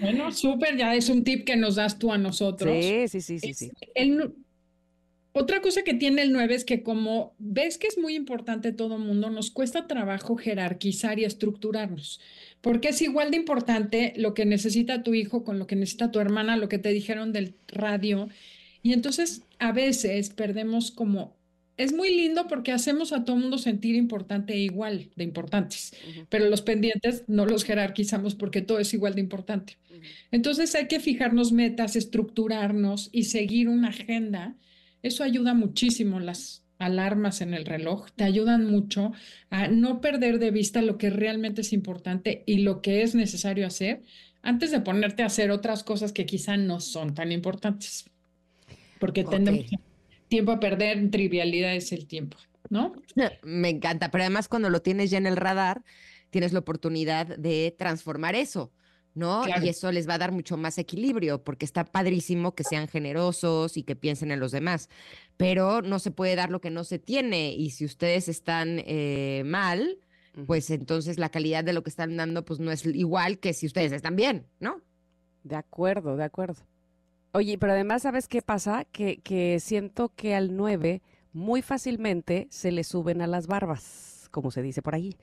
Bueno, 0.00 0.30
súper, 0.30 0.76
ya 0.76 0.94
es 0.94 1.08
un 1.08 1.24
tip 1.24 1.44
que 1.44 1.56
nos 1.56 1.74
das 1.74 1.98
tú 1.98 2.12
a 2.12 2.18
nosotros. 2.18 2.72
Sí, 2.72 3.08
sí, 3.08 3.20
sí, 3.20 3.54
sí, 3.54 3.72
el 3.94 4.32
otra 5.32 5.60
cosa 5.60 5.82
que 5.82 5.94
tiene 5.94 6.22
el 6.22 6.32
9 6.32 6.54
es 6.54 6.64
que 6.64 6.82
como 6.82 7.34
ves 7.38 7.78
que 7.78 7.86
es 7.86 7.96
muy 7.96 8.16
importante 8.16 8.72
todo 8.72 8.98
mundo, 8.98 9.30
nos 9.30 9.50
cuesta 9.50 9.86
trabajo 9.86 10.36
jerarquizar 10.36 11.18
y 11.18 11.24
estructurarnos, 11.24 12.20
porque 12.60 12.88
es 12.88 13.02
igual 13.02 13.30
de 13.30 13.36
importante 13.36 14.12
lo 14.16 14.34
que 14.34 14.44
necesita 14.44 15.02
tu 15.02 15.14
hijo 15.14 15.44
con 15.44 15.58
lo 15.58 15.66
que 15.66 15.76
necesita 15.76 16.10
tu 16.10 16.20
hermana, 16.20 16.56
lo 16.56 16.68
que 16.68 16.78
te 16.78 16.90
dijeron 16.90 17.32
del 17.32 17.54
radio, 17.68 18.28
y 18.82 18.92
entonces 18.92 19.42
a 19.58 19.72
veces 19.72 20.30
perdemos 20.30 20.90
como, 20.90 21.36
es 21.76 21.92
muy 21.92 22.14
lindo 22.14 22.48
porque 22.48 22.72
hacemos 22.72 23.12
a 23.12 23.24
todo 23.24 23.36
mundo 23.36 23.58
sentir 23.58 23.94
importante 23.94 24.52
e 24.54 24.58
igual 24.58 25.10
de 25.14 25.24
importantes, 25.24 25.92
pero 26.28 26.48
los 26.48 26.62
pendientes 26.62 27.24
no 27.28 27.46
los 27.46 27.64
jerarquizamos 27.64 28.34
porque 28.34 28.62
todo 28.62 28.78
es 28.78 28.92
igual 28.94 29.14
de 29.14 29.20
importante. 29.20 29.78
Entonces 30.30 30.74
hay 30.74 30.88
que 30.88 31.00
fijarnos 31.00 31.52
metas, 31.52 31.96
estructurarnos 31.96 33.10
y 33.12 33.24
seguir 33.24 33.68
una 33.68 33.88
agenda. 33.88 34.56
Eso 35.02 35.24
ayuda 35.24 35.54
muchísimo, 35.54 36.20
las 36.20 36.62
alarmas 36.78 37.40
en 37.40 37.54
el 37.54 37.64
reloj, 37.64 38.06
te 38.14 38.24
ayudan 38.24 38.70
mucho 38.70 39.12
a 39.50 39.68
no 39.68 40.00
perder 40.00 40.38
de 40.38 40.50
vista 40.50 40.82
lo 40.82 40.96
que 40.98 41.10
realmente 41.10 41.62
es 41.62 41.72
importante 41.72 42.42
y 42.46 42.58
lo 42.58 42.80
que 42.82 43.02
es 43.02 43.14
necesario 43.14 43.66
hacer 43.66 44.02
antes 44.42 44.70
de 44.70 44.80
ponerte 44.80 45.22
a 45.22 45.26
hacer 45.26 45.50
otras 45.50 45.82
cosas 45.82 46.12
que 46.12 46.26
quizá 46.26 46.56
no 46.56 46.80
son 46.80 47.14
tan 47.14 47.32
importantes. 47.32 48.04
Porque 49.00 49.22
Ok. 49.22 49.30
tenemos 49.30 49.66
tiempo 50.28 50.52
a 50.52 50.60
perder, 50.60 50.98
en 50.98 51.10
trivialidades 51.10 51.92
el 51.92 52.06
tiempo, 52.06 52.36
¿no? 52.70 52.92
Me 53.42 53.68
encanta, 53.70 54.10
pero 54.10 54.22
además 54.24 54.48
cuando 54.48 54.70
lo 54.70 54.80
tienes 54.82 55.10
ya 55.10 55.18
en 55.18 55.26
el 55.26 55.36
radar, 55.36 55.82
tienes 56.30 56.52
la 56.52 56.60
oportunidad 56.60 57.26
de 57.38 57.74
transformar 57.78 58.34
eso, 58.34 58.72
¿no? 59.14 59.42
Claro. 59.42 59.64
Y 59.64 59.68
eso 59.68 59.90
les 59.90 60.08
va 60.08 60.14
a 60.14 60.18
dar 60.18 60.32
mucho 60.32 60.56
más 60.56 60.78
equilibrio, 60.78 61.42
porque 61.42 61.64
está 61.64 61.84
padrísimo 61.84 62.54
que 62.54 62.64
sean 62.64 62.88
generosos 62.88 63.76
y 63.76 63.82
que 63.82 63.96
piensen 63.96 64.30
en 64.30 64.40
los 64.40 64.52
demás, 64.52 64.88
pero 65.38 65.80
no 65.82 66.00
se 66.00 66.10
puede 66.10 66.36
dar 66.36 66.50
lo 66.50 66.60
que 66.60 66.68
no 66.68 66.84
se 66.84 66.98
tiene. 66.98 67.52
Y 67.52 67.70
si 67.70 67.86
ustedes 67.86 68.28
están 68.28 68.82
eh, 68.84 69.44
mal, 69.46 69.98
pues 70.46 70.68
entonces 70.68 71.16
la 71.18 71.30
calidad 71.30 71.64
de 71.64 71.72
lo 71.72 71.82
que 71.82 71.90
están 71.90 72.16
dando 72.16 72.44
pues 72.44 72.60
no 72.60 72.70
es 72.70 72.84
igual 72.84 73.38
que 73.38 73.54
si 73.54 73.66
ustedes 73.66 73.92
están 73.92 74.16
bien, 74.16 74.46
¿no? 74.60 74.82
De 75.44 75.56
acuerdo, 75.56 76.16
de 76.16 76.24
acuerdo. 76.24 76.66
Oye, 77.32 77.56
pero 77.56 77.72
además, 77.72 78.02
¿sabes 78.02 78.26
qué 78.26 78.42
pasa? 78.42 78.84
Que, 78.90 79.20
que 79.20 79.60
siento 79.60 80.10
que 80.14 80.34
al 80.34 80.56
9 80.56 81.02
muy 81.32 81.62
fácilmente 81.62 82.48
se 82.50 82.72
le 82.72 82.82
suben 82.82 83.22
a 83.22 83.28
las 83.28 83.46
barbas, 83.46 84.28
como 84.32 84.50
se 84.50 84.60
dice 84.60 84.82
por 84.82 84.96
ahí. 84.96 85.16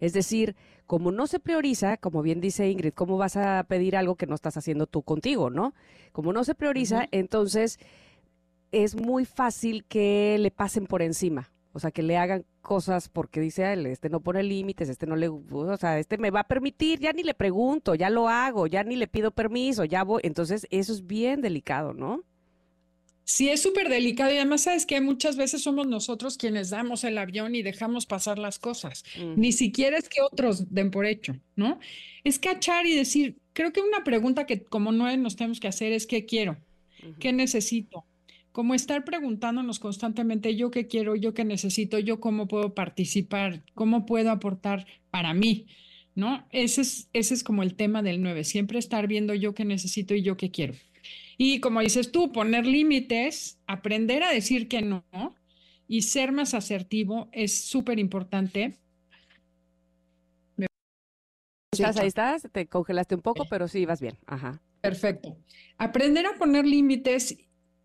Es 0.00 0.12
decir, 0.12 0.54
como 0.86 1.12
no 1.12 1.26
se 1.26 1.38
prioriza, 1.38 1.96
como 1.96 2.20
bien 2.20 2.40
dice 2.40 2.68
Ingrid, 2.68 2.92
¿cómo 2.92 3.16
vas 3.16 3.36
a 3.36 3.64
pedir 3.68 3.96
algo 3.96 4.16
que 4.16 4.26
no 4.26 4.34
estás 4.34 4.56
haciendo 4.58 4.86
tú 4.86 5.02
contigo, 5.02 5.48
no? 5.48 5.74
Como 6.10 6.32
no 6.34 6.44
se 6.44 6.54
prioriza, 6.54 7.06
entonces 7.12 7.78
es 8.72 8.96
muy 8.96 9.24
fácil 9.24 9.84
que 9.84 10.36
le 10.38 10.50
pasen 10.50 10.86
por 10.86 11.02
encima. 11.02 11.52
O 11.74 11.78
sea, 11.78 11.90
que 11.90 12.02
le 12.02 12.16
hagan 12.18 12.44
cosas 12.60 13.08
porque 13.08 13.40
dice 13.40 13.72
él, 13.72 13.86
este 13.86 14.10
no 14.10 14.20
pone 14.20 14.42
límites, 14.42 14.88
este 14.88 15.06
no 15.06 15.16
le, 15.16 15.28
o 15.28 15.76
sea, 15.78 15.98
este 15.98 16.18
me 16.18 16.30
va 16.30 16.40
a 16.40 16.48
permitir, 16.48 16.98
ya 16.98 17.12
ni 17.12 17.22
le 17.22 17.32
pregunto, 17.32 17.94
ya 17.94 18.10
lo 18.10 18.28
hago, 18.28 18.66
ya 18.66 18.84
ni 18.84 18.96
le 18.96 19.06
pido 19.06 19.30
permiso, 19.30 19.84
ya 19.84 20.04
voy. 20.04 20.20
Entonces, 20.24 20.66
eso 20.70 20.92
es 20.92 21.06
bien 21.06 21.40
delicado, 21.40 21.94
¿no? 21.94 22.24
Sí, 23.24 23.48
es 23.48 23.62
súper 23.62 23.88
delicado 23.88 24.32
y 24.32 24.36
además 24.36 24.62
sabes 24.62 24.84
que 24.84 25.00
muchas 25.00 25.36
veces 25.36 25.62
somos 25.62 25.86
nosotros 25.86 26.36
quienes 26.36 26.70
damos 26.70 27.04
el 27.04 27.16
avión 27.16 27.54
y 27.54 27.62
dejamos 27.62 28.04
pasar 28.04 28.38
las 28.38 28.58
cosas. 28.58 29.04
Ni 29.36 29.52
siquiera 29.52 29.96
es 29.96 30.08
que 30.08 30.20
otros 30.20 30.74
den 30.74 30.90
por 30.90 31.06
hecho, 31.06 31.36
¿no? 31.54 31.78
Es 32.24 32.38
cachar 32.38 32.84
y 32.84 32.96
decir, 32.96 33.38
creo 33.52 33.72
que 33.72 33.80
una 33.80 34.02
pregunta 34.04 34.44
que 34.44 34.64
como 34.64 34.90
no 34.92 35.16
nos 35.16 35.36
tenemos 35.36 35.60
que 35.60 35.68
hacer 35.68 35.92
es 35.92 36.06
¿qué 36.06 36.26
quiero? 36.26 36.58
¿Qué 37.20 37.32
necesito? 37.32 38.04
Como 38.52 38.74
estar 38.74 39.04
preguntándonos 39.04 39.78
constantemente 39.78 40.54
yo 40.54 40.70
qué 40.70 40.86
quiero, 40.86 41.16
yo 41.16 41.34
qué 41.34 41.44
necesito, 41.44 41.98
yo 41.98 42.20
cómo 42.20 42.46
puedo 42.46 42.74
participar, 42.74 43.64
cómo 43.74 44.06
puedo 44.06 44.30
aportar 44.30 44.86
para 45.10 45.32
mí, 45.32 45.66
¿no? 46.14 46.46
Ese 46.50 46.82
es, 46.82 47.08
ese 47.14 47.34
es 47.34 47.42
como 47.42 47.62
el 47.62 47.74
tema 47.74 48.02
del 48.02 48.22
9, 48.22 48.44
siempre 48.44 48.78
estar 48.78 49.08
viendo 49.08 49.34
yo 49.34 49.54
qué 49.54 49.64
necesito 49.64 50.14
y 50.14 50.22
yo 50.22 50.36
qué 50.36 50.50
quiero. 50.50 50.74
Y 51.38 51.60
como 51.60 51.80
dices 51.80 52.12
tú, 52.12 52.30
poner 52.30 52.66
límites, 52.66 53.58
aprender 53.66 54.22
a 54.22 54.30
decir 54.30 54.68
que 54.68 54.82
no 54.82 55.02
y 55.88 56.02
ser 56.02 56.30
más 56.30 56.54
asertivo 56.54 57.28
es 57.32 57.64
súper 57.64 57.98
importante. 57.98 58.78
¿Estás 61.72 61.96
ahí? 61.96 62.08
¿Estás? 62.08 62.48
Te 62.52 62.66
congelaste 62.66 63.14
un 63.14 63.22
poco, 63.22 63.46
pero 63.48 63.66
sí, 63.66 63.86
vas 63.86 64.00
bien. 64.02 64.18
Ajá. 64.26 64.60
Perfecto. 64.82 65.38
Aprender 65.78 66.26
a 66.26 66.34
poner 66.34 66.66
límites 66.66 67.38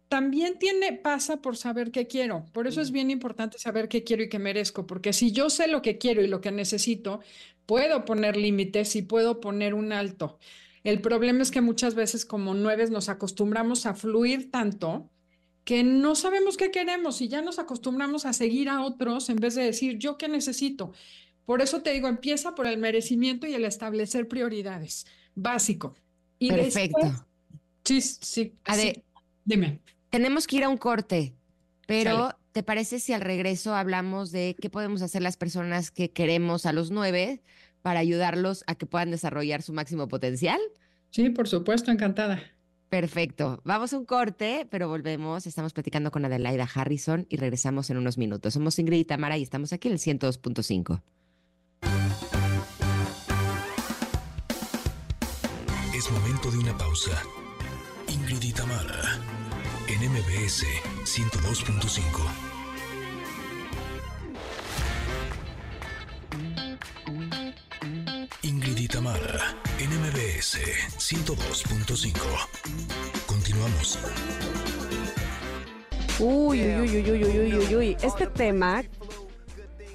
también 0.10 0.58
tiene, 0.58 0.94
pasa 0.94 1.42
por 1.42 1.58
saber 1.58 1.92
qué 1.92 2.08
quiero. 2.08 2.46
Por 2.54 2.68
eso 2.68 2.82
es 2.82 2.92
bien 2.92 3.12
importante 3.12 3.60
saber 3.60 3.90
qué 3.90 4.04
quiero 4.04 4.24
y 4.24 4.30
qué 4.30 4.40
merezco, 4.40 4.88
porque 4.88 5.14
si 5.14 5.32
yo 5.32 5.50
sé 5.50 5.68
lo 5.68 5.82
que 5.82 5.98
quiero 5.98 6.22
y 6.22 6.28
lo 6.28 6.42
que 6.42 6.52
necesito, 6.52 7.20
puedo 7.66 8.06
poner 8.06 8.38
límites 8.38 8.96
y 8.96 9.02
puedo 9.02 9.42
poner 9.42 9.74
un 9.74 9.92
alto. 9.92 10.40
El 10.84 11.02
problema 11.02 11.42
es 11.42 11.52
que 11.52 11.62
muchas 11.62 11.96
veces 11.96 12.26
como 12.26 12.54
nueves 12.54 12.92
nos 12.92 13.10
acostumbramos 13.10 13.86
a 13.86 13.94
fluir 13.94 14.50
tanto 14.52 15.10
que 15.66 15.84
no 15.84 16.16
sabemos 16.16 16.56
qué 16.56 16.72
queremos 16.72 17.20
y 17.22 17.28
ya 17.28 17.42
nos 17.42 17.60
acostumbramos 17.60 18.26
a 18.26 18.32
seguir 18.32 18.70
a 18.70 18.82
otros 18.82 19.30
en 19.30 19.36
vez 19.36 19.56
de 19.56 19.64
decir 19.64 19.98
yo 19.98 20.18
qué 20.18 20.30
necesito. 20.30 20.94
Por 21.46 21.62
eso 21.62 21.82
te 21.82 21.92
digo, 21.92 22.08
empieza 22.08 22.56
por 22.56 22.68
el 22.68 22.78
merecimiento 22.78 23.48
y 23.48 23.54
el 23.54 23.66
establecer 23.66 24.30
prioridades. 24.30 25.06
Básico. 25.36 25.94
Y 26.40 26.50
Perfecto. 26.50 27.26
sí, 27.84 28.02
sí. 28.02 28.54
Dime. 29.44 29.82
Tenemos 30.10 30.48
que 30.48 30.58
ir 30.58 30.64
a 30.64 30.70
un 30.70 30.78
corte, 30.78 31.34
pero 31.86 32.38
¿te 32.54 32.64
parece 32.64 33.00
si 33.00 33.14
al 33.14 33.22
regreso 33.22 33.76
hablamos 33.76 34.32
de 34.32 34.56
qué 34.60 34.70
podemos 34.70 35.02
hacer 35.02 35.22
las 35.22 35.38
personas 35.38 35.92
que 35.92 36.12
queremos 36.12 36.66
a 36.66 36.74
los 36.74 36.92
nueve 36.92 37.42
para 37.82 38.00
ayudarlos 38.00 38.64
a 38.68 38.76
que 38.76 38.86
puedan 38.86 39.12
desarrollar 39.12 39.62
su 39.62 39.74
máximo 39.74 40.08
potencial? 40.08 40.60
Sí, 41.10 41.30
por 41.30 41.48
supuesto, 41.48 41.92
encantada. 41.92 42.42
Perfecto. 42.90 43.62
Vamos 43.66 43.92
a 43.92 43.98
un 43.98 44.06
corte, 44.06 44.66
pero 44.70 44.88
volvemos. 44.88 45.46
Estamos 45.46 45.74
platicando 45.74 46.10
con 46.10 46.24
Adelaida 46.24 46.68
Harrison 46.74 47.26
y 47.30 47.36
regresamos 47.36 47.90
en 47.90 47.98
unos 47.98 48.18
minutos. 48.18 48.54
Somos 48.54 48.80
Ingrid 48.80 49.00
y 49.00 49.06
Tamara 49.06 49.38
y 49.38 49.44
estamos 49.44 49.74
aquí 49.74 49.90
en 49.90 49.96
el 49.96 50.00
102.5. 50.00 51.02
Es 55.94 56.12
momento 56.12 56.52
de 56.52 56.58
una 56.60 56.78
pausa. 56.78 57.22
Ingrid 58.08 58.42
y 58.42 58.54
Tamara 58.54 59.47
en 60.00 60.12
MBS 60.12 60.64
102.5. 61.06 62.02
Ingrid 68.44 68.78
y 68.78 68.88
Tamara, 68.88 69.56
en 69.80 69.90
MBS 69.90 70.60
102.5. 70.98 72.14
Continuamos. 73.26 73.98
Uy, 76.20 76.62
uy, 76.62 76.98
uy, 76.98 77.12
uy, 77.12 77.24
uy, 77.24 77.40
uy, 77.40 77.54
uy, 77.56 77.76
uy. 77.76 77.98
Este 78.02 78.28
tema, 78.28 78.84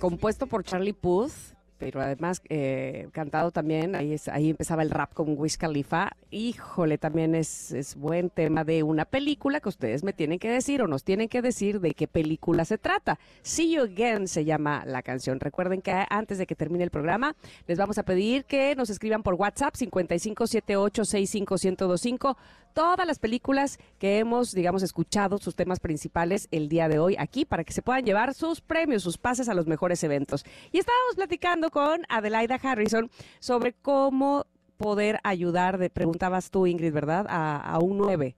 compuesto 0.01 0.47
por 0.49 0.65
Charlie 0.65 0.95
Puth, 0.95 1.52
pero 1.83 2.01
además 2.01 2.41
eh, 2.49 3.09
cantado 3.11 3.51
también, 3.51 3.97
ahí, 3.97 4.13
es, 4.13 4.29
ahí 4.29 4.51
empezaba 4.51 4.85
el 4.85 4.91
rap 4.91 5.13
con 5.15 5.35
Wiz 5.37 5.59
Khalifa. 5.59 6.13
Híjole, 6.31 6.97
también 6.97 7.35
es, 7.35 7.73
es 7.73 7.97
buen 7.97 8.31
tema 8.31 8.63
de 8.63 8.85
una 8.85 9.05
película 9.05 9.59
que 9.59 9.69
ustedes 9.69 10.05
me 10.05 10.13
tienen 10.13 10.39
que 10.39 10.49
decir 10.49 10.81
o 10.81 10.87
nos 10.87 11.03
tienen 11.03 11.29
que 11.29 11.43
decir 11.43 11.81
de 11.81 11.95
qué 11.95 12.07
película 12.07 12.65
se 12.65 12.79
trata. 12.79 13.19
See 13.43 13.75
You 13.75 13.83
Again 13.83 14.29
se 14.29 14.45
llama 14.45 14.85
la 14.87 15.03
canción. 15.03 15.41
Recuerden 15.41 15.83
que 15.83 15.93
antes 16.09 16.39
de 16.39 16.47
que 16.47 16.55
termine 16.55 16.85
el 16.85 16.91
programa, 16.91 17.35
les 17.67 17.79
vamos 17.79 17.99
a 17.99 18.05
pedir 18.05 18.45
que 18.45 18.77
nos 18.77 18.89
escriban 18.89 19.25
por 19.25 19.35
WhatsApp 19.35 19.75
5578651025 19.75 22.37
todas 22.73 23.07
las 23.07 23.19
películas 23.19 23.79
que 23.99 24.19
hemos, 24.19 24.53
digamos, 24.53 24.83
escuchado, 24.83 25.39
sus 25.39 25.55
temas 25.55 25.81
principales 25.81 26.49
el 26.51 26.69
día 26.69 26.89
de 26.89 26.99
hoy 26.99 27.17
aquí 27.19 27.45
para 27.45 27.65
que 27.65 27.73
se 27.73 27.83
puedan 27.83 28.05
llevar 28.05 28.35
sus 28.35 28.61
premios, 28.61 29.03
sus 29.03 29.19
pases 29.19 29.49
a 29.49 29.55
los 29.55 29.67
mejores 29.67 30.03
eventos. 30.05 30.45
Y 30.73 30.79
estábamos 30.79 31.15
platicando 31.17 31.71
con 31.71 32.03
Adelaida 32.09 32.59
Harrison 32.63 33.11
sobre 33.41 33.73
cómo 33.73 34.47
poder 34.77 35.21
ayudar, 35.23 35.79
de, 35.79 35.91
preguntabas 35.91 36.51
tú, 36.51 36.67
Ingrid, 36.67 36.93
¿verdad? 36.93 37.27
A, 37.29 37.79
un 37.81 37.99
9 37.99 38.37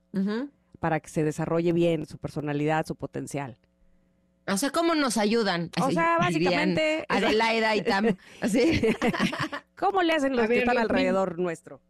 para 0.78 1.00
que 1.00 1.08
se 1.08 1.24
desarrolle 1.24 1.72
bien 1.72 2.04
su 2.04 2.18
personalidad, 2.18 2.84
su 2.86 2.94
potencial. 2.94 3.56
O 4.46 4.56
sea, 4.58 4.70
¿cómo 4.70 4.94
nos 4.94 5.16
ayudan? 5.16 5.70
o 5.80 5.90
sea, 5.90 6.18
básicamente. 6.18 7.06
Adelaida 7.08 7.74
y 7.76 7.82
Tam. 7.82 8.16
¿Cómo 9.78 10.02
le 10.02 10.12
hacen 10.12 10.36
los 10.36 10.46
que 10.46 10.58
están 10.58 10.76
alrededor 10.76 11.38
nuestro? 11.38 11.80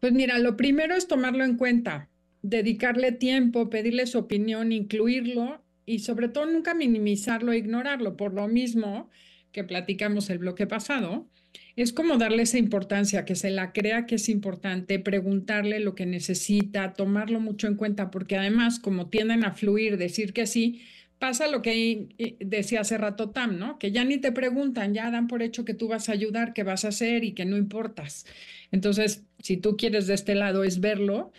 Pues 0.00 0.12
mira, 0.14 0.38
lo 0.38 0.56
primero 0.56 0.94
es 0.94 1.06
tomarlo 1.06 1.44
en 1.44 1.56
cuenta, 1.56 2.08
dedicarle 2.42 3.12
tiempo, 3.12 3.68
pedirle 3.68 4.06
su 4.06 4.18
opinión, 4.18 4.72
incluirlo 4.72 5.62
y 5.84 5.98
sobre 5.98 6.28
todo 6.28 6.46
nunca 6.46 6.72
minimizarlo 6.72 7.52
e 7.52 7.58
ignorarlo. 7.58 8.16
Por 8.16 8.32
lo 8.32 8.48
mismo 8.48 9.10
que 9.52 9.62
platicamos 9.62 10.30
el 10.30 10.38
bloque 10.38 10.66
pasado, 10.66 11.28
es 11.76 11.92
como 11.92 12.16
darle 12.16 12.44
esa 12.44 12.58
importancia, 12.58 13.24
que 13.24 13.34
se 13.34 13.50
la 13.50 13.72
crea 13.72 14.06
que 14.06 14.14
es 14.14 14.28
importante, 14.28 14.98
preguntarle 15.00 15.80
lo 15.80 15.94
que 15.94 16.06
necesita, 16.06 16.94
tomarlo 16.94 17.40
mucho 17.40 17.66
en 17.66 17.74
cuenta, 17.74 18.10
porque 18.10 18.36
además, 18.36 18.78
como 18.78 19.08
tienden 19.08 19.44
a 19.44 19.52
fluir, 19.52 19.98
decir 19.98 20.32
que 20.32 20.46
sí, 20.46 20.82
pasa 21.20 21.48
lo 21.48 21.60
que 21.60 22.08
decía 22.40 22.80
hace 22.80 22.98
rato 22.98 23.30
Tam, 23.30 23.58
¿no? 23.58 23.78
Que 23.78 23.92
ya 23.92 24.04
ni 24.04 24.16
te 24.16 24.32
preguntan, 24.32 24.94
ya 24.94 25.10
dan 25.10 25.28
por 25.28 25.42
hecho 25.42 25.66
que 25.66 25.74
tú 25.74 25.86
vas 25.86 26.08
a 26.08 26.12
ayudar, 26.12 26.54
que 26.54 26.64
vas 26.64 26.84
a 26.84 26.88
hacer 26.88 27.24
y 27.24 27.32
que 27.32 27.44
no 27.44 27.58
importas. 27.58 28.26
Entonces, 28.72 29.22
si 29.38 29.58
tú 29.58 29.76
quieres 29.76 30.06
de 30.06 30.14
este 30.14 30.34
lado 30.34 30.64
es 30.64 30.80
verlo. 30.80 31.30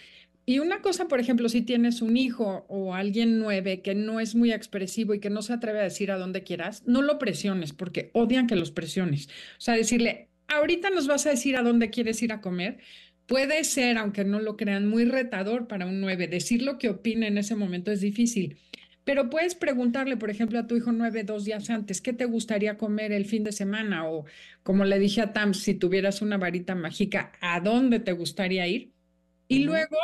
Y 0.45 0.59
una 0.59 0.81
cosa, 0.81 1.07
por 1.07 1.19
ejemplo, 1.19 1.49
si 1.49 1.63
tienes 1.63 2.01
un 2.03 2.15
hijo 2.15 2.65
o 2.69 2.93
alguien 2.93 3.39
nueve 3.39 3.81
que 3.81 3.95
no 3.95 4.19
es 4.19 4.35
muy 4.35 4.53
expresivo 4.53 5.15
y 5.15 5.19
que 5.19 5.31
no 5.31 5.41
se 5.41 5.53
atreve 5.53 5.79
a 5.79 5.83
decir 5.83 6.11
a 6.11 6.17
dónde 6.17 6.43
quieras, 6.43 6.83
no 6.85 7.01
lo 7.01 7.17
presiones 7.17 7.73
porque 7.73 8.11
odian 8.13 8.45
que 8.45 8.55
los 8.55 8.69
presiones. 8.69 9.27
O 9.57 9.61
sea, 9.61 9.75
decirle, 9.75 10.29
ahorita 10.47 10.91
nos 10.91 11.07
vas 11.07 11.25
a 11.25 11.31
decir 11.31 11.57
a 11.57 11.63
dónde 11.63 11.89
quieres 11.89 12.21
ir 12.21 12.33
a 12.33 12.41
comer. 12.41 12.77
Puede 13.25 13.63
ser, 13.63 13.97
aunque 13.97 14.25
no 14.25 14.39
lo 14.39 14.57
crean, 14.57 14.87
muy 14.87 15.05
retador 15.05 15.67
para 15.67 15.87
un 15.87 16.01
nueve. 16.01 16.27
Decir 16.27 16.61
lo 16.61 16.77
que 16.77 16.89
opina 16.89 17.25
en 17.27 17.39
ese 17.39 17.55
momento 17.55 17.91
es 17.91 18.01
difícil. 18.01 18.57
Pero 19.11 19.29
puedes 19.29 19.55
preguntarle, 19.55 20.15
por 20.15 20.29
ejemplo, 20.29 20.57
a 20.57 20.67
tu 20.67 20.77
hijo 20.77 20.93
nueve, 20.93 21.25
dos 21.25 21.43
días 21.43 21.69
antes, 21.69 21.99
¿qué 21.99 22.13
te 22.13 22.23
gustaría 22.23 22.77
comer 22.77 23.11
el 23.11 23.25
fin 23.25 23.43
de 23.43 23.51
semana? 23.51 24.07
O 24.07 24.23
como 24.63 24.85
le 24.85 24.99
dije 24.99 25.19
a 25.19 25.33
Tam, 25.33 25.53
si 25.53 25.73
tuvieras 25.73 26.21
una 26.21 26.37
varita 26.37 26.75
mágica, 26.75 27.33
¿a 27.41 27.59
dónde 27.59 27.99
te 27.99 28.13
gustaría 28.13 28.65
ir? 28.67 28.93
Y 29.49 29.65
luego 29.65 29.97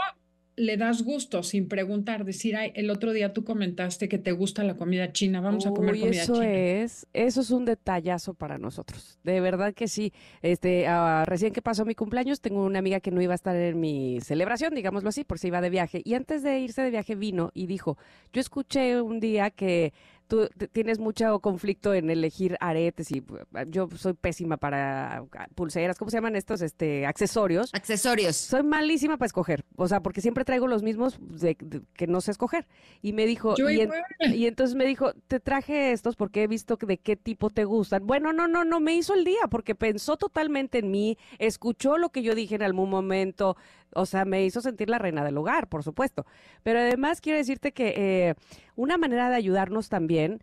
le 0.57 0.75
das 0.75 1.03
gusto 1.03 1.43
sin 1.43 1.67
preguntar, 1.67 2.25
decir, 2.25 2.55
ay, 2.55 2.71
el 2.75 2.89
otro 2.89 3.13
día 3.13 3.31
tú 3.31 3.43
comentaste 3.43 4.09
que 4.09 4.17
te 4.17 4.31
gusta 4.31 4.63
la 4.63 4.75
comida 4.75 5.13
china, 5.13 5.39
vamos 5.39 5.67
a 5.67 5.71
comer 5.71 5.99
comida 5.99 6.23
eso 6.23 6.33
china. 6.33 6.51
Es, 6.51 7.05
eso 7.13 7.41
es 7.41 7.51
un 7.51 7.63
detallazo 7.63 8.33
para 8.33 8.57
nosotros, 8.57 9.19
de 9.23 9.39
verdad 9.39 9.75
que 9.75 9.87
sí. 9.87 10.11
Este, 10.41 10.87
ah, 10.87 11.23
recién 11.27 11.53
que 11.53 11.61
pasó 11.61 11.85
mi 11.85 11.93
cumpleaños, 11.93 12.41
tengo 12.41 12.65
una 12.65 12.79
amiga 12.79 12.99
que 12.99 13.11
no 13.11 13.21
iba 13.21 13.33
a 13.33 13.35
estar 13.35 13.55
en 13.55 13.79
mi 13.79 14.19
celebración, 14.21 14.73
digámoslo 14.73 15.09
así, 15.09 15.23
por 15.23 15.37
si 15.37 15.47
iba 15.47 15.61
de 15.61 15.69
viaje, 15.69 16.01
y 16.03 16.15
antes 16.15 16.41
de 16.41 16.59
irse 16.59 16.81
de 16.81 16.89
viaje 16.89 17.13
vino 17.13 17.51
y 17.53 17.67
dijo, 17.67 17.99
yo 18.33 18.41
escuché 18.41 18.99
un 18.99 19.19
día 19.19 19.51
que 19.51 19.93
tú 20.27 20.47
tienes 20.71 20.99
mucho 20.99 21.39
conflicto 21.39 21.93
en 21.93 22.09
elegir 22.09 22.57
aretes 22.59 23.11
y 23.11 23.19
uh, 23.21 23.37
yo 23.69 23.87
soy 23.95 24.13
pésima 24.13 24.57
para 24.57 25.23
uh, 25.23 25.27
pulseras, 25.55 25.97
¿cómo 25.97 26.11
se 26.11 26.17
llaman 26.17 26.35
estos 26.35 26.61
este 26.61 27.05
accesorios? 27.05 27.69
Accesorios. 27.73 28.35
Soy 28.35 28.63
malísima 28.63 29.17
para 29.17 29.27
escoger, 29.27 29.63
o 29.75 29.87
sea, 29.87 30.01
porque 30.01 30.21
siempre 30.21 30.43
traigo 30.45 30.67
los 30.67 30.83
mismos 30.83 31.17
de- 31.19 31.57
de- 31.59 31.81
que 31.93 32.07
no 32.07 32.21
sé 32.21 32.31
escoger. 32.31 32.67
Y 33.01 33.13
me 33.13 33.25
dijo, 33.25 33.55
Yo 33.55 33.69
y, 33.69 33.81
en- 33.81 33.91
y 34.33 34.45
entonces 34.47 34.75
me 34.75 34.85
dijo, 34.85 35.13
te 35.27 35.39
traje 35.39 35.91
estos 35.91 36.15
porque 36.15 36.43
he 36.43 36.47
visto 36.47 36.77
que 36.77 36.85
de 36.85 36.97
qué 36.97 37.15
tipo 37.15 37.49
te 37.49 37.65
gustan. 37.65 38.05
Bueno, 38.05 38.33
no, 38.33 38.47
no, 38.47 38.65
no, 38.65 38.79
me 38.79 38.95
hizo 38.95 39.13
el 39.13 39.23
día 39.23 39.47
porque 39.49 39.75
pensó 39.75 40.17
totalmente 40.17 40.79
en 40.79 40.91
mí, 40.91 41.17
escuchó 41.39 41.97
lo 41.97 42.09
que 42.09 42.21
yo 42.21 42.35
dije 42.35 42.55
en 42.55 42.63
algún 42.63 42.89
momento, 42.89 43.55
o 43.93 44.05
sea, 44.05 44.25
me 44.25 44.45
hizo 44.45 44.61
sentir 44.61 44.89
la 44.89 44.99
reina 44.99 45.23
del 45.23 45.37
hogar, 45.37 45.67
por 45.67 45.83
supuesto. 45.83 46.25
Pero 46.63 46.79
además 46.79 47.21
quiero 47.21 47.37
decirte 47.37 47.71
que 47.71 47.93
eh, 47.95 48.35
una 48.75 48.97
manera 48.97 49.29
de 49.29 49.35
ayudarnos 49.35 49.89
también, 49.89 50.41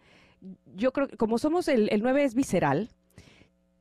yo 0.74 0.92
creo 0.92 1.08
que 1.08 1.16
como 1.16 1.38
somos 1.38 1.68
el, 1.68 1.88
el 1.90 2.02
9 2.02 2.24
es 2.24 2.34
visceral, 2.34 2.90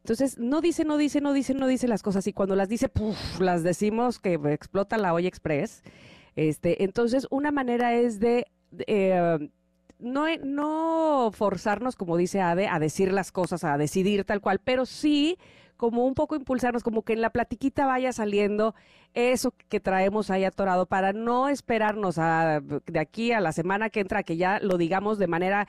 entonces 0.04 0.38
no 0.38 0.60
dice, 0.62 0.84
no 0.84 0.98
dice, 0.98 1.22
no 1.22 1.32
dice, 1.32 1.54
no 1.54 1.66
dice 1.68 1.88
las 1.88 2.04
cosas 2.04 2.28
y 2.28 2.34
cuando 2.34 2.56
las 2.56 2.68
dice, 2.68 2.90
¡puf! 2.90 3.40
las 3.40 3.64
decimos 3.64 4.20
que 4.20 4.34
explota 4.52 4.98
la 4.98 5.14
olla 5.14 5.28
express. 5.30 5.82
Este, 6.36 6.84
entonces 6.84 7.28
una 7.30 7.52
manera 7.52 7.94
es 7.94 8.20
de... 8.20 8.48
eh, 8.88 9.50
no, 10.00 10.28
e- 10.28 10.40
no 10.44 11.32
forzarnos, 11.34 11.96
como 11.96 12.18
dice 12.18 12.42
Ade, 12.42 12.68
a 12.68 12.80
decir 12.80 13.14
las 13.14 13.32
cosas, 13.32 13.64
a 13.64 13.78
decidir 13.78 14.26
tal 14.26 14.42
cual, 14.42 14.60
pero 14.60 14.86
sí 14.86 15.38
como 15.78 16.06
un 16.06 16.14
poco 16.14 16.36
impulsarnos, 16.36 16.84
como 16.84 17.04
que 17.04 17.14
en 17.14 17.22
la 17.22 17.32
platiquita 17.32 17.86
vaya 17.86 18.14
saliendo 18.14 18.76
eso 19.14 19.54
que 19.70 19.80
traemos 19.80 20.30
ahí 20.30 20.44
atorado 20.44 20.86
para 20.86 21.14
no 21.14 21.50
esperarnos 21.50 22.18
a, 22.18 22.62
de 22.62 23.00
aquí 23.00 23.32
a 23.32 23.40
la 23.40 23.52
semana 23.52 23.90
que 23.90 24.00
entra 24.00 24.24
que 24.24 24.38
ya 24.38 24.60
lo 24.60 24.78
digamos 24.78 25.20
de 25.20 25.28
manera, 25.28 25.68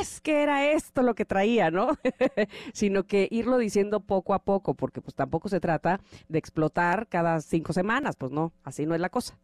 es 0.00 0.20
que 0.20 0.42
era 0.42 0.70
esto 0.70 1.02
lo 1.02 1.14
que 1.14 1.24
traía, 1.24 1.70
¿no? 1.70 1.98
Sino 2.72 3.04
que 3.06 3.28
irlo 3.30 3.58
diciendo 3.58 4.00
poco 4.00 4.34
a 4.34 4.38
poco, 4.40 4.74
porque 4.74 5.00
pues 5.00 5.14
tampoco 5.14 5.48
se 5.48 5.60
trata 5.60 6.00
de 6.28 6.38
explotar 6.38 7.06
cada 7.08 7.40
cinco 7.40 7.72
semanas, 7.72 8.16
pues 8.16 8.32
no, 8.32 8.52
así 8.64 8.86
no 8.86 8.94
es 8.94 9.00
la 9.00 9.10
cosa. 9.10 9.36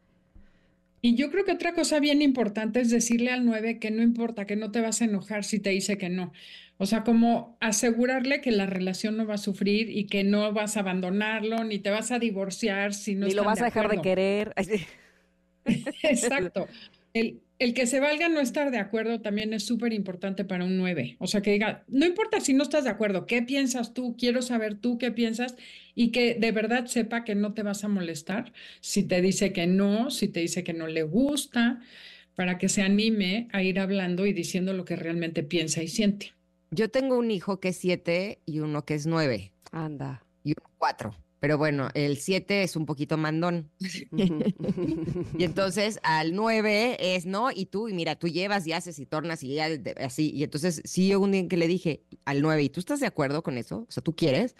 Y 1.04 1.16
yo 1.16 1.30
creo 1.30 1.44
que 1.44 1.52
otra 1.52 1.74
cosa 1.74 2.00
bien 2.00 2.22
importante 2.22 2.80
es 2.80 2.88
decirle 2.88 3.30
al 3.30 3.44
9 3.44 3.78
que 3.78 3.90
no 3.90 4.02
importa, 4.02 4.46
que 4.46 4.56
no 4.56 4.70
te 4.70 4.80
vas 4.80 5.02
a 5.02 5.04
enojar 5.04 5.44
si 5.44 5.60
te 5.60 5.68
dice 5.68 5.98
que 5.98 6.08
no. 6.08 6.32
O 6.76 6.86
sea, 6.86 7.04
como 7.04 7.56
asegurarle 7.60 8.40
que 8.40 8.50
la 8.50 8.66
relación 8.66 9.16
no 9.16 9.26
va 9.26 9.34
a 9.34 9.38
sufrir 9.38 9.90
y 9.90 10.06
que 10.06 10.24
no 10.24 10.52
vas 10.52 10.76
a 10.76 10.80
abandonarlo, 10.80 11.62
ni 11.64 11.78
te 11.78 11.90
vas 11.90 12.10
a 12.10 12.18
divorciar 12.18 12.94
si 12.94 13.14
no 13.14 13.26
Ni 13.26 13.34
lo 13.34 13.44
vas 13.44 13.60
a 13.60 13.66
dejar 13.66 13.88
de 13.88 14.02
querer. 14.02 14.54
Exacto. 16.02 16.66
El, 17.12 17.40
el 17.60 17.74
que 17.74 17.86
se 17.86 18.00
valga 18.00 18.28
no 18.28 18.40
estar 18.40 18.72
de 18.72 18.78
acuerdo 18.78 19.20
también 19.20 19.54
es 19.54 19.62
súper 19.64 19.92
importante 19.92 20.44
para 20.44 20.64
un 20.64 20.76
9. 20.76 21.16
O 21.20 21.28
sea, 21.28 21.40
que 21.40 21.52
diga, 21.52 21.84
no 21.86 22.04
importa 22.04 22.40
si 22.40 22.52
no 22.52 22.64
estás 22.64 22.84
de 22.84 22.90
acuerdo, 22.90 23.26
¿qué 23.26 23.42
piensas 23.42 23.94
tú? 23.94 24.16
Quiero 24.18 24.42
saber 24.42 24.74
tú 24.74 24.98
qué 24.98 25.12
piensas 25.12 25.54
y 25.94 26.10
que 26.10 26.34
de 26.34 26.50
verdad 26.50 26.86
sepa 26.86 27.24
que 27.24 27.36
no 27.36 27.54
te 27.54 27.62
vas 27.62 27.84
a 27.84 27.88
molestar 27.88 28.52
si 28.80 29.04
te 29.04 29.22
dice 29.22 29.52
que 29.52 29.68
no, 29.68 30.10
si 30.10 30.26
te 30.26 30.40
dice 30.40 30.64
que 30.64 30.72
no 30.72 30.88
le 30.88 31.04
gusta, 31.04 31.80
para 32.34 32.58
que 32.58 32.68
se 32.68 32.82
anime 32.82 33.48
a 33.52 33.62
ir 33.62 33.78
hablando 33.78 34.26
y 34.26 34.32
diciendo 34.32 34.72
lo 34.72 34.84
que 34.84 34.96
realmente 34.96 35.44
piensa 35.44 35.82
y 35.82 35.88
siente. 35.88 36.32
Yo 36.74 36.90
tengo 36.90 37.16
un 37.16 37.30
hijo 37.30 37.60
que 37.60 37.68
es 37.68 37.76
siete 37.76 38.40
y 38.46 38.58
uno 38.58 38.84
que 38.84 38.94
es 38.94 39.06
nueve 39.06 39.52
Anda. 39.70 40.24
y 40.42 40.50
uno 40.58 40.70
cuatro. 40.76 41.14
Pero 41.38 41.58
bueno, 41.58 41.88
el 41.94 42.16
siete 42.16 42.62
es 42.62 42.74
un 42.74 42.86
poquito 42.86 43.16
mandón. 43.18 43.70
Y 45.38 45.44
entonces 45.44 46.00
al 46.02 46.34
9 46.34 46.96
es, 46.98 47.26
¿no? 47.26 47.50
Y 47.50 47.66
tú, 47.66 47.88
y 47.88 47.92
mira, 47.92 48.16
tú 48.16 48.28
llevas 48.28 48.66
y 48.66 48.72
haces 48.72 48.98
y 48.98 49.04
tornas 49.04 49.42
y 49.42 49.54
ya 49.54 49.68
así. 50.00 50.30
Y 50.30 50.42
entonces 50.42 50.80
sí, 50.84 51.08
yo 51.08 51.20
un 51.20 51.32
día 51.32 51.46
que 51.46 51.56
le 51.56 51.66
dije 51.66 52.02
al 52.24 52.40
9, 52.40 52.62
¿y 52.62 52.68
tú 52.70 52.80
estás 52.80 53.00
de 53.00 53.06
acuerdo 53.06 53.42
con 53.42 53.58
eso? 53.58 53.84
O 53.88 53.92
sea, 53.92 54.02
¿tú 54.02 54.14
quieres? 54.16 54.56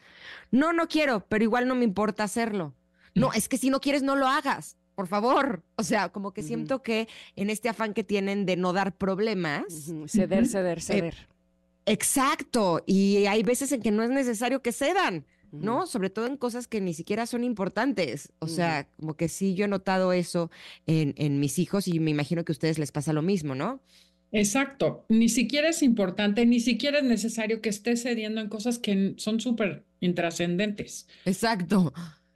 No, 0.50 0.72
no 0.72 0.86
quiero, 0.86 1.24
pero 1.28 1.42
igual 1.42 1.66
no 1.66 1.74
me 1.74 1.84
importa 1.84 2.22
hacerlo. 2.24 2.74
No, 3.14 3.32
es 3.32 3.48
que 3.48 3.56
si 3.56 3.70
no 3.70 3.80
quieres, 3.80 4.02
no 4.02 4.14
lo 4.16 4.26
hagas, 4.26 4.76
por 4.94 5.06
favor. 5.06 5.62
O 5.76 5.84
sea, 5.84 6.10
como 6.10 6.32
que 6.32 6.42
siento 6.42 6.82
que 6.82 7.08
en 7.36 7.48
este 7.48 7.68
afán 7.70 7.94
que 7.94 8.04
tienen 8.04 8.44
de 8.44 8.56
no 8.56 8.72
dar 8.72 8.94
problemas, 8.96 9.64
Ceder, 10.06 10.46
ceder, 10.46 10.82
ceder. 10.82 11.28
Exacto. 11.86 12.82
Y 12.86 13.26
hay 13.26 13.42
veces 13.42 13.72
en 13.72 13.82
que 13.82 13.90
no 13.90 14.02
es 14.02 14.10
necesario 14.10 14.62
que 14.62 14.72
cedan. 14.72 15.26
¿no? 15.52 15.86
Sobre 15.86 16.10
todo 16.10 16.26
en 16.26 16.36
cosas 16.36 16.66
que 16.66 16.80
ni 16.80 16.94
siquiera 16.94 17.26
son 17.26 17.44
importantes. 17.44 18.32
O 18.40 18.48
sea, 18.48 18.88
como 18.96 19.14
que 19.14 19.28
sí, 19.28 19.54
yo 19.54 19.66
he 19.66 19.68
notado 19.68 20.12
eso 20.12 20.50
en, 20.86 21.14
en 21.16 21.38
mis 21.38 21.60
hijos 21.60 21.86
y 21.86 22.00
me 22.00 22.10
imagino 22.10 22.44
que 22.44 22.50
a 22.50 22.54
ustedes 22.54 22.76
les 22.78 22.90
pasa 22.90 23.12
lo 23.12 23.22
mismo, 23.22 23.54
¿no? 23.54 23.80
Exacto. 24.34 25.06
Ni 25.08 25.28
siquiera 25.28 25.68
es 25.68 25.82
importante, 25.82 26.44
ni 26.44 26.58
siquiera 26.58 26.98
es 26.98 27.04
necesario 27.04 27.60
que 27.60 27.68
estés 27.68 28.02
cediendo 28.02 28.40
en 28.40 28.48
cosas 28.48 28.80
que 28.80 29.14
son 29.16 29.38
súper 29.38 29.84
intrascendentes. 30.00 31.06
Exacto, 31.24 31.94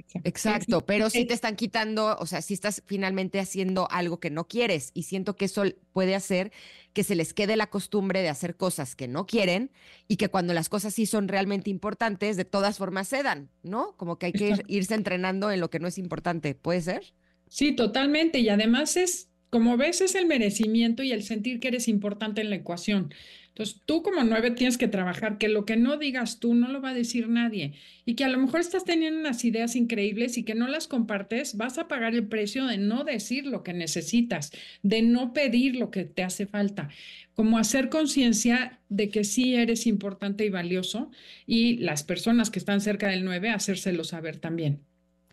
Exacto. 0.09 0.29
exacto. 0.29 0.87
Pero 0.87 1.11
sí 1.11 1.25
te 1.27 1.35
están 1.35 1.55
quitando, 1.57 2.17
o 2.19 2.27
sea, 2.27 2.41
sí 2.43 2.55
estás 2.55 2.83
finalmente 2.87 3.41
haciendo 3.41 3.89
algo 3.91 4.21
que 4.21 4.31
no 4.31 4.49
quieres 4.49 4.91
y 4.95 5.03
siento 5.03 5.37
que 5.37 5.45
eso 5.45 5.65
puede 5.93 6.15
hacer 6.15 6.51
que 6.95 7.05
se 7.05 7.15
les 7.15 7.35
quede 7.35 7.57
la 7.57 7.69
costumbre 7.69 8.23
de 8.23 8.29
hacer 8.29 8.57
cosas 8.57 8.97
que 8.97 9.07
no 9.07 9.27
quieren 9.27 9.71
y 10.09 10.17
que 10.17 10.29
cuando 10.29 10.55
las 10.55 10.69
cosas 10.69 10.95
sí 10.95 11.07
son 11.07 11.29
realmente 11.29 11.71
importantes, 11.71 12.37
de 12.37 12.45
todas 12.45 12.79
formas 12.79 13.09
cedan, 13.09 13.51
¿no? 13.63 13.95
Como 13.97 14.19
que 14.19 14.27
hay 14.27 14.33
que 14.33 14.49
ir- 14.51 14.65
irse 14.67 14.95
entrenando 14.95 15.53
en 15.53 15.61
lo 15.61 15.71
que 15.71 15.79
no 15.79 15.87
es 15.89 15.99
importante. 15.99 16.55
¿Puede 16.55 16.81
ser? 16.81 17.15
Sí, 17.49 17.73
totalmente. 17.73 18.39
Y 18.41 18.49
además 18.49 18.97
es, 18.97 19.29
como 19.51 19.77
ves, 19.77 20.01
es 20.01 20.15
el 20.15 20.27
merecimiento 20.27 21.03
y 21.03 21.13
el 21.13 21.23
sentir 21.23 21.61
que 21.61 21.69
eres 21.69 21.89
importante 21.89 22.41
en 22.41 22.51
la 22.51 22.57
ecuación. 22.57 23.13
Entonces, 23.59 23.83
tú 23.87 24.05
como 24.05 24.23
nueve 24.23 24.53
tienes 24.53 24.79
que 24.79 24.87
trabajar 24.87 25.37
que 25.37 25.49
lo 25.49 25.65
que 25.65 25.77
no 25.77 25.97
digas 25.97 26.39
tú 26.39 26.55
no 26.55 26.69
lo 26.69 26.81
va 26.81 26.91
a 26.91 26.95
decir 26.95 27.29
nadie 27.29 27.73
y 28.05 28.15
que 28.15 28.23
a 28.23 28.29
lo 28.29 28.39
mejor 28.39 28.61
estás 28.61 28.85
teniendo 28.85 29.19
unas 29.19 29.45
ideas 29.45 29.75
increíbles 29.75 30.39
y 30.39 30.45
que 30.45 30.55
no 30.55 30.69
las 30.69 30.87
compartes, 30.87 31.57
vas 31.57 31.77
a 31.77 31.89
pagar 31.89 32.15
el 32.15 32.29
precio 32.29 32.67
de 32.67 32.79
no 32.79 33.03
decir 33.03 33.47
lo 33.47 33.65
que 33.65 33.73
necesitas, 33.73 34.53
de 34.85 35.03
no 35.03 35.33
pedir 35.33 35.75
lo 35.75 35.91
que 35.91 36.05
te 36.05 36.23
hace 36.23 36.47
falta, 36.47 36.89
como 37.35 37.59
hacer 37.59 37.89
conciencia 37.89 38.79
de 38.89 39.11
que 39.11 39.25
sí 39.25 39.57
eres 39.57 39.89
importante 39.89 40.45
y 40.47 40.51
valioso 40.51 41.11
y 41.45 41.79
las 41.79 42.05
personas 42.05 42.51
que 42.51 42.61
están 42.61 42.81
cerca 42.81 43.09
del 43.09 43.25
nueve, 43.25 43.51
hacérselo 43.51 44.05
saber 44.05 44.39
también. 44.39 44.85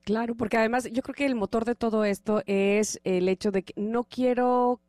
Claro, 0.01 0.33
porque 0.33 0.57
además 0.57 0.89
yo 0.91 1.03
creo 1.03 1.13
que 1.13 1.27
el 1.27 1.35
motor 1.35 1.63
de 1.63 1.75
todo 1.75 2.05
esto 2.05 2.41
es 2.47 2.99
el 3.03 3.29
hecho 3.29 3.51
de 3.51 3.61
que 3.61 3.79
no 3.79 4.03
quiero, 4.03 4.81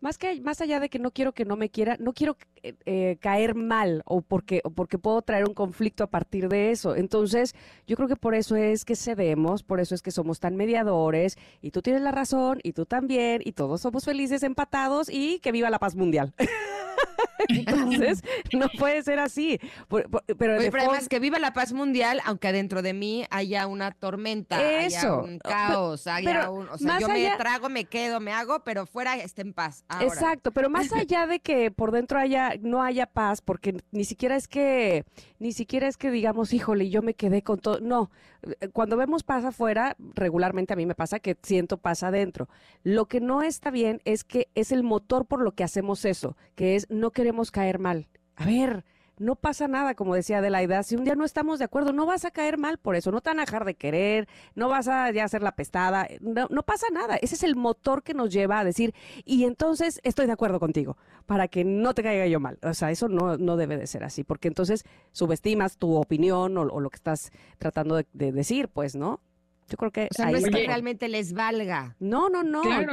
más 0.00 0.18
que 0.18 0.40
más 0.40 0.60
allá 0.60 0.80
de 0.80 0.88
que 0.88 0.98
no 0.98 1.12
quiero 1.12 1.32
que 1.32 1.44
no 1.44 1.56
me 1.56 1.70
quiera, 1.70 1.96
no 2.00 2.12
quiero 2.12 2.36
eh, 2.62 2.74
eh, 2.86 3.16
caer 3.20 3.54
mal 3.54 4.02
o 4.04 4.20
porque 4.22 4.60
o 4.64 4.70
porque 4.70 4.98
puedo 4.98 5.22
traer 5.22 5.44
un 5.48 5.54
conflicto 5.54 6.04
a 6.04 6.06
partir 6.06 6.48
de 6.48 6.70
eso. 6.70 6.94
Entonces, 6.96 7.54
yo 7.86 7.96
creo 7.96 8.08
que 8.08 8.16
por 8.16 8.34
eso 8.34 8.56
es 8.56 8.84
que 8.84 8.96
cedemos, 8.96 9.62
por 9.62 9.80
eso 9.80 9.94
es 9.94 10.02
que 10.02 10.10
somos 10.10 10.38
tan 10.40 10.56
mediadores 10.56 11.36
y 11.60 11.70
tú 11.70 11.82
tienes 11.82 12.02
la 12.02 12.12
razón 12.12 12.60
y 12.62 12.72
tú 12.72 12.86
también 12.86 13.42
y 13.44 13.52
todos 13.52 13.80
somos 13.80 14.04
felices, 14.04 14.42
empatados 14.42 15.08
y 15.10 15.38
que 15.40 15.52
viva 15.52 15.70
la 15.70 15.78
paz 15.78 15.96
mundial. 15.96 16.34
Entonces, 17.48 18.22
no 18.52 18.68
puede 18.78 19.02
ser 19.02 19.18
así. 19.18 19.58
Por- 19.88 20.08
por- 20.08 20.22
pero 20.38 20.58
Oye, 20.58 20.70
pero 20.70 20.84
además 20.84 21.08
que 21.08 21.18
viva 21.18 21.38
la 21.38 21.52
paz 21.52 21.72
mundial, 21.72 22.20
aunque 22.24 22.52
dentro 22.52 22.82
de 22.82 22.92
mí 22.92 23.24
haya 23.30 23.66
una 23.66 23.90
tormenta, 23.90 24.56
haya 24.58 25.12
un 25.16 25.38
caos, 25.38 26.06
haya 26.06 26.50
un, 26.50 26.68
o 26.68 26.78
sea, 26.78 27.00
yo 27.00 27.06
allá- 27.08 27.30
me 27.30 27.36
trago, 27.36 27.68
me 27.68 27.84
quedo, 27.84 28.20
me 28.20 28.32
hago, 28.32 28.60
pero 28.60 28.86
fuera 28.86 29.16
esté 29.16 29.42
en 29.42 29.52
paz. 29.54 29.84
Ahora. 29.88 30.06
Exacto, 30.06 30.52
pero 30.52 30.70
más 30.70 30.92
allá 30.92 31.26
de 31.26 31.40
que 31.40 31.70
por 31.70 31.90
dentro 31.90 32.18
haya, 32.18 32.51
no 32.60 32.82
haya 32.82 33.06
paz, 33.06 33.40
porque 33.40 33.76
ni 33.90 34.04
siquiera 34.04 34.36
es 34.36 34.48
que, 34.48 35.04
ni 35.38 35.52
siquiera 35.52 35.88
es 35.88 35.96
que 35.96 36.10
digamos, 36.10 36.52
híjole, 36.52 36.90
yo 36.90 37.02
me 37.02 37.14
quedé 37.14 37.42
con 37.42 37.58
todo. 37.58 37.80
No, 37.80 38.10
eh, 38.42 38.68
cuando 38.68 38.96
vemos 38.96 39.22
paz 39.22 39.44
afuera, 39.44 39.96
regularmente 40.14 40.72
a 40.72 40.76
mí 40.76 40.86
me 40.86 40.94
pasa 40.94 41.20
que 41.20 41.36
siento 41.42 41.78
paz 41.78 42.02
adentro. 42.02 42.48
Lo 42.82 43.06
que 43.06 43.20
no 43.20 43.42
está 43.42 43.70
bien 43.70 44.00
es 44.04 44.24
que 44.24 44.48
es 44.54 44.72
el 44.72 44.82
motor 44.82 45.26
por 45.26 45.42
lo 45.42 45.52
que 45.52 45.64
hacemos 45.64 46.04
eso, 46.04 46.36
que 46.54 46.76
es 46.76 46.88
no 46.90 47.10
queremos 47.10 47.50
caer 47.50 47.78
mal. 47.78 48.08
A 48.36 48.46
ver, 48.46 48.84
no 49.22 49.36
pasa 49.36 49.68
nada, 49.68 49.94
como 49.94 50.14
decía 50.14 50.38
Adelaida, 50.38 50.82
si 50.82 50.96
un 50.96 51.04
día 51.04 51.14
no 51.14 51.24
estamos 51.24 51.58
de 51.58 51.64
acuerdo, 51.64 51.92
no 51.92 52.06
vas 52.06 52.24
a 52.24 52.30
caer 52.30 52.58
mal 52.58 52.78
por 52.78 52.96
eso, 52.96 53.10
no 53.10 53.20
te 53.20 53.30
van 53.30 53.38
a 53.38 53.44
dejar 53.44 53.64
de 53.64 53.74
querer, 53.74 54.28
no 54.54 54.68
vas 54.68 54.88
a 54.88 55.10
ya 55.10 55.24
hacer 55.24 55.42
la 55.42 55.52
pestada, 55.52 56.08
no, 56.20 56.48
no 56.50 56.62
pasa 56.62 56.86
nada. 56.92 57.16
Ese 57.16 57.36
es 57.36 57.42
el 57.42 57.56
motor 57.56 58.02
que 58.02 58.14
nos 58.14 58.30
lleva 58.30 58.58
a 58.58 58.64
decir, 58.64 58.94
y 59.24 59.44
entonces 59.44 60.00
estoy 60.02 60.26
de 60.26 60.32
acuerdo 60.32 60.60
contigo, 60.60 60.96
para 61.26 61.48
que 61.48 61.64
no 61.64 61.94
te 61.94 62.02
caiga 62.02 62.26
yo 62.26 62.40
mal. 62.40 62.58
O 62.62 62.74
sea, 62.74 62.90
eso 62.90 63.08
no, 63.08 63.38
no 63.38 63.56
debe 63.56 63.76
de 63.76 63.86
ser 63.86 64.04
así, 64.04 64.24
porque 64.24 64.48
entonces 64.48 64.84
subestimas 65.12 65.76
tu 65.78 65.94
opinión 65.94 66.58
o, 66.58 66.62
o 66.62 66.80
lo 66.80 66.90
que 66.90 66.96
estás 66.96 67.30
tratando 67.58 67.96
de, 67.96 68.06
de 68.12 68.32
decir, 68.32 68.68
pues, 68.68 68.96
¿no? 68.96 69.20
Yo 69.68 69.76
creo 69.76 69.90
que 69.90 70.08
O 70.10 70.14
sea, 70.14 70.26
ahí 70.26 70.32
no 70.32 70.38
es 70.38 70.44
que 70.50 70.66
realmente 70.66 71.08
les 71.08 71.32
valga. 71.32 71.96
No, 71.98 72.28
no, 72.28 72.42
no. 72.42 72.62
Claro, 72.62 72.92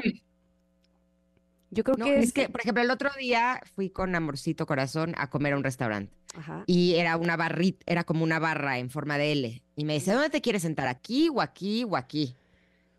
Yo 1.72 1.84
creo 1.84 1.98
No, 1.98 2.06
que 2.06 2.20
es 2.20 2.34
que, 2.34 2.50
por 2.50 2.62
ejemplo, 2.62 2.84
el 2.84 2.90
otro 2.92 3.10
día 3.20 3.62
fui 3.76 3.90
con 3.90 4.16
Amorcito 4.16 4.66
Corazón 4.66 5.14
a 5.18 5.30
comer 5.30 5.54
a 5.54 5.58
un 5.58 5.64
restaurante 5.64 6.12
Ajá. 6.36 6.64
y 6.66 6.96
era 6.96 7.16
una 7.18 7.38
barrita, 7.38 7.84
era 7.86 8.04
como 8.04 8.24
una 8.24 8.40
barra 8.40 8.80
en 8.80 8.90
forma 8.90 9.18
de 9.18 9.32
L. 9.34 9.64
Y 9.76 9.86
me 9.86 9.94
dice, 9.94 10.14
¿dónde 10.14 10.30
te 10.30 10.42
quieres 10.42 10.64
sentar? 10.64 10.88
¿Aquí 10.88 11.30
o 11.30 11.42
aquí 11.42 11.84
o 11.84 11.96
aquí? 11.96 12.36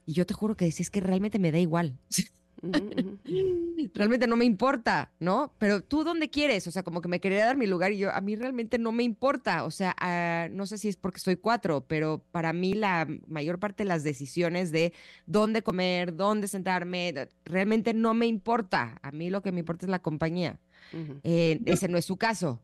Y 0.06 0.12
yo 0.12 0.24
te 0.26 0.34
juro 0.34 0.56
que 0.56 0.64
decía, 0.66 0.84
es 0.84 0.90
que 0.90 1.00
realmente 1.00 1.38
me 1.38 1.52
da 1.52 1.58
igual. 1.58 1.98
realmente 3.94 4.26
no 4.26 4.36
me 4.36 4.44
importa, 4.44 5.10
¿no? 5.18 5.52
Pero 5.58 5.82
tú 5.82 6.04
dónde 6.04 6.28
quieres, 6.28 6.66
o 6.66 6.70
sea, 6.70 6.82
como 6.82 7.00
que 7.00 7.08
me 7.08 7.20
quería 7.20 7.46
dar 7.46 7.56
mi 7.56 7.66
lugar 7.66 7.92
y 7.92 7.98
yo, 7.98 8.10
a 8.10 8.20
mí 8.20 8.36
realmente 8.36 8.78
no 8.78 8.92
me 8.92 9.02
importa, 9.02 9.64
o 9.64 9.70
sea, 9.70 9.94
ah, 9.98 10.48
no 10.50 10.66
sé 10.66 10.78
si 10.78 10.88
es 10.88 10.96
porque 10.96 11.20
soy 11.20 11.36
cuatro, 11.36 11.84
pero 11.86 12.22
para 12.30 12.52
mí 12.52 12.74
la 12.74 13.08
mayor 13.26 13.58
parte 13.58 13.84
de 13.84 13.88
las 13.88 14.04
decisiones 14.04 14.72
de 14.72 14.92
dónde 15.26 15.62
comer, 15.62 16.14
dónde 16.14 16.48
sentarme, 16.48 17.14
realmente 17.44 17.94
no 17.94 18.14
me 18.14 18.26
importa, 18.26 18.98
a 19.02 19.10
mí 19.10 19.30
lo 19.30 19.42
que 19.42 19.52
me 19.52 19.60
importa 19.60 19.86
es 19.86 19.90
la 19.90 20.00
compañía. 20.00 20.58
Eh, 21.22 21.60
ese 21.66 21.88
no 21.88 21.98
es 21.98 22.04
su 22.04 22.16
caso. 22.16 22.60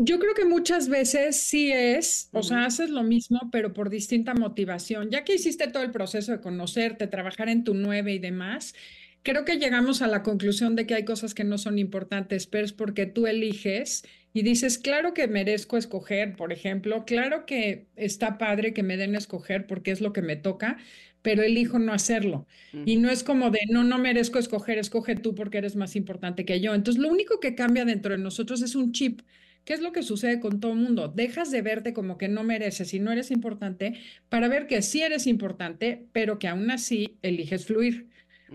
Yo 0.00 0.20
creo 0.20 0.32
que 0.32 0.44
muchas 0.44 0.88
veces 0.88 1.36
sí 1.40 1.72
es, 1.72 2.28
o 2.32 2.44
sea, 2.44 2.66
haces 2.66 2.88
lo 2.88 3.02
mismo, 3.02 3.40
pero 3.50 3.72
por 3.74 3.90
distinta 3.90 4.32
motivación. 4.32 5.10
Ya 5.10 5.24
que 5.24 5.34
hiciste 5.34 5.66
todo 5.66 5.82
el 5.82 5.90
proceso 5.90 6.30
de 6.30 6.40
conocerte, 6.40 7.08
trabajar 7.08 7.48
en 7.48 7.64
tu 7.64 7.74
nueve 7.74 8.14
y 8.14 8.20
demás, 8.20 8.74
creo 9.22 9.44
que 9.44 9.58
llegamos 9.58 10.02
a 10.02 10.06
la 10.06 10.22
conclusión 10.22 10.76
de 10.76 10.86
que 10.86 10.94
hay 10.94 11.04
cosas 11.04 11.34
que 11.34 11.44
no 11.44 11.58
son 11.58 11.78
importantes, 11.78 12.46
pero 12.46 12.64
es 12.64 12.72
porque 12.72 13.06
tú 13.06 13.26
eliges 13.26 14.04
y 14.32 14.42
dices, 14.42 14.78
claro 14.78 15.14
que 15.14 15.26
merezco 15.26 15.76
escoger, 15.76 16.36
por 16.36 16.52
ejemplo, 16.52 17.04
claro 17.04 17.46
que 17.46 17.86
está 17.96 18.38
padre 18.38 18.72
que 18.72 18.82
me 18.82 18.96
den 18.96 19.14
a 19.14 19.18
escoger 19.18 19.66
porque 19.66 19.90
es 19.90 20.00
lo 20.00 20.12
que 20.12 20.22
me 20.22 20.36
toca, 20.36 20.78
pero 21.22 21.42
elijo 21.42 21.78
no 21.78 21.92
hacerlo. 21.92 22.46
Y 22.84 22.96
no 22.96 23.10
es 23.10 23.24
como 23.24 23.50
de, 23.50 23.60
no, 23.70 23.84
no 23.84 23.98
merezco 23.98 24.38
escoger, 24.38 24.78
escoge 24.78 25.16
tú 25.16 25.34
porque 25.34 25.58
eres 25.58 25.76
más 25.76 25.96
importante 25.96 26.44
que 26.44 26.60
yo. 26.60 26.74
Entonces, 26.74 27.02
lo 27.02 27.08
único 27.08 27.40
que 27.40 27.54
cambia 27.54 27.84
dentro 27.84 28.12
de 28.12 28.22
nosotros 28.22 28.62
es 28.62 28.74
un 28.74 28.92
chip. 28.92 29.22
¿Qué 29.64 29.74
es 29.74 29.80
lo 29.80 29.92
que 29.92 30.02
sucede 30.02 30.40
con 30.40 30.60
todo 30.60 30.72
el 30.72 30.78
mundo? 30.78 31.08
Dejas 31.08 31.50
de 31.50 31.60
verte 31.60 31.92
como 31.92 32.16
que 32.16 32.28
no 32.28 32.44
mereces 32.44 32.94
y 32.94 33.00
no 33.00 33.12
eres 33.12 33.30
importante 33.30 34.00
para 34.28 34.48
ver 34.48 34.66
que 34.66 34.80
sí 34.80 35.02
eres 35.02 35.26
importante, 35.26 36.06
pero 36.12 36.38
que 36.38 36.48
aún 36.48 36.70
así 36.70 37.18
eliges 37.22 37.66
fluir. 37.66 38.08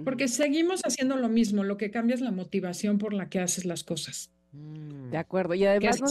Porque 0.04 0.28
seguimos 0.28 0.82
haciendo 0.84 1.18
lo 1.18 1.30
mismo, 1.30 1.64
lo 1.64 1.78
que 1.78 1.92
cambia 1.92 2.16
es 2.16 2.22
la 2.22 2.32
motivación 2.32 2.98
por 2.98 3.14
la 3.14 3.30
que 3.30 3.40
haces 3.40 3.66
las 3.66 3.84
cosas. 3.84 4.32
Mm. 4.54 5.10
De 5.10 5.18
acuerdo. 5.18 5.54
Y 5.56 5.66
además, 5.66 6.02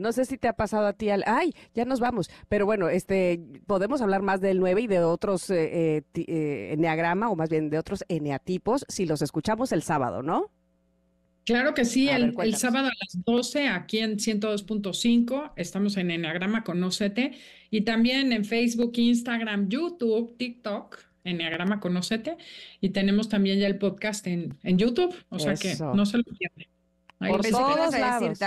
no, 0.00 0.12
sé 0.12 0.24
si 0.24 0.38
te 0.38 0.48
ha 0.48 0.54
pasado 0.54 0.86
a 0.86 0.92
ti, 0.94 1.10
al, 1.10 1.22
ay, 1.26 1.54
ya 1.74 1.84
nos 1.84 2.00
vamos, 2.00 2.30
pero 2.48 2.66
bueno, 2.66 2.88
este, 2.88 3.40
podemos 3.66 4.00
hablar 4.00 4.22
más 4.22 4.40
del 4.40 4.58
9 4.58 4.82
y 4.82 4.86
de 4.86 5.00
otros 5.00 5.48
eh, 5.50 5.96
eh, 5.96 6.02
eh, 6.14 6.70
eneagrama, 6.72 7.30
o 7.30 7.36
más 7.36 7.50
bien 7.50 7.70
de 7.70 7.78
otros 7.78 8.04
eneatipos, 8.08 8.84
si 8.88 9.06
los 9.06 9.22
escuchamos 9.22 9.72
el 9.72 9.82
sábado, 9.82 10.22
¿no? 10.22 10.50
Claro 11.44 11.74
que 11.74 11.84
sí, 11.84 12.08
el, 12.08 12.34
el, 12.38 12.56
sábado 12.56 12.86
a 12.86 12.90
las 12.90 13.22
12 13.24 13.68
aquí 13.68 13.98
en 13.98 14.16
102.5 14.16 15.52
estamos 15.56 15.98
en 15.98 16.10
Enneagrama 16.10 16.64
Conócete 16.64 17.32
y 17.70 17.82
también 17.82 18.32
en 18.32 18.46
Facebook, 18.46 18.92
Instagram, 18.96 19.68
YouTube, 19.68 20.38
TikTok 20.38 20.98
Enneagrama 21.24 21.80
Conocete 21.80 22.36
y 22.80 22.90
tenemos 22.90 23.28
también 23.28 23.58
ya 23.58 23.66
el 23.66 23.78
podcast 23.78 24.26
en, 24.26 24.56
en 24.62 24.78
YouTube, 24.78 25.14
o 25.30 25.38
sea 25.38 25.54
que 25.54 25.76
no 25.94 26.06
se 26.06 26.18
lo 26.18 26.24
pierdan. 26.24 26.66
Por 27.18 27.42
todos 27.42 27.92
lados. 27.92 28.38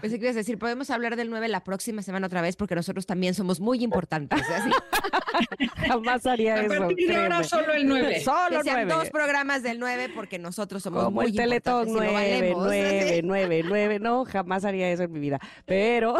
Pensé 0.00 0.18
que 0.18 0.24
ibas 0.24 0.36
a 0.36 0.38
decir, 0.38 0.58
podemos 0.58 0.90
hablar 0.90 1.16
del 1.16 1.30
9 1.30 1.48
la 1.48 1.64
próxima 1.64 2.02
semana 2.02 2.26
otra 2.26 2.40
vez 2.40 2.56
porque 2.56 2.74
nosotros 2.74 3.06
también 3.06 3.34
somos 3.34 3.60
muy 3.60 3.82
importantes. 3.84 4.40
Jamás 5.86 6.26
haría 6.26 6.62
eso. 6.62 6.74
A 6.74 6.78
partir 6.86 7.08
de 7.08 7.16
ahora 7.16 7.42
solo 7.44 7.72
el 7.72 7.86
9. 7.86 8.20
Solo 8.20 8.58
que 8.58 8.64
sean 8.64 8.88
dos 8.88 9.10
programas 9.10 9.62
del 9.62 9.78
9 9.78 10.10
porque 10.14 10.38
nosotros 10.38 10.82
somos 10.82 11.04
Como 11.04 11.20
muy 11.22 11.26
el 11.26 11.36
Teletón 11.36 11.88
9, 11.92 12.54
9, 12.56 13.20
9, 13.24 13.62
9. 13.66 13.98
No, 13.98 14.24
jamás 14.24 14.64
haría 14.64 14.90
eso 14.90 15.02
en 15.04 15.12
mi 15.12 15.20
vida. 15.20 15.38
Pero... 15.66 16.18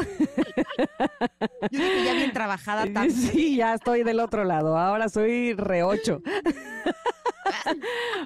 Yo 1.70 1.80
que 1.80 2.04
ya 2.04 2.14
bien 2.14 2.32
trabajada 2.32 2.82
también. 2.92 3.12
Sí, 3.12 3.56
ya 3.56 3.74
estoy 3.74 4.02
del 4.02 4.20
otro 4.20 4.44
lado. 4.44 4.76
Ahora 4.76 5.08
soy 5.08 5.54
re 5.54 5.82
8. 5.82 6.22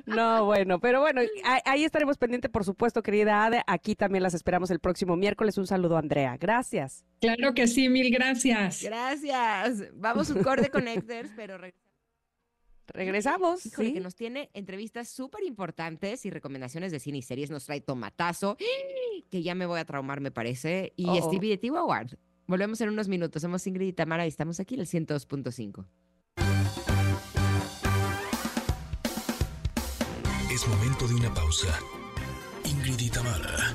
No, 0.07 0.45
bueno, 0.45 0.79
pero 0.79 1.01
bueno, 1.01 1.21
ahí 1.65 1.85
estaremos 1.85 2.17
pendientes, 2.17 2.51
por 2.51 2.65
supuesto, 2.65 3.03
querida 3.03 3.45
Ade. 3.45 3.63
Aquí 3.67 3.95
también 3.97 4.23
las 4.23 4.35
esperamos 4.35 4.71
el 4.71 4.79
próximo 4.79 5.17
miércoles. 5.17 5.36
Un 5.39 5.67
saludo, 5.67 5.97
Andrea. 5.97 6.37
Gracias. 6.39 7.05
Claro 7.21 7.55
que 7.55 7.67
sí, 7.67 7.89
mil 7.89 8.11
gracias. 8.11 8.83
Gracias. 8.83 9.85
Vamos 9.95 10.31
un 10.31 10.43
corte 10.43 10.71
con 10.71 10.85
pero 11.37 11.59
regresamos. 12.89 13.61
sí. 13.61 13.95
que 13.95 14.01
nos 14.01 14.15
tiene 14.15 14.51
entrevistas 14.55 15.09
súper 15.09 15.45
importantes 15.45 16.25
y 16.25 16.31
recomendaciones 16.31 16.93
de 16.93 17.01
cine 17.01 17.19
y 17.19 17.23
series. 17.23 17.51
Nos 17.51 17.65
trae 17.67 17.81
Tomatazo, 17.81 18.57
que 19.31 19.43
ya 19.43 19.55
me 19.55 19.67
voy 19.67 19.81
a 19.81 19.85
traumar, 19.85 20.21
me 20.21 20.31
parece. 20.31 20.93
Y 20.97 21.07
Stevie 21.21 21.57
de 21.57 21.69
Award. 21.69 22.17
Volvemos 22.47 22.81
en 22.81 22.91
unos 22.91 23.09
minutos. 23.09 23.43
Somos 23.43 23.67
Ingrid 23.67 23.89
y 23.89 23.93
Tamara 23.93 24.25
y 24.25 24.29
estamos 24.29 24.61
aquí 24.61 24.75
en 24.75 24.81
el 24.81 24.87
102.5. 24.87 25.85
Es 30.51 30.67
momento 30.69 31.09
de 31.09 31.15
una 31.15 31.35
pausa. 31.35 31.79
Ingrid 32.65 33.01
y 33.01 33.11
Tamara, 33.11 33.75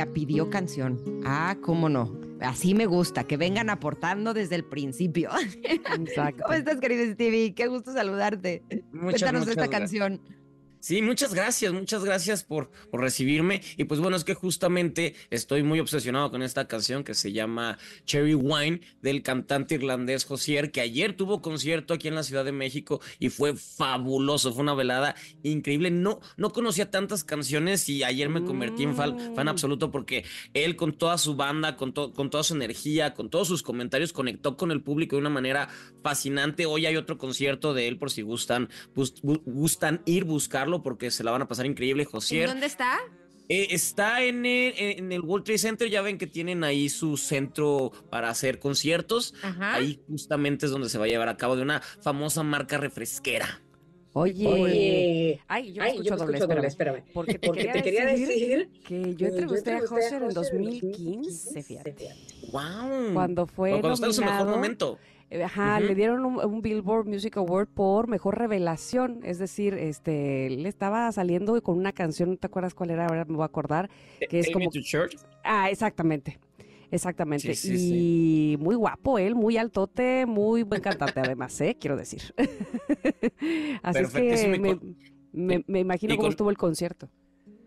Ya 0.00 0.12
pidió 0.14 0.48
canción. 0.48 0.98
Ah, 1.26 1.58
cómo 1.60 1.90
no. 1.90 2.18
Así 2.40 2.74
me 2.74 2.86
gusta, 2.86 3.24
que 3.24 3.36
vengan 3.36 3.68
aportando 3.68 4.32
desde 4.32 4.56
el 4.56 4.64
principio. 4.64 5.28
Exacto. 5.62 6.44
¿Cómo 6.44 6.54
estás, 6.54 6.80
querido 6.80 7.04
Stevie? 7.12 7.54
Qué 7.54 7.66
gusto 7.66 7.92
saludarte. 7.92 8.62
Muchas, 8.92 9.20
Cuéntanos 9.20 9.46
esta 9.46 9.68
canción. 9.68 10.22
Sí, 10.80 11.02
muchas 11.02 11.34
gracias, 11.34 11.74
muchas 11.74 12.02
gracias 12.02 12.42
por, 12.42 12.70
por, 12.90 13.02
recibirme. 13.02 13.60
Y 13.76 13.84
pues 13.84 14.00
bueno, 14.00 14.16
es 14.16 14.24
que 14.24 14.32
justamente 14.32 15.14
estoy 15.28 15.62
muy 15.62 15.78
obsesionado 15.78 16.30
con 16.30 16.42
esta 16.42 16.68
canción 16.68 17.04
que 17.04 17.12
se 17.12 17.32
llama 17.32 17.76
Cherry 18.06 18.34
Wine 18.34 18.80
del 19.02 19.22
cantante 19.22 19.74
irlandés 19.74 20.24
Josier, 20.24 20.70
que 20.70 20.80
ayer 20.80 21.14
tuvo 21.14 21.42
concierto 21.42 21.92
aquí 21.92 22.08
en 22.08 22.14
la 22.14 22.22
Ciudad 22.22 22.46
de 22.46 22.52
México 22.52 23.02
y 23.18 23.28
fue 23.28 23.54
fabuloso, 23.56 24.54
fue 24.54 24.62
una 24.62 24.72
velada 24.72 25.14
increíble. 25.42 25.90
No, 25.90 26.20
no 26.38 26.50
conocía 26.50 26.90
tantas 26.90 27.24
canciones 27.24 27.86
y 27.90 28.02
ayer 28.02 28.30
me 28.30 28.42
convertí 28.42 28.84
en 28.84 28.96
fan, 28.96 29.18
fan 29.36 29.46
mm. 29.46 29.50
absoluto 29.50 29.90
porque 29.90 30.24
él 30.54 30.76
con 30.76 30.94
toda 30.94 31.18
su 31.18 31.36
banda, 31.36 31.76
con, 31.76 31.92
con 31.92 32.30
toda 32.30 32.42
su 32.42 32.54
energía, 32.54 33.12
con 33.12 33.28
todos 33.28 33.48
sus 33.48 33.62
comentarios, 33.62 34.14
conectó 34.14 34.56
con 34.56 34.70
el 34.70 34.82
público 34.82 35.16
de 35.16 35.20
una 35.20 35.30
manera 35.30 35.68
fascinante. 36.02 36.64
Hoy 36.64 36.86
hay 36.86 36.96
otro 36.96 37.18
concierto 37.18 37.74
de 37.74 37.86
él 37.86 37.98
por 37.98 38.10
si 38.10 38.22
gustan, 38.22 38.70
gustan 38.94 40.00
ir 40.06 40.24
buscarlo 40.24 40.69
porque 40.82 41.10
se 41.10 41.24
la 41.24 41.30
van 41.30 41.42
a 41.42 41.48
pasar 41.48 41.66
increíble, 41.66 42.04
Josier. 42.04 42.48
¿Dónde 42.48 42.66
está? 42.66 42.98
Eh, 43.48 43.74
está 43.74 44.22
en 44.22 44.46
el, 44.46 44.74
en 44.76 45.10
el, 45.10 45.22
World 45.22 45.44
Trade 45.44 45.58
Center, 45.58 45.90
ya 45.90 46.02
ven 46.02 46.18
que 46.18 46.28
tienen 46.28 46.62
ahí 46.62 46.88
su 46.88 47.16
centro 47.16 47.90
para 48.08 48.30
hacer 48.30 48.60
conciertos. 48.60 49.34
Ahí 49.60 50.00
justamente 50.06 50.66
es 50.66 50.72
donde 50.72 50.88
se 50.88 50.98
va 50.98 51.06
a 51.06 51.08
llevar 51.08 51.28
a 51.28 51.36
cabo 51.36 51.56
de 51.56 51.62
una 51.62 51.80
famosa 51.80 52.44
marca 52.44 52.78
refresquera. 52.78 53.60
Oye, 54.12 55.40
ay, 55.46 55.72
yo, 55.72 55.84
escucho, 55.84 56.16
doble, 56.16 56.66
espérame, 56.66 57.04
Porque 57.12 57.38
te, 57.38 57.50
quería, 57.82 58.06
decir 58.06 58.68
que 58.84 59.14
yo 59.14 59.28
entrevisté 59.28 59.72
a 59.72 59.80
José 59.86 60.16
en 60.16 60.28
2015, 60.28 61.62
fíjate. 61.62 62.08
Wow. 62.52 63.14
Cuando 63.14 63.46
fue 63.46 63.70
Cuando 63.70 63.92
está 63.92 64.06
en 64.06 64.14
su 64.14 64.22
mejor 64.22 64.48
momento. 64.48 64.98
Eh, 65.30 65.44
ajá, 65.44 65.78
le 65.78 65.94
dieron 65.94 66.24
un, 66.24 66.60
Billboard 66.60 67.06
Music 67.06 67.36
Award 67.36 67.68
por 67.68 68.08
mejor 68.08 68.36
revelación. 68.36 69.20
Es 69.22 69.38
decir, 69.38 69.74
este, 69.74 70.46
él 70.46 70.66
estaba 70.66 71.10
saliendo 71.12 71.60
con 71.62 71.78
una 71.78 71.92
canción, 71.92 72.30
¿no 72.30 72.36
te 72.36 72.48
acuerdas 72.48 72.74
cuál 72.74 72.90
era? 72.90 73.06
Ahora 73.06 73.24
me 73.24 73.36
voy 73.36 73.42
a 73.42 73.46
acordar. 73.46 73.88
Que 74.28 74.40
es 74.40 74.50
como. 74.50 74.70
Ah, 75.44 75.70
exactamente. 75.70 76.38
Exactamente. 76.90 77.52
y 77.64 78.56
muy 78.58 78.74
guapo 78.74 79.18
él, 79.18 79.36
muy 79.36 79.56
altote, 79.56 80.26
muy 80.26 80.64
buen 80.64 80.80
cantante 80.80 81.20
además, 81.20 81.60
¿eh? 81.60 81.76
Quiero 81.78 81.96
decir. 81.96 82.34
Así 83.82 84.00
es 84.00 84.10
que 84.10 84.80
me, 85.32 85.62
me, 85.64 85.78
imagino 85.78 86.16
cómo 86.16 86.28
estuvo 86.28 86.50
el 86.50 86.58
concierto 86.58 87.08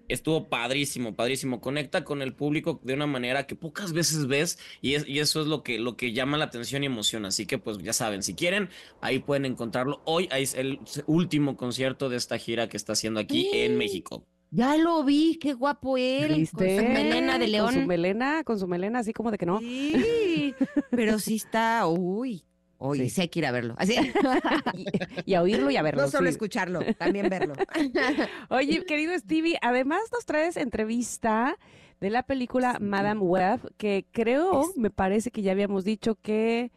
estuvo 0.07 0.49
padrísimo, 0.49 1.15
padrísimo. 1.15 1.61
Conecta 1.61 2.03
con 2.03 2.21
el 2.21 2.33
público 2.33 2.79
de 2.83 2.93
una 2.93 3.07
manera 3.07 3.45
que 3.47 3.55
pocas 3.55 3.93
veces 3.93 4.27
ves 4.27 4.59
y, 4.81 4.95
y, 5.11 5.19
eso 5.19 5.41
es 5.41 5.47
lo 5.47 5.63
que, 5.63 5.79
lo 5.79 5.95
que 5.97 6.13
llama 6.13 6.37
la 6.37 6.45
atención 6.45 6.83
y 6.83 6.87
emociona. 6.87 7.29
Así 7.29 7.45
que 7.45 7.57
pues 7.57 7.77
ya 7.79 7.93
saben, 7.93 8.23
si 8.23 8.35
quieren, 8.35 8.69
ahí 9.01 9.19
pueden 9.19 9.45
encontrarlo. 9.45 10.01
Hoy 10.05 10.29
es 10.31 10.53
el 10.53 10.79
último 11.07 11.57
concierto 11.57 12.09
de 12.09 12.17
esta 12.17 12.37
gira 12.37 12.69
que 12.69 12.77
está 12.77 12.93
haciendo 12.93 13.19
aquí 13.19 13.49
en 13.53 13.77
México. 13.77 14.25
Ya 14.55 14.77
lo 14.77 15.03
vi, 15.03 15.37
qué 15.37 15.53
guapo 15.53 15.97
él. 15.97 16.35
¿Viste? 16.35 16.75
Con 16.75 16.85
su 16.85 16.91
melena 16.91 17.39
de 17.39 17.47
león. 17.47 17.73
Con 17.73 17.81
su 17.81 17.87
melena, 17.87 18.43
con 18.43 18.59
su 18.59 18.67
melena, 18.67 18.99
así 18.99 19.11
como 19.11 19.31
de 19.31 19.39
que 19.39 19.47
no. 19.47 19.59
Sí, 19.59 20.53
pero 20.91 21.17
sí 21.17 21.37
está, 21.37 21.87
uy. 21.87 22.43
Oye, 22.85 23.03
Sí. 23.05 23.09
sí 23.11 23.21
hay 23.21 23.27
que 23.29 23.39
ir 23.39 23.45
a 23.45 23.51
verlo. 23.51 23.75
Así. 23.77 23.95
Y 25.25 25.33
a 25.35 25.41
oírlo 25.41 25.71
y 25.71 25.77
a 25.77 25.81
verlo. 25.81 26.01
no 26.01 26.07
solo 26.09 26.27
sí. 26.27 26.31
escucharlo, 26.33 26.81
también 26.97 27.29
verlo. 27.29 27.53
Oye, 28.49 28.83
querido 28.85 29.17
Stevie, 29.17 29.57
además 29.61 30.01
nos 30.11 30.25
traes 30.25 30.57
entrevista 30.57 31.57
de 32.01 32.09
la 32.09 32.23
película 32.23 32.77
Madame 32.81 33.21
Web, 33.21 33.73
que 33.77 34.05
creo, 34.11 34.65
me 34.75 34.89
parece 34.89 35.31
que 35.31 35.41
ya 35.41 35.53
habíamos 35.53 35.85
dicho 35.85 36.15
que 36.21 36.71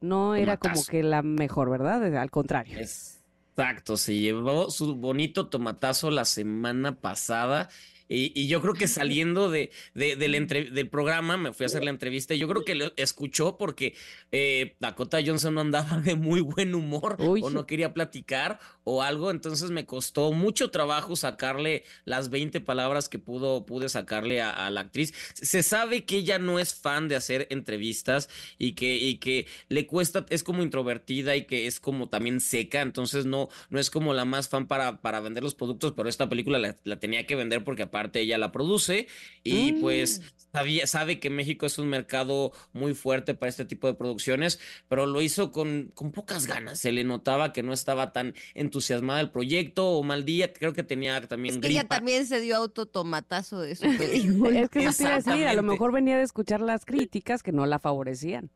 no 0.00 0.34
era 0.34 0.56
como 0.56 0.82
que 0.84 1.04
la 1.04 1.22
mejor, 1.22 1.70
¿verdad? 1.70 2.16
Al 2.16 2.30
contrario. 2.32 2.78
Exacto, 2.78 3.96
se 3.96 4.16
llevó 4.18 4.68
su 4.70 4.96
bonito 4.96 5.46
tomatazo 5.48 6.10
la 6.10 6.24
semana 6.24 6.96
pasada. 7.00 7.68
Y, 8.08 8.32
y 8.34 8.46
yo 8.48 8.60
creo 8.60 8.74
que 8.74 8.88
saliendo 8.88 9.50
de, 9.50 9.70
de- 9.94 10.16
del, 10.16 10.34
entre- 10.34 10.70
del 10.70 10.88
programa, 10.88 11.36
me 11.36 11.52
fui 11.52 11.64
a 11.64 11.66
hacer 11.66 11.84
la 11.84 11.90
entrevista 11.90 12.34
y 12.34 12.38
yo 12.38 12.48
creo 12.48 12.64
que 12.64 12.74
lo 12.74 12.92
escuchó 12.96 13.56
porque 13.56 13.94
eh, 14.32 14.74
Dakota 14.80 15.18
Johnson 15.24 15.54
no 15.54 15.60
andaba 15.62 15.98
de 16.00 16.14
muy 16.16 16.40
buen 16.40 16.74
humor 16.74 17.16
Uy. 17.18 17.40
o 17.42 17.50
no 17.50 17.66
quería 17.66 17.94
platicar 17.94 18.58
o 18.84 19.02
algo, 19.02 19.30
entonces 19.30 19.70
me 19.70 19.86
costó 19.86 20.32
mucho 20.32 20.70
trabajo 20.70 21.16
sacarle 21.16 21.84
las 22.04 22.30
20 22.30 22.60
palabras 22.60 23.08
que 23.08 23.18
pudo, 23.18 23.66
pude 23.66 23.88
sacarle 23.88 24.40
a, 24.40 24.50
a 24.50 24.70
la 24.70 24.82
actriz. 24.82 25.14
Se 25.34 25.62
sabe 25.62 26.04
que 26.04 26.16
ella 26.16 26.38
no 26.38 26.58
es 26.58 26.74
fan 26.74 27.08
de 27.08 27.16
hacer 27.16 27.46
entrevistas 27.50 28.28
y 28.58 28.72
que, 28.72 28.96
y 28.96 29.18
que 29.18 29.46
le 29.68 29.86
cuesta, 29.86 30.26
es 30.30 30.42
como 30.42 30.62
introvertida 30.62 31.36
y 31.36 31.44
que 31.46 31.66
es 31.66 31.80
como 31.80 32.08
también 32.08 32.40
seca, 32.40 32.80
entonces 32.80 33.26
no, 33.26 33.48
no 33.70 33.78
es 33.78 33.90
como 33.90 34.14
la 34.14 34.24
más 34.24 34.48
fan 34.48 34.66
para, 34.66 35.00
para 35.00 35.20
vender 35.20 35.42
los 35.42 35.54
productos, 35.54 35.92
pero 35.92 36.08
esta 36.08 36.28
película 36.28 36.58
la, 36.58 36.76
la 36.84 36.98
tenía 36.98 37.26
que 37.26 37.36
vender 37.36 37.64
porque 37.64 37.82
aparte 37.82 38.20
ella 38.20 38.38
la 38.38 38.52
produce 38.52 39.06
y 39.44 39.72
pues 39.74 40.22
sabía, 40.52 40.86
sabe 40.86 41.18
que 41.18 41.30
México 41.30 41.66
es 41.66 41.78
un 41.78 41.88
mercado 41.88 42.52
muy 42.72 42.94
fuerte 42.94 43.34
para 43.34 43.50
este 43.50 43.64
tipo 43.64 43.86
de 43.86 43.94
producciones, 43.94 44.60
pero 44.88 45.06
lo 45.06 45.22
hizo 45.22 45.52
con, 45.52 45.90
con 45.94 46.12
pocas 46.12 46.46
ganas, 46.46 46.78
se 46.78 46.92
le 46.92 47.04
notaba 47.04 47.52
que 47.52 47.62
no 47.62 47.72
estaba 47.72 48.12
tan 48.12 48.34
entusiasmada 48.72 49.18
del 49.18 49.30
proyecto 49.30 49.90
o 49.90 50.02
mal 50.02 50.24
día, 50.24 50.52
creo 50.52 50.72
que 50.72 50.82
tenía 50.82 51.20
también 51.28 51.56
Es 51.56 51.60
que 51.60 51.68
ella 51.68 51.84
también 51.84 52.26
se 52.26 52.40
dio 52.40 52.56
autotomatazo 52.56 53.60
de 53.60 53.76
su 53.76 53.82
película. 53.98 54.60
Es 54.62 54.70
que 54.70 54.84
eso 54.84 54.96
te 54.96 55.02
iba 55.04 55.12
a 55.12 55.16
decir, 55.16 55.46
a 55.46 55.52
lo 55.54 55.62
mejor 55.62 55.92
venía 55.92 56.16
de 56.16 56.22
escuchar 56.22 56.60
las 56.60 56.84
críticas 56.86 57.42
que 57.42 57.52
no 57.52 57.66
la 57.66 57.78
favorecían. 57.78 58.50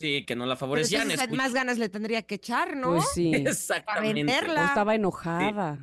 Sí, 0.00 0.24
que 0.26 0.34
no 0.34 0.46
la 0.46 0.54
Pero 0.54 0.60
favorecían. 0.60 1.02
entonces, 1.02 1.28
escuch- 1.28 1.36
más 1.36 1.52
ganas 1.54 1.78
le 1.78 1.88
tendría 1.88 2.22
que 2.22 2.34
echar, 2.34 2.76
¿no? 2.76 2.94
Pues 2.94 3.04
sí. 3.14 3.32
Exactamente. 3.34 4.14
venderla. 4.14 4.62
O 4.62 4.66
estaba 4.66 4.94
enojada. 4.96 5.78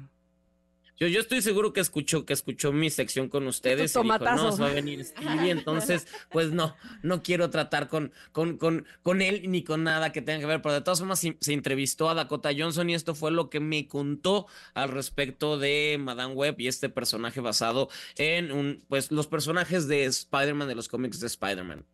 Yo, 1.00 1.08
yo 1.08 1.22
estoy 1.22 1.42
seguro 1.42 1.72
que 1.72 1.80
escuchó, 1.80 2.26
que 2.26 2.34
escuchó 2.34 2.74
mi 2.74 2.90
sección 2.90 3.30
con 3.30 3.48
ustedes 3.48 3.96
y 3.96 4.02
dijo, 4.04 4.18
no, 4.18 4.52
se 4.52 4.62
va 4.62 4.68
a 4.68 4.74
venir 4.74 5.06
Stevie, 5.06 5.52
entonces, 5.52 6.08
pues 6.30 6.52
no, 6.52 6.76
no 7.04 7.24
quiero 7.24 7.50
tratar 7.50 7.88
con, 7.88 8.12
con, 8.34 8.58
con, 8.58 8.86
con 9.02 9.22
él 9.22 9.44
ni 9.48 9.64
con 9.64 9.86
nada 9.86 10.12
que 10.12 10.22
tenga 10.22 10.40
que 10.40 10.46
ver, 10.46 10.62
pero 10.62 10.74
de 10.74 10.82
todas 10.82 11.00
formas 11.00 11.20
se, 11.20 11.38
se 11.40 11.54
entrevistó 11.54 12.10
a 12.10 12.16
Dakota 12.16 12.50
Johnson 12.56 12.90
y 12.90 12.96
esto 12.96 13.16
fue 13.16 13.32
lo 13.32 13.50
que 13.50 13.62
me 13.62 13.88
contó 13.88 14.48
al 14.74 14.90
respecto 14.90 15.58
de 15.58 15.98
Madame 16.00 16.34
Web 16.34 16.56
y 16.60 16.68
este 16.68 16.90
personaje 16.90 17.40
basado 17.40 17.88
en 18.18 18.52
un, 18.52 18.84
pues 18.90 19.10
los 19.10 19.28
personajes 19.28 19.88
de 19.88 20.04
Spider-Man, 20.04 20.68
de 20.68 20.76
los 20.76 20.90
cómics 20.90 21.22
de 21.22 21.28
Spider-Man. 21.28 21.86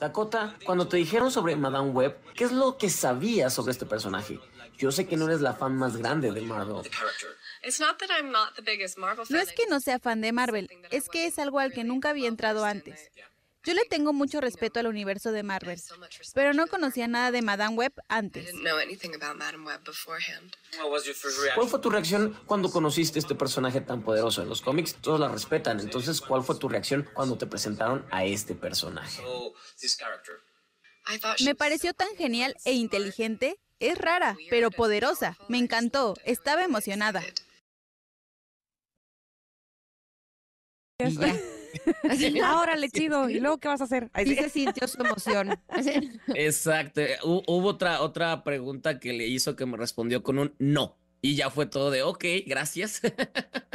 Dakota, 0.00 0.56
cuando 0.64 0.88
te 0.88 0.96
dijeron 0.96 1.30
sobre 1.30 1.56
Madame 1.56 1.90
Web, 1.90 2.16
¿qué 2.34 2.44
es 2.44 2.52
lo 2.52 2.76
que 2.76 2.90
sabías 2.90 3.52
sobre 3.52 3.72
este 3.72 3.86
personaje? 3.86 4.38
Yo 4.78 4.92
sé 4.92 5.06
que 5.06 5.16
no 5.16 5.26
eres 5.26 5.40
la 5.40 5.54
fan 5.54 5.76
más 5.76 5.96
grande 5.96 6.32
de 6.32 6.40
Marvel. 6.42 6.90
No 9.30 9.40
es 9.40 9.52
que 9.52 9.66
no 9.68 9.80
sea 9.80 9.98
fan 9.98 10.20
de 10.20 10.32
Marvel, 10.32 10.68
es 10.90 11.08
que 11.08 11.26
es 11.26 11.38
algo 11.38 11.58
al 11.58 11.72
que 11.72 11.84
nunca 11.84 12.10
había 12.10 12.28
entrado 12.28 12.64
antes. 12.64 13.10
Yo 13.64 13.72
le 13.72 13.86
tengo 13.86 14.12
mucho 14.12 14.42
respeto 14.42 14.78
al 14.78 14.86
universo 14.86 15.32
de 15.32 15.42
Marvel, 15.42 15.80
pero 16.34 16.52
no 16.52 16.66
conocía 16.66 17.08
nada 17.08 17.30
de 17.30 17.40
Madame 17.40 17.74
Web 17.74 17.94
antes. 18.08 18.52
¿Cuál 21.54 21.68
fue 21.68 21.80
tu 21.80 21.88
reacción 21.88 22.38
cuando 22.44 22.70
conociste 22.70 23.18
este 23.18 23.34
personaje 23.34 23.80
tan 23.80 24.02
poderoso? 24.02 24.42
En 24.42 24.50
los 24.50 24.60
cómics 24.60 24.96
todos 24.96 25.18
la 25.18 25.28
respetan, 25.28 25.80
entonces 25.80 26.20
¿cuál 26.20 26.42
fue 26.42 26.58
tu 26.58 26.68
reacción 26.68 27.08
cuando 27.14 27.38
te 27.38 27.46
presentaron 27.46 28.04
a 28.10 28.26
este 28.26 28.54
personaje? 28.54 29.22
Me 31.40 31.54
pareció 31.54 31.94
tan 31.94 32.14
genial 32.16 32.54
e 32.64 32.72
inteligente. 32.72 33.58
Es 33.88 33.98
rara, 33.98 34.36
pero 34.50 34.70
poderosa. 34.70 35.36
Me 35.48 35.58
encantó. 35.58 36.14
Estaba 36.24 36.64
emocionada. 36.64 37.22
Y 40.98 41.16
ya. 41.16 41.36
Ahora 42.46 42.76
le 42.76 42.88
chido. 42.88 43.28
¿Y 43.28 43.40
luego 43.40 43.58
qué 43.58 43.68
vas 43.68 43.80
a 43.80 43.84
hacer? 43.84 44.10
Sí 44.16 44.26
sí. 44.26 44.36
se 44.36 44.48
sintió 44.48 44.86
su 44.86 45.00
emoción. 45.02 45.58
Exacto. 46.34 47.00
Hu- 47.22 47.42
Hubo 47.46 47.68
otra, 47.68 48.00
otra 48.00 48.44
pregunta 48.44 49.00
que 49.00 49.12
le 49.12 49.26
hizo 49.26 49.56
que 49.56 49.66
me 49.66 49.76
respondió 49.76 50.22
con 50.22 50.38
un 50.38 50.54
no. 50.58 50.96
Y 51.20 51.36
ya 51.36 51.50
fue 51.50 51.66
todo 51.66 51.90
de, 51.90 52.02
ok, 52.02 52.24
gracias. 52.46 53.00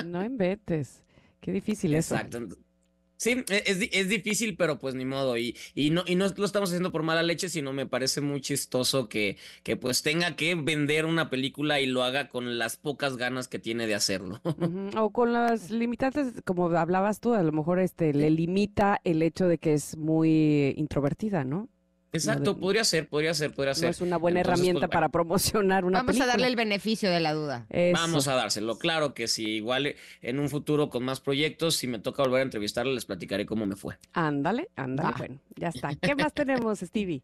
No 0.05 0.23
inventes. 0.23 1.01
Qué 1.41 1.51
difícil 1.51 1.95
eso. 1.95 2.15
Exacto. 2.15 2.47
Sí, 3.19 3.43
e- 3.49 3.63
es, 3.65 3.89
es 3.91 4.07
difícil, 4.07 4.55
pero 4.55 4.79
pues 4.79 4.95
ni 4.95 5.03
modo. 5.03 5.37
Y, 5.37 5.53
y, 5.75 5.89
no, 5.89 6.03
y 6.07 6.15
no 6.15 6.25
lo 6.37 6.45
estamos 6.45 6.69
haciendo 6.69 6.93
por 6.93 7.03
mala 7.03 7.21
leche, 7.21 7.49
sino 7.49 7.73
me 7.73 7.85
parece 7.85 8.21
muy 8.21 8.39
chistoso 8.39 9.09
que, 9.09 9.35
que 9.63 9.75
pues 9.75 10.01
tenga 10.03 10.37
que 10.37 10.55
vender 10.55 11.05
una 11.05 11.29
película 11.29 11.81
y 11.81 11.85
lo 11.85 12.03
haga 12.03 12.29
con 12.29 12.57
las 12.57 12.77
pocas 12.77 13.17
ganas 13.17 13.49
que 13.49 13.59
tiene 13.59 13.87
de 13.87 13.95
hacerlo. 13.95 14.41
O 14.97 15.11
con 15.11 15.33
las 15.33 15.69
limitantes, 15.69 16.41
como 16.45 16.69
hablabas 16.69 17.19
tú, 17.19 17.33
a 17.33 17.43
lo 17.43 17.51
mejor 17.51 17.79
este 17.79 18.13
le 18.13 18.29
limita 18.29 19.01
el 19.03 19.21
hecho 19.21 19.47
de 19.47 19.57
que 19.57 19.73
es 19.73 19.97
muy 19.97 20.73
introvertida, 20.77 21.43
¿no? 21.43 21.67
Exacto, 22.11 22.57
podría 22.57 22.83
ser, 22.83 23.07
podría 23.07 23.33
ser, 23.33 23.53
podría 23.53 23.73
ser. 23.75 23.85
No 23.85 23.91
es 23.91 24.01
una 24.01 24.17
buena 24.17 24.39
Entonces, 24.39 24.59
pues, 24.59 24.59
herramienta 24.59 24.87
bueno. 24.87 24.91
para 24.91 25.09
promocionar 25.09 25.85
una 25.85 25.99
Vamos 25.99 26.19
a 26.19 26.25
darle 26.25 26.47
el 26.47 26.55
beneficio 26.55 27.11
de 27.11 27.19
la 27.19 27.33
duda. 27.33 27.65
Eso. 27.69 28.01
Vamos 28.01 28.27
a 28.27 28.35
dárselo. 28.35 28.77
Claro 28.77 29.13
que 29.13 29.27
sí. 29.27 29.45
Igual 29.47 29.87
eh, 29.87 29.95
en 30.21 30.39
un 30.39 30.49
futuro 30.49 30.89
con 30.89 31.03
más 31.03 31.19
proyectos, 31.21 31.75
si 31.75 31.87
me 31.87 31.99
toca 31.99 32.23
volver 32.23 32.39
a 32.39 32.43
entrevistarle, 32.43 32.93
les 32.93 33.05
platicaré 33.05 33.45
cómo 33.45 33.65
me 33.65 33.75
fue. 33.75 33.97
Ándale, 34.13 34.69
ándale, 34.75 35.13
bueno, 35.17 35.39
ya 35.55 35.67
está. 35.69 35.95
¿Qué 35.95 36.15
más 36.15 36.33
tenemos, 36.33 36.79
Stevie? 36.79 37.21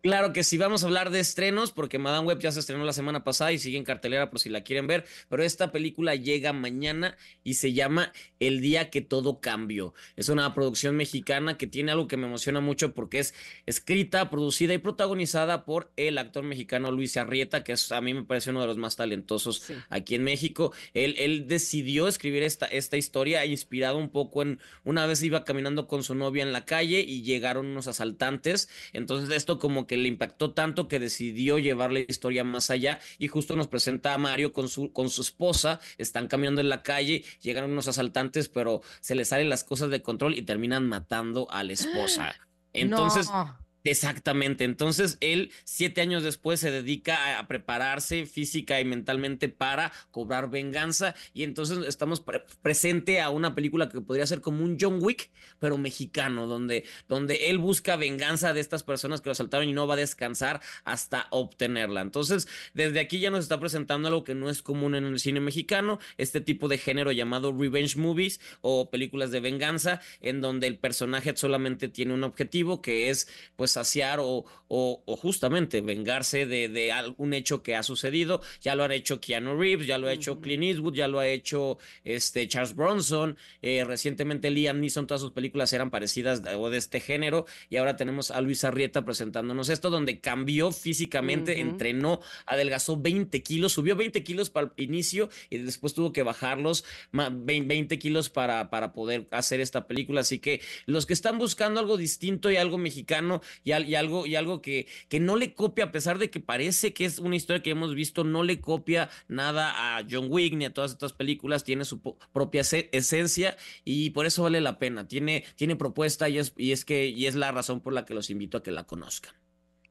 Claro 0.00 0.32
que 0.32 0.44
sí, 0.44 0.58
vamos 0.58 0.84
a 0.84 0.86
hablar 0.86 1.10
de 1.10 1.18
estrenos, 1.18 1.72
porque 1.72 1.98
Madame 1.98 2.28
Web 2.28 2.38
ya 2.38 2.52
se 2.52 2.60
estrenó 2.60 2.84
la 2.84 2.92
semana 2.92 3.24
pasada 3.24 3.50
y 3.50 3.58
sigue 3.58 3.78
en 3.78 3.84
cartelera 3.84 4.30
por 4.30 4.38
si 4.38 4.48
la 4.48 4.62
quieren 4.62 4.86
ver, 4.86 5.04
pero 5.28 5.42
esta 5.42 5.72
película 5.72 6.14
llega 6.14 6.52
mañana 6.52 7.16
y 7.42 7.54
se 7.54 7.72
llama 7.72 8.12
El 8.38 8.60
día 8.60 8.90
que 8.90 9.00
todo 9.00 9.40
cambió. 9.40 9.94
Es 10.14 10.28
una 10.28 10.54
producción 10.54 10.94
mexicana 10.94 11.58
que 11.58 11.66
tiene 11.66 11.90
algo 11.90 12.06
que 12.06 12.16
me 12.16 12.28
emociona 12.28 12.60
mucho 12.60 12.94
porque 12.94 13.18
es 13.18 13.34
escrita, 13.66 14.30
producida 14.30 14.72
y 14.72 14.78
protagonizada 14.78 15.64
por 15.64 15.90
el 15.96 16.18
actor 16.18 16.44
mexicano 16.44 16.92
Luis 16.92 17.16
Arrieta, 17.16 17.64
que 17.64 17.72
es, 17.72 17.90
a 17.90 18.00
mí 18.00 18.14
me 18.14 18.22
parece 18.22 18.50
uno 18.50 18.60
de 18.60 18.68
los 18.68 18.76
más 18.76 18.94
talentosos 18.94 19.62
Sí. 19.62 19.74
aquí 19.90 20.14
en 20.14 20.22
México. 20.22 20.72
Él, 20.94 21.16
él 21.18 21.48
decidió 21.48 22.06
escribir 22.06 22.44
esta, 22.44 22.66
esta 22.66 22.96
historia 22.96 23.44
inspirado 23.46 23.98
un 23.98 24.10
poco 24.10 24.42
en 24.42 24.60
una 24.84 25.06
vez 25.06 25.24
iba 25.24 25.42
caminando 25.44 25.88
con 25.88 26.04
su 26.04 26.14
novia 26.14 26.44
en 26.44 26.52
la 26.52 26.64
calle 26.64 27.00
y 27.00 27.22
llegaron 27.22 27.66
unos 27.66 27.88
asaltantes. 27.88 28.68
Entonces 28.92 29.36
esto 29.36 29.58
como 29.58 29.87
que 29.88 29.96
le 29.96 30.06
impactó 30.06 30.52
tanto 30.52 30.86
que 30.86 31.00
decidió 31.00 31.58
llevar 31.58 31.90
la 31.90 31.98
historia 31.98 32.44
más 32.44 32.70
allá 32.70 33.00
y 33.18 33.26
justo 33.26 33.56
nos 33.56 33.66
presenta 33.66 34.14
a 34.14 34.18
Mario 34.18 34.52
con 34.52 34.68
su, 34.68 34.92
con 34.92 35.10
su 35.10 35.22
esposa. 35.22 35.80
Están 35.96 36.28
caminando 36.28 36.60
en 36.60 36.68
la 36.68 36.84
calle, 36.84 37.24
llegan 37.42 37.68
unos 37.68 37.88
asaltantes, 37.88 38.48
pero 38.48 38.82
se 39.00 39.16
les 39.16 39.26
salen 39.26 39.48
las 39.48 39.64
cosas 39.64 39.90
de 39.90 40.00
control 40.00 40.38
y 40.38 40.42
terminan 40.42 40.86
matando 40.88 41.50
a 41.50 41.64
la 41.64 41.72
esposa. 41.72 42.36
Entonces... 42.72 43.28
No. 43.28 43.67
Exactamente. 43.90 44.64
Entonces, 44.64 45.16
él, 45.20 45.50
siete 45.64 46.00
años 46.00 46.22
después, 46.22 46.60
se 46.60 46.70
dedica 46.70 47.38
a, 47.38 47.48
prepararse 47.48 48.26
física 48.26 48.80
y 48.80 48.84
mentalmente 48.84 49.48
para 49.48 49.92
cobrar 50.10 50.50
venganza. 50.50 51.14
Y 51.32 51.42
entonces 51.44 51.78
estamos 51.86 52.20
pre- 52.20 52.44
presente 52.60 53.20
a 53.20 53.30
una 53.30 53.54
película 53.54 53.88
que 53.88 54.00
podría 54.00 54.26
ser 54.26 54.40
como 54.42 54.62
un 54.62 54.76
John 54.78 54.98
Wick, 55.00 55.30
pero 55.58 55.78
mexicano, 55.78 56.46
donde, 56.46 56.84
donde 57.08 57.48
él 57.48 57.58
busca 57.58 57.96
venganza 57.96 58.52
de 58.52 58.60
estas 58.60 58.82
personas 58.82 59.20
que 59.20 59.28
lo 59.28 59.32
asaltaron 59.32 59.68
y 59.68 59.72
no 59.72 59.86
va 59.86 59.94
a 59.94 59.96
descansar 59.96 60.60
hasta 60.84 61.26
obtenerla. 61.30 62.02
Entonces, 62.02 62.46
desde 62.74 63.00
aquí 63.00 63.20
ya 63.20 63.30
nos 63.30 63.40
está 63.40 63.58
presentando 63.58 64.08
algo 64.08 64.24
que 64.24 64.34
no 64.34 64.50
es 64.50 64.62
común 64.62 64.94
en 64.94 65.04
el 65.04 65.18
cine 65.18 65.40
mexicano, 65.40 65.98
este 66.18 66.40
tipo 66.40 66.68
de 66.68 66.78
género 66.78 67.12
llamado 67.12 67.56
revenge 67.56 67.96
movies 67.96 68.40
o 68.60 68.90
películas 68.90 69.30
de 69.30 69.40
venganza, 69.40 70.00
en 70.20 70.42
donde 70.42 70.66
el 70.66 70.78
personaje 70.78 71.34
solamente 71.36 71.88
tiene 71.88 72.12
un 72.12 72.24
objetivo 72.24 72.82
que 72.82 73.08
es, 73.08 73.28
pues, 73.56 73.77
saciar 73.78 74.18
o, 74.20 74.44
o, 74.68 75.16
justamente 75.16 75.80
vengarse 75.80 76.46
de, 76.46 76.68
de, 76.68 76.92
algún 76.92 77.32
hecho 77.32 77.62
que 77.62 77.76
ha 77.76 77.82
sucedido. 77.82 78.40
Ya 78.60 78.74
lo 78.74 78.84
han 78.84 78.92
hecho 78.92 79.20
Keanu 79.20 79.56
Reeves, 79.56 79.86
ya 79.86 79.98
lo 79.98 80.08
ha 80.08 80.12
hecho 80.12 80.40
Clint 80.40 80.64
Eastwood, 80.64 80.94
ya 80.94 81.08
lo 81.08 81.18
ha 81.18 81.28
hecho 81.28 81.78
este, 82.04 82.46
Charles 82.48 82.74
Bronson. 82.74 83.36
Eh, 83.62 83.84
recientemente 83.84 84.50
Liam 84.50 84.80
Neeson, 84.80 85.06
todas 85.06 85.20
sus 85.20 85.32
películas 85.32 85.72
eran 85.72 85.90
parecidas 85.90 86.42
o 86.56 86.70
de 86.70 86.78
este 86.78 87.00
género. 87.00 87.46
Y 87.70 87.76
ahora 87.76 87.96
tenemos 87.96 88.30
a 88.30 88.40
Luis 88.40 88.64
Arrieta 88.64 89.04
presentándonos 89.04 89.68
esto, 89.68 89.90
donde 89.90 90.20
cambió 90.20 90.72
físicamente, 90.72 91.60
entrenó, 91.60 92.20
adelgazó 92.46 92.96
20 92.96 93.42
kilos, 93.42 93.72
subió 93.72 93.96
20 93.96 94.22
kilos 94.22 94.50
para 94.50 94.70
el 94.76 94.84
inicio 94.84 95.30
y 95.50 95.58
después 95.58 95.94
tuvo 95.94 96.12
que 96.12 96.22
bajarlos 96.22 96.84
20 97.12 97.98
kilos 97.98 98.28
para, 98.28 98.70
para 98.70 98.92
poder 98.92 99.26
hacer 99.30 99.60
esta 99.60 99.86
película. 99.86 100.20
Así 100.20 100.38
que 100.38 100.60
los 100.86 101.06
que 101.06 101.14
están 101.14 101.38
buscando 101.38 101.80
algo 101.80 101.96
distinto 101.96 102.50
y 102.50 102.56
algo 102.56 102.76
mexicano 102.76 103.40
y, 103.68 103.94
algo, 103.94 104.26
y 104.26 104.36
algo 104.36 104.62
que, 104.62 104.86
que 105.08 105.20
no 105.20 105.36
le 105.36 105.54
copia, 105.54 105.86
a 105.86 105.92
pesar 105.92 106.18
de 106.18 106.30
que 106.30 106.40
parece 106.40 106.92
que 106.92 107.04
es 107.04 107.18
una 107.18 107.36
historia 107.36 107.62
que 107.62 107.70
hemos 107.70 107.94
visto, 107.94 108.24
no 108.24 108.42
le 108.42 108.60
copia 108.60 109.10
nada 109.28 109.96
a 109.98 110.04
John 110.08 110.26
Wick 110.30 110.54
ni 110.54 110.64
a 110.64 110.72
todas 110.72 110.92
estas 110.92 111.12
películas, 111.12 111.64
tiene 111.64 111.84
su 111.84 112.00
propia 112.32 112.62
esencia 112.62 113.56
y 113.84 114.10
por 114.10 114.26
eso 114.26 114.42
vale 114.42 114.60
la 114.60 114.78
pena. 114.78 115.06
Tiene, 115.06 115.44
tiene 115.56 115.76
propuesta 115.76 116.28
y 116.28 116.38
es, 116.38 116.52
y 116.56 116.72
es 116.72 116.84
que 116.84 117.06
y 117.06 117.26
es 117.26 117.34
la 117.34 117.52
razón 117.52 117.80
por 117.80 117.92
la 117.92 118.04
que 118.04 118.14
los 118.14 118.30
invito 118.30 118.58
a 118.58 118.62
que 118.62 118.70
la 118.70 118.84
conozcan. 118.84 119.34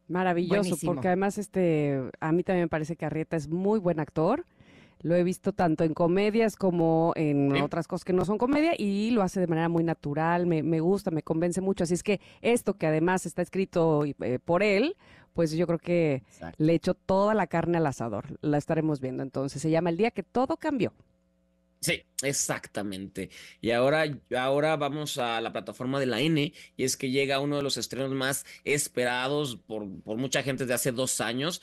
Maravilloso, 0.07 0.77
porque 0.85 1.07
además 1.07 1.37
este 1.37 2.01
a 2.21 2.31
mí 2.31 2.43
también 2.43 2.65
me 2.65 2.69
parece 2.69 2.95
que 2.95 3.05
Arrieta 3.05 3.35
es 3.35 3.49
muy 3.49 3.79
buen 3.79 3.99
actor. 3.99 4.45
Lo 5.01 5.15
he 5.15 5.23
visto 5.23 5.53
tanto 5.53 5.83
en 5.83 5.93
comedias 5.93 6.55
como 6.55 7.13
en 7.15 7.55
otras 7.61 7.87
cosas 7.87 8.05
que 8.05 8.13
no 8.13 8.25
son 8.25 8.37
comedia 8.37 8.73
y 8.77 9.11
lo 9.11 9.21
hace 9.21 9.39
de 9.39 9.47
manera 9.47 9.69
muy 9.69 9.83
natural, 9.83 10.45
me, 10.47 10.63
me 10.63 10.79
gusta, 10.79 11.11
me 11.11 11.23
convence 11.23 11.61
mucho. 11.61 11.83
Así 11.83 11.93
es 11.93 12.03
que 12.03 12.19
esto 12.41 12.75
que 12.75 12.87
además 12.87 13.25
está 13.25 13.41
escrito 13.41 14.05
eh, 14.05 14.39
por 14.43 14.63
él, 14.63 14.95
pues 15.33 15.51
yo 15.51 15.67
creo 15.67 15.79
que 15.79 16.23
le 16.57 16.73
echo 16.73 16.95
toda 16.95 17.35
la 17.35 17.45
carne 17.47 17.77
al 17.77 17.85
asador. 17.85 18.39
La 18.41 18.57
estaremos 18.57 18.99
viendo 18.99 19.21
entonces. 19.21 19.61
Se 19.61 19.69
llama 19.69 19.91
El 19.91 19.97
día 19.97 20.09
que 20.09 20.23
todo 20.23 20.57
cambió. 20.57 20.93
Sí, 21.79 22.03
exactamente. 22.23 23.29
Y 23.61 23.71
ahora, 23.71 24.05
ahora 24.35 24.75
vamos 24.77 25.17
a 25.19 25.39
la 25.41 25.53
plataforma 25.53 25.99
de 25.99 26.07
la 26.07 26.21
N, 26.21 26.53
y 26.75 26.83
es 26.83 26.97
que 26.97 27.11
llega 27.11 27.39
uno 27.39 27.57
de 27.57 27.63
los 27.63 27.77
estrenos 27.77 28.11
más 28.11 28.45
esperados 28.63 29.57
por, 29.57 29.87
por 30.01 30.17
mucha 30.17 30.41
gente 30.41 30.65
de 30.65 30.73
hace 30.73 30.91
dos 30.91 31.21
años, 31.21 31.61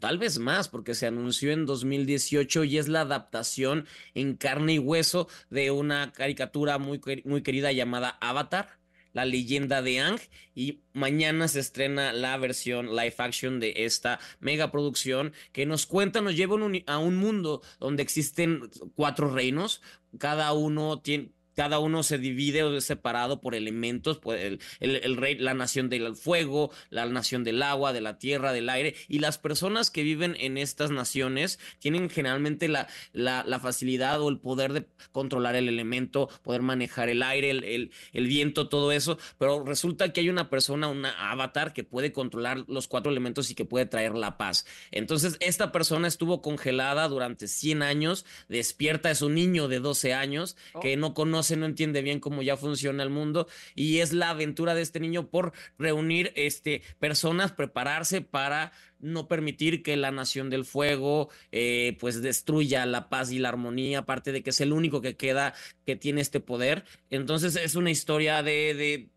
tal 0.00 0.18
vez 0.18 0.38
más, 0.38 0.68
porque 0.68 0.94
se 0.94 1.06
anunció 1.06 1.50
en 1.52 1.66
2018 1.66 2.64
y 2.64 2.78
es 2.78 2.88
la 2.88 3.00
adaptación 3.02 3.86
en 4.14 4.36
carne 4.36 4.74
y 4.74 4.78
hueso 4.78 5.28
de 5.50 5.70
una 5.72 6.12
caricatura 6.12 6.78
muy, 6.78 7.00
muy 7.24 7.42
querida 7.42 7.72
llamada 7.72 8.16
Avatar 8.20 8.78
la 9.16 9.24
leyenda 9.24 9.80
de 9.80 9.98
Ang 9.98 10.20
y 10.54 10.80
mañana 10.92 11.48
se 11.48 11.60
estrena 11.60 12.12
la 12.12 12.36
versión 12.36 12.94
live 12.94 13.14
action 13.16 13.60
de 13.60 13.72
esta 13.86 14.20
mega 14.40 14.70
producción 14.70 15.32
que 15.52 15.64
nos 15.64 15.86
cuenta, 15.86 16.20
nos 16.20 16.36
lleva 16.36 16.58
a 16.86 16.98
un 16.98 17.16
mundo 17.16 17.62
donde 17.80 18.02
existen 18.02 18.70
cuatro 18.94 19.32
reinos, 19.32 19.80
cada 20.18 20.52
uno 20.52 21.00
tiene, 21.00 21.30
cada 21.56 21.78
uno 21.78 22.02
se 22.02 22.18
divide 22.18 22.62
o 22.62 22.76
es 22.76 22.84
separado 22.84 23.40
por 23.40 23.54
elementos, 23.54 24.18
pues 24.18 24.42
el, 24.42 24.60
el, 24.80 25.16
rey, 25.16 25.36
la 25.38 25.54
nación 25.54 25.88
del 25.88 26.14
fuego, 26.14 26.70
la 26.90 27.06
nación 27.06 27.44
del 27.44 27.62
agua, 27.62 27.94
de 27.94 28.02
la 28.02 28.18
tierra, 28.18 28.52
del 28.52 28.68
aire, 28.68 28.94
y 29.08 29.20
las 29.20 29.38
personas 29.38 29.90
que 29.90 30.02
viven 30.02 30.36
en 30.38 30.58
estas 30.58 30.90
naciones 30.90 31.58
tienen 31.78 32.10
generalmente 32.10 32.68
la, 32.68 32.88
la, 33.12 33.58
facilidad 33.58 34.20
o 34.20 34.28
el 34.28 34.38
poder 34.38 34.74
de 34.74 34.86
controlar 35.12 35.56
el 35.56 35.68
elemento, 35.68 36.28
poder 36.42 36.60
manejar 36.60 37.08
el 37.08 37.22
aire, 37.22 37.50
el, 37.50 37.90
el, 38.12 38.26
viento, 38.26 38.68
todo 38.68 38.92
eso, 38.92 39.18
pero 39.38 39.64
resulta 39.64 40.12
que 40.12 40.20
hay 40.20 40.28
una 40.28 40.50
persona, 40.50 40.88
una 40.88 41.30
avatar 41.30 41.72
que 41.72 41.84
puede 41.84 42.12
controlar 42.12 42.64
los 42.68 42.86
cuatro 42.86 43.10
elementos 43.10 43.50
y 43.50 43.54
que 43.54 43.64
puede 43.64 43.86
traer 43.86 44.14
la 44.14 44.36
paz. 44.36 44.66
Entonces, 44.90 45.38
esta 45.40 45.72
persona 45.72 46.06
estuvo 46.06 46.42
congelada 46.42 47.08
durante 47.08 47.48
100 47.48 47.82
años, 47.82 48.26
despierta, 48.48 49.10
es 49.10 49.22
un 49.22 49.34
niño 49.34 49.68
de 49.68 49.80
12 49.80 50.12
años 50.12 50.56
oh. 50.74 50.80
que 50.80 50.98
no 50.98 51.14
conoce 51.14 51.45
no 51.54 51.66
entiende 51.66 52.02
bien 52.02 52.18
cómo 52.18 52.42
ya 52.42 52.56
funciona 52.56 53.04
el 53.04 53.10
mundo 53.10 53.46
y 53.74 53.98
es 53.98 54.12
la 54.12 54.30
aventura 54.30 54.74
de 54.74 54.82
este 54.82 54.98
niño 54.98 55.28
por 55.28 55.52
reunir 55.78 56.32
este, 56.34 56.82
personas, 56.98 57.52
prepararse 57.52 58.22
para 58.22 58.72
no 58.98 59.28
permitir 59.28 59.82
que 59.82 59.96
la 59.96 60.10
nación 60.10 60.50
del 60.50 60.64
fuego 60.64 61.28
eh, 61.52 61.96
pues 62.00 62.22
destruya 62.22 62.86
la 62.86 63.08
paz 63.08 63.30
y 63.30 63.38
la 63.38 63.50
armonía, 63.50 64.00
aparte 64.00 64.32
de 64.32 64.42
que 64.42 64.50
es 64.50 64.60
el 64.60 64.72
único 64.72 65.02
que 65.02 65.16
queda 65.16 65.54
que 65.84 65.94
tiene 65.94 66.22
este 66.22 66.40
poder. 66.40 66.84
Entonces 67.10 67.54
es 67.56 67.74
una 67.74 67.90
historia 67.90 68.42
de 68.42 69.10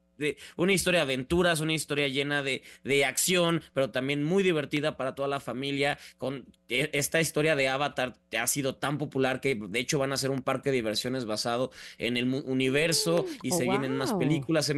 una 0.58 0.74
historia 0.74 1.00
de 1.00 1.14
aventuras, 1.14 1.60
una 1.60 1.74
historia 1.74 2.08
llena 2.08 2.44
de, 2.44 2.64
de, 2.84 3.06
acción, 3.06 3.62
pero 3.74 3.92
también 3.92 4.24
muy 4.24 4.44
divertida 4.44 4.98
para 4.98 5.16
toda 5.16 5.28
la 5.28 5.40
familia. 5.40 5.98
Con 6.18 6.46
e, 6.68 6.90
esta 6.94 7.22
historia 7.22 7.56
de 7.56 7.70
Avatar 7.70 8.16
ha 8.38 8.48
sido 8.48 8.76
tan 8.76 8.98
popular 8.98 9.42
que 9.42 9.56
de 9.56 9.80
hecho 9.80 10.00
van 10.00 10.14
a 10.14 10.18
ser 10.18 10.32
un 10.32 10.42
parque 10.42 10.70
de 10.70 10.78
diversiones 10.78 11.26
basado 11.26 11.72
en 11.98 12.18
el 12.18 12.34
universo 12.34 13.26
y 13.42 13.52
oh, 13.52 13.58
se 13.58 13.64
vienen 13.64 13.98
más 13.98 14.14
películas. 14.14 14.72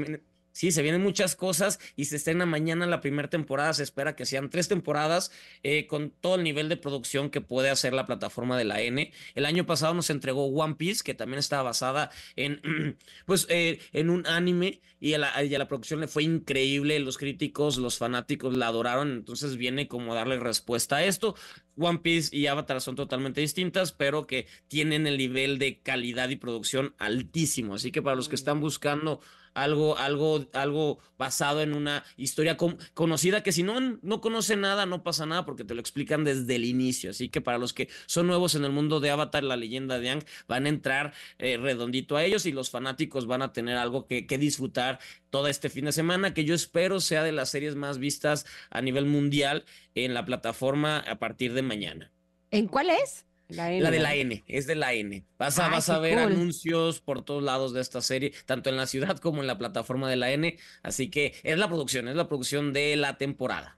Sí, 0.51 0.71
se 0.71 0.81
vienen 0.81 1.01
muchas 1.01 1.35
cosas 1.35 1.79
y 1.95 2.05
se 2.05 2.17
estrena 2.17 2.45
mañana 2.45 2.85
la 2.85 3.01
primera 3.01 3.29
temporada. 3.29 3.73
Se 3.73 3.83
espera 3.83 4.15
que 4.15 4.25
sean 4.25 4.49
tres 4.49 4.67
temporadas 4.67 5.31
eh, 5.63 5.87
con 5.87 6.11
todo 6.11 6.35
el 6.35 6.43
nivel 6.43 6.69
de 6.69 6.77
producción 6.77 7.29
que 7.29 7.41
puede 7.41 7.69
hacer 7.69 7.93
la 7.93 8.05
plataforma 8.05 8.57
de 8.57 8.65
la 8.65 8.81
N. 8.81 9.11
El 9.35 9.45
año 9.45 9.65
pasado 9.65 9.93
nos 9.93 10.09
entregó 10.09 10.45
One 10.45 10.75
Piece, 10.75 11.03
que 11.03 11.13
también 11.13 11.39
estaba 11.39 11.63
basada 11.63 12.11
en, 12.35 12.97
pues, 13.25 13.47
eh, 13.49 13.79
en 13.93 14.09
un 14.09 14.27
anime 14.27 14.81
y 14.99 15.13
a, 15.13 15.17
la, 15.17 15.43
y 15.43 15.55
a 15.55 15.59
la 15.59 15.67
producción 15.67 16.01
le 16.01 16.07
fue 16.07 16.23
increíble. 16.23 16.99
Los 16.99 17.17
críticos, 17.17 17.77
los 17.77 17.97
fanáticos 17.97 18.57
la 18.57 18.67
adoraron. 18.67 19.11
Entonces 19.13 19.57
viene 19.57 19.87
como 19.87 20.13
darle 20.13 20.39
respuesta 20.39 20.97
a 20.97 21.05
esto. 21.05 21.35
One 21.77 21.99
Piece 21.99 22.35
y 22.35 22.47
Avatar 22.47 22.81
son 22.81 22.95
totalmente 22.95 23.41
distintas, 23.41 23.93
pero 23.93 24.27
que 24.27 24.47
tienen 24.67 25.07
el 25.07 25.17
nivel 25.17 25.57
de 25.57 25.79
calidad 25.79 26.29
y 26.29 26.35
producción 26.35 26.93
altísimo. 26.97 27.75
Así 27.75 27.91
que 27.91 28.01
para 28.01 28.15
los 28.15 28.29
que 28.29 28.35
están 28.35 28.59
buscando 28.59 29.21
algo, 29.53 29.97
algo, 29.97 30.45
algo 30.53 30.99
basado 31.17 31.61
en 31.61 31.73
una 31.73 32.03
historia 32.17 32.57
conocida 32.93 33.43
que 33.43 33.51
si 33.51 33.63
no, 33.63 33.79
no 34.01 34.21
conoce 34.21 34.55
nada, 34.55 34.85
no 34.85 35.03
pasa 35.03 35.25
nada 35.25 35.45
porque 35.45 35.63
te 35.63 35.73
lo 35.73 35.81
explican 35.81 36.23
desde 36.23 36.55
el 36.55 36.65
inicio. 36.65 37.11
Así 37.11 37.29
que 37.29 37.41
para 37.41 37.57
los 37.57 37.73
que 37.73 37.89
son 38.05 38.27
nuevos 38.27 38.55
en 38.55 38.65
el 38.65 38.71
mundo 38.71 38.99
de 38.99 39.11
Avatar, 39.11 39.43
la 39.43 39.55
leyenda 39.55 39.99
de 39.99 40.09
Ang, 40.09 40.23
van 40.47 40.65
a 40.65 40.69
entrar 40.69 41.13
eh, 41.37 41.57
redondito 41.57 42.17
a 42.17 42.23
ellos 42.23 42.45
y 42.45 42.51
los 42.51 42.69
fanáticos 42.69 43.27
van 43.27 43.41
a 43.41 43.53
tener 43.53 43.77
algo 43.77 44.07
que, 44.07 44.25
que 44.25 44.37
disfrutar 44.37 44.99
todo 45.29 45.47
este 45.47 45.69
fin 45.69 45.85
de 45.85 45.91
semana, 45.91 46.33
que 46.33 46.45
yo 46.45 46.55
espero 46.55 46.99
sea 46.99 47.23
de 47.23 47.31
las 47.31 47.49
series 47.49 47.75
más 47.75 47.99
vistas 47.99 48.45
a 48.69 48.81
nivel 48.81 49.05
mundial 49.05 49.65
en 49.95 50.13
la 50.13 50.25
plataforma 50.25 50.97
a 50.99 51.19
partir 51.19 51.53
de 51.53 51.61
mañana. 51.61 52.11
¿En 52.51 52.67
cuál 52.67 52.89
es? 52.89 53.25
La, 53.51 53.91
de 53.91 53.99
la 53.99 54.15
N, 54.15 54.43
es 54.47 54.67
de 54.67 54.75
la 54.75 54.93
N. 54.93 55.23
Vas 55.37 55.59
a, 55.59 55.69
vas 55.69 55.89
a 55.89 55.99
ver 55.99 56.19
anuncios 56.19 57.01
por 57.01 57.23
todos 57.23 57.43
lados 57.43 57.73
de 57.73 57.81
esta 57.81 58.01
serie, 58.01 58.33
tanto 58.45 58.69
en 58.69 58.77
la 58.77 58.87
ciudad 58.87 59.17
como 59.17 59.41
en 59.41 59.47
la 59.47 59.57
plataforma 59.57 60.09
de 60.09 60.15
la 60.15 60.31
N. 60.31 60.57
Así 60.83 61.09
que 61.09 61.33
es 61.43 61.57
la 61.57 61.67
producción, 61.67 62.07
es 62.07 62.15
la 62.15 62.27
producción 62.27 62.73
de 62.73 62.95
la 62.95 63.17
temporada. 63.17 63.77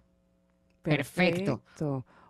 Perfecto. 0.84 1.64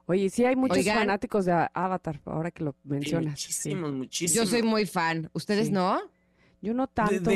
Oye, 0.06 0.30
sí 0.30 0.46
hay 0.46 0.56
muchos 0.56 0.86
fanáticos 0.86 1.46
de 1.46 1.54
Avatar, 1.74 2.22
ahora 2.26 2.52
que 2.52 2.64
lo 2.64 2.76
mencionas. 2.84 3.32
muchísimos, 3.32 3.94
muchísimos. 3.94 4.46
Yo 4.46 4.50
soy 4.50 4.62
muy 4.62 4.86
fan. 4.86 5.30
¿Ustedes 5.34 5.72
no? 5.72 6.00
Yo 6.62 6.74
no 6.74 6.88
tanto. 6.88 7.30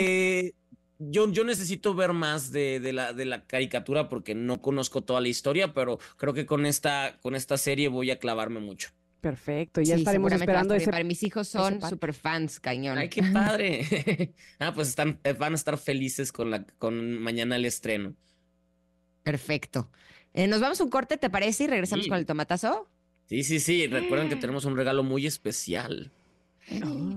yo, 0.99 1.31
yo 1.31 1.43
necesito 1.43 1.93
ver 1.93 2.13
más 2.13 2.51
de, 2.51 2.79
de, 2.79 2.93
la, 2.93 3.13
de 3.13 3.25
la 3.25 3.45
caricatura 3.45 4.09
porque 4.09 4.35
no 4.35 4.61
conozco 4.61 5.01
toda 5.01 5.21
la 5.21 5.27
historia, 5.27 5.73
pero 5.73 5.99
creo 6.17 6.33
que 6.33 6.45
con 6.45 6.65
esta, 6.65 7.17
con 7.21 7.35
esta 7.35 7.57
serie 7.57 7.87
voy 7.87 8.11
a 8.11 8.19
clavarme 8.19 8.59
mucho. 8.59 8.89
Perfecto, 9.21 9.81
ya 9.81 9.95
estaremos 9.95 10.31
esperando 10.31 10.73
ese. 10.75 10.91
Para 10.91 11.03
mis 11.03 11.23
hijos 11.23 11.47
son 11.47 11.81
super 11.81 12.13
fans, 12.13 12.59
cañón. 12.59 12.97
Ay, 12.97 13.09
qué 13.09 13.23
padre. 13.23 14.33
ah, 14.59 14.73
pues 14.73 14.89
están, 14.89 15.19
eh, 15.23 15.33
van 15.33 15.53
a 15.53 15.55
estar 15.55 15.77
felices 15.77 16.31
con 16.31 16.51
la, 16.51 16.63
con 16.63 17.19
mañana 17.19 17.55
el 17.55 17.65
estreno. 17.65 18.13
Claro. 19.23 19.89
Eh, 20.33 20.47
Nos 20.47 20.61
vamos 20.61 20.79
un 20.79 20.89
corte, 20.89 21.17
¿te 21.17 21.29
parece? 21.29 21.63
Y 21.65 21.67
regresamos 21.67 22.07
con 22.07 22.17
el 22.17 22.25
tomatazo. 22.25 22.87
Sí, 23.25 23.43
sí, 23.43 23.59
sí. 23.59 23.87
Recuerden 23.87 24.29
que 24.29 24.35
tenemos 24.35 24.65
un 24.65 24.77
regalo 24.77 25.03
muy 25.03 25.25
especial. 25.25 26.11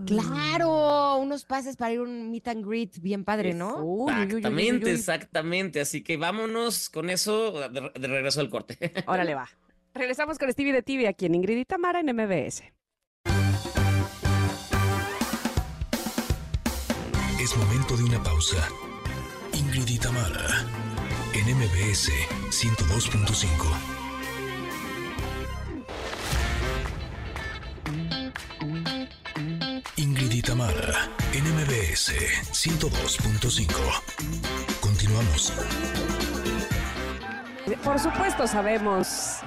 Claro, 0.07 1.17
unos 1.17 1.45
pases 1.45 1.77
para 1.77 1.93
ir 1.93 1.99
a 1.99 2.03
un 2.03 2.31
meet 2.31 2.47
and 2.49 2.65
greet 2.65 3.01
bien 3.01 3.25
padre, 3.25 3.53
¿no? 3.53 4.07
Exactamente, 4.09 4.93
exactamente. 4.93 5.81
Así 5.81 6.03
que 6.03 6.17
vámonos 6.17 6.89
con 6.89 7.11
eso 7.11 7.69
de, 7.69 7.91
de 7.95 8.09
regreso 8.09 8.41
al 8.41 8.49
corte. 8.49 8.79
Órale, 9.07 9.35
va. 9.35 9.49
Regresamos 10.01 10.39
con 10.39 10.51
Stevie 10.51 10.73
de 10.73 10.83
TV 10.83 11.07
aquí 11.09 11.27
en 11.27 11.35
Ingrid 11.35 11.59
y 11.59 11.67
Tamara 11.67 12.01
en 12.01 12.07
MBS. 12.17 12.63
Es 17.39 17.55
momento 17.55 17.99
de 17.99 18.05
una 18.05 18.23
pausa. 18.23 18.67
Ingrid 19.53 19.87
y 19.87 19.99
Tamara 19.99 20.65
en 21.35 21.55
MBS 21.55 22.13
102.5. 22.49 23.51
Ingrid 29.99 30.33
y 30.33 30.41
Tamara 30.41 31.11
en 31.35 31.45
MBS 31.45 32.15
102.5. 32.53 34.81
Continuamos. 34.81 35.53
Por 37.85 37.99
supuesto 37.99 38.47
sabemos 38.47 39.40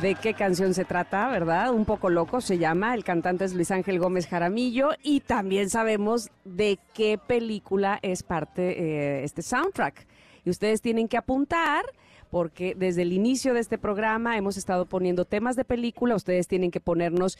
de 0.00 0.14
qué 0.14 0.34
canción 0.34 0.74
se 0.74 0.84
trata, 0.84 1.28
¿verdad? 1.28 1.72
Un 1.72 1.84
poco 1.84 2.08
loco 2.08 2.40
se 2.40 2.58
llama, 2.58 2.94
el 2.94 3.02
cantante 3.02 3.44
es 3.44 3.54
Luis 3.54 3.70
Ángel 3.72 3.98
Gómez 3.98 4.28
Jaramillo 4.28 4.90
y 5.02 5.20
también 5.20 5.70
sabemos 5.70 6.30
de 6.44 6.78
qué 6.94 7.18
película 7.18 7.98
es 8.02 8.22
parte 8.22 8.80
eh, 8.80 9.24
este 9.24 9.42
soundtrack. 9.42 10.06
Y 10.44 10.50
ustedes 10.50 10.82
tienen 10.82 11.08
que 11.08 11.16
apuntar 11.16 11.84
porque 12.30 12.74
desde 12.76 13.02
el 13.02 13.12
inicio 13.12 13.54
de 13.54 13.60
este 13.60 13.76
programa 13.76 14.36
hemos 14.36 14.56
estado 14.56 14.86
poniendo 14.86 15.24
temas 15.24 15.56
de 15.56 15.64
película. 15.64 16.14
Ustedes 16.14 16.46
tienen 16.46 16.70
que 16.70 16.80
ponernos 16.80 17.38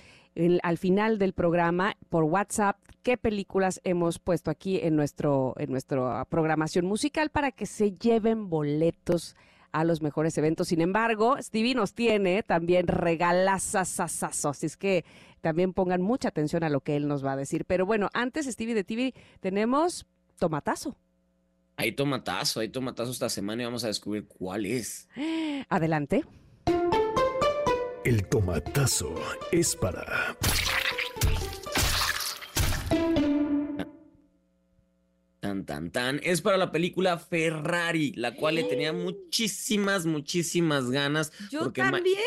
al 0.63 0.79
final 0.79 1.19
del 1.19 1.35
programa 1.35 1.97
por 2.09 2.25
WhatsApp 2.25 2.77
qué 3.03 3.17
películas 3.17 3.81
hemos 3.85 4.19
puesto 4.19 4.51
aquí 4.51 4.81
en, 4.83 4.97
nuestro, 4.97 5.55
en 5.59 5.71
nuestra 5.71 6.25
programación 6.25 6.87
musical 6.87 7.31
para 7.31 7.53
que 7.53 7.67
se 7.67 7.93
lleven 7.93 8.49
boletos 8.49 9.37
a 9.73 9.85
los 9.85 10.03
mejores 10.03 10.36
eventos. 10.39 10.69
Sin 10.69 10.81
embargo, 10.81 11.36
Stevie 11.40 11.74
nos 11.74 11.95
tiene 11.95 12.43
también 12.43 12.86
regalazazazazos, 12.86 14.57
así 14.57 14.66
es 14.66 14.77
que 14.77 15.05
también 15.40 15.73
pongan 15.73 16.03
mucha 16.03 16.28
atención 16.28 16.65
a 16.65 16.69
lo 16.69 16.81
que 16.81 16.97
él 16.97 17.09
nos 17.09 17.24
va 17.24 17.32
a 17.32 17.36
decir. 17.36 17.65
Pero 17.65 17.86
bueno, 17.86 18.09
antes, 18.12 18.47
Stevie 18.47 18.74
de 18.74 18.85
TV, 18.85 19.15
tenemos 19.40 20.07
tomatazo. 20.39 20.97
Hay 21.77 21.93
tomatazo, 21.93 22.61
hay 22.61 22.70
tomatazo 22.70 23.12
esta 23.12 23.28
semana 23.28 23.62
y 23.62 23.65
vamos 23.65 23.85
a 23.85 23.86
descubrir 23.86 24.27
cuál 24.27 24.66
es. 24.66 25.09
Adelante. 25.69 26.24
El 28.05 28.27
tomatazo 28.27 29.15
es 29.53 29.77
para... 29.77 30.36
Tan, 35.40 35.65
tan, 35.65 35.93
tan. 35.93 36.20
Es 36.24 36.40
para 36.40 36.56
la 36.56 36.73
película 36.73 37.16
Ferrari, 37.16 38.12
la 38.16 38.35
cual 38.35 38.56
le 38.56 38.65
tenía 38.65 38.93
muchísimas, 38.93 40.05
muchísimas 40.05 40.90
ganas. 40.90 41.32
Yo 41.51 41.70
también. 41.70 42.19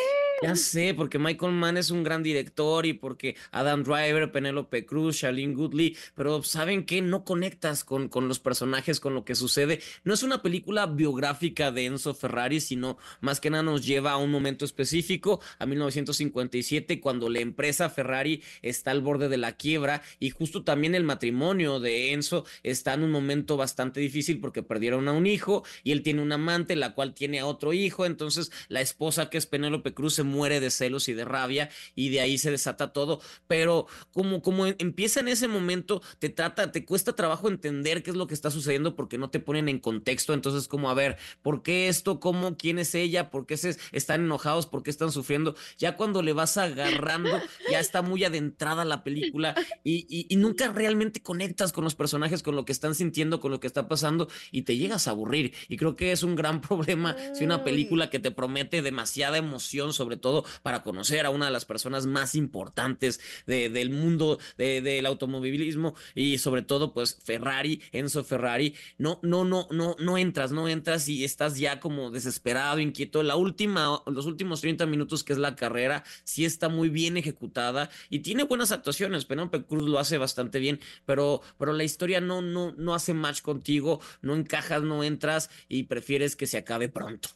Ya 0.41 0.55
sé, 0.55 0.95
porque 0.95 1.19
Michael 1.19 1.51
Mann 1.51 1.77
es 1.77 1.91
un 1.91 2.03
gran 2.03 2.23
director 2.23 2.87
y 2.87 2.93
porque 2.93 3.35
Adam 3.51 3.83
Driver, 3.83 4.31
Penelope 4.31 4.87
Cruz, 4.87 5.17
Shailene 5.17 5.53
Goodley, 5.53 5.95
pero 6.15 6.41
¿saben 6.41 6.83
qué? 6.83 7.01
No 7.03 7.23
conectas 7.23 7.83
con, 7.83 8.09
con 8.09 8.27
los 8.27 8.39
personajes, 8.39 8.99
con 8.99 9.13
lo 9.13 9.23
que 9.23 9.35
sucede. 9.35 9.81
No 10.03 10.15
es 10.15 10.23
una 10.23 10.41
película 10.41 10.87
biográfica 10.87 11.71
de 11.71 11.85
Enzo 11.85 12.15
Ferrari, 12.15 12.59
sino 12.59 12.97
más 13.19 13.39
que 13.39 13.51
nada 13.51 13.61
nos 13.61 13.85
lleva 13.85 14.13
a 14.13 14.17
un 14.17 14.31
momento 14.31 14.65
específico, 14.65 15.41
a 15.59 15.67
1957, 15.67 16.99
cuando 16.99 17.29
la 17.29 17.39
empresa 17.39 17.91
Ferrari 17.91 18.41
está 18.63 18.89
al 18.89 19.01
borde 19.01 19.29
de 19.29 19.37
la 19.37 19.57
quiebra 19.57 20.01
y 20.17 20.31
justo 20.31 20.63
también 20.63 20.95
el 20.95 21.03
matrimonio 21.03 21.79
de 21.79 22.13
Enzo 22.13 22.45
está 22.63 22.97
un 23.03 23.11
momento 23.11 23.57
bastante 23.57 23.99
difícil 23.99 24.39
porque 24.39 24.63
perdieron 24.63 25.07
a 25.07 25.13
un 25.13 25.27
hijo 25.27 25.63
y 25.83 25.91
él 25.91 26.03
tiene 26.03 26.21
un 26.21 26.31
amante, 26.31 26.75
la 26.75 26.93
cual 26.93 27.13
tiene 27.13 27.39
a 27.39 27.45
otro 27.45 27.73
hijo, 27.73 28.05
entonces 28.05 28.51
la 28.67 28.81
esposa 28.81 29.29
que 29.29 29.37
es 29.37 29.45
Penélope 29.45 29.93
Cruz 29.93 30.15
se 30.15 30.23
muere 30.23 30.59
de 30.59 30.71
celos 30.71 31.09
y 31.09 31.13
de 31.13 31.25
rabia 31.25 31.69
y 31.95 32.09
de 32.09 32.21
ahí 32.21 32.37
se 32.37 32.51
desata 32.51 32.93
todo. 32.93 33.21
Pero 33.47 33.87
como, 34.13 34.41
como 34.41 34.65
empieza 34.65 35.19
en 35.19 35.27
ese 35.27 35.47
momento, 35.47 36.01
te 36.19 36.29
trata, 36.29 36.71
te 36.71 36.85
cuesta 36.85 37.15
trabajo 37.15 37.47
entender 37.47 38.03
qué 38.03 38.11
es 38.11 38.15
lo 38.15 38.27
que 38.27 38.33
está 38.33 38.51
sucediendo 38.51 38.95
porque 38.95 39.17
no 39.17 39.29
te 39.29 39.39
ponen 39.39 39.69
en 39.69 39.79
contexto. 39.79 40.33
Entonces, 40.33 40.67
como, 40.67 40.89
a 40.89 40.93
ver, 40.93 41.17
¿por 41.41 41.63
qué 41.63 41.87
esto? 41.87 42.19
¿Cómo? 42.19 42.57
¿Quién 42.57 42.79
es 42.79 42.95
ella? 42.95 43.29
¿Por 43.29 43.45
qué 43.45 43.57
se 43.57 43.77
están 43.91 44.21
enojados? 44.21 44.67
¿Por 44.67 44.83
qué 44.83 44.91
están 44.91 45.11
sufriendo? 45.11 45.55
Ya 45.77 45.95
cuando 45.97 46.21
le 46.21 46.33
vas 46.33 46.57
agarrando, 46.57 47.29
ya 47.69 47.79
está 47.79 48.01
muy 48.01 48.23
adentrada 48.23 48.85
la 48.85 49.03
película 49.03 49.55
y, 49.83 50.27
nunca 50.41 50.71
realmente 50.71 51.21
conectas 51.21 51.71
con 51.71 51.83
los 51.83 51.93
personajes, 51.93 52.41
con 52.41 52.55
lo 52.55 52.65
que 52.65 52.71
están 52.71 52.90
sintiendo, 52.95 53.39
con 53.39 53.51
lo 53.51 53.59
que 53.59 53.67
está 53.67 53.87
pasando 53.87 54.27
y 54.51 54.63
te 54.63 54.77
llegas 54.77 55.07
a 55.07 55.11
aburrir. 55.11 55.53
Y 55.67 55.77
creo 55.77 55.95
que 55.95 56.11
es 56.11 56.23
un 56.23 56.35
gran 56.35 56.61
problema 56.71 57.15
si 57.33 57.43
una 57.43 57.63
película 57.63 58.09
que 58.09 58.19
te 58.19 58.31
promete 58.31 58.81
demasiada 58.81 59.37
emoción, 59.37 59.93
sobre 59.93 60.17
todo 60.17 60.45
para 60.63 60.83
conocer 60.83 61.25
a 61.25 61.29
una 61.29 61.45
de 61.45 61.51
las 61.51 61.65
personas 61.65 62.05
más 62.05 62.35
importantes 62.35 63.19
del 63.45 63.89
mundo 63.89 64.39
del 64.57 65.05
automovilismo 65.05 65.95
y 66.15 66.37
sobre 66.37 66.61
todo 66.61 66.93
pues 66.93 67.19
Ferrari, 67.23 67.81
Enzo 67.91 68.23
Ferrari, 68.23 68.75
no, 68.97 69.19
no, 69.21 69.43
no, 69.43 69.67
no, 69.71 69.95
no 69.99 70.17
entras, 70.17 70.51
no 70.51 70.67
entras 70.67 71.07
y 71.07 71.23
estás 71.23 71.57
ya 71.57 71.79
como 71.79 72.11
desesperado, 72.11 72.79
inquieto. 72.79 73.23
La 73.23 73.35
última, 73.35 74.01
los 74.05 74.25
últimos 74.25 74.61
30 74.61 74.85
minutos 74.85 75.23
que 75.23 75.33
es 75.33 75.39
la 75.39 75.55
carrera, 75.55 76.03
sí 76.23 76.45
está 76.45 76.69
muy 76.69 76.89
bien 76.89 77.17
ejecutada 77.17 77.89
y 78.09 78.19
tiene 78.19 78.43
buenas 78.43 78.71
actuaciones. 78.71 79.25
Penélope 79.25 79.63
Cruz 79.63 79.83
lo 79.83 79.99
hace 79.99 80.17
bastante 80.17 80.59
bien, 80.59 80.79
pero, 81.05 81.41
pero 81.57 81.73
la 81.73 81.83
historia 81.83 82.21
no, 82.21 82.41
no, 82.41 82.73
no 82.81 82.93
hace 82.93 83.13
match 83.13 83.41
contigo, 83.41 84.01
no 84.21 84.35
encajas, 84.35 84.83
no 84.83 85.03
entras 85.03 85.49
y 85.67 85.83
prefieres 85.83 86.35
que 86.35 86.47
se 86.47 86.57
acabe 86.57 86.89
pronto. 86.89 87.29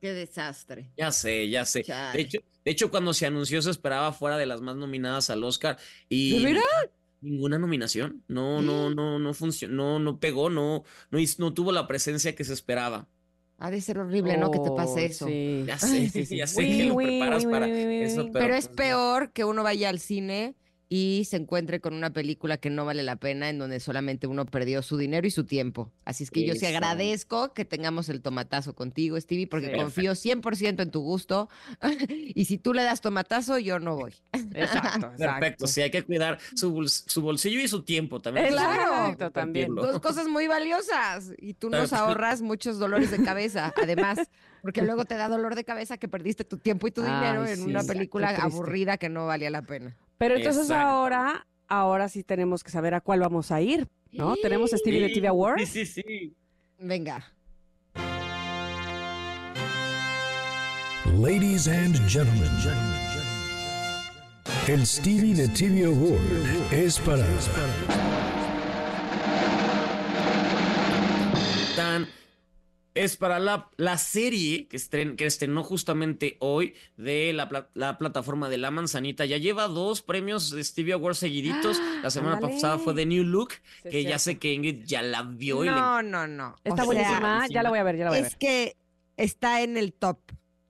Qué 0.00 0.12
desastre. 0.14 0.90
Ya 0.96 1.12
sé, 1.12 1.48
ya 1.50 1.64
sé. 1.64 1.84
De 2.14 2.20
hecho, 2.20 2.40
de 2.64 2.70
hecho, 2.70 2.90
cuando 2.90 3.12
se 3.12 3.26
anunció 3.26 3.60
se 3.62 3.70
esperaba 3.70 4.12
fuera 4.12 4.38
de 4.38 4.46
las 4.46 4.60
más 4.60 4.76
nominadas 4.76 5.30
al 5.30 5.44
Oscar 5.44 5.78
y 6.08 6.42
¿De 6.44 6.60
ninguna 7.20 7.58
nominación. 7.58 8.22
No, 8.28 8.62
no, 8.62 8.90
no, 8.90 9.18
no 9.18 9.34
funcionó, 9.34 9.74
no, 9.74 9.98
no 9.98 10.20
pegó, 10.20 10.50
no, 10.50 10.84
no, 11.10 11.18
no 11.38 11.54
tuvo 11.54 11.72
la 11.72 11.86
presencia 11.86 12.34
que 12.34 12.44
se 12.44 12.54
esperaba. 12.54 13.08
Ha 13.58 13.70
de 13.70 13.82
ser 13.82 13.98
horrible, 13.98 14.38
¿no? 14.38 14.50
Que 14.50 14.58
te 14.58 14.70
pase 14.70 15.04
eso. 15.04 15.28
Ya 15.28 15.78
sé, 15.78 16.08
sí, 16.08 16.24
sí, 16.24 16.38
ya 16.38 16.46
sé 16.46 16.62
que 16.66 16.84
lo 16.84 16.96
preparas 16.96 17.44
para 17.44 17.68
eso, 17.68 18.30
pero, 18.32 18.54
es 18.54 18.68
pues 18.68 18.76
peor 18.76 19.32
que 19.32 19.44
uno 19.44 19.62
vaya 19.62 19.90
al 19.90 20.00
cine 20.00 20.54
y 20.92 21.24
se 21.24 21.36
encuentre 21.36 21.80
con 21.80 21.94
una 21.94 22.12
película 22.12 22.56
que 22.56 22.68
no 22.68 22.84
vale 22.84 23.04
la 23.04 23.14
pena, 23.14 23.48
en 23.48 23.60
donde 23.60 23.78
solamente 23.78 24.26
uno 24.26 24.44
perdió 24.44 24.82
su 24.82 24.98
dinero 24.98 25.24
y 25.24 25.30
su 25.30 25.44
tiempo. 25.44 25.92
Así 26.04 26.24
es 26.24 26.32
que 26.32 26.44
yo 26.44 26.56
sí 26.56 26.66
agradezco 26.66 27.54
que 27.54 27.64
tengamos 27.64 28.08
el 28.08 28.20
tomatazo 28.20 28.74
contigo, 28.74 29.18
Stevie, 29.18 29.46
porque 29.46 29.70
confío 29.70 30.12
100% 30.12 30.82
en 30.82 30.90
tu 30.90 31.00
gusto. 31.00 31.48
y 32.08 32.44
si 32.46 32.58
tú 32.58 32.74
le 32.74 32.82
das 32.82 33.00
tomatazo, 33.00 33.60
yo 33.60 33.78
no 33.78 33.94
voy. 33.94 34.14
Exacto, 34.32 35.12
Perfecto, 35.16 35.68
sí, 35.68 35.80
hay 35.80 35.92
que 35.92 36.02
cuidar 36.02 36.40
su, 36.56 36.72
bolsillo 37.22 37.60
y 37.60 37.68
su 37.68 37.82
tiempo 37.84 38.18
también. 38.18 38.48
Claro, 38.48 39.30
también. 39.30 39.72
Dos 39.72 40.00
cosas 40.00 40.26
muy 40.26 40.48
valiosas. 40.48 41.32
Y 41.38 41.54
tú 41.54 41.70
nos 41.70 41.92
ahorras 41.92 42.42
muchos 42.42 42.80
dolores 42.80 43.12
de 43.12 43.22
cabeza, 43.22 43.72
además. 43.80 44.18
Porque 44.60 44.82
luego 44.82 45.04
te 45.04 45.14
da 45.14 45.28
dolor 45.28 45.54
de 45.54 45.62
cabeza 45.62 45.98
que 45.98 46.08
perdiste 46.08 46.42
tu 46.44 46.58
tiempo 46.58 46.88
y 46.88 46.90
tu 46.90 47.02
dinero 47.02 47.46
en 47.46 47.62
una 47.62 47.84
película 47.84 48.30
aburrida 48.30 48.98
que 48.98 49.08
no 49.08 49.26
valía 49.26 49.50
la 49.50 49.62
pena. 49.62 49.96
Pero 50.20 50.36
entonces 50.36 50.70
ahora, 50.70 51.46
ahora 51.66 52.10
sí 52.10 52.22
tenemos 52.22 52.62
que 52.62 52.70
saber 52.70 52.92
a 52.92 53.00
cuál 53.00 53.20
vamos 53.20 53.50
a 53.50 53.62
ir, 53.62 53.88
¿no? 54.12 54.36
Tenemos 54.36 54.70
Stevie 54.70 55.00
de 55.00 55.08
TV 55.14 55.28
Awards. 55.28 55.66
Sí, 55.66 55.86
sí, 55.86 56.02
sí. 56.06 56.34
Venga. 56.78 57.32
Ladies 61.18 61.68
and 61.68 61.96
gentlemen, 62.06 62.50
el 64.68 64.86
Stevie 64.86 65.34
de 65.34 65.48
TV 65.48 65.86
Award 65.86 66.70
es 66.70 66.98
para... 66.98 67.24
Tan 71.74 72.06
es 72.94 73.16
para 73.16 73.38
la, 73.38 73.70
la 73.76 73.98
serie 73.98 74.66
que, 74.66 74.78
que 75.16 75.26
estrenó 75.26 75.62
justamente 75.62 76.36
hoy 76.40 76.74
de 76.96 77.32
la, 77.32 77.68
la, 77.74 77.98
plataforma 77.98 78.48
de 78.48 78.58
La 78.58 78.70
Manzanita. 78.70 79.24
Ya 79.24 79.36
lleva 79.36 79.68
dos 79.68 80.02
premios 80.02 80.50
de 80.50 80.64
Stevie 80.64 80.94
Awards 80.94 81.18
seguiditos. 81.18 81.80
la 82.02 82.10
semana 82.10 82.40
pasada 82.40 82.78
fue 82.78 82.94
de 82.94 83.06
New 83.06 83.24
Look, 83.24 83.54
que 83.88 84.02
ya 84.04 84.18
sé 84.18 84.38
que 84.38 84.52
Ingrid 84.52 84.84
ya 84.84 85.02
la 85.02 85.22
vio. 85.22 85.64
No, 85.64 86.02
no, 86.02 86.26
no. 86.26 86.56
Está 86.64 86.84
buenísima, 86.84 87.46
ya 87.48 87.62
la 87.62 87.70
voy 87.70 87.78
a 87.78 87.84
ver, 87.84 87.96
ya 87.96 88.04
la 88.04 88.10
voy 88.10 88.18
a 88.18 88.22
ver. 88.22 88.30
Es 88.30 88.36
que 88.36 88.76
está 89.16 89.62
en 89.62 89.76
el 89.76 89.92
top, 89.92 90.18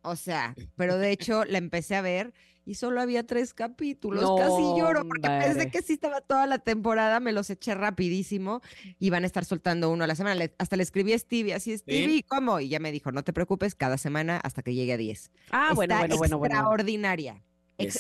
o 0.02 0.16
sea, 0.16 0.54
pero 0.76 0.98
de 0.98 1.12
hecho 1.12 1.44
la 1.44 1.58
empecé 1.58 1.96
a 1.96 2.02
ver 2.02 2.32
y 2.70 2.76
solo 2.76 3.00
había 3.00 3.26
tres 3.26 3.52
capítulos. 3.52 4.22
Casi 4.38 4.62
lloro 4.78 5.04
porque 5.04 5.28
pensé 5.28 5.72
que 5.72 5.82
sí 5.82 5.94
estaba 5.94 6.20
toda 6.20 6.46
la 6.46 6.60
temporada, 6.60 7.18
me 7.18 7.32
los 7.32 7.50
eché 7.50 7.74
rapidísimo 7.74 8.60
y 9.00 9.10
van 9.10 9.24
a 9.24 9.26
estar 9.26 9.44
soltando 9.44 9.90
uno 9.90 10.04
a 10.04 10.06
la 10.06 10.14
semana. 10.14 10.48
hasta 10.56 10.76
le 10.76 10.84
escribí 10.84 11.12
a 11.12 11.18
Stevie, 11.18 11.52
así, 11.52 11.76
Stevie, 11.76 12.22
¿cómo? 12.22 12.60
Y 12.60 12.68
ya 12.68 12.78
me 12.78 12.92
dijo, 12.92 13.10
no 13.10 13.24
te 13.24 13.32
preocupes, 13.32 13.74
cada 13.74 13.98
semana 13.98 14.36
hasta 14.36 14.62
que 14.62 14.72
llegue 14.72 14.92
a 14.92 14.96
10. 14.98 15.32
Ah, 15.50 15.72
bueno, 15.74 15.98
bueno, 15.98 16.16
bueno, 16.16 16.38
bueno. 16.38 16.54
Extraordinaria. 16.54 17.42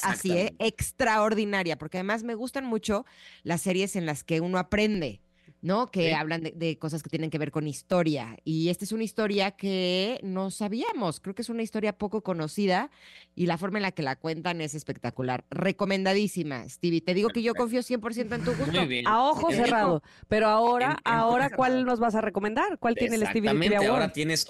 así, 0.04 0.30
¿eh? 0.30 0.54
Extraordinaria, 0.60 1.76
porque 1.76 1.98
además 1.98 2.22
me 2.22 2.36
gustan 2.36 2.64
mucho 2.64 3.04
las 3.42 3.62
series 3.62 3.96
en 3.96 4.06
las 4.06 4.22
que 4.22 4.40
uno 4.40 4.56
aprende. 4.58 5.20
¿No? 5.62 5.90
Que 5.90 6.14
hablan 6.14 6.42
de, 6.42 6.78
cosas 6.78 7.02
que 7.02 7.10
tienen 7.10 7.30
que 7.30 7.38
ver 7.38 7.50
con 7.50 7.66
historia. 7.66 8.36
Y 8.44 8.68
esta 8.68 8.84
es 8.84 8.92
una 8.92 9.04
historia 9.04 9.52
que 9.52 10.18
no 10.22 10.50
sabíamos. 10.50 11.20
Creo 11.20 11.34
que 11.34 11.42
es 11.42 11.48
una 11.48 11.62
historia 11.62 11.96
poco 11.96 12.22
conocida 12.22 12.90
y 13.34 13.46
la 13.46 13.58
forma 13.58 13.78
en 13.78 13.82
la 13.82 13.92
que 13.92 14.02
la 14.02 14.16
cuentan 14.16 14.60
es 14.60 14.74
espectacular. 14.74 15.44
Recomendadísima, 15.50 16.68
Stevie. 16.68 17.00
Te 17.00 17.14
digo 17.14 17.28
que 17.28 17.42
yo 17.42 17.54
confío 17.54 17.80
100% 17.80 18.34
en 18.34 18.44
tu 18.44 18.54
gusto. 18.54 18.80
A 19.06 19.28
ojo 19.28 19.50
cerrado. 19.50 20.02
Pero 20.28 20.48
ahora, 20.48 20.98
ahora, 21.04 21.50
¿cuál 21.50 21.84
nos 21.84 22.00
vas 22.00 22.14
a 22.14 22.20
recomendar? 22.20 22.78
¿Cuál 22.78 22.94
tiene 22.94 23.16
el 23.16 23.26
Stevie 23.26 23.76
ahora 23.76 24.12
tienes 24.12 24.46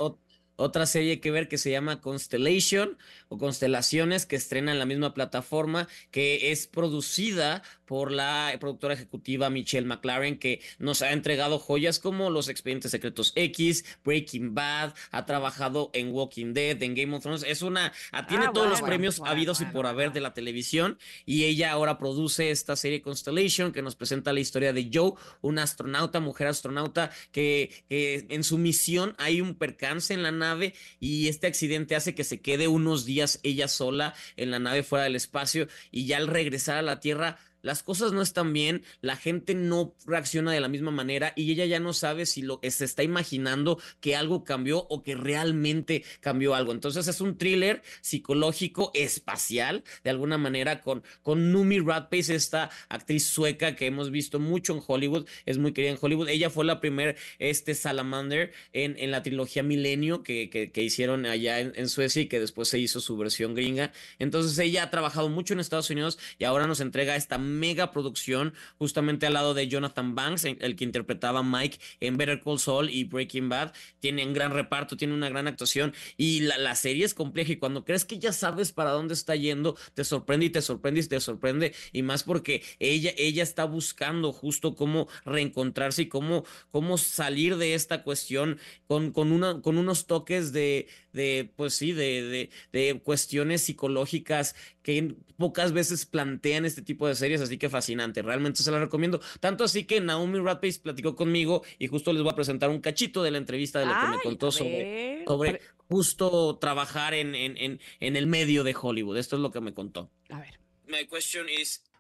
otra 0.60 0.86
serie 0.86 1.20
que 1.20 1.30
ver 1.30 1.48
que 1.48 1.58
se 1.58 1.70
llama 1.70 2.00
Constellation 2.00 2.98
o 3.28 3.38
Constelaciones, 3.38 4.26
que 4.26 4.36
estrena 4.36 4.72
en 4.72 4.78
la 4.78 4.86
misma 4.86 5.14
plataforma, 5.14 5.88
que 6.10 6.52
es 6.52 6.66
producida 6.66 7.62
por 7.86 8.12
la 8.12 8.54
productora 8.60 8.94
ejecutiva 8.94 9.50
Michelle 9.50 9.86
McLaren, 9.86 10.38
que 10.38 10.60
nos 10.78 11.02
ha 11.02 11.12
entregado 11.12 11.58
joyas 11.58 11.98
como 11.98 12.30
Los 12.30 12.48
Expedientes 12.48 12.90
Secretos 12.90 13.32
X, 13.34 13.84
Breaking 14.04 14.54
Bad, 14.54 14.94
ha 15.10 15.26
trabajado 15.26 15.90
en 15.92 16.12
Walking 16.12 16.52
Dead, 16.52 16.80
en 16.82 16.94
Game 16.94 17.16
of 17.16 17.22
Thrones, 17.22 17.42
es 17.42 17.62
una, 17.62 17.92
ah, 18.12 18.26
tiene 18.26 18.48
todos 18.52 18.68
los 18.68 18.82
premios 18.82 19.20
habidos 19.24 19.60
y 19.60 19.64
por 19.64 19.86
haber 19.86 20.12
de 20.12 20.20
la 20.20 20.34
televisión, 20.34 20.98
y 21.24 21.44
ella 21.44 21.72
ahora 21.72 21.98
produce 21.98 22.50
esta 22.50 22.76
serie 22.76 23.02
Constellation, 23.02 23.72
que 23.72 23.82
nos 23.82 23.96
presenta 23.96 24.32
la 24.32 24.40
historia 24.40 24.72
de 24.72 24.90
Joe, 24.92 25.14
una 25.40 25.62
astronauta, 25.62 26.20
mujer 26.20 26.48
astronauta, 26.48 27.10
que, 27.32 27.84
que 27.88 28.26
en 28.28 28.44
su 28.44 28.58
misión 28.58 29.14
hay 29.18 29.40
un 29.40 29.54
percance 29.54 30.14
en 30.14 30.22
la 30.22 30.30
nave 30.30 30.49
y 30.98 31.28
este 31.28 31.46
accidente 31.46 31.96
hace 31.96 32.14
que 32.14 32.24
se 32.24 32.40
quede 32.40 32.68
unos 32.68 33.04
días 33.04 33.40
ella 33.42 33.68
sola 33.68 34.14
en 34.36 34.50
la 34.50 34.58
nave 34.58 34.82
fuera 34.82 35.04
del 35.04 35.16
espacio 35.16 35.68
y 35.90 36.06
ya 36.06 36.16
al 36.16 36.26
regresar 36.26 36.78
a 36.78 36.82
la 36.82 37.00
Tierra 37.00 37.38
las 37.62 37.82
cosas 37.82 38.12
no 38.12 38.22
están 38.22 38.52
bien, 38.52 38.82
la 39.00 39.16
gente 39.16 39.54
no 39.54 39.94
reacciona 40.06 40.52
de 40.52 40.60
la 40.60 40.68
misma 40.68 40.90
manera 40.90 41.32
y 41.36 41.50
ella 41.52 41.66
ya 41.66 41.80
no 41.80 41.92
sabe 41.92 42.26
si 42.26 42.42
lo 42.42 42.60
se 42.62 42.84
está 42.84 43.02
imaginando 43.02 43.78
que 44.00 44.16
algo 44.16 44.44
cambió 44.44 44.86
o 44.88 45.02
que 45.02 45.14
realmente 45.14 46.04
cambió 46.20 46.54
algo. 46.54 46.72
Entonces 46.72 47.06
es 47.08 47.20
un 47.20 47.36
thriller 47.36 47.82
psicológico 48.00 48.90
espacial, 48.94 49.84
de 50.04 50.10
alguna 50.10 50.38
manera, 50.38 50.80
con, 50.80 51.02
con 51.22 51.52
Numi 51.52 51.80
Radpace, 51.80 52.34
esta 52.34 52.70
actriz 52.88 53.26
sueca 53.26 53.76
que 53.76 53.86
hemos 53.86 54.10
visto 54.10 54.38
mucho 54.38 54.74
en 54.74 54.82
Hollywood, 54.86 55.26
es 55.46 55.58
muy 55.58 55.72
querida 55.72 55.92
en 55.92 55.98
Hollywood. 56.00 56.28
Ella 56.28 56.50
fue 56.50 56.64
la 56.64 56.80
primer 56.80 57.16
este, 57.38 57.74
Salamander 57.74 58.52
en, 58.72 58.96
en 58.98 59.10
la 59.10 59.22
trilogía 59.22 59.62
Milenio 59.62 60.22
que, 60.22 60.48
que, 60.50 60.82
hicieron 60.82 61.26
allá 61.26 61.60
en, 61.60 61.72
en 61.76 61.88
Suecia 61.88 62.22
y 62.22 62.26
que 62.26 62.40
después 62.40 62.68
se 62.68 62.78
hizo 62.78 63.00
su 63.00 63.16
versión 63.16 63.54
gringa. 63.54 63.92
Entonces 64.18 64.58
ella 64.58 64.84
ha 64.84 64.90
trabajado 64.90 65.28
mucho 65.28 65.54
en 65.54 65.60
Estados 65.60 65.90
Unidos 65.90 66.18
y 66.38 66.44
ahora 66.44 66.66
nos 66.66 66.80
entrega 66.80 67.16
esta 67.16 67.38
mega 67.58 67.90
producción, 67.90 68.54
justamente 68.78 69.26
al 69.26 69.34
lado 69.34 69.54
de 69.54 69.68
Jonathan 69.68 70.14
Banks, 70.14 70.44
el 70.44 70.76
que 70.76 70.84
interpretaba 70.84 71.42
Mike 71.42 71.78
en 72.00 72.16
Better 72.16 72.40
Call 72.40 72.58
Saul 72.58 72.90
y 72.90 73.04
Breaking 73.04 73.48
Bad. 73.48 73.72
Tiene 73.98 74.24
un 74.24 74.32
gran 74.32 74.52
reparto, 74.52 74.96
tiene 74.96 75.14
una 75.14 75.28
gran 75.28 75.46
actuación 75.46 75.94
y 76.16 76.40
la, 76.40 76.58
la 76.58 76.74
serie 76.74 77.04
es 77.04 77.14
compleja 77.14 77.52
y 77.52 77.56
cuando 77.56 77.84
crees 77.84 78.04
que 78.04 78.18
ya 78.18 78.32
sabes 78.32 78.72
para 78.72 78.90
dónde 78.90 79.14
está 79.14 79.36
yendo, 79.36 79.76
te 79.94 80.04
sorprende 80.04 80.46
y 80.46 80.50
te 80.50 80.62
sorprende 80.62 81.00
y 81.00 81.06
te 81.06 81.20
sorprende 81.20 81.74
y 81.92 82.02
más 82.02 82.22
porque 82.22 82.62
ella, 82.78 83.12
ella 83.16 83.42
está 83.42 83.64
buscando 83.64 84.32
justo 84.32 84.74
cómo 84.74 85.08
reencontrarse 85.24 86.02
y 86.02 86.06
cómo, 86.06 86.44
cómo 86.70 86.98
salir 86.98 87.56
de 87.56 87.74
esta 87.74 88.02
cuestión 88.02 88.58
con, 88.86 89.12
con, 89.12 89.32
una, 89.32 89.60
con 89.62 89.78
unos 89.78 90.06
toques 90.06 90.52
de, 90.52 90.88
de 91.12 91.50
pues 91.56 91.74
sí, 91.74 91.92
de, 91.92 92.22
de, 92.22 92.50
de 92.72 93.00
cuestiones 93.00 93.62
psicológicas 93.62 94.54
que 94.82 95.14
pocas 95.36 95.72
veces 95.72 96.06
plantean 96.06 96.64
este 96.64 96.82
tipo 96.82 97.08
de 97.08 97.14
series, 97.14 97.40
así 97.40 97.58
que 97.58 97.68
fascinante, 97.68 98.22
realmente 98.22 98.62
se 98.62 98.70
la 98.70 98.78
recomiendo. 98.78 99.20
Tanto 99.40 99.64
así 99.64 99.84
que 99.84 100.00
Naomi 100.00 100.38
Radpace 100.38 100.80
platicó 100.80 101.16
conmigo 101.16 101.62
y 101.78 101.86
justo 101.86 102.12
les 102.12 102.22
voy 102.22 102.32
a 102.32 102.36
presentar 102.36 102.70
un 102.70 102.80
cachito 102.80 103.22
de 103.22 103.30
la 103.30 103.38
entrevista 103.38 103.80
de 103.80 103.86
lo 103.86 103.92
que 103.92 104.16
me 104.16 104.22
contó 104.22 104.52
sobre, 104.52 105.24
sobre 105.26 105.60
justo 105.88 106.58
trabajar 106.58 107.14
en, 107.14 107.34
en, 107.34 107.56
en, 107.56 107.80
en, 108.00 108.16
el 108.16 108.26
medio 108.26 108.64
de 108.64 108.76
Hollywood. 108.80 109.16
Esto 109.16 109.36
es 109.36 109.42
lo 109.42 109.50
que 109.50 109.60
me 109.60 109.74
contó. 109.74 110.10
A 110.28 110.40
ver. 110.40 110.60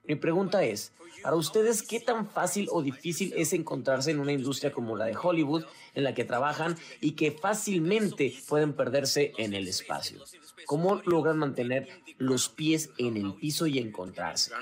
Mi 0.04 0.16
pregunta 0.16 0.64
es, 0.64 0.92
para 1.22 1.36
ustedes, 1.36 1.82
¿qué 1.82 2.00
tan 2.00 2.28
fácil 2.28 2.68
o 2.70 2.82
difícil 2.82 3.32
es 3.36 3.52
encontrarse 3.52 4.10
en 4.10 4.20
una 4.20 4.32
industria 4.32 4.72
como 4.72 4.96
la 4.96 5.04
de 5.04 5.16
Hollywood, 5.16 5.64
en 5.94 6.04
la 6.04 6.14
que 6.14 6.24
trabajan 6.24 6.76
y 7.00 7.12
que 7.12 7.30
fácilmente 7.32 8.34
pueden 8.48 8.72
perderse 8.72 9.32
en 9.36 9.54
el 9.54 9.68
espacio? 9.68 10.24
¿Cómo 10.66 11.02
logran 11.04 11.38
mantener 11.38 11.88
los 12.18 12.48
pies 12.48 12.90
en 12.98 13.16
el 13.16 13.34
piso 13.34 13.66
y 13.66 13.78
encontrarse? 13.78 14.52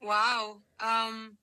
Wow. 0.00 0.62
Um, 0.80 1.36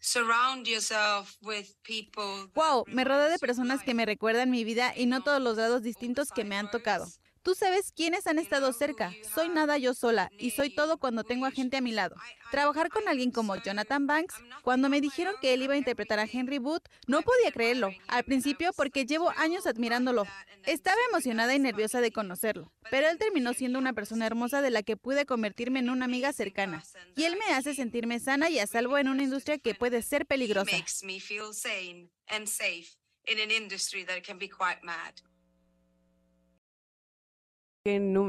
surround 0.00 0.66
yourself 0.66 1.36
with 1.42 1.66
people. 1.82 2.50
Wow, 2.54 2.84
me 2.86 3.04
rodeo 3.04 3.28
de 3.28 3.38
personas 3.38 3.82
que 3.82 3.94
me 3.94 4.06
recuerdan 4.06 4.50
mi 4.50 4.64
vida 4.64 4.92
y 4.96 5.06
no 5.06 5.22
todos 5.22 5.40
los 5.40 5.56
lados 5.56 5.82
distintos 5.82 6.28
que 6.30 6.44
me 6.44 6.56
han 6.56 6.70
tocado. 6.70 7.06
Tú 7.46 7.54
sabes 7.54 7.92
quiénes 7.92 8.26
han 8.26 8.40
estado 8.40 8.72
cerca. 8.72 9.14
Soy 9.32 9.48
nada 9.48 9.78
yo 9.78 9.94
sola 9.94 10.32
y 10.36 10.50
soy 10.50 10.68
todo 10.68 10.98
cuando 10.98 11.22
tengo 11.22 11.46
a 11.46 11.52
gente 11.52 11.76
a 11.76 11.80
mi 11.80 11.92
lado. 11.92 12.16
Trabajar 12.50 12.88
con 12.88 13.06
alguien 13.06 13.30
como 13.30 13.54
Jonathan 13.54 14.08
Banks, 14.08 14.34
cuando 14.62 14.88
me 14.88 15.00
dijeron 15.00 15.36
que 15.40 15.54
él 15.54 15.62
iba 15.62 15.74
a 15.74 15.76
interpretar 15.76 16.18
a 16.18 16.24
Henry 16.24 16.58
Booth, 16.58 16.82
no 17.06 17.22
podía 17.22 17.52
creerlo. 17.52 17.90
Al 18.08 18.24
principio 18.24 18.72
porque 18.72 19.06
llevo 19.06 19.30
años 19.36 19.64
admirándolo. 19.68 20.26
Estaba 20.64 20.98
emocionada 21.08 21.54
y 21.54 21.60
nerviosa 21.60 22.00
de 22.00 22.10
conocerlo, 22.10 22.72
pero 22.90 23.08
él 23.08 23.16
terminó 23.16 23.54
siendo 23.54 23.78
una 23.78 23.92
persona 23.92 24.26
hermosa 24.26 24.60
de 24.60 24.70
la 24.70 24.82
que 24.82 24.96
pude 24.96 25.24
convertirme 25.24 25.78
en 25.78 25.90
una 25.90 26.06
amiga 26.06 26.32
cercana. 26.32 26.82
Y 27.14 27.26
él 27.26 27.36
me 27.36 27.54
hace 27.54 27.76
sentirme 27.76 28.18
sana 28.18 28.50
y 28.50 28.58
a 28.58 28.66
salvo 28.66 28.98
en 28.98 29.06
una 29.06 29.22
industria 29.22 29.58
que 29.58 29.76
puede 29.76 30.02
ser 30.02 30.26
peligrosa. 30.26 30.76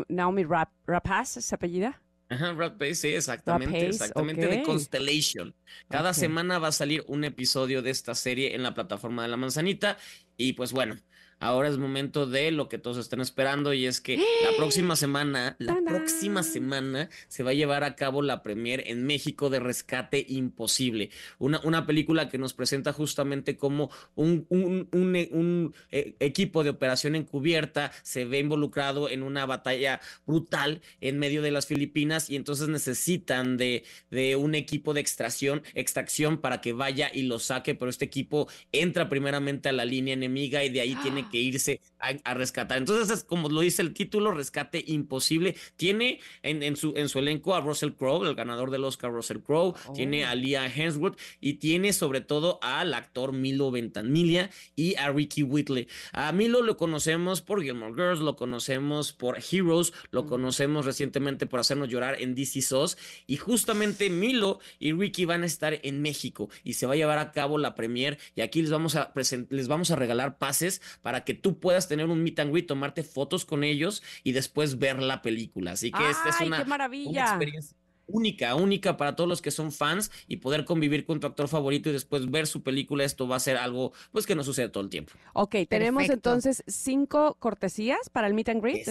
Naomi 0.07 0.43
Rap, 0.43 0.69
Rapaz, 0.85 1.29
¿se 1.29 1.55
apellida? 1.55 2.01
Ajá, 2.29 2.53
Rapaz, 2.53 2.99
sí, 2.99 3.09
exactamente, 3.09 3.87
exactamente, 3.87 4.47
de 4.47 4.61
Constellation. 4.63 5.55
Cada 5.89 6.13
semana 6.13 6.59
va 6.59 6.69
a 6.69 6.73
salir 6.73 7.03
un 7.07 7.23
episodio 7.23 7.81
de 7.81 7.89
esta 7.89 8.15
serie 8.15 8.53
en 8.55 8.63
la 8.63 8.73
plataforma 8.73 9.23
de 9.23 9.29
la 9.29 9.37
manzanita 9.37 9.97
y 10.35 10.53
pues 10.53 10.73
bueno, 10.73 10.97
Ahora 11.39 11.69
es 11.69 11.77
momento 11.77 12.25
de 12.25 12.49
lo 12.49 12.67
que 12.67 12.79
todos 12.79 12.97
están 12.97 13.21
esperando 13.21 13.71
y 13.71 13.85
es 13.85 14.01
que 14.01 14.17
la 14.17 14.57
próxima 14.57 14.95
semana, 14.95 15.55
la 15.59 15.77
próxima 15.85 16.41
semana 16.41 17.09
se 17.27 17.43
va 17.43 17.51
a 17.51 17.53
llevar 17.53 17.83
a 17.83 17.95
cabo 17.95 18.23
la 18.23 18.41
premier 18.41 18.83
en 18.87 19.05
México 19.05 19.51
de 19.51 19.59
Rescate 19.59 20.25
Imposible, 20.27 21.11
una, 21.37 21.59
una 21.63 21.85
película 21.85 22.27
que 22.27 22.39
nos 22.39 22.55
presenta 22.55 22.91
justamente 22.91 23.55
como 23.55 23.91
un, 24.15 24.47
un, 24.49 24.89
un, 24.91 25.15
un 25.31 25.75
eh, 25.91 26.15
equipo 26.19 26.63
de 26.63 26.71
operación 26.71 27.15
encubierta 27.15 27.91
se 28.01 28.25
ve 28.25 28.39
involucrado 28.39 29.07
en 29.07 29.21
una 29.21 29.45
batalla 29.45 30.01
brutal 30.25 30.81
en 31.01 31.19
medio 31.19 31.43
de 31.43 31.51
las 31.51 31.67
Filipinas 31.67 32.31
y 32.31 32.35
entonces 32.35 32.67
necesitan 32.67 33.57
de, 33.57 33.83
de 34.09 34.35
un 34.35 34.55
equipo 34.55 34.95
de 34.95 35.01
extracción, 35.01 35.61
extracción 35.75 36.39
para 36.39 36.61
que 36.61 36.73
vaya 36.73 37.11
y 37.13 37.23
lo 37.23 37.37
saque, 37.37 37.75
pero 37.75 37.89
este 37.89 38.05
equipo 38.05 38.47
entra 38.71 39.07
primeramente 39.07 39.69
a 39.69 39.73
la 39.73 39.85
línea 39.85 40.15
enemiga 40.15 40.63
y 40.63 40.69
de 40.69 40.81
ahí 40.81 40.95
tiene 41.03 41.26
que 41.29 41.37
irse 41.39 41.81
a, 41.99 42.33
rescatar. 42.33 42.77
Entonces, 42.77 43.09
es 43.09 43.23
como 43.23 43.49
lo 43.49 43.61
dice 43.61 43.81
el 43.81 43.93
título, 43.93 44.31
Rescate 44.31 44.83
Imposible. 44.87 45.55
Tiene 45.75 46.19
en, 46.43 46.63
en, 46.63 46.75
su, 46.75 46.93
en 46.95 47.09
su 47.09 47.19
elenco 47.19 47.55
a 47.55 47.61
Russell 47.61 47.91
Crowe, 47.91 48.27
el 48.27 48.35
ganador 48.35 48.71
del 48.71 48.83
Oscar 48.83 49.11
Russell 49.11 49.39
Crowe, 49.39 49.73
tiene 49.93 50.25
a 50.25 50.33
oh. 50.33 50.35
Leah 50.35 50.67
Hemsworth 50.67 51.17
y 51.39 51.53
tiene 51.55 51.93
sobre 51.93 52.21
todo 52.21 52.59
al 52.61 52.93
actor 52.93 53.33
Milo 53.33 53.71
Ventanilla 53.71 54.49
y 54.75 54.95
a 54.95 55.11
Ricky 55.11 55.43
Whitley. 55.43 55.87
A 56.11 56.31
Milo 56.31 56.61
lo 56.61 56.77
conocemos 56.77 57.41
por 57.41 57.61
Gilmore 57.61 57.93
Girls, 57.93 58.19
lo 58.19 58.35
conocemos 58.35 59.13
por 59.13 59.39
Heroes, 59.51 59.93
lo 60.11 60.25
conocemos 60.25 60.85
recientemente 60.85 61.45
por 61.45 61.59
hacernos 61.59 61.89
llorar 61.89 62.21
en 62.21 62.35
DC 62.35 62.61
SOS 62.61 62.97
y 63.25 63.37
justamente 63.37 64.09
Milo 64.09 64.59
y 64.79 64.93
Ricky 64.93 65.25
van 65.25 65.43
a 65.43 65.45
estar 65.45 65.79
en 65.83 66.01
México 66.01 66.49
y 66.63 66.73
se 66.73 66.85
va 66.85 66.93
a 66.93 66.97
llevar 66.97 67.19
a 67.19 67.31
cabo 67.31 67.57
la 67.57 67.75
premier 67.75 68.17
y 68.35 68.41
aquí 68.41 68.61
les 68.61 68.71
vamos 68.71 68.95
a 68.95 69.13
les 69.49 69.67
vamos 69.67 69.91
a 69.91 69.95
regalar 69.95 70.37
pases 70.37 70.81
para 71.01 71.16
que 71.23 71.33
tú 71.33 71.59
puedas 71.59 71.87
tener 71.87 72.07
un 72.07 72.23
meet 72.23 72.39
and 72.39 72.51
greet, 72.51 72.67
tomarte 72.67 73.03
fotos 73.03 73.45
con 73.45 73.63
ellos 73.63 74.03
y 74.23 74.31
después 74.31 74.79
ver 74.79 75.01
la 75.01 75.21
película. 75.21 75.71
Así 75.71 75.91
que 75.91 76.09
esta 76.09 76.29
es 76.29 76.41
una, 76.41 76.61
experiencia 76.61 77.77
única, 78.07 78.55
única 78.55 78.97
para 78.97 79.15
todos 79.15 79.27
los 79.27 79.41
que 79.41 79.51
son 79.51 79.71
fans 79.71 80.11
y 80.27 80.37
poder 80.37 80.65
convivir 80.65 81.05
con 81.05 81.19
tu 81.19 81.27
actor 81.27 81.47
favorito 81.47 81.89
y 81.89 81.93
después 81.93 82.29
ver 82.29 82.47
su 82.47 82.63
película, 82.63 83.03
esto 83.03 83.27
va 83.27 83.35
a 83.35 83.39
ser 83.39 83.57
algo 83.57 83.93
pues 84.11 84.25
que 84.25 84.35
no 84.35 84.43
sucede 84.43 84.69
todo 84.69 84.83
el 84.83 84.89
tiempo. 84.89 85.13
Ok, 85.33 85.55
tenemos 85.69 86.09
entonces 86.09 86.63
cinco 86.67 87.35
cortesías 87.39 88.09
para 88.09 88.27
el 88.27 88.33
meet 88.33 88.49
and 88.49 88.63
greet. 88.63 88.85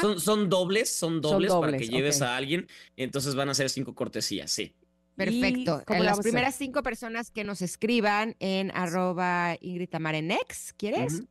Son, 0.00 0.20
son, 0.20 0.48
dobles, 0.48 0.88
son 0.88 1.20
dobles, 1.20 1.52
para 1.52 1.76
que 1.76 1.88
lleves 1.88 2.22
a 2.22 2.36
alguien, 2.36 2.66
entonces 2.96 3.34
van 3.34 3.48
a 3.48 3.54
ser 3.54 3.68
cinco 3.68 3.94
cortesías, 3.94 4.50
sí. 4.50 4.72
Perfecto. 5.16 5.82
En 5.88 6.04
las 6.04 6.20
primeras 6.20 6.54
cinco 6.54 6.84
personas 6.84 7.32
que 7.32 7.42
nos 7.42 7.60
escriban 7.60 8.36
en 8.38 8.70
arroba 8.70 9.56
Ingrid 9.60 9.88
Tamarenex, 9.88 10.74
¿quieres? 10.74 11.24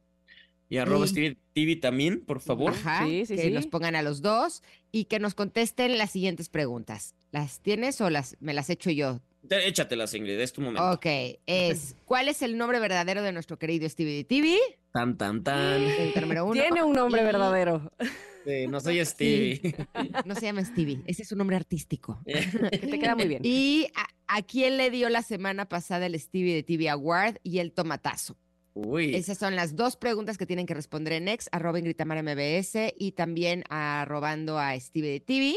Y 0.69 0.77
arroba 0.77 1.05
TV 1.53 1.75
también, 1.77 2.25
por 2.25 2.41
favor. 2.41 2.73
Ajá, 2.73 3.05
sí, 3.05 3.25
sí, 3.25 3.35
que 3.35 3.49
nos 3.51 3.67
pongan 3.67 3.95
a 3.95 4.01
los 4.01 4.21
dos 4.21 4.63
y 4.91 5.05
que 5.05 5.19
nos 5.19 5.33
contesten 5.33 5.97
las 5.97 6.11
siguientes 6.11 6.49
preguntas. 6.49 7.15
¿Las 7.31 7.61
tienes 7.61 8.01
o 8.01 8.09
las 8.09 8.35
me 8.39 8.53
las 8.53 8.69
echo 8.69 8.89
yo? 8.89 9.21
Échatelas, 9.49 10.13
Ingrid, 10.13 10.39
es 10.39 10.51
tu 10.51 10.61
momento. 10.61 10.91
Ok, 10.91 11.05
es 11.45 11.95
¿cuál 12.05 12.27
es 12.27 12.41
el 12.41 12.57
nombre 12.57 12.79
verdadero 12.79 13.21
de 13.21 13.31
nuestro 13.31 13.57
querido 13.57 13.87
Stevie 13.87 14.23
TV? 14.23 14.57
Tan, 14.91 15.17
tan, 15.17 15.43
tan. 15.43 15.81
Tiene 16.53 16.83
un 16.83 16.93
nombre 16.93 17.23
verdadero. 17.23 17.89
no 18.69 18.79
soy 18.79 19.05
Stevie. 19.05 19.75
No 20.25 20.35
se 20.35 20.41
llama 20.41 20.65
Stevie, 20.65 21.01
ese 21.05 21.23
es 21.23 21.31
un 21.31 21.37
nombre 21.37 21.55
artístico. 21.55 22.21
te 22.25 22.99
queda 22.99 23.15
muy 23.15 23.27
bien. 23.27 23.41
¿Y 23.43 23.87
a, 24.27 24.41
quién 24.41 24.77
le 24.77 24.89
dio 24.89 25.09
la 25.09 25.21
semana 25.21 25.69
pasada 25.69 26.07
el 26.07 26.19
Stevie 26.19 26.55
de 26.55 26.63
TV 26.63 26.89
Award 26.89 27.37
y 27.43 27.59
el 27.59 27.71
tomatazo? 27.71 28.37
Esas 29.15 29.37
son 29.37 29.55
las 29.55 29.75
dos 29.75 29.95
preguntas 29.95 30.37
que 30.37 30.45
tienen 30.45 30.65
que 30.65 30.73
responder 30.73 31.13
en 31.13 31.27
ex, 31.27 31.49
arroba 31.51 31.79
Ingrid 31.79 31.95
Tamara 31.95 32.21
MBS 32.21 32.93
y 32.97 33.13
también 33.13 33.63
arrobando 33.69 34.59
a 34.59 34.79
Steve 34.79 35.07
de 35.07 35.19
TV. 35.19 35.55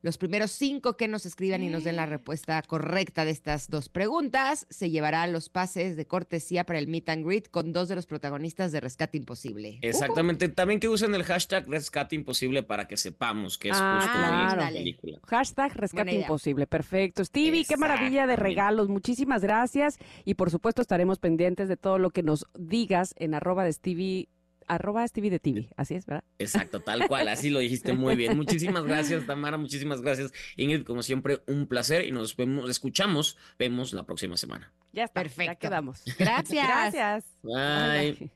Los 0.00 0.16
primeros 0.16 0.52
cinco 0.52 0.96
que 0.96 1.08
nos 1.08 1.26
escriban 1.26 1.62
y 1.62 1.68
nos 1.68 1.82
den 1.84 1.96
la 1.96 2.06
respuesta 2.06 2.62
correcta 2.62 3.24
de 3.24 3.32
estas 3.32 3.68
dos 3.68 3.88
preguntas 3.88 4.66
se 4.70 4.90
llevarán 4.90 5.32
los 5.32 5.48
pases 5.48 5.96
de 5.96 6.06
cortesía 6.06 6.64
para 6.64 6.78
el 6.78 6.86
meet 6.86 7.08
and 7.08 7.26
greet 7.26 7.50
con 7.50 7.72
dos 7.72 7.88
de 7.88 7.96
los 7.96 8.06
protagonistas 8.06 8.70
de 8.70 8.80
Rescate 8.80 9.18
Imposible. 9.18 9.78
Exactamente. 9.82 10.48
También 10.48 10.78
que 10.78 10.88
usen 10.88 11.14
el 11.14 11.24
hashtag 11.24 11.66
Rescate 11.68 12.14
Imposible 12.14 12.62
para 12.62 12.86
que 12.86 12.96
sepamos 12.96 13.58
que 13.58 13.70
es 13.70 13.76
Ah, 13.78 13.98
justo 14.00 14.18
claro. 14.18 14.60
la 14.62 14.68
película. 14.70 15.18
Hashtag 15.26 15.74
Rescate. 15.74 16.12
Imposible. 16.14 16.66
Perfecto. 16.66 17.24
Stevie, 17.24 17.64
qué 17.64 17.76
maravilla 17.76 18.26
de 18.26 18.36
regalos. 18.36 18.88
Muchísimas 18.88 19.42
gracias. 19.42 19.98
Y 20.24 20.34
por 20.34 20.50
supuesto 20.50 20.80
estaremos 20.80 21.18
pendientes 21.18 21.68
de 21.68 21.76
todo 21.76 21.98
lo 21.98 22.10
que 22.10 22.22
nos 22.22 22.46
digas 22.56 23.14
en 23.18 23.34
arroba 23.34 23.64
de 23.64 23.72
Stevie, 23.72 24.28
arroba 24.68 25.06
Stevie 25.06 25.30
de 25.30 25.40
TV. 25.40 25.68
Así 25.76 25.94
es, 25.94 26.06
¿verdad? 26.06 26.24
Exacto, 26.38 26.80
tal 26.80 27.08
cual, 27.08 27.28
así 27.28 27.50
lo 27.50 27.58
dijiste 27.58 27.92
muy 27.92 28.16
bien. 28.16 28.36
Muchísimas 28.36 28.84
gracias, 28.84 29.26
Tamara, 29.26 29.56
muchísimas 29.56 30.00
gracias, 30.00 30.32
Ingrid, 30.56 30.84
como 30.84 31.02
siempre, 31.02 31.40
un 31.46 31.66
placer 31.66 32.04
y 32.04 32.12
nos 32.12 32.36
vemos, 32.36 32.70
escuchamos, 32.70 33.36
vemos 33.58 33.92
la 33.92 34.04
próxima 34.04 34.36
semana. 34.36 34.72
Ya 34.92 35.04
está. 35.04 35.22
Perfecto. 35.22 35.52
Ya 35.52 35.54
quedamos. 35.56 36.02
Gracias. 36.18 36.66
Gracias. 36.66 37.24
Bye. 37.42 38.30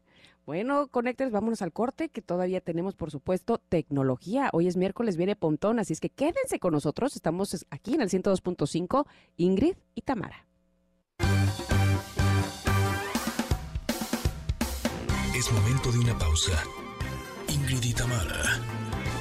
Bueno, 0.44 0.88
Connectors, 0.88 1.30
vámonos 1.30 1.62
al 1.62 1.72
corte, 1.72 2.08
que 2.08 2.20
todavía 2.20 2.60
tenemos, 2.60 2.96
por 2.96 3.10
supuesto, 3.10 3.58
tecnología. 3.58 4.50
Hoy 4.52 4.66
es 4.66 4.76
miércoles, 4.76 5.16
viene 5.16 5.36
Pontón, 5.36 5.78
así 5.78 5.92
es 5.92 6.00
que 6.00 6.10
quédense 6.10 6.58
con 6.58 6.72
nosotros. 6.72 7.14
Estamos 7.14 7.64
aquí 7.70 7.94
en 7.94 8.00
el 8.00 8.08
102.5, 8.08 9.06
Ingrid 9.36 9.76
y 9.94 10.02
Tamara. 10.02 10.46
Es 15.42 15.50
momento 15.50 15.90
de 15.90 15.98
una 15.98 16.16
pausa. 16.16 16.52
Ingrid 17.48 17.82
y 17.82 17.92
Tamara, 17.92 18.60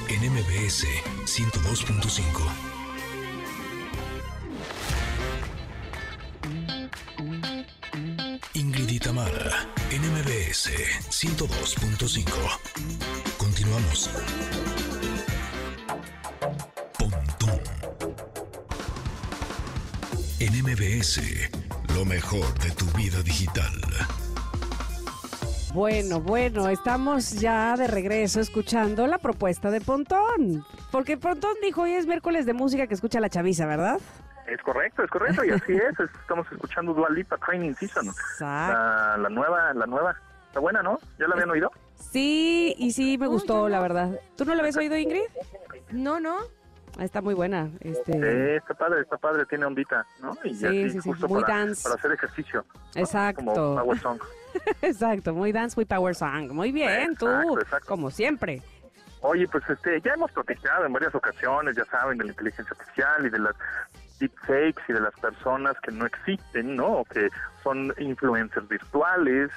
en 0.06 0.32
MBS 0.32 0.86
102.5. 1.26 2.22
Ingrid 8.54 8.88
y 8.88 9.00
Tamara, 9.00 9.68
en 9.90 10.02
MBS 10.12 10.70
102.5. 11.10 12.24
Continuamos. 13.36 14.08
Pontón. 16.96 17.60
En 20.38 20.62
MBS, 20.62 21.20
lo 21.96 22.04
mejor 22.04 22.56
de 22.60 22.70
tu 22.70 22.86
vida 22.92 23.20
digital. 23.24 23.72
Bueno, 25.72 26.20
bueno, 26.20 26.68
estamos 26.68 27.32
ya 27.32 27.74
de 27.76 27.86
regreso 27.86 28.40
escuchando 28.40 29.06
la 29.06 29.18
propuesta 29.18 29.70
de 29.70 29.80
Pontón. 29.80 30.64
Porque 30.90 31.16
Pontón 31.16 31.54
dijo 31.62 31.82
hoy 31.82 31.92
es 31.92 32.06
miércoles 32.06 32.44
de 32.44 32.52
música 32.52 32.86
que 32.86 32.94
escucha 32.94 33.20
la 33.20 33.30
chaviza, 33.30 33.64
¿verdad? 33.66 33.98
Es 34.46 34.60
correcto, 34.62 35.02
es 35.02 35.10
correcto, 35.10 35.44
y 35.44 35.50
así 35.50 35.72
es. 35.72 35.98
es- 35.98 36.10
Estamos 36.20 36.46
escuchando 36.52 36.92
Dua 36.92 37.08
Lipa 37.10 37.38
Training 37.38 37.72
Season. 37.74 38.06
La, 38.40 39.16
la 39.18 39.28
nueva, 39.30 39.72
la 39.72 39.86
nueva. 39.86 40.14
Está 40.48 40.60
buena, 40.60 40.82
¿no? 40.82 40.98
¿Ya 41.18 41.26
la 41.26 41.34
habían 41.34 41.50
oído? 41.50 41.70
Sí, 41.96 42.74
y 42.76 42.90
sí 42.92 43.16
me 43.16 43.26
gustó, 43.26 43.70
la 43.70 43.80
verdad. 43.80 44.10
¿Tú 44.36 44.44
no 44.44 44.54
la 44.54 44.60
habías 44.60 44.76
oído, 44.76 44.98
Ingrid? 44.98 45.22
No, 45.90 46.20
no. 46.20 46.36
Ah, 46.98 47.04
Está 47.04 47.22
muy 47.22 47.34
buena. 47.34 47.70
Este, 47.80 48.12
Sí, 48.12 48.56
está 48.56 48.74
padre, 48.74 49.00
está 49.02 49.16
padre, 49.16 49.46
tiene 49.46 49.64
ondita, 49.64 50.06
¿no? 50.20 50.36
Y 50.44 50.54
Sí, 50.54 50.66
así, 50.66 50.90
sí, 50.90 51.00
sí, 51.00 51.08
justo 51.10 51.28
muy 51.28 51.42
para, 51.42 51.58
dance. 51.58 51.82
para 51.82 51.94
hacer 51.94 52.12
ejercicio. 52.12 52.64
¿no? 52.94 53.00
Exacto. 53.00 53.42
Como 53.44 53.76
Power 53.76 53.98
Song. 53.98 54.20
Exacto, 54.82 55.32
muy 55.34 55.52
Dance 55.52 55.78
with 55.80 55.86
Power 55.86 56.14
Song. 56.14 56.50
Muy 56.52 56.70
bien, 56.72 57.16
tú, 57.16 57.26
Exacto, 57.26 57.60
exacto. 57.60 57.88
como 57.88 58.10
siempre. 58.10 58.62
Oye, 59.22 59.46
pues 59.48 59.62
este, 59.70 60.00
ya 60.00 60.14
hemos 60.14 60.30
platicado 60.32 60.84
en 60.84 60.92
varias 60.92 61.14
ocasiones, 61.14 61.76
ya 61.76 61.84
saben, 61.86 62.18
de 62.18 62.24
la 62.24 62.30
inteligencia 62.32 62.72
artificial 62.76 63.24
y 63.26 63.30
de 63.30 63.38
las 63.38 63.54
deepfakes 64.18 64.82
y 64.88 64.92
de 64.92 65.00
las 65.00 65.14
personas 65.20 65.74
que 65.82 65.92
no 65.92 66.06
existen, 66.06 66.76
¿no? 66.76 66.98
O 66.98 67.04
que 67.04 67.28
son 67.62 67.94
influencers 67.98 68.68
virtuales. 68.68 69.50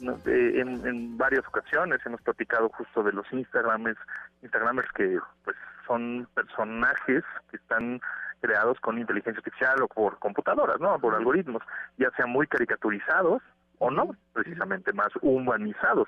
¿no? 0.00 0.16
En, 0.26 0.86
en 0.86 1.18
varias 1.18 1.44
ocasiones 1.48 2.00
hemos 2.06 2.22
platicado 2.22 2.68
justo 2.68 3.02
de 3.02 3.10
los 3.12 3.26
Instagramers, 3.32 3.98
Instagramers 4.42 4.88
que 4.92 5.18
pues 5.44 5.56
son 5.88 6.28
personajes 6.34 7.24
que 7.50 7.56
están 7.56 8.00
creados 8.40 8.78
con 8.80 8.98
inteligencia 8.98 9.38
artificial 9.40 9.82
o 9.82 9.88
por 9.88 10.18
computadoras, 10.20 10.78
¿no? 10.78 10.96
Por 11.00 11.14
algoritmos, 11.16 11.62
ya 11.96 12.10
sean 12.16 12.30
muy 12.30 12.46
caricaturizados 12.46 13.42
o 13.80 13.90
no, 13.90 14.10
precisamente 14.32 14.92
más 14.92 15.08
humanizados. 15.22 16.06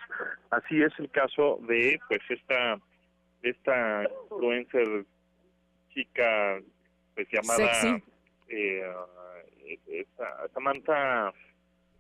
Así 0.51 0.81
es 0.83 0.93
el 0.99 1.11
caso 1.11 1.59
de 1.67 1.99
pues 2.09 2.21
esta 2.29 2.79
esta 3.43 4.05
influencer 4.31 5.05
chica 5.95 6.59
pues 7.15 7.27
llamada 7.33 7.75
Sexy. 7.75 8.05
eh, 8.49 8.85
esta- 9.87 10.49
Samantha 10.55 11.33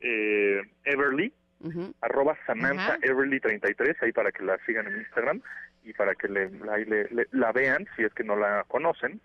eh, 0.00 0.60
Everly 0.84 1.32
Ujú. 1.60 1.92
arroba 2.00 2.36
Samantha 2.46 2.94
Ajá. 2.94 2.98
Everly 3.02 3.38
33 3.40 3.96
ahí 4.02 4.12
para 4.12 4.32
que 4.32 4.42
la 4.44 4.58
sigan 4.66 4.86
en 4.86 4.98
Instagram 4.98 5.42
y 5.84 5.92
para 5.92 6.14
que 6.14 6.28
le, 6.28 6.50
ahí 6.70 6.84
le- 6.84 7.08
le- 7.10 7.28
la 7.32 7.52
vean 7.52 7.86
si 7.96 8.02
es 8.04 8.12
que 8.14 8.24
no 8.24 8.36
la 8.36 8.64
conocen 8.68 9.20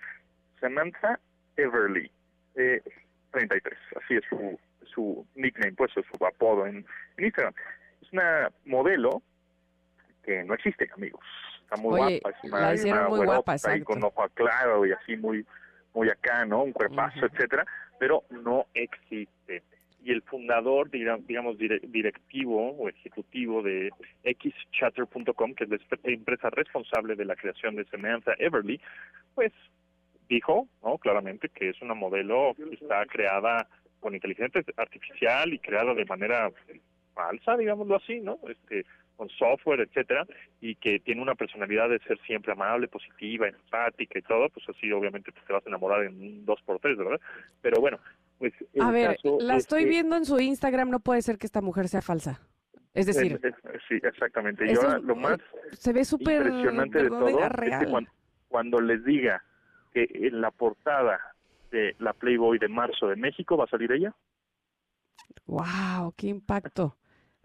Samantha 0.59 1.19
Everly 1.57 2.09
eh, 2.55 2.81
33 3.31 3.77
así 4.03 4.15
es 4.15 4.23
su, 4.29 4.59
su 4.85 5.27
nickname 5.35 5.73
pues 5.73 5.91
es 5.97 6.05
su 6.17 6.25
apodo 6.25 6.65
en, 6.67 6.85
en 7.17 7.25
Instagram. 7.25 7.53
Es 8.01 8.11
una 8.13 8.49
modelo 8.65 9.21
que 10.23 10.43
no 10.43 10.53
existe 10.53 10.89
amigos. 10.95 11.23
Está 11.61 11.75
muy 11.77 11.99
Oye, 11.99 12.19
guapa 12.21 12.37
es 12.37 12.51
la 12.51 12.57
una, 12.57 12.73
hicieron 12.73 12.99
una 12.99 13.09
muy 13.09 13.25
guapa, 13.25 13.55
ahí 13.65 13.81
con 13.81 14.03
ojo 14.03 14.29
claro 14.33 14.85
y 14.85 14.91
así 14.93 15.17
muy 15.17 15.45
muy 15.93 16.09
acá 16.09 16.45
no 16.45 16.63
un 16.63 16.73
cuerpazo 16.73 17.17
Ujú. 17.17 17.27
etcétera 17.27 17.65
pero 17.99 18.23
no 18.29 18.65
existe 18.73 19.63
y 20.05 20.11
el 20.11 20.21
fundador, 20.21 20.91
diga- 20.91 21.17
digamos, 21.25 21.57
dire- 21.57 21.81
directivo 21.81 22.71
o 22.77 22.87
ejecutivo 22.87 23.63
de 23.63 23.89
xchatter.com, 24.23 25.55
que 25.55 25.63
es 25.63 25.69
la 25.69 25.79
empresa 26.03 26.49
responsable 26.51 27.15
de 27.15 27.25
la 27.25 27.35
creación 27.35 27.75
de 27.75 27.85
Samantha 27.85 28.33
Everly, 28.37 28.79
pues 29.33 29.51
dijo, 30.29 30.67
¿no? 30.83 30.99
Claramente 30.99 31.49
que 31.49 31.69
es 31.69 31.81
una 31.81 31.95
modelo 31.95 32.53
que 32.55 32.75
está 32.75 33.05
creada 33.07 33.67
con 33.99 34.13
inteligencia 34.13 34.61
artificial 34.77 35.51
y 35.53 35.57
creada 35.59 35.95
de 35.95 36.05
manera 36.05 36.51
falsa, 37.15 37.57
digámoslo 37.57 37.95
así, 37.95 38.19
¿no? 38.19 38.37
Este, 38.47 38.85
con 39.15 39.29
software, 39.29 39.79
etcétera, 39.79 40.25
y 40.59 40.75
que 40.75 40.99
tiene 40.99 41.21
una 41.21 41.35
personalidad 41.35 41.89
de 41.89 41.99
ser 41.99 42.19
siempre 42.27 42.51
amable, 42.51 42.89
positiva, 42.89 43.47
empática 43.47 44.19
y 44.19 44.21
todo, 44.21 44.49
pues 44.49 44.67
así 44.69 44.91
obviamente 44.91 45.31
te 45.31 45.53
vas 45.53 45.65
a 45.65 45.69
enamorar 45.69 46.03
en 46.03 46.45
dos 46.45 46.61
por 46.63 46.79
tres, 46.79 46.97
¿verdad? 46.97 47.19
Pero 47.61 47.79
bueno, 47.79 47.97
pues 48.39 48.53
el 48.73 48.81
A 48.81 48.91
ver, 48.91 49.15
caso 49.15 49.37
la 49.39 49.55
es 49.55 49.63
estoy 49.63 49.83
que- 49.83 49.89
viendo 49.89 50.15
en 50.15 50.25
su 50.25 50.39
Instagram, 50.39 50.89
no 50.89 50.99
puede 50.99 51.21
ser 51.21 51.37
que 51.37 51.45
esta 51.45 51.61
mujer 51.61 51.87
sea 51.87 52.01
falsa. 52.01 52.41
Es 52.93 53.05
decir, 53.07 53.39
Eh, 53.43 53.49
eh, 53.49 53.77
sí, 53.89 53.95
exactamente. 54.01 54.65
Y 54.71 54.75
ahora 54.75 54.99
lo 54.99 55.15
más 55.15 55.37
se 55.73 55.91
ve 55.91 56.05
súper 56.05 56.45
impresionante 56.47 57.03
de 57.03 57.09
todo 57.09 57.27
es 57.27 57.79
que 57.79 57.87
cuando, 57.89 58.09
cuando 58.47 58.79
les 58.81 59.03
diga 59.03 59.43
que 59.93 60.07
en 60.13 60.39
la 60.41 60.51
portada 60.51 61.19
de 61.71 61.95
la 61.99 62.13
Playboy 62.13 62.57
de 62.57 62.69
marzo 62.69 63.07
de 63.07 63.17
México 63.17 63.57
va 63.57 63.65
a 63.65 63.67
salir 63.67 63.91
ella. 63.91 64.15
Wow, 65.45 66.13
qué 66.15 66.27
impacto. 66.27 66.97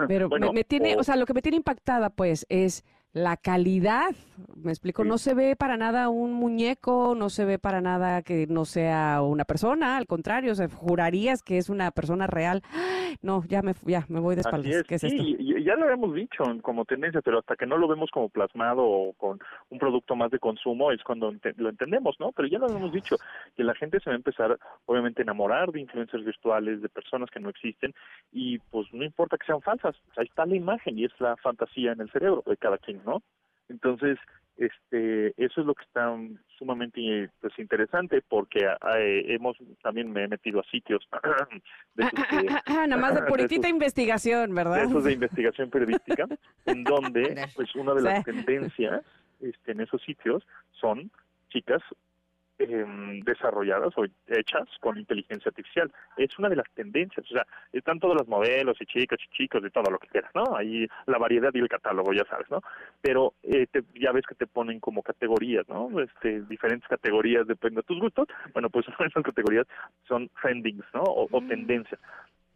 Pero 0.09 0.29
Bueno, 0.29 0.49
me, 0.49 0.61
me 0.61 0.65
tiene, 0.65 0.97
o- 0.97 1.01
o 1.01 1.03
sea, 1.05 1.17
lo 1.17 1.27
que 1.27 1.35
me 1.35 1.43
tiene 1.43 1.57
impactada, 1.57 2.11
pues, 2.11 2.47
es 2.49 2.85
la 3.13 3.37
calidad. 3.37 4.11
Me 4.57 4.71
explico, 4.71 5.05
no 5.05 5.19
se 5.19 5.35
ve 5.35 5.57
para 5.57 5.77
nada 5.77 6.09
un 6.09 6.33
muñeco, 6.33 7.15
no 7.15 7.29
se 7.31 7.45
ve 7.45 7.59
para 7.59 7.81
nada 7.81 8.23
que 8.23 8.47
no 8.47 8.65
sea 8.65 9.23
una 9.23 9.45
persona, 9.45 9.97
al 9.97 10.07
contrario, 10.07 10.53
o 10.53 10.55
sea, 10.55 10.69
jurarías 10.69 11.43
que 11.43 11.59
es 11.59 11.69
una 11.69 11.91
persona 11.91 12.27
real. 12.27 12.63
Ay, 12.73 13.17
No, 13.23 13.43
ya 13.49 13.63
me, 13.63 13.75
ya 13.87 14.05
me 14.09 14.21
voy 14.21 14.35
de 14.35 14.43
espaldas. 14.43 14.73
es, 14.73 14.83
¿Qué 14.85 14.95
es 14.95 15.01
sí, 15.01 15.37
esto? 15.39 15.59
ya 15.59 15.77
lo 15.77 15.85
habíamos 15.85 16.15
dicho 16.15 16.45
como 16.63 16.85
tendencia, 16.85 17.21
pero 17.23 17.39
hasta 17.39 17.57
que 17.57 17.67
no 17.67 17.77
lo 17.77 17.89
vemos 17.89 18.11
como 18.11 18.29
plasmado 18.29 18.83
o 18.83 19.13
con 19.15 19.39
un 19.69 19.79
producto 19.79 20.17
más 20.17 20.31
de 20.31 20.39
consumo 20.39 20.91
es 20.93 21.03
cuando 21.03 21.33
lo 21.57 21.69
entendemos, 21.69 22.17
¿no? 22.19 22.33
Pero 22.33 22.49
ya 22.49 22.59
lo 22.59 22.67
habíamos 22.67 22.93
dicho, 22.93 23.17
que 23.57 23.65
la 23.65 23.75
gente 23.75 24.01
se 24.01 24.11
va 24.11 24.15
a 24.15 24.17
empezar, 24.17 24.59
obviamente, 24.87 25.23
a 25.23 25.25
enamorar 25.25 25.71
de 25.71 25.81
influencers 25.81 26.25
virtuales, 26.25 26.83
de 26.83 26.89
personas 26.89 27.31
que 27.31 27.41
no 27.41 27.51
existen, 27.51 27.95
y 28.33 28.59
pues 28.71 28.87
no 28.93 29.05
importa 29.05 29.37
que 29.37 29.47
sean 29.47 29.61
falsas, 29.61 29.97
ahí 30.17 30.27
está 30.27 30.47
la 30.47 30.57
imagen 30.57 30.99
y 30.99 31.05
es 31.05 31.13
la 31.21 31.37
fantasía 31.37 31.93
en 31.93 32.01
el 32.01 32.11
cerebro 32.11 32.43
de 32.47 32.57
cada 32.57 32.79
quien, 32.79 33.00
¿no? 33.05 33.23
Entonces, 33.69 34.19
este, 34.57 35.29
eso 35.43 35.61
es 35.63 35.67
lo 35.67 35.75
que 35.75 35.85
está 35.85 36.15
sumamente 36.59 37.31
pues 37.41 37.59
interesante 37.59 38.21
porque 38.29 38.61
eh, 38.97 39.25
hemos 39.29 39.57
también 39.83 40.13
me 40.13 40.25
he 40.25 40.29
metido 40.29 40.61
a 40.61 40.65
sitios 40.65 41.09
de 41.95 42.05
esos 42.05 42.25
que- 42.27 42.47
Nada 42.89 42.97
más 42.97 43.15
de 43.15 43.21
de 43.23 43.27
puritita 43.27 43.69
esos- 43.69 43.71
investigación, 43.71 44.55
¿verdad? 44.55 44.77
de 44.77 44.85
esos 44.85 45.05
de 45.05 45.13
investigación 45.21 45.71
periodística, 45.71 46.27
en 46.67 46.85
donde 46.85 47.49
pues 47.55 47.75
una 47.75 47.95
de 47.95 48.03
las 48.03 48.25
tendencias 48.25 49.03
este, 49.41 49.73
en 49.73 49.81
esos 49.81 50.03
sitios 50.03 50.47
son 50.73 51.11
chicas 51.49 51.83
em, 52.61 53.21
desarrolladas 53.21 53.97
o 53.97 54.05
hechas 54.29 54.69
con 54.81 54.99
inteligencia 54.99 55.49
artificial. 55.49 55.91
Es 56.17 56.39
una 56.39 56.49
de 56.49 56.57
las 56.57 56.71
tendencias, 56.75 57.25
o 57.31 57.35
sea, 57.35 57.47
están 57.73 57.99
todos 57.99 58.15
los 58.15 58.29
modelos 58.29 58.77
y 58.81 58.87
chicas 58.87 59.19
y 59.25 59.37
chicos 59.37 59.63
de 59.63 59.71
todo 59.71 59.91
lo 59.91 59.99
que 59.99 60.09
quieras, 60.09 60.31
¿no? 60.35 60.57
Ahí 60.57 60.87
la 61.07 61.19
variedad 61.19 61.51
y 61.55 61.59
el 61.59 61.69
catálogo, 61.69 62.13
ya 62.13 62.25
sabes, 62.27 62.51
¿no? 62.51 62.63
Pero 63.01 63.33
eh, 63.43 63.67
ya 63.95 64.13
ves 64.13 64.27
que 64.27 64.35
te 64.35 64.47
ponen 64.47 64.79
como 64.79 65.03
categorías, 65.03 65.69
¿no? 65.69 65.89
Este, 66.01 66.43
diferentes 66.43 66.89
categorías 66.89 67.47
depende 67.47 67.81
de 67.81 67.87
tus 67.87 67.99
gustos. 67.99 68.29
Bueno, 68.53 68.69
pues 68.69 68.87
esas 69.01 69.25
categorías 69.25 69.67
son 70.07 70.29
trendings, 70.41 70.85
¿no? 70.93 71.03
O, 71.03 71.41
mm. 71.41 71.49
tendencias 71.49 72.01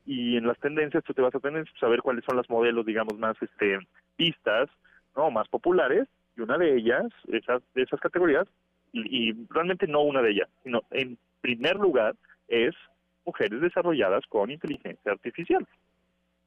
y 0.07 0.37
en 0.37 0.47
las 0.47 0.59
tendencias 0.59 1.03
tú 1.03 1.15
te 1.15 1.23
vas 1.23 1.35
a 1.35 1.41
tener 1.41 1.65
que 1.65 1.79
saber 1.81 2.03
cuáles 2.03 2.27
son 2.27 2.37
las 2.37 2.51
modelos, 2.51 2.85
digamos, 2.85 3.19
más 3.19 3.37
este 3.41 3.79
pistas, 4.17 4.69
¿no? 5.17 5.31
más 5.31 5.49
populares, 5.49 6.07
y 6.37 6.41
una 6.41 6.59
de 6.59 6.77
ellas, 6.77 7.07
esas, 7.29 7.63
de 7.75 7.83
esas 7.83 8.01
categorías, 8.01 8.47
y, 8.95 9.33
realmente 9.51 9.87
no 9.87 10.03
una 10.03 10.23
de 10.23 10.31
ellas, 10.31 10.49
sino 10.63 10.83
en 10.91 11.19
primer 11.41 11.77
lugar 11.77 12.15
es 12.49 12.75
mujeres 13.25 13.61
desarrolladas 13.61 14.25
con 14.29 14.51
inteligencia 14.51 15.13
artificial. 15.13 15.67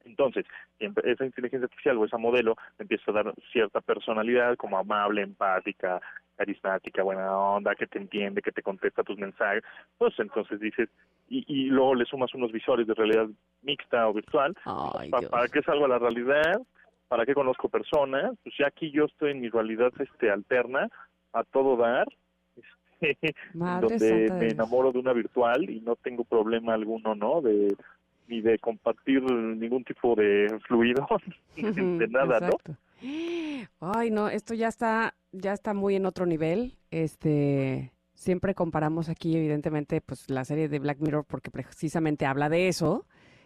Entonces, 0.05 0.45
esa 0.79 1.25
inteligencia 1.25 1.65
artificial 1.65 1.97
o 1.97 2.05
esa 2.05 2.17
modelo 2.17 2.55
empieza 2.79 3.11
a 3.11 3.15
dar 3.15 3.33
cierta 3.51 3.81
personalidad 3.81 4.55
como 4.55 4.77
amable, 4.77 5.21
empática, 5.21 5.99
carismática, 6.37 7.03
buena 7.03 7.35
onda, 7.35 7.75
que 7.75 7.87
te 7.87 7.97
entiende, 7.97 8.41
que 8.41 8.53
te 8.53 8.61
contesta 8.61 9.03
tus 9.03 9.17
mensajes, 9.17 9.63
pues 9.97 10.13
entonces 10.19 10.61
dices, 10.61 10.87
y, 11.27 11.43
y 11.47 11.65
luego 11.65 11.95
le 11.95 12.05
sumas 12.05 12.33
unos 12.35 12.53
visores 12.53 12.87
de 12.87 12.93
realidad 12.93 13.27
mixta 13.63 14.07
o 14.07 14.13
virtual, 14.13 14.55
para 15.29 15.47
que 15.49 15.61
salga 15.63 15.87
la 15.87 15.99
realidad, 15.99 16.61
para 17.09 17.25
que 17.25 17.33
conozco 17.33 17.67
personas, 17.67 18.31
pues 18.43 18.55
ya 18.57 18.67
aquí 18.67 18.91
yo 18.91 19.05
estoy 19.05 19.31
en 19.31 19.41
mi 19.41 19.49
realidad 19.49 19.91
este 19.99 20.29
alterna, 20.29 20.87
a 21.33 21.43
todo 21.43 21.75
dar, 21.75 22.07
donde 23.53 24.31
me 24.39 24.49
enamoro 24.49 24.91
de 24.91 24.99
una 24.99 25.13
virtual 25.13 25.69
y 25.69 25.81
no 25.81 25.95
tengo 25.95 26.23
problema 26.23 26.73
alguno, 26.73 27.15
¿no? 27.15 27.41
De 27.41 27.75
ni 28.27 28.41
de 28.41 28.59
compartir 28.59 29.23
ningún 29.23 29.83
tipo 29.83 30.15
de 30.15 30.59
fluido, 30.67 31.07
de 31.55 32.07
nada, 32.09 32.39
¿no? 32.41 32.57
Ay, 33.79 34.11
no, 34.11 34.27
esto 34.27 34.53
ya 34.53 34.67
está, 34.67 35.15
ya 35.31 35.53
está 35.53 35.73
muy 35.73 35.95
en 35.95 36.05
otro 36.05 36.25
nivel. 36.25 36.77
Este, 36.91 37.93
siempre 38.13 38.55
comparamos 38.55 39.09
aquí, 39.09 39.35
evidentemente, 39.35 40.01
pues 40.01 40.29
la 40.29 40.43
serie 40.45 40.67
de 40.67 40.79
Black 40.79 40.99
Mirror, 40.99 41.25
porque 41.25 41.51
precisamente 41.51 42.25
habla 42.25 42.49
de 42.49 42.67
eso. 42.67 43.05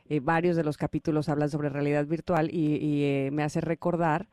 Eh, 0.09 0.19
varios 0.19 0.55
de 0.55 0.63
los 0.63 0.77
capítulos 0.77 1.29
hablan 1.29 1.49
sobre 1.49 1.69
realidad 1.69 2.05
virtual 2.05 2.49
y, 2.51 3.03
eh, 3.03 3.29
me 3.31 3.43
hace 3.43 3.61
recordar, 3.61 4.27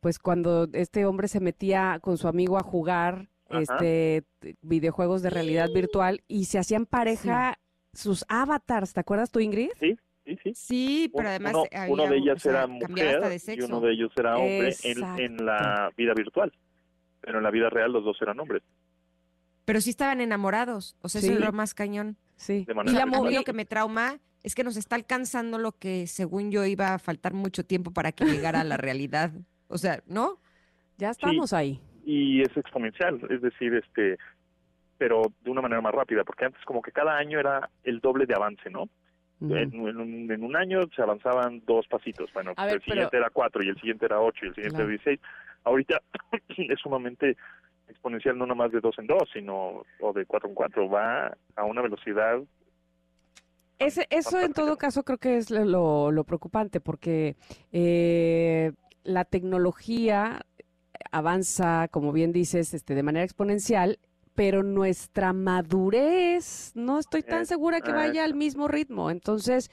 pues 0.00 0.18
cuando 0.18 0.66
este 0.72 1.04
hombre 1.04 1.28
se 1.28 1.40
metía 1.40 1.98
con 2.00 2.16
su 2.16 2.26
amigo 2.26 2.58
a 2.58 2.62
jugar 2.62 3.28
este 3.50 4.24
videojuegos 4.62 5.22
de 5.22 5.30
realidad 5.30 5.68
virtual 5.74 6.22
y 6.28 6.44
se 6.46 6.58
hacían 6.58 6.86
pareja 6.86 7.58
sus 7.92 8.24
avatars, 8.28 8.92
¿te 8.92 9.00
acuerdas 9.00 9.30
tú, 9.30 9.40
Ingrid? 9.40 9.70
Sí. 9.78 9.96
Sí, 10.24 10.38
sí. 10.44 10.52
sí 10.54 11.12
pero 11.16 11.30
además 11.30 11.54
uno, 11.88 12.06
de 12.06 12.18
ellas 12.18 12.44
era 12.44 12.66
mujer 12.66 13.40
y 13.48 13.62
uno 13.62 13.80
de 13.80 13.92
ellos 13.92 14.12
era 14.16 14.36
hombre 14.36 14.76
en, 14.84 15.44
la 15.44 15.90
vida 15.96 16.12
virtual, 16.14 16.52
pero 17.20 17.38
en 17.38 17.44
la 17.44 17.50
vida 17.50 17.70
real 17.70 17.90
los 17.92 18.04
dos 18.04 18.20
eran 18.20 18.38
hombres. 18.38 18.62
Pero 19.64 19.80
sí 19.80 19.90
estaban 19.90 20.20
enamorados, 20.20 20.96
o 21.00 21.08
sea, 21.08 21.20
eso 21.20 21.32
es 21.32 21.40
lo 21.40 21.52
más 21.52 21.74
cañón. 21.74 22.16
Sí. 22.36 22.66
y 22.68 22.90
la, 22.90 23.06
lo 23.06 23.44
que 23.44 23.52
me 23.52 23.64
trauma 23.64 24.20
es 24.42 24.54
que 24.54 24.64
nos 24.64 24.76
está 24.76 24.96
alcanzando 24.96 25.58
lo 25.58 25.72
que 25.72 26.06
según 26.06 26.50
yo 26.50 26.64
iba 26.64 26.94
a 26.94 26.98
faltar 26.98 27.34
mucho 27.34 27.64
tiempo 27.64 27.90
para 27.90 28.12
que 28.12 28.24
llegara 28.24 28.60
a 28.60 28.64
la 28.64 28.76
realidad. 28.76 29.32
O 29.68 29.78
sea, 29.78 30.02
¿no? 30.06 30.40
Ya 30.96 31.10
estamos 31.10 31.52
ahí. 31.52 31.80
Y 32.04 32.42
es 32.42 32.56
exponencial, 32.56 33.20
es 33.28 33.42
decir, 33.42 33.74
este, 33.74 34.18
pero 34.98 35.22
de 35.42 35.50
una 35.50 35.62
manera 35.62 35.80
más 35.80 35.94
rápida, 35.94 36.24
porque 36.24 36.46
antes 36.46 36.62
como 36.64 36.82
que 36.82 36.92
cada 36.92 37.16
año 37.16 37.38
era 37.38 37.68
el 37.84 38.00
doble 38.00 38.26
de 38.26 38.34
avance, 38.34 38.70
¿no? 38.70 38.88
en, 39.42 40.42
un, 40.44 40.56
año 40.56 40.80
se 40.94 41.00
avanzaban 41.00 41.62
dos 41.64 41.86
pasitos, 41.88 42.30
bueno, 42.34 42.52
el 42.58 42.82
siguiente 42.82 43.16
era 43.16 43.30
cuatro 43.30 43.62
y 43.62 43.68
el 43.68 43.76
siguiente 43.76 44.04
era 44.04 44.20
ocho 44.20 44.44
y 44.44 44.48
el 44.48 44.54
siguiente 44.54 44.82
era 44.82 44.88
dieciséis. 44.88 45.20
Ahorita 45.64 46.02
es 46.48 46.78
sumamente 46.78 47.38
exponencial, 47.88 48.36
no 48.36 48.44
nomás 48.44 48.70
de 48.70 48.80
dos 48.80 48.98
en 48.98 49.06
dos, 49.06 49.28
sino 49.32 49.82
o 50.00 50.12
de 50.12 50.26
cuatro 50.26 50.48
en 50.50 50.54
cuatro, 50.54 50.90
va 50.90 51.34
a 51.56 51.64
una 51.64 51.80
velocidad 51.80 52.40
ese, 53.80 54.06
eso 54.10 54.38
en 54.38 54.52
todo 54.52 54.76
caso 54.76 55.04
creo 55.04 55.16
que 55.16 55.38
es 55.38 55.50
lo, 55.50 56.12
lo 56.12 56.24
preocupante 56.24 56.80
porque 56.80 57.36
eh, 57.72 58.72
la 59.04 59.24
tecnología 59.24 60.44
avanza, 61.10 61.88
como 61.90 62.12
bien 62.12 62.32
dices, 62.32 62.74
este, 62.74 62.94
de 62.94 63.02
manera 63.02 63.24
exponencial 63.24 63.98
pero 64.34 64.62
nuestra 64.62 65.34
madurez 65.34 66.72
no 66.74 66.98
estoy 66.98 67.22
tan 67.22 67.44
segura 67.44 67.80
que 67.82 67.92
vaya 67.92 68.24
al 68.24 68.34
mismo 68.34 68.68
ritmo. 68.68 69.10
Entonces, 69.10 69.70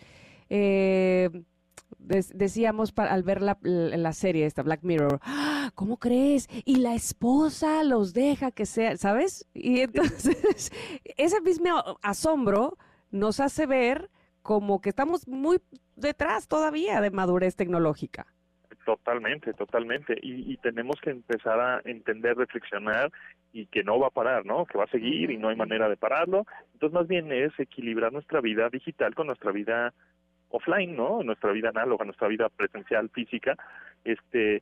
eh, 0.49 1.29
decíamos 1.99 2.93
al 2.95 3.23
ver 3.23 3.41
la, 3.41 3.57
la, 3.61 4.13
serie 4.13 4.45
esta, 4.45 4.63
Black 4.63 4.81
Mirror, 4.83 5.19
¡Ah! 5.23 5.71
¿cómo 5.75 5.97
crees? 5.97 6.47
Y 6.65 6.77
la 6.77 6.95
esposa 6.95 7.83
los 7.83 8.13
deja 8.13 8.51
que 8.51 8.65
sea, 8.65 8.97
¿sabes? 8.97 9.47
Y 9.53 9.81
entonces, 9.81 10.71
ese 11.17 11.41
mismo 11.41 11.83
asombro 12.01 12.77
nos 13.11 13.39
hace 13.39 13.65
ver 13.65 14.09
como 14.41 14.81
que 14.81 14.89
estamos 14.89 15.27
muy 15.27 15.61
detrás 15.95 16.47
todavía 16.47 17.01
de 17.01 17.11
madurez 17.11 17.55
tecnológica. 17.55 18.27
Totalmente, 18.87 19.53
totalmente. 19.53 20.17
Y, 20.21 20.53
y, 20.53 20.55
tenemos 20.55 21.01
que 21.01 21.09
empezar 21.09 21.59
a 21.59 21.81
entender, 21.83 22.37
reflexionar 22.37 23.11
y 23.51 23.65
que 23.65 23.83
no 23.83 23.99
va 23.99 24.07
a 24.07 24.11
parar, 24.11 24.45
¿no? 24.45 24.65
Que 24.65 24.77
va 24.77 24.85
a 24.85 24.91
seguir 24.91 25.29
y 25.29 25.35
no 25.35 25.49
hay 25.49 25.57
manera 25.57 25.89
de 25.89 25.97
pararlo. 25.97 26.45
Entonces, 26.71 26.93
más 26.93 27.05
bien 27.05 27.29
es 27.33 27.51
equilibrar 27.59 28.13
nuestra 28.13 28.39
vida 28.39 28.69
digital 28.69 29.13
con 29.13 29.27
nuestra 29.27 29.51
vida 29.51 29.93
offline, 30.47 30.95
¿no? 30.95 31.21
Nuestra 31.21 31.51
vida 31.51 31.67
análoga, 31.67 32.05
nuestra 32.05 32.29
vida 32.29 32.47
presencial, 32.47 33.09
física, 33.09 33.57
este, 34.05 34.61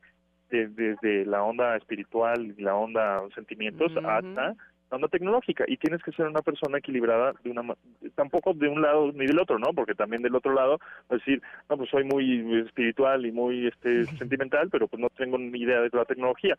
desde 0.50 1.24
la 1.24 1.44
onda 1.44 1.76
espiritual 1.76 2.52
y 2.58 2.60
la 2.60 2.74
onda 2.74 3.22
sentimientos 3.32 3.92
hasta 3.96 4.56
onda 4.90 5.08
tecnológica 5.08 5.64
y 5.66 5.76
tienes 5.76 6.02
que 6.02 6.12
ser 6.12 6.26
una 6.26 6.42
persona 6.42 6.78
equilibrada 6.78 7.34
de 7.42 7.50
una 7.50 7.74
tampoco 8.14 8.54
de 8.54 8.68
un 8.68 8.82
lado 8.82 9.12
ni 9.12 9.26
del 9.26 9.38
otro 9.38 9.58
no 9.58 9.72
porque 9.74 9.94
también 9.94 10.22
del 10.22 10.34
otro 10.34 10.52
lado 10.52 10.78
decir 11.10 11.42
no 11.68 11.76
pues 11.76 11.90
soy 11.90 12.04
muy 12.04 12.60
espiritual 12.60 13.26
y 13.26 13.32
muy 13.32 13.66
este 13.66 14.04
sentimental 14.18 14.68
pero 14.70 14.88
pues 14.88 15.00
no 15.00 15.08
tengo 15.10 15.38
ni 15.38 15.60
idea 15.60 15.80
de 15.80 15.90
la 15.92 16.04
tecnología. 16.04 16.56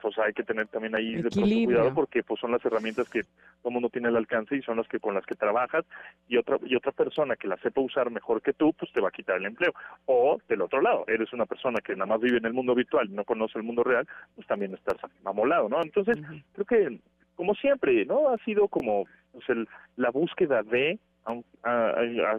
Pues 0.00 0.18
hay 0.18 0.32
que 0.32 0.42
tener 0.42 0.66
también 0.68 0.94
ahí 0.94 1.16
de 1.16 1.30
cuidado 1.30 1.94
porque 1.94 2.22
pues 2.22 2.40
son 2.40 2.52
las 2.52 2.64
herramientas 2.64 3.08
que 3.08 3.22
todo 3.62 3.70
mundo 3.70 3.88
tiene 3.88 4.08
al 4.08 4.16
alcance 4.16 4.56
y 4.56 4.62
son 4.62 4.76
las 4.76 4.88
que 4.88 5.00
con 5.00 5.14
las 5.14 5.24
que 5.26 5.34
trabajas 5.34 5.84
y 6.28 6.36
otra 6.36 6.58
y 6.64 6.74
otra 6.74 6.92
persona 6.92 7.36
que 7.36 7.48
la 7.48 7.56
sepa 7.58 7.80
usar 7.80 8.10
mejor 8.10 8.42
que 8.42 8.52
tú 8.52 8.72
pues 8.72 8.92
te 8.92 9.00
va 9.00 9.08
a 9.08 9.12
quitar 9.12 9.36
el 9.36 9.46
empleo. 9.46 9.72
O 10.06 10.38
del 10.48 10.62
otro 10.62 10.80
lado 10.80 11.04
eres 11.08 11.32
una 11.32 11.46
persona 11.46 11.80
que 11.80 11.94
nada 11.94 12.06
más 12.06 12.20
vive 12.20 12.38
en 12.38 12.46
el 12.46 12.52
mundo 12.52 12.74
virtual 12.74 13.08
y 13.08 13.14
no 13.14 13.24
conoce 13.24 13.58
el 13.58 13.64
mundo 13.64 13.84
real 13.84 14.06
pues 14.34 14.46
también 14.46 14.74
estás 14.74 14.96
amolado 15.24 15.68
no 15.68 15.82
entonces 15.82 16.18
creo 16.52 16.66
que 16.66 16.98
como 17.38 17.54
siempre, 17.54 18.04
¿no? 18.04 18.30
Ha 18.30 18.38
sido 18.38 18.66
como 18.66 19.06
pues, 19.30 19.48
el, 19.48 19.68
la 19.94 20.10
búsqueda 20.10 20.64
de, 20.64 20.98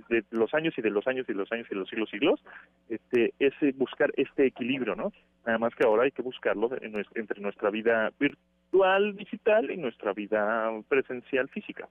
de 0.10 0.26
los 0.32 0.54
años 0.54 0.74
y 0.78 0.82
de 0.82 0.90
los 0.90 1.08
años 1.08 1.26
y 1.30 1.32
de 1.32 1.40
los 1.40 1.50
años 1.54 1.68
y 1.72 1.74
de 1.74 1.80
los 1.80 1.90
siglos 1.90 2.10
siglos, 2.10 2.44
este, 2.90 3.34
es 3.40 3.54
buscar 3.78 4.12
este 4.18 4.48
equilibrio, 4.48 4.98
¿no? 4.98 5.14
Nada 5.46 5.58
más 5.58 5.74
que 5.74 5.86
ahora 5.86 6.04
hay 6.04 6.12
que 6.12 6.22
buscarlo 6.22 6.70
entre 6.82 7.40
nuestra 7.40 7.70
vida 7.70 8.12
virtual, 8.20 9.16
digital 9.16 9.72
y 9.72 9.78
nuestra 9.78 10.12
vida 10.12 10.70
presencial 10.90 11.48
física. 11.48 11.88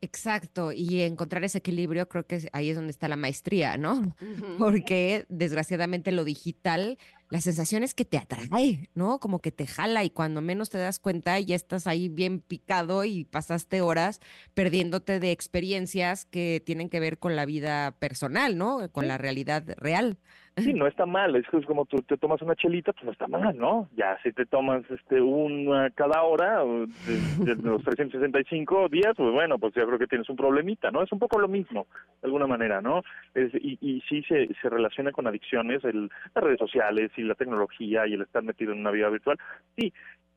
Exacto, 0.00 0.72
y 0.72 1.02
encontrar 1.02 1.44
ese 1.44 1.58
equilibrio 1.58 2.08
creo 2.08 2.24
que 2.26 2.48
ahí 2.52 2.70
es 2.70 2.76
donde 2.76 2.90
está 2.90 3.06
la 3.06 3.16
maestría, 3.16 3.76
¿no? 3.76 4.16
Porque 4.58 5.26
desgraciadamente 5.28 6.10
lo 6.10 6.24
digital, 6.24 6.96
la 7.32 7.40
sensación 7.40 7.82
es 7.82 7.94
que 7.94 8.04
te 8.04 8.18
atrae, 8.18 8.90
¿no? 8.94 9.18
Como 9.18 9.38
que 9.38 9.50
te 9.50 9.66
jala 9.66 10.04
y 10.04 10.10
cuando 10.10 10.42
menos 10.42 10.68
te 10.68 10.76
das 10.76 10.98
cuenta 10.98 11.40
ya 11.40 11.56
estás 11.56 11.86
ahí 11.86 12.10
bien 12.10 12.40
picado 12.40 13.04
y 13.04 13.24
pasaste 13.24 13.80
horas 13.80 14.20
perdiéndote 14.52 15.18
de 15.18 15.32
experiencias 15.32 16.26
que 16.26 16.62
tienen 16.62 16.90
que 16.90 17.00
ver 17.00 17.18
con 17.18 17.34
la 17.34 17.46
vida 17.46 17.92
personal, 17.92 18.58
¿no? 18.58 18.86
Con 18.92 19.08
la 19.08 19.16
realidad 19.16 19.64
real. 19.78 20.18
Sí, 20.56 20.74
no 20.74 20.86
está 20.86 21.06
mal, 21.06 21.34
es 21.34 21.46
como 21.66 21.86
tú 21.86 22.02
te 22.02 22.18
tomas 22.18 22.42
una 22.42 22.54
chelita, 22.54 22.92
pues 22.92 23.04
no 23.04 23.12
está 23.12 23.26
mal, 23.26 23.56
¿no? 23.56 23.88
Ya 23.96 24.18
si 24.22 24.32
te 24.32 24.44
tomas 24.44 24.82
este 24.90 25.18
una 25.18 25.88
cada 25.90 26.22
hora 26.22 26.62
de, 26.62 27.56
los 27.62 27.82
365 27.84 28.88
días, 28.90 29.14
pues 29.16 29.32
bueno, 29.32 29.58
pues 29.58 29.72
yo 29.74 29.86
creo 29.86 29.98
que 29.98 30.06
tienes 30.06 30.28
un 30.28 30.36
problemita, 30.36 30.90
¿no? 30.90 31.02
Es 31.02 31.10
un 31.10 31.18
poco 31.18 31.38
lo 31.38 31.48
mismo, 31.48 31.86
de 32.20 32.26
alguna 32.26 32.46
manera, 32.46 32.82
¿no? 32.82 33.02
y, 33.34 33.78
y 33.80 34.02
sí 34.02 34.22
se, 34.24 34.48
se 34.60 34.68
relaciona 34.68 35.10
con 35.10 35.26
adicciones, 35.26 35.82
el, 35.84 36.10
las 36.34 36.44
redes 36.44 36.58
sociales 36.58 37.10
y 37.16 37.22
la 37.22 37.34
tecnología 37.34 38.06
y 38.06 38.12
el 38.12 38.22
estar 38.22 38.42
metido 38.42 38.72
en 38.72 38.80
una 38.80 38.90
vida 38.90 39.08
virtual. 39.08 39.38
Sí, 39.76 39.92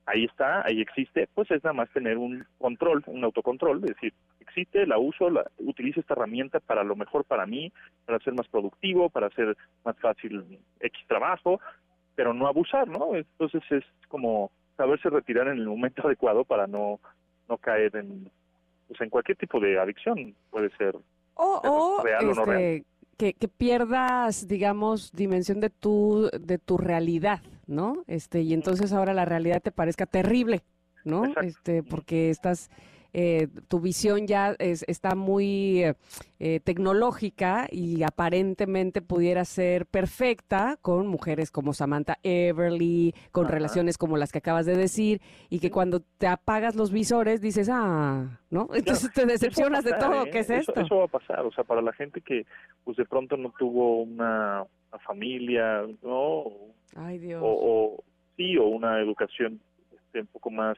ahí 0.06 0.26
está, 0.26 0.66
ahí 0.66 0.82
existe, 0.82 1.28
pues 1.34 1.50
es 1.52 1.64
nada 1.64 1.74
más 1.74 1.90
tener 1.90 2.18
un 2.18 2.46
control, 2.58 3.04
un 3.08 3.24
autocontrol, 3.24 3.78
es 3.78 3.96
decir, 3.96 4.14
existe, 4.40 4.86
la 4.86 4.98
uso, 4.98 5.30
la, 5.30 5.46
utilizo 5.60 6.00
esta 6.00 6.14
herramienta 6.14 6.60
para 6.60 6.84
lo 6.84 6.96
mejor 6.96 7.26
para 7.26 7.46
mí, 7.46 7.72
para 8.06 8.20
ser 8.20 8.34
más 8.34 8.48
productivo, 8.48 9.10
para 9.10 9.28
hacer 9.28 9.58
más 9.84 9.98
fácil 10.00 10.60
X 10.80 11.08
trabajo, 11.08 11.60
pero 12.16 12.34
no 12.34 12.48
abusar, 12.48 12.88
¿no? 12.88 13.16
Entonces 13.16 13.64
es 13.72 13.84
como 14.08 14.52
saberse 14.78 15.10
retirar 15.10 15.48
en 15.48 15.58
el 15.58 15.68
momento 15.68 16.02
adecuado 16.06 16.46
para 16.46 16.68
no 16.68 17.00
no 17.48 17.58
caer 17.58 17.96
en, 17.96 18.30
pues, 18.88 19.00
en 19.02 19.10
cualquier 19.10 19.38
tipo 19.38 19.60
de 19.60 19.80
adicción. 19.80 20.36
Puede 20.50 20.70
ser 20.78 20.96
o, 21.36 22.02
real 22.04 22.30
o 22.30 22.34
no 22.34 22.46
real. 22.46 22.84
Que, 23.18 23.34
que, 23.34 23.48
pierdas, 23.48 24.48
digamos, 24.48 25.12
dimensión 25.14 25.62
de 25.62 25.70
tu, 25.70 26.30
de 26.38 26.58
tu 26.58 26.78
realidad, 26.78 27.42
¿no? 27.66 28.04
Este, 28.08 28.42
y 28.42 28.54
entonces 28.54 28.92
ahora 28.92 29.14
la 29.14 29.24
realidad 29.24 29.62
te 29.62 29.72
parezca 29.72 30.06
terrible, 30.06 30.64
¿no? 31.06 31.24
Este, 31.42 31.82
porque 31.82 32.30
estás 32.30 32.70
eh, 33.18 33.48
tu 33.70 33.80
visión 33.80 34.28
ya 34.28 34.58
es, 34.60 34.84
está 34.90 35.16
muy 35.16 35.86
eh, 35.86 35.94
eh, 36.38 36.60
tecnológica 36.60 37.66
y 37.72 38.04
aparentemente 38.04 39.02
pudiera 39.02 39.46
ser 39.46 39.86
perfecta 39.86 40.78
con 40.82 41.08
mujeres 41.08 41.50
como 41.50 41.72
Samantha 41.72 42.18
Everly, 42.24 43.14
con 43.32 43.48
relaciones 43.48 43.98
como 43.98 44.18
las 44.18 44.34
que 44.34 44.40
acabas 44.40 44.66
de 44.66 44.76
decir, 44.76 45.22
y 45.50 45.62
que 45.62 45.72
cuando 45.72 46.02
te 46.18 46.28
apagas 46.28 46.76
los 46.76 46.92
visores 46.92 47.40
dices, 47.40 47.70
ah, 47.72 48.38
¿no? 48.50 48.68
Entonces 48.74 49.10
te 49.14 49.26
decepcionas 49.26 49.86
de 49.86 49.94
todo, 49.94 50.26
¿qué 50.26 50.40
es 50.40 50.50
esto? 50.50 50.78
Eso 50.78 50.98
va 50.98 51.06
a 51.06 51.08
pasar, 51.08 51.46
o 51.46 51.54
sea, 51.54 51.64
para 51.64 51.82
la 51.82 51.94
gente 51.94 52.20
que 52.20 52.46
pues 52.84 52.98
de 52.98 53.06
pronto 53.06 53.38
no 53.38 53.54
tuvo 53.58 54.02
una, 54.02 54.66
familia, 55.06 55.86
¿no? 56.04 56.52
Ay, 56.98 57.20
Dios. 57.20 57.42
O, 57.42 58.04
sí, 58.36 58.58
o 58.58 58.66
una 58.66 59.00
educación 59.00 59.62
este, 59.94 60.20
un 60.20 60.28
poco 60.28 60.52
más 60.52 60.78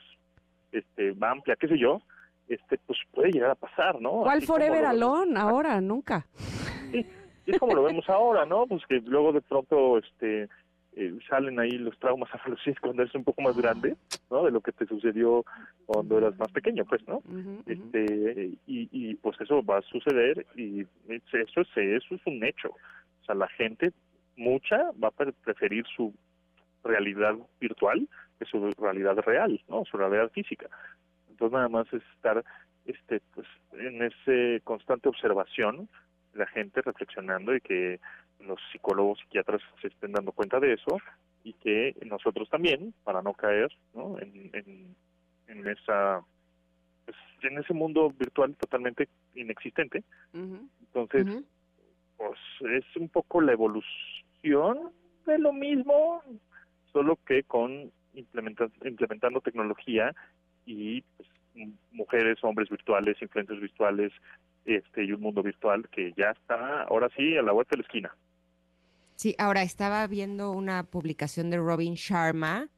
este, 0.72 1.16
amplia, 1.20 1.56
qué 1.56 1.68
sé 1.68 1.80
yo, 1.80 2.00
este, 2.48 2.78
pues 2.86 3.00
puede 3.14 3.32
llegar 3.32 3.52
a 3.52 3.56
pasar, 3.56 4.00
¿no? 4.02 4.22
¿Cuál 4.24 4.42
Forever 4.42 4.86
Alone 4.86 5.40
ahora? 5.40 5.82
Nunca. 5.82 6.26
Sí, 6.92 7.06
es 7.46 7.60
como 7.60 7.76
lo 7.76 7.84
vemos 7.84 8.10
ahora, 8.10 8.46
¿no? 8.46 8.66
Pues 8.68 8.86
que 8.88 9.00
luego 9.02 9.34
de 9.34 9.42
pronto 9.42 9.98
este 9.98 10.50
eh, 10.96 11.18
salen 11.30 11.60
ahí 11.60 11.72
los 11.72 11.98
traumas 12.00 12.30
a 12.34 12.50
los 12.50 12.60
cuando 12.82 13.04
eres 13.04 13.14
un 13.16 13.24
poco 13.24 13.42
más 13.42 13.56
grande, 13.56 13.96
¿no? 14.32 14.44
De 14.44 14.52
lo 14.52 14.62
que 14.62 14.72
te 14.72 14.86
sucedió 14.86 15.46
cuando 15.86 16.18
eras 16.18 16.38
más 16.38 16.52
pequeño, 16.52 16.86
pues, 16.86 17.08
¿no? 17.08 17.22
Este 17.66 18.58
y, 18.66 18.90
y 18.92 19.16
pues 19.16 19.40
eso 19.40 19.64
va 19.64 19.78
a 19.78 19.82
suceder 19.84 20.46
y 20.56 20.82
eso 21.08 21.62
es 21.62 21.78
eso 21.78 22.16
es 22.16 22.22
un 22.26 22.44
hecho. 22.44 22.70
O 22.70 23.26
sea, 23.26 23.36
la 23.36 23.48
gente 23.50 23.92
mucha 24.36 24.92
va 25.04 25.10
a 25.10 25.32
preferir 25.44 25.86
su 25.96 26.14
realidad 26.84 27.36
virtual 27.60 28.08
que 28.40 28.46
su 28.46 28.72
realidad 28.80 29.18
real, 29.18 29.62
¿no? 29.68 29.84
Su 29.86 29.98
realidad 29.98 30.32
física. 30.32 30.68
Entonces 31.38 31.54
nada 31.54 31.70
más 31.70 31.86
es 31.94 32.02
estar 32.16 32.44
este 32.86 33.22
pues 33.36 33.46
en 33.74 34.02
ese 34.02 34.60
constante 34.64 35.08
observación 35.08 35.88
la 36.34 36.48
gente 36.48 36.82
reflexionando 36.82 37.56
y 37.56 37.62
que 37.62 38.00
los 38.40 38.60
psicólogos 38.72 39.20
psiquiatras 39.20 39.62
se 39.80 39.90
estén 39.90 40.14
dando 40.14 40.32
cuenta 40.32 40.60
de 40.60 40.74
eso 40.74 40.98
y 41.44 41.54
que 41.54 41.96
nosotros 42.08 42.50
también 42.50 42.92
para 43.04 43.22
no 43.22 43.34
caer 43.34 43.72
¿no? 43.94 44.18
en, 44.20 44.96
en, 45.46 45.68
esa 45.68 46.22
pues, 47.06 47.18
en 47.44 47.60
ese 47.60 47.76
mundo 47.76 48.10
virtual 48.10 48.56
totalmente 48.56 49.08
inexistente. 49.36 50.04
Entonces 50.34 51.44
pues 52.18 52.40
es 52.62 52.96
un 52.96 53.10
poco 53.10 53.42
la 53.42 53.52
evolución 53.54 54.92
de 55.28 55.38
lo 55.38 55.54
mismo 55.54 56.24
solo 56.92 57.16
que 57.28 57.44
con 57.44 57.92
implementando, 58.16 58.74
implementando 58.88 59.42
tecnología 59.42 60.16
y 60.68 61.02
pues, 61.16 61.30
mujeres, 61.92 62.38
hombres 62.44 62.70
virtuales, 62.70 63.20
influencers 63.22 63.60
virtuales, 63.60 64.12
este 64.66 65.06
y 65.06 65.14
un 65.14 65.22
mundo 65.22 65.42
virtual 65.42 65.88
que 65.90 66.14
ya 66.16 66.32
está 66.32 66.84
ahora 66.84 67.10
sí 67.16 67.36
a 67.38 67.42
la 67.42 67.54
vuelta 67.54 67.72
de 67.72 67.78
la 67.78 67.88
esquina. 67.88 68.16
Sí, 69.16 69.34
ahora 69.40 69.64
estaba 69.64 70.06
viendo 70.06 70.52
una 70.52 70.84
publicación 70.84 71.50
de 71.50 71.58
Robin 71.58 71.96
Sharma, 71.96 72.70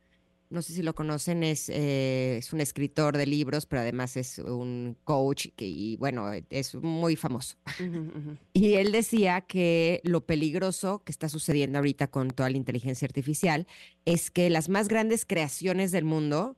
no 0.50 0.64
sé 0.64 0.74
si 0.74 0.82
lo 0.82 0.96
conocen, 0.96 1.44
es, 1.44 1.70
eh, 1.70 2.38
es 2.38 2.54
un 2.54 2.62
escritor 2.62 3.16
de 3.16 3.28
libros, 3.28 3.68
pero 3.68 3.82
además 3.82 4.18
es 4.18 4.40
un 4.40 4.98
coach 5.04 5.50
que, 5.56 5.66
y 5.68 5.96
bueno, 5.98 6.32
es 6.50 6.76
muy 6.76 7.16
famoso. 7.16 7.58
Y 8.54 8.74
él 8.74 8.92
decía 8.92 9.42
que 9.42 10.02
lo 10.04 10.26
peligroso 10.26 11.04
que 11.06 11.12
está 11.12 11.30
sucediendo 11.30 11.78
ahorita 11.78 12.08
con 12.08 12.30
toda 12.30 12.50
la 12.50 12.58
inteligencia 12.58 13.06
artificial 13.06 13.68
es 14.06 14.32
que 14.32 14.50
las 14.50 14.70
más 14.70 14.88
grandes 14.88 15.26
creaciones 15.26 15.92
del 15.92 16.04
mundo 16.04 16.58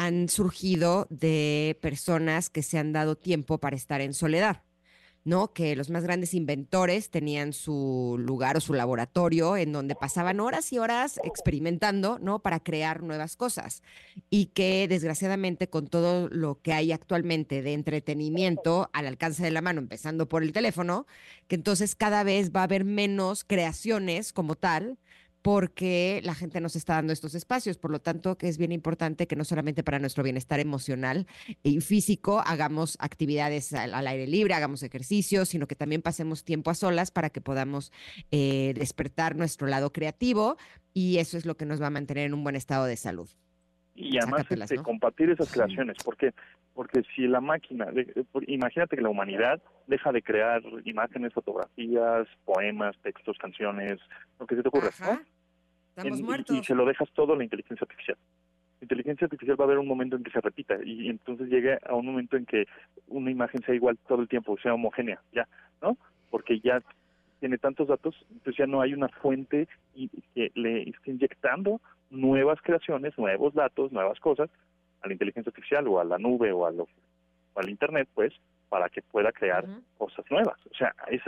han 0.00 0.30
surgido 0.30 1.06
de 1.10 1.78
personas 1.82 2.48
que 2.48 2.62
se 2.62 2.78
han 2.78 2.94
dado 2.94 3.16
tiempo 3.16 3.58
para 3.58 3.76
estar 3.76 4.00
en 4.00 4.14
soledad. 4.14 4.62
¿no? 5.24 5.52
Que 5.52 5.76
los 5.76 5.90
más 5.90 6.04
grandes 6.04 6.32
inventores 6.32 7.10
tenían 7.10 7.52
su 7.52 8.16
lugar 8.18 8.56
o 8.56 8.60
su 8.60 8.72
laboratorio 8.72 9.58
en 9.58 9.70
donde 9.70 9.94
pasaban 9.94 10.40
horas 10.40 10.72
y 10.72 10.78
horas 10.78 11.20
experimentando, 11.22 12.18
¿no? 12.18 12.38
Para 12.38 12.60
crear 12.60 13.02
nuevas 13.02 13.36
cosas. 13.36 13.82
Y 14.30 14.46
que 14.46 14.88
desgraciadamente 14.88 15.68
con 15.68 15.88
todo 15.88 16.30
lo 16.30 16.62
que 16.62 16.72
hay 16.72 16.92
actualmente 16.92 17.60
de 17.60 17.74
entretenimiento 17.74 18.88
al 18.94 19.06
alcance 19.06 19.42
de 19.42 19.50
la 19.50 19.60
mano, 19.60 19.80
empezando 19.80 20.26
por 20.26 20.42
el 20.42 20.52
teléfono, 20.52 21.06
que 21.46 21.56
entonces 21.56 21.94
cada 21.94 22.24
vez 22.24 22.50
va 22.50 22.60
a 22.60 22.64
haber 22.64 22.86
menos 22.86 23.44
creaciones 23.44 24.32
como 24.32 24.54
tal, 24.54 24.98
porque 25.42 26.20
la 26.24 26.34
gente 26.34 26.60
nos 26.60 26.76
está 26.76 26.94
dando 26.94 27.12
estos 27.12 27.34
espacios. 27.34 27.78
Por 27.78 27.90
lo 27.90 28.00
tanto, 28.00 28.36
que 28.36 28.48
es 28.48 28.58
bien 28.58 28.72
importante 28.72 29.26
que 29.26 29.36
no 29.36 29.44
solamente 29.44 29.82
para 29.82 29.98
nuestro 29.98 30.22
bienestar 30.22 30.60
emocional 30.60 31.26
y 31.62 31.80
físico 31.80 32.42
hagamos 32.44 32.96
actividades 33.00 33.72
al, 33.72 34.06
aire 34.06 34.26
libre, 34.26 34.54
hagamos 34.54 34.82
ejercicio, 34.82 35.44
sino 35.46 35.66
que 35.66 35.76
también 35.76 36.02
pasemos 36.02 36.44
tiempo 36.44 36.70
a 36.70 36.74
solas 36.74 37.10
para 37.10 37.30
que 37.30 37.40
podamos 37.40 37.92
eh, 38.30 38.74
despertar 38.76 39.36
nuestro 39.36 39.66
lado 39.66 39.92
creativo 39.92 40.56
y 40.92 41.18
eso 41.18 41.38
es 41.38 41.46
lo 41.46 41.56
que 41.56 41.66
nos 41.66 41.80
va 41.80 41.86
a 41.86 41.90
mantener 41.90 42.26
en 42.26 42.34
un 42.34 42.42
buen 42.42 42.56
estado 42.56 42.84
de 42.84 42.96
salud. 42.96 43.30
Y 44.00 44.18
además 44.18 44.46
este, 44.50 44.76
compartir 44.78 45.30
esas 45.30 45.52
creaciones, 45.52 45.98
porque 46.02 46.32
porque 46.74 47.02
si 47.14 47.26
la 47.26 47.40
máquina, 47.40 47.88
imagínate 48.46 48.96
que 48.96 49.02
la 49.02 49.10
humanidad 49.10 49.60
deja 49.86 50.12
de 50.12 50.22
crear 50.22 50.62
imágenes, 50.84 51.34
fotografías, 51.34 52.26
poemas, 52.44 52.96
textos, 53.02 53.36
canciones, 53.38 53.98
lo 54.38 54.46
que 54.46 54.56
se 54.56 54.62
te 54.62 54.68
ocurra, 54.68 54.88
Estamos 55.96 56.22
muertos. 56.22 56.56
Y, 56.56 56.64
se 56.64 56.74
lo 56.74 56.86
dejas 56.86 57.10
todo 57.12 57.34
a 57.34 57.36
la 57.36 57.44
inteligencia 57.44 57.84
artificial. 57.84 58.16
La 58.80 58.84
inteligencia 58.84 59.26
artificial 59.26 59.60
va 59.60 59.64
a 59.64 59.66
haber 59.66 59.78
un 59.78 59.88
momento 59.88 60.16
en 60.16 60.22
que 60.22 60.30
se 60.30 60.40
repita 60.40 60.78
y, 60.82 61.10
entonces 61.10 61.48
llegue 61.48 61.78
a 61.84 61.94
un 61.94 62.06
momento 62.06 62.36
en 62.36 62.46
que 62.46 62.66
una 63.08 63.30
imagen 63.30 63.62
sea 63.62 63.74
igual 63.74 63.98
todo 64.08 64.22
el 64.22 64.28
tiempo, 64.28 64.56
sea 64.62 64.72
homogénea, 64.72 65.20
ya, 65.32 65.46
¿no? 65.82 65.98
Porque 66.30 66.60
ya 66.60 66.80
tiene 67.40 67.58
tantos 67.58 67.88
datos, 67.88 68.14
entonces 68.30 68.56
ya 68.56 68.66
no 68.66 68.80
hay 68.80 68.94
una 68.94 69.08
fuente 69.08 69.68
y, 69.94 70.08
que 70.34 70.50
le 70.54 70.88
esté 70.88 71.10
inyectando 71.10 71.80
nuevas 72.10 72.58
creaciones, 72.62 73.16
nuevos 73.16 73.54
datos, 73.54 73.92
nuevas 73.92 74.18
cosas 74.20 74.50
a 75.00 75.06
la 75.06 75.12
inteligencia 75.12 75.50
artificial 75.50 75.86
o 75.88 76.00
a 76.00 76.04
la 76.04 76.18
nube 76.18 76.52
o, 76.52 76.66
a 76.66 76.70
lo, 76.70 76.86
al 77.54 77.68
Internet, 77.68 78.08
pues, 78.14 78.32
para 78.68 78.88
que 78.88 79.02
pueda 79.02 79.32
crear 79.32 79.64
cosas 79.96 80.24
nuevas. 80.30 80.58
O 80.70 80.74
sea, 80.76 80.94
es 81.10 81.22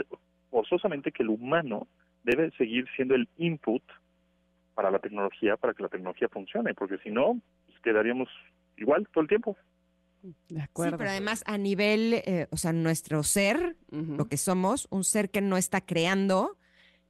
forzosamente 0.49 1.11
que 1.11 1.23
el 1.23 1.29
humano 1.29 1.87
debe 2.23 2.51
seguir 2.51 2.85
siendo 2.95 3.15
el 3.15 3.27
input 3.37 3.83
para 4.75 4.91
la 4.91 4.99
tecnología, 4.99 5.57
para 5.57 5.73
que 5.73 5.83
la 5.83 5.89
tecnología 5.89 6.29
funcione, 6.29 6.73
porque 6.73 6.97
si 6.99 7.11
no, 7.11 7.39
pues, 7.65 7.79
quedaríamos 7.81 8.29
igual 8.77 9.07
todo 9.11 9.21
el 9.21 9.27
tiempo. 9.27 9.57
De 10.49 10.61
acuerdo. 10.61 10.91
Sí, 10.91 10.97
pero 10.99 11.09
además 11.09 11.43
a 11.45 11.57
nivel, 11.57 12.13
eh, 12.13 12.47
o 12.49 12.57
sea, 12.57 12.71
nuestro 12.71 13.23
ser, 13.23 13.75
lo 13.91 14.25
que 14.25 14.37
somos, 14.37 14.87
un 14.89 15.03
ser 15.03 15.29
que 15.29 15.41
no 15.41 15.57
está 15.57 15.81
creando, 15.81 16.57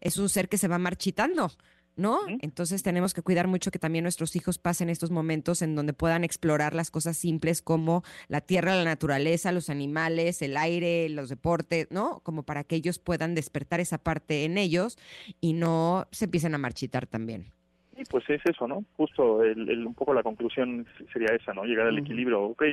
es 0.02 0.18
un 0.18 0.30
ser 0.30 0.50
que 0.50 0.58
se 0.58 0.68
va 0.68 0.80
marchitando. 0.80 1.52
¿No? 1.96 2.20
Entonces 2.42 2.84
tenemos 2.84 3.14
que 3.14 3.22
cuidar 3.22 3.48
mucho 3.48 3.72
que 3.72 3.80
también 3.80 4.04
nuestros 4.04 4.36
hijos 4.36 4.58
pasen 4.58 4.90
estos 4.90 5.12
momentos 5.12 5.62
en 5.62 5.76
donde 5.76 5.94
puedan 5.94 6.24
explorar 6.24 6.74
las 6.74 6.92
cosas 6.92 7.18
simples 7.18 7.62
como 7.62 8.04
la 8.28 8.42
tierra, 8.42 8.76
la 8.76 8.84
naturaleza, 8.84 9.52
los 9.52 9.70
animales, 9.70 10.42
el 10.42 10.58
aire, 10.58 11.10
los 11.10 11.30
deportes, 11.30 11.92
¿no? 11.92 12.20
Como 12.24 12.44
para 12.44 12.64
que 12.64 12.76
ellos 12.76 13.00
puedan 13.00 13.36
despertar 13.36 13.80
esa 13.80 13.98
parte 13.98 14.46
en 14.46 14.58
ellos 14.58 14.98
y 15.40 15.54
no 15.54 16.08
se 16.12 16.26
empiecen 16.26 16.56
a 16.56 16.58
marchitar 16.58 17.08
también. 17.08 17.46
Sí, 17.96 18.04
pues 18.10 18.28
es 18.30 18.42
eso, 18.46 18.68
¿no? 18.68 18.84
Justo 18.98 19.44
el, 19.44 19.86
un 19.86 19.94
poco 19.94 20.14
la 20.14 20.24
conclusión 20.24 20.88
sería 21.12 21.36
esa, 21.36 21.54
¿no? 21.54 21.64
Llegar 21.64 21.88
al 21.88 22.00
equilibrio. 22.00 22.42
Ok, 22.42 22.64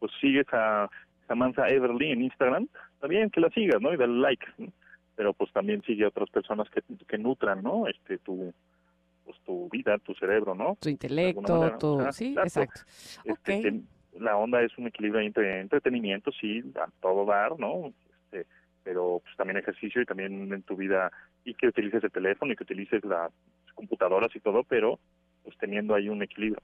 pues 0.00 0.10
sigues 0.20 0.46
a 0.52 0.90
Samantha 1.28 1.68
Everly 1.68 2.10
en 2.10 2.22
Instagram, 2.22 2.68
también 3.00 3.30
que 3.30 3.40
la 3.40 3.50
sigas, 3.50 3.80
¿no? 3.80 3.92
Y 3.94 3.96
dale 3.96 4.14
like 4.14 4.46
pero 5.16 5.32
pues 5.32 5.52
también 5.52 5.82
sigue 5.82 6.04
a 6.04 6.08
otras 6.08 6.30
personas 6.30 6.68
que, 6.70 6.82
que 7.06 7.18
nutran, 7.18 7.62
¿no? 7.62 7.86
Este, 7.86 8.18
tu, 8.18 8.52
pues 9.24 9.38
tu 9.44 9.68
vida, 9.70 9.98
tu 9.98 10.14
cerebro, 10.14 10.54
¿no? 10.54 10.76
Tu 10.80 10.88
intelecto, 10.88 11.78
tu... 11.78 12.12
sí, 12.12 12.34
exacto. 12.38 12.80
Este, 13.24 13.82
la 14.18 14.36
onda 14.36 14.62
es 14.62 14.76
un 14.78 14.86
equilibrio 14.86 15.20
entre 15.20 15.60
entretenimiento, 15.60 16.30
sí, 16.32 16.62
a 16.76 16.88
todo 17.00 17.24
dar, 17.24 17.58
¿no? 17.58 17.92
Este, 18.08 18.46
pero 18.82 19.20
pues 19.24 19.36
también 19.36 19.58
ejercicio 19.58 20.02
y 20.02 20.06
también 20.06 20.52
en 20.52 20.62
tu 20.62 20.76
vida, 20.76 21.10
y 21.44 21.54
que 21.54 21.68
utilices 21.68 22.04
el 22.04 22.12
teléfono 22.12 22.52
y 22.52 22.56
que 22.56 22.64
utilices 22.64 23.04
las 23.04 23.32
computadoras 23.74 24.34
y 24.34 24.40
todo, 24.40 24.62
pero 24.64 24.98
pues 25.42 25.56
teniendo 25.58 25.94
ahí 25.94 26.08
un 26.08 26.22
equilibrio. 26.22 26.62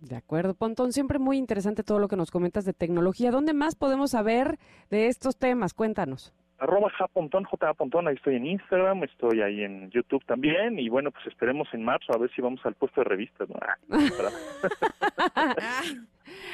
De 0.00 0.16
acuerdo, 0.16 0.54
Pontón, 0.54 0.92
siempre 0.92 1.18
muy 1.18 1.38
interesante 1.38 1.82
todo 1.82 1.98
lo 1.98 2.08
que 2.08 2.16
nos 2.16 2.30
comentas 2.30 2.66
de 2.66 2.74
tecnología. 2.74 3.30
¿Dónde 3.30 3.54
más 3.54 3.74
podemos 3.74 4.10
saber 4.10 4.58
de 4.90 5.06
estos 5.06 5.38
temas? 5.38 5.72
Cuéntanos. 5.72 6.34
Arroba 6.58 6.90
japontón, 6.90 7.44
J 7.44 7.74
ahí 8.06 8.14
estoy 8.14 8.36
en 8.36 8.46
Instagram, 8.46 9.04
estoy 9.04 9.42
ahí 9.42 9.62
en 9.62 9.90
YouTube 9.90 10.24
también, 10.24 10.78
y 10.78 10.88
bueno, 10.88 11.10
pues 11.10 11.26
esperemos 11.26 11.68
en 11.72 11.84
marzo 11.84 12.12
a 12.14 12.18
ver 12.18 12.30
si 12.34 12.40
vamos 12.42 12.60
al 12.64 12.74
puesto 12.74 13.00
de 13.00 13.04
revistas, 13.04 13.48
¿no? 13.48 13.56
Ah, 13.60 13.76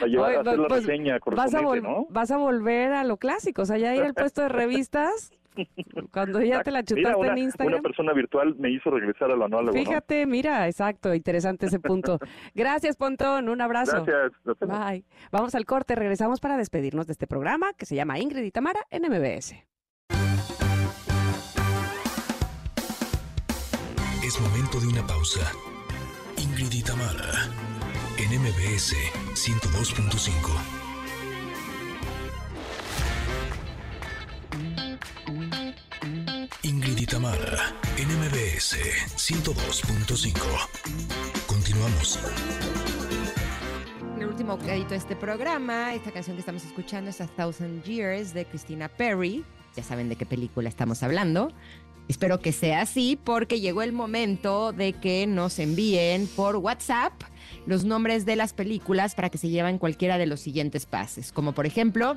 para, 0.01 0.07
llevar, 0.07 0.37
a 0.37 0.41
hacer 0.41 0.59
la 0.59 0.69
pues, 0.69 0.87
reseña 0.87 1.19
vas 1.25 1.55
a, 1.55 1.63
¿no? 1.63 2.07
vas 2.11 2.31
a 2.31 2.37
volver 2.37 2.93
a 2.93 3.05
lo 3.05 3.17
clásico, 3.17 3.63
o 3.63 3.67
sea, 3.67 3.79
ya 3.79 3.95
ir 3.95 4.03
al 4.03 4.15
puesto 4.15 4.43
de 4.43 4.49
revistas 4.49 5.33
Cuando 6.13 6.41
ya 6.43 6.63
te 6.63 6.71
la 6.71 6.83
chutaste 6.85 7.27
en 7.27 7.39
Instagram. 7.39 7.75
Una 7.75 7.83
persona 7.83 8.13
virtual 8.13 8.55
me 8.59 8.71
hizo 8.71 8.91
regresar 8.91 9.31
a 9.31 9.37
lo 9.37 9.45
análogo. 9.45 9.73
Fíjate, 9.73 10.27
mira, 10.27 10.67
exacto, 10.67 11.15
interesante 11.15 11.67
ese 11.67 11.81
punto. 11.81 12.19
Gracias, 12.55 12.97
Pontón, 12.97 13.49
un 13.49 13.61
abrazo. 13.61 14.05
Gracias. 14.05 14.33
Bye. 14.61 15.05
Vamos 15.31 15.55
al 15.55 15.65
corte, 15.65 15.95
regresamos 15.95 16.41
para 16.41 16.57
despedirnos 16.57 17.07
de 17.07 17.13
este 17.13 17.27
programa 17.27 17.73
que 17.75 17.87
se 17.87 17.95
llama 17.95 18.19
Ingrid 18.19 18.45
y 18.45 18.51
Tamara 18.51 18.81
en 18.91 19.03
MBS. 19.03 19.55
Es 24.33 24.41
momento 24.41 24.81
de 24.81 24.87
una 24.87 25.07
pausa. 25.07 25.53
Ingrid 26.39 26.73
y 26.73 26.83
en 28.17 28.41
MBS 28.41 28.95
102.5. 29.35 30.33
Ingrid 36.63 36.97
y 36.97 37.05
Tamara, 37.05 37.75
NMBS 37.99 38.79
102.5. 39.17 40.41
Continuamos. 41.47 42.19
En 44.17 44.23
el 44.23 44.29
último 44.29 44.57
crédito 44.57 44.91
de 44.91 44.97
este 44.97 45.15
programa, 45.15 45.93
esta 45.93 46.11
canción 46.11 46.37
que 46.37 46.41
estamos 46.41 46.65
escuchando 46.65 47.11
es 47.11 47.21
A 47.21 47.27
Thousand 47.27 47.85
Years 47.85 48.33
de 48.33 48.47
Christina 48.47 48.89
Perry. 48.89 49.45
Ya 49.77 49.83
saben 49.83 50.09
de 50.09 50.17
qué 50.17 50.25
película 50.25 50.71
estamos 50.71 51.03
hablando. 51.03 51.53
Espero 52.09 52.41
que 52.41 52.53
sea 52.53 52.83
así 52.83 53.19
porque 53.23 53.61
llegó 53.61 53.83
el 53.83 53.93
momento 53.93 54.73
de 54.73 54.93
que 54.93 55.27
nos 55.27 55.59
envíen 55.59 56.27
por 56.37 56.57
WhatsApp 56.57 57.13
los 57.67 57.85
nombres 57.85 58.27
de 58.27 58.37
las 58.37 58.53
películas 58.53 59.15
para 59.15 59.31
que 59.31 59.39
se 59.39 59.49
lleven 59.49 59.79
cualquiera 59.79 60.19
de 60.19 60.27
los 60.27 60.41
siguientes 60.41 60.87
pases, 60.87 61.33
como 61.33 61.53
por 61.53 61.67
ejemplo 61.67 62.17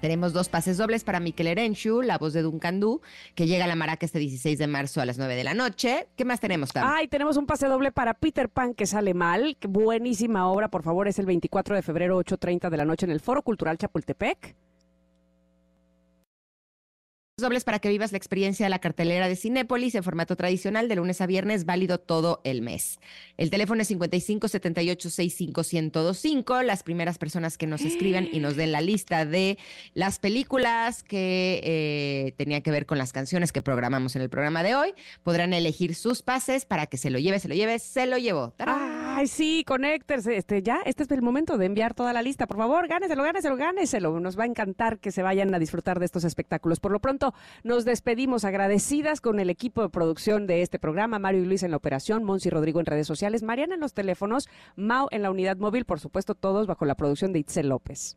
tenemos 0.00 0.32
dos 0.32 0.48
pases 0.48 0.76
dobles 0.76 1.02
para 1.02 1.18
Mikel 1.18 1.48
Erenchu, 1.48 2.02
la 2.02 2.18
voz 2.18 2.32
de 2.32 2.42
Duncan 2.42 2.78
Du, 2.78 3.00
que 3.34 3.48
llega 3.48 3.64
a 3.64 3.68
la 3.68 3.74
Maraca 3.74 4.06
este 4.06 4.20
16 4.20 4.56
de 4.56 4.66
marzo 4.68 5.00
a 5.00 5.06
las 5.06 5.18
9 5.18 5.34
de 5.34 5.42
la 5.42 5.54
noche. 5.54 6.06
¿Qué 6.14 6.24
más 6.24 6.38
tenemos, 6.38 6.72
Tam? 6.72 6.88
Ay, 6.88 7.08
tenemos 7.08 7.36
un 7.36 7.46
pase 7.46 7.66
doble 7.66 7.90
para 7.90 8.14
Peter 8.14 8.48
Pan, 8.48 8.74
que 8.74 8.86
sale 8.86 9.12
mal. 9.12 9.56
buenísima 9.68 10.48
obra, 10.48 10.68
por 10.68 10.84
favor, 10.84 11.08
es 11.08 11.18
el 11.18 11.26
24 11.26 11.74
de 11.74 11.82
febrero, 11.82 12.20
8.30 12.20 12.70
de 12.70 12.76
la 12.76 12.84
noche 12.84 13.06
en 13.06 13.12
el 13.12 13.20
Foro 13.20 13.42
Cultural 13.42 13.76
Chapultepec 13.76 14.54
dobles 17.38 17.64
para 17.64 17.78
que 17.78 17.88
vivas 17.88 18.12
la 18.12 18.18
experiencia 18.18 18.66
de 18.66 18.70
la 18.70 18.80
cartelera 18.80 19.28
de 19.28 19.36
Cinépolis 19.36 19.94
en 19.94 20.02
formato 20.02 20.36
tradicional 20.36 20.88
de 20.88 20.96
lunes 20.96 21.20
a 21.20 21.26
viernes, 21.26 21.64
válido 21.64 21.98
todo 21.98 22.40
el 22.44 22.62
mes. 22.62 22.98
El 23.36 23.50
teléfono 23.50 23.82
es 23.82 23.88
55 23.88 24.48
78 24.48 25.10
65 25.10 25.62
1025. 25.72 26.62
Las 26.62 26.82
primeras 26.82 27.18
personas 27.18 27.56
que 27.56 27.66
nos 27.66 27.82
escriban 27.82 28.28
y 28.30 28.40
nos 28.40 28.56
den 28.56 28.72
la 28.72 28.80
lista 28.80 29.24
de 29.24 29.58
las 29.94 30.18
películas 30.18 31.02
que 31.02 31.60
eh, 31.62 32.34
tenían 32.36 32.62
que 32.62 32.70
ver 32.70 32.86
con 32.86 32.98
las 32.98 33.12
canciones 33.12 33.52
que 33.52 33.62
programamos 33.62 34.16
en 34.16 34.22
el 34.22 34.30
programa 34.30 34.62
de 34.62 34.74
hoy 34.74 34.94
podrán 35.22 35.52
elegir 35.52 35.94
sus 35.94 36.22
pases 36.22 36.64
para 36.64 36.86
que 36.86 36.96
se 36.96 37.10
lo 37.10 37.18
lleve, 37.18 37.38
se 37.38 37.48
lo 37.48 37.54
lleve, 37.54 37.78
se 37.78 38.06
lo 38.06 38.18
llevó. 38.18 38.54
Ay, 39.18 39.26
sí, 39.26 39.64
Connectors, 39.66 40.28
este, 40.28 40.62
ya, 40.62 40.78
este 40.84 41.02
es 41.02 41.10
el 41.10 41.22
momento 41.22 41.58
de 41.58 41.66
enviar 41.66 41.92
toda 41.92 42.12
la 42.12 42.22
lista. 42.22 42.46
Por 42.46 42.56
favor, 42.56 42.86
gáneselo, 42.86 43.24
gáneselo, 43.24 43.56
gáneselo. 43.56 44.20
Nos 44.20 44.38
va 44.38 44.44
a 44.44 44.46
encantar 44.46 45.00
que 45.00 45.10
se 45.10 45.24
vayan 45.24 45.52
a 45.52 45.58
disfrutar 45.58 45.98
de 45.98 46.04
estos 46.04 46.22
espectáculos. 46.22 46.78
Por 46.78 46.92
lo 46.92 47.00
pronto, 47.00 47.34
nos 47.64 47.84
despedimos 47.84 48.44
agradecidas 48.44 49.20
con 49.20 49.40
el 49.40 49.50
equipo 49.50 49.82
de 49.82 49.88
producción 49.88 50.46
de 50.46 50.62
este 50.62 50.78
programa, 50.78 51.18
Mario 51.18 51.42
y 51.42 51.46
Luis 51.46 51.64
en 51.64 51.72
la 51.72 51.78
operación, 51.78 52.22
Monsi 52.22 52.48
Rodrigo 52.48 52.78
en 52.78 52.86
redes 52.86 53.08
sociales, 53.08 53.42
Mariana 53.42 53.74
en 53.74 53.80
los 53.80 53.92
teléfonos, 53.92 54.48
Mau 54.76 55.08
en 55.10 55.22
la 55.22 55.32
unidad 55.32 55.56
móvil, 55.56 55.84
por 55.84 55.98
supuesto 55.98 56.36
todos 56.36 56.68
bajo 56.68 56.84
la 56.84 56.94
producción 56.94 57.32
de 57.32 57.40
Itzel 57.40 57.70
López. 57.70 58.16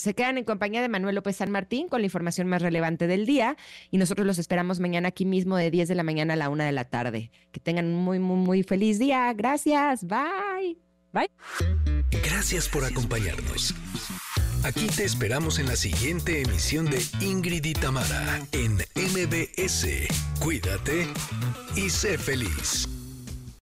Se 0.00 0.14
quedan 0.14 0.38
en 0.38 0.44
compañía 0.44 0.80
de 0.80 0.88
Manuel 0.88 1.14
López 1.14 1.36
San 1.36 1.50
Martín 1.50 1.88
con 1.88 2.00
la 2.00 2.06
información 2.06 2.48
más 2.48 2.62
relevante 2.62 3.06
del 3.06 3.26
día 3.26 3.58
y 3.90 3.98
nosotros 3.98 4.26
los 4.26 4.38
esperamos 4.38 4.80
mañana 4.80 5.08
aquí 5.08 5.26
mismo 5.26 5.58
de 5.58 5.70
10 5.70 5.88
de 5.88 5.94
la 5.94 6.02
mañana 6.02 6.32
a 6.32 6.36
la 6.36 6.48
1 6.48 6.64
de 6.64 6.72
la 6.72 6.86
tarde. 6.86 7.30
Que 7.52 7.60
tengan 7.60 7.84
un 7.84 7.96
muy, 7.96 8.18
muy, 8.18 8.38
muy 8.38 8.62
feliz 8.62 8.98
día. 8.98 9.30
Gracias. 9.34 10.06
Bye. 10.06 10.78
Bye. 11.12 11.28
Gracias 12.24 12.66
por 12.66 12.82
acompañarnos. 12.82 13.74
Aquí 14.64 14.86
te 14.86 15.04
esperamos 15.04 15.58
en 15.58 15.66
la 15.66 15.76
siguiente 15.76 16.40
emisión 16.40 16.86
de 16.86 17.02
Ingrid 17.20 17.66
y 17.66 17.74
Tamara 17.74 18.40
en 18.52 18.76
MBS. 18.76 19.86
Cuídate 20.40 21.08
y 21.76 21.90
sé 21.90 22.16
feliz. 22.16 22.88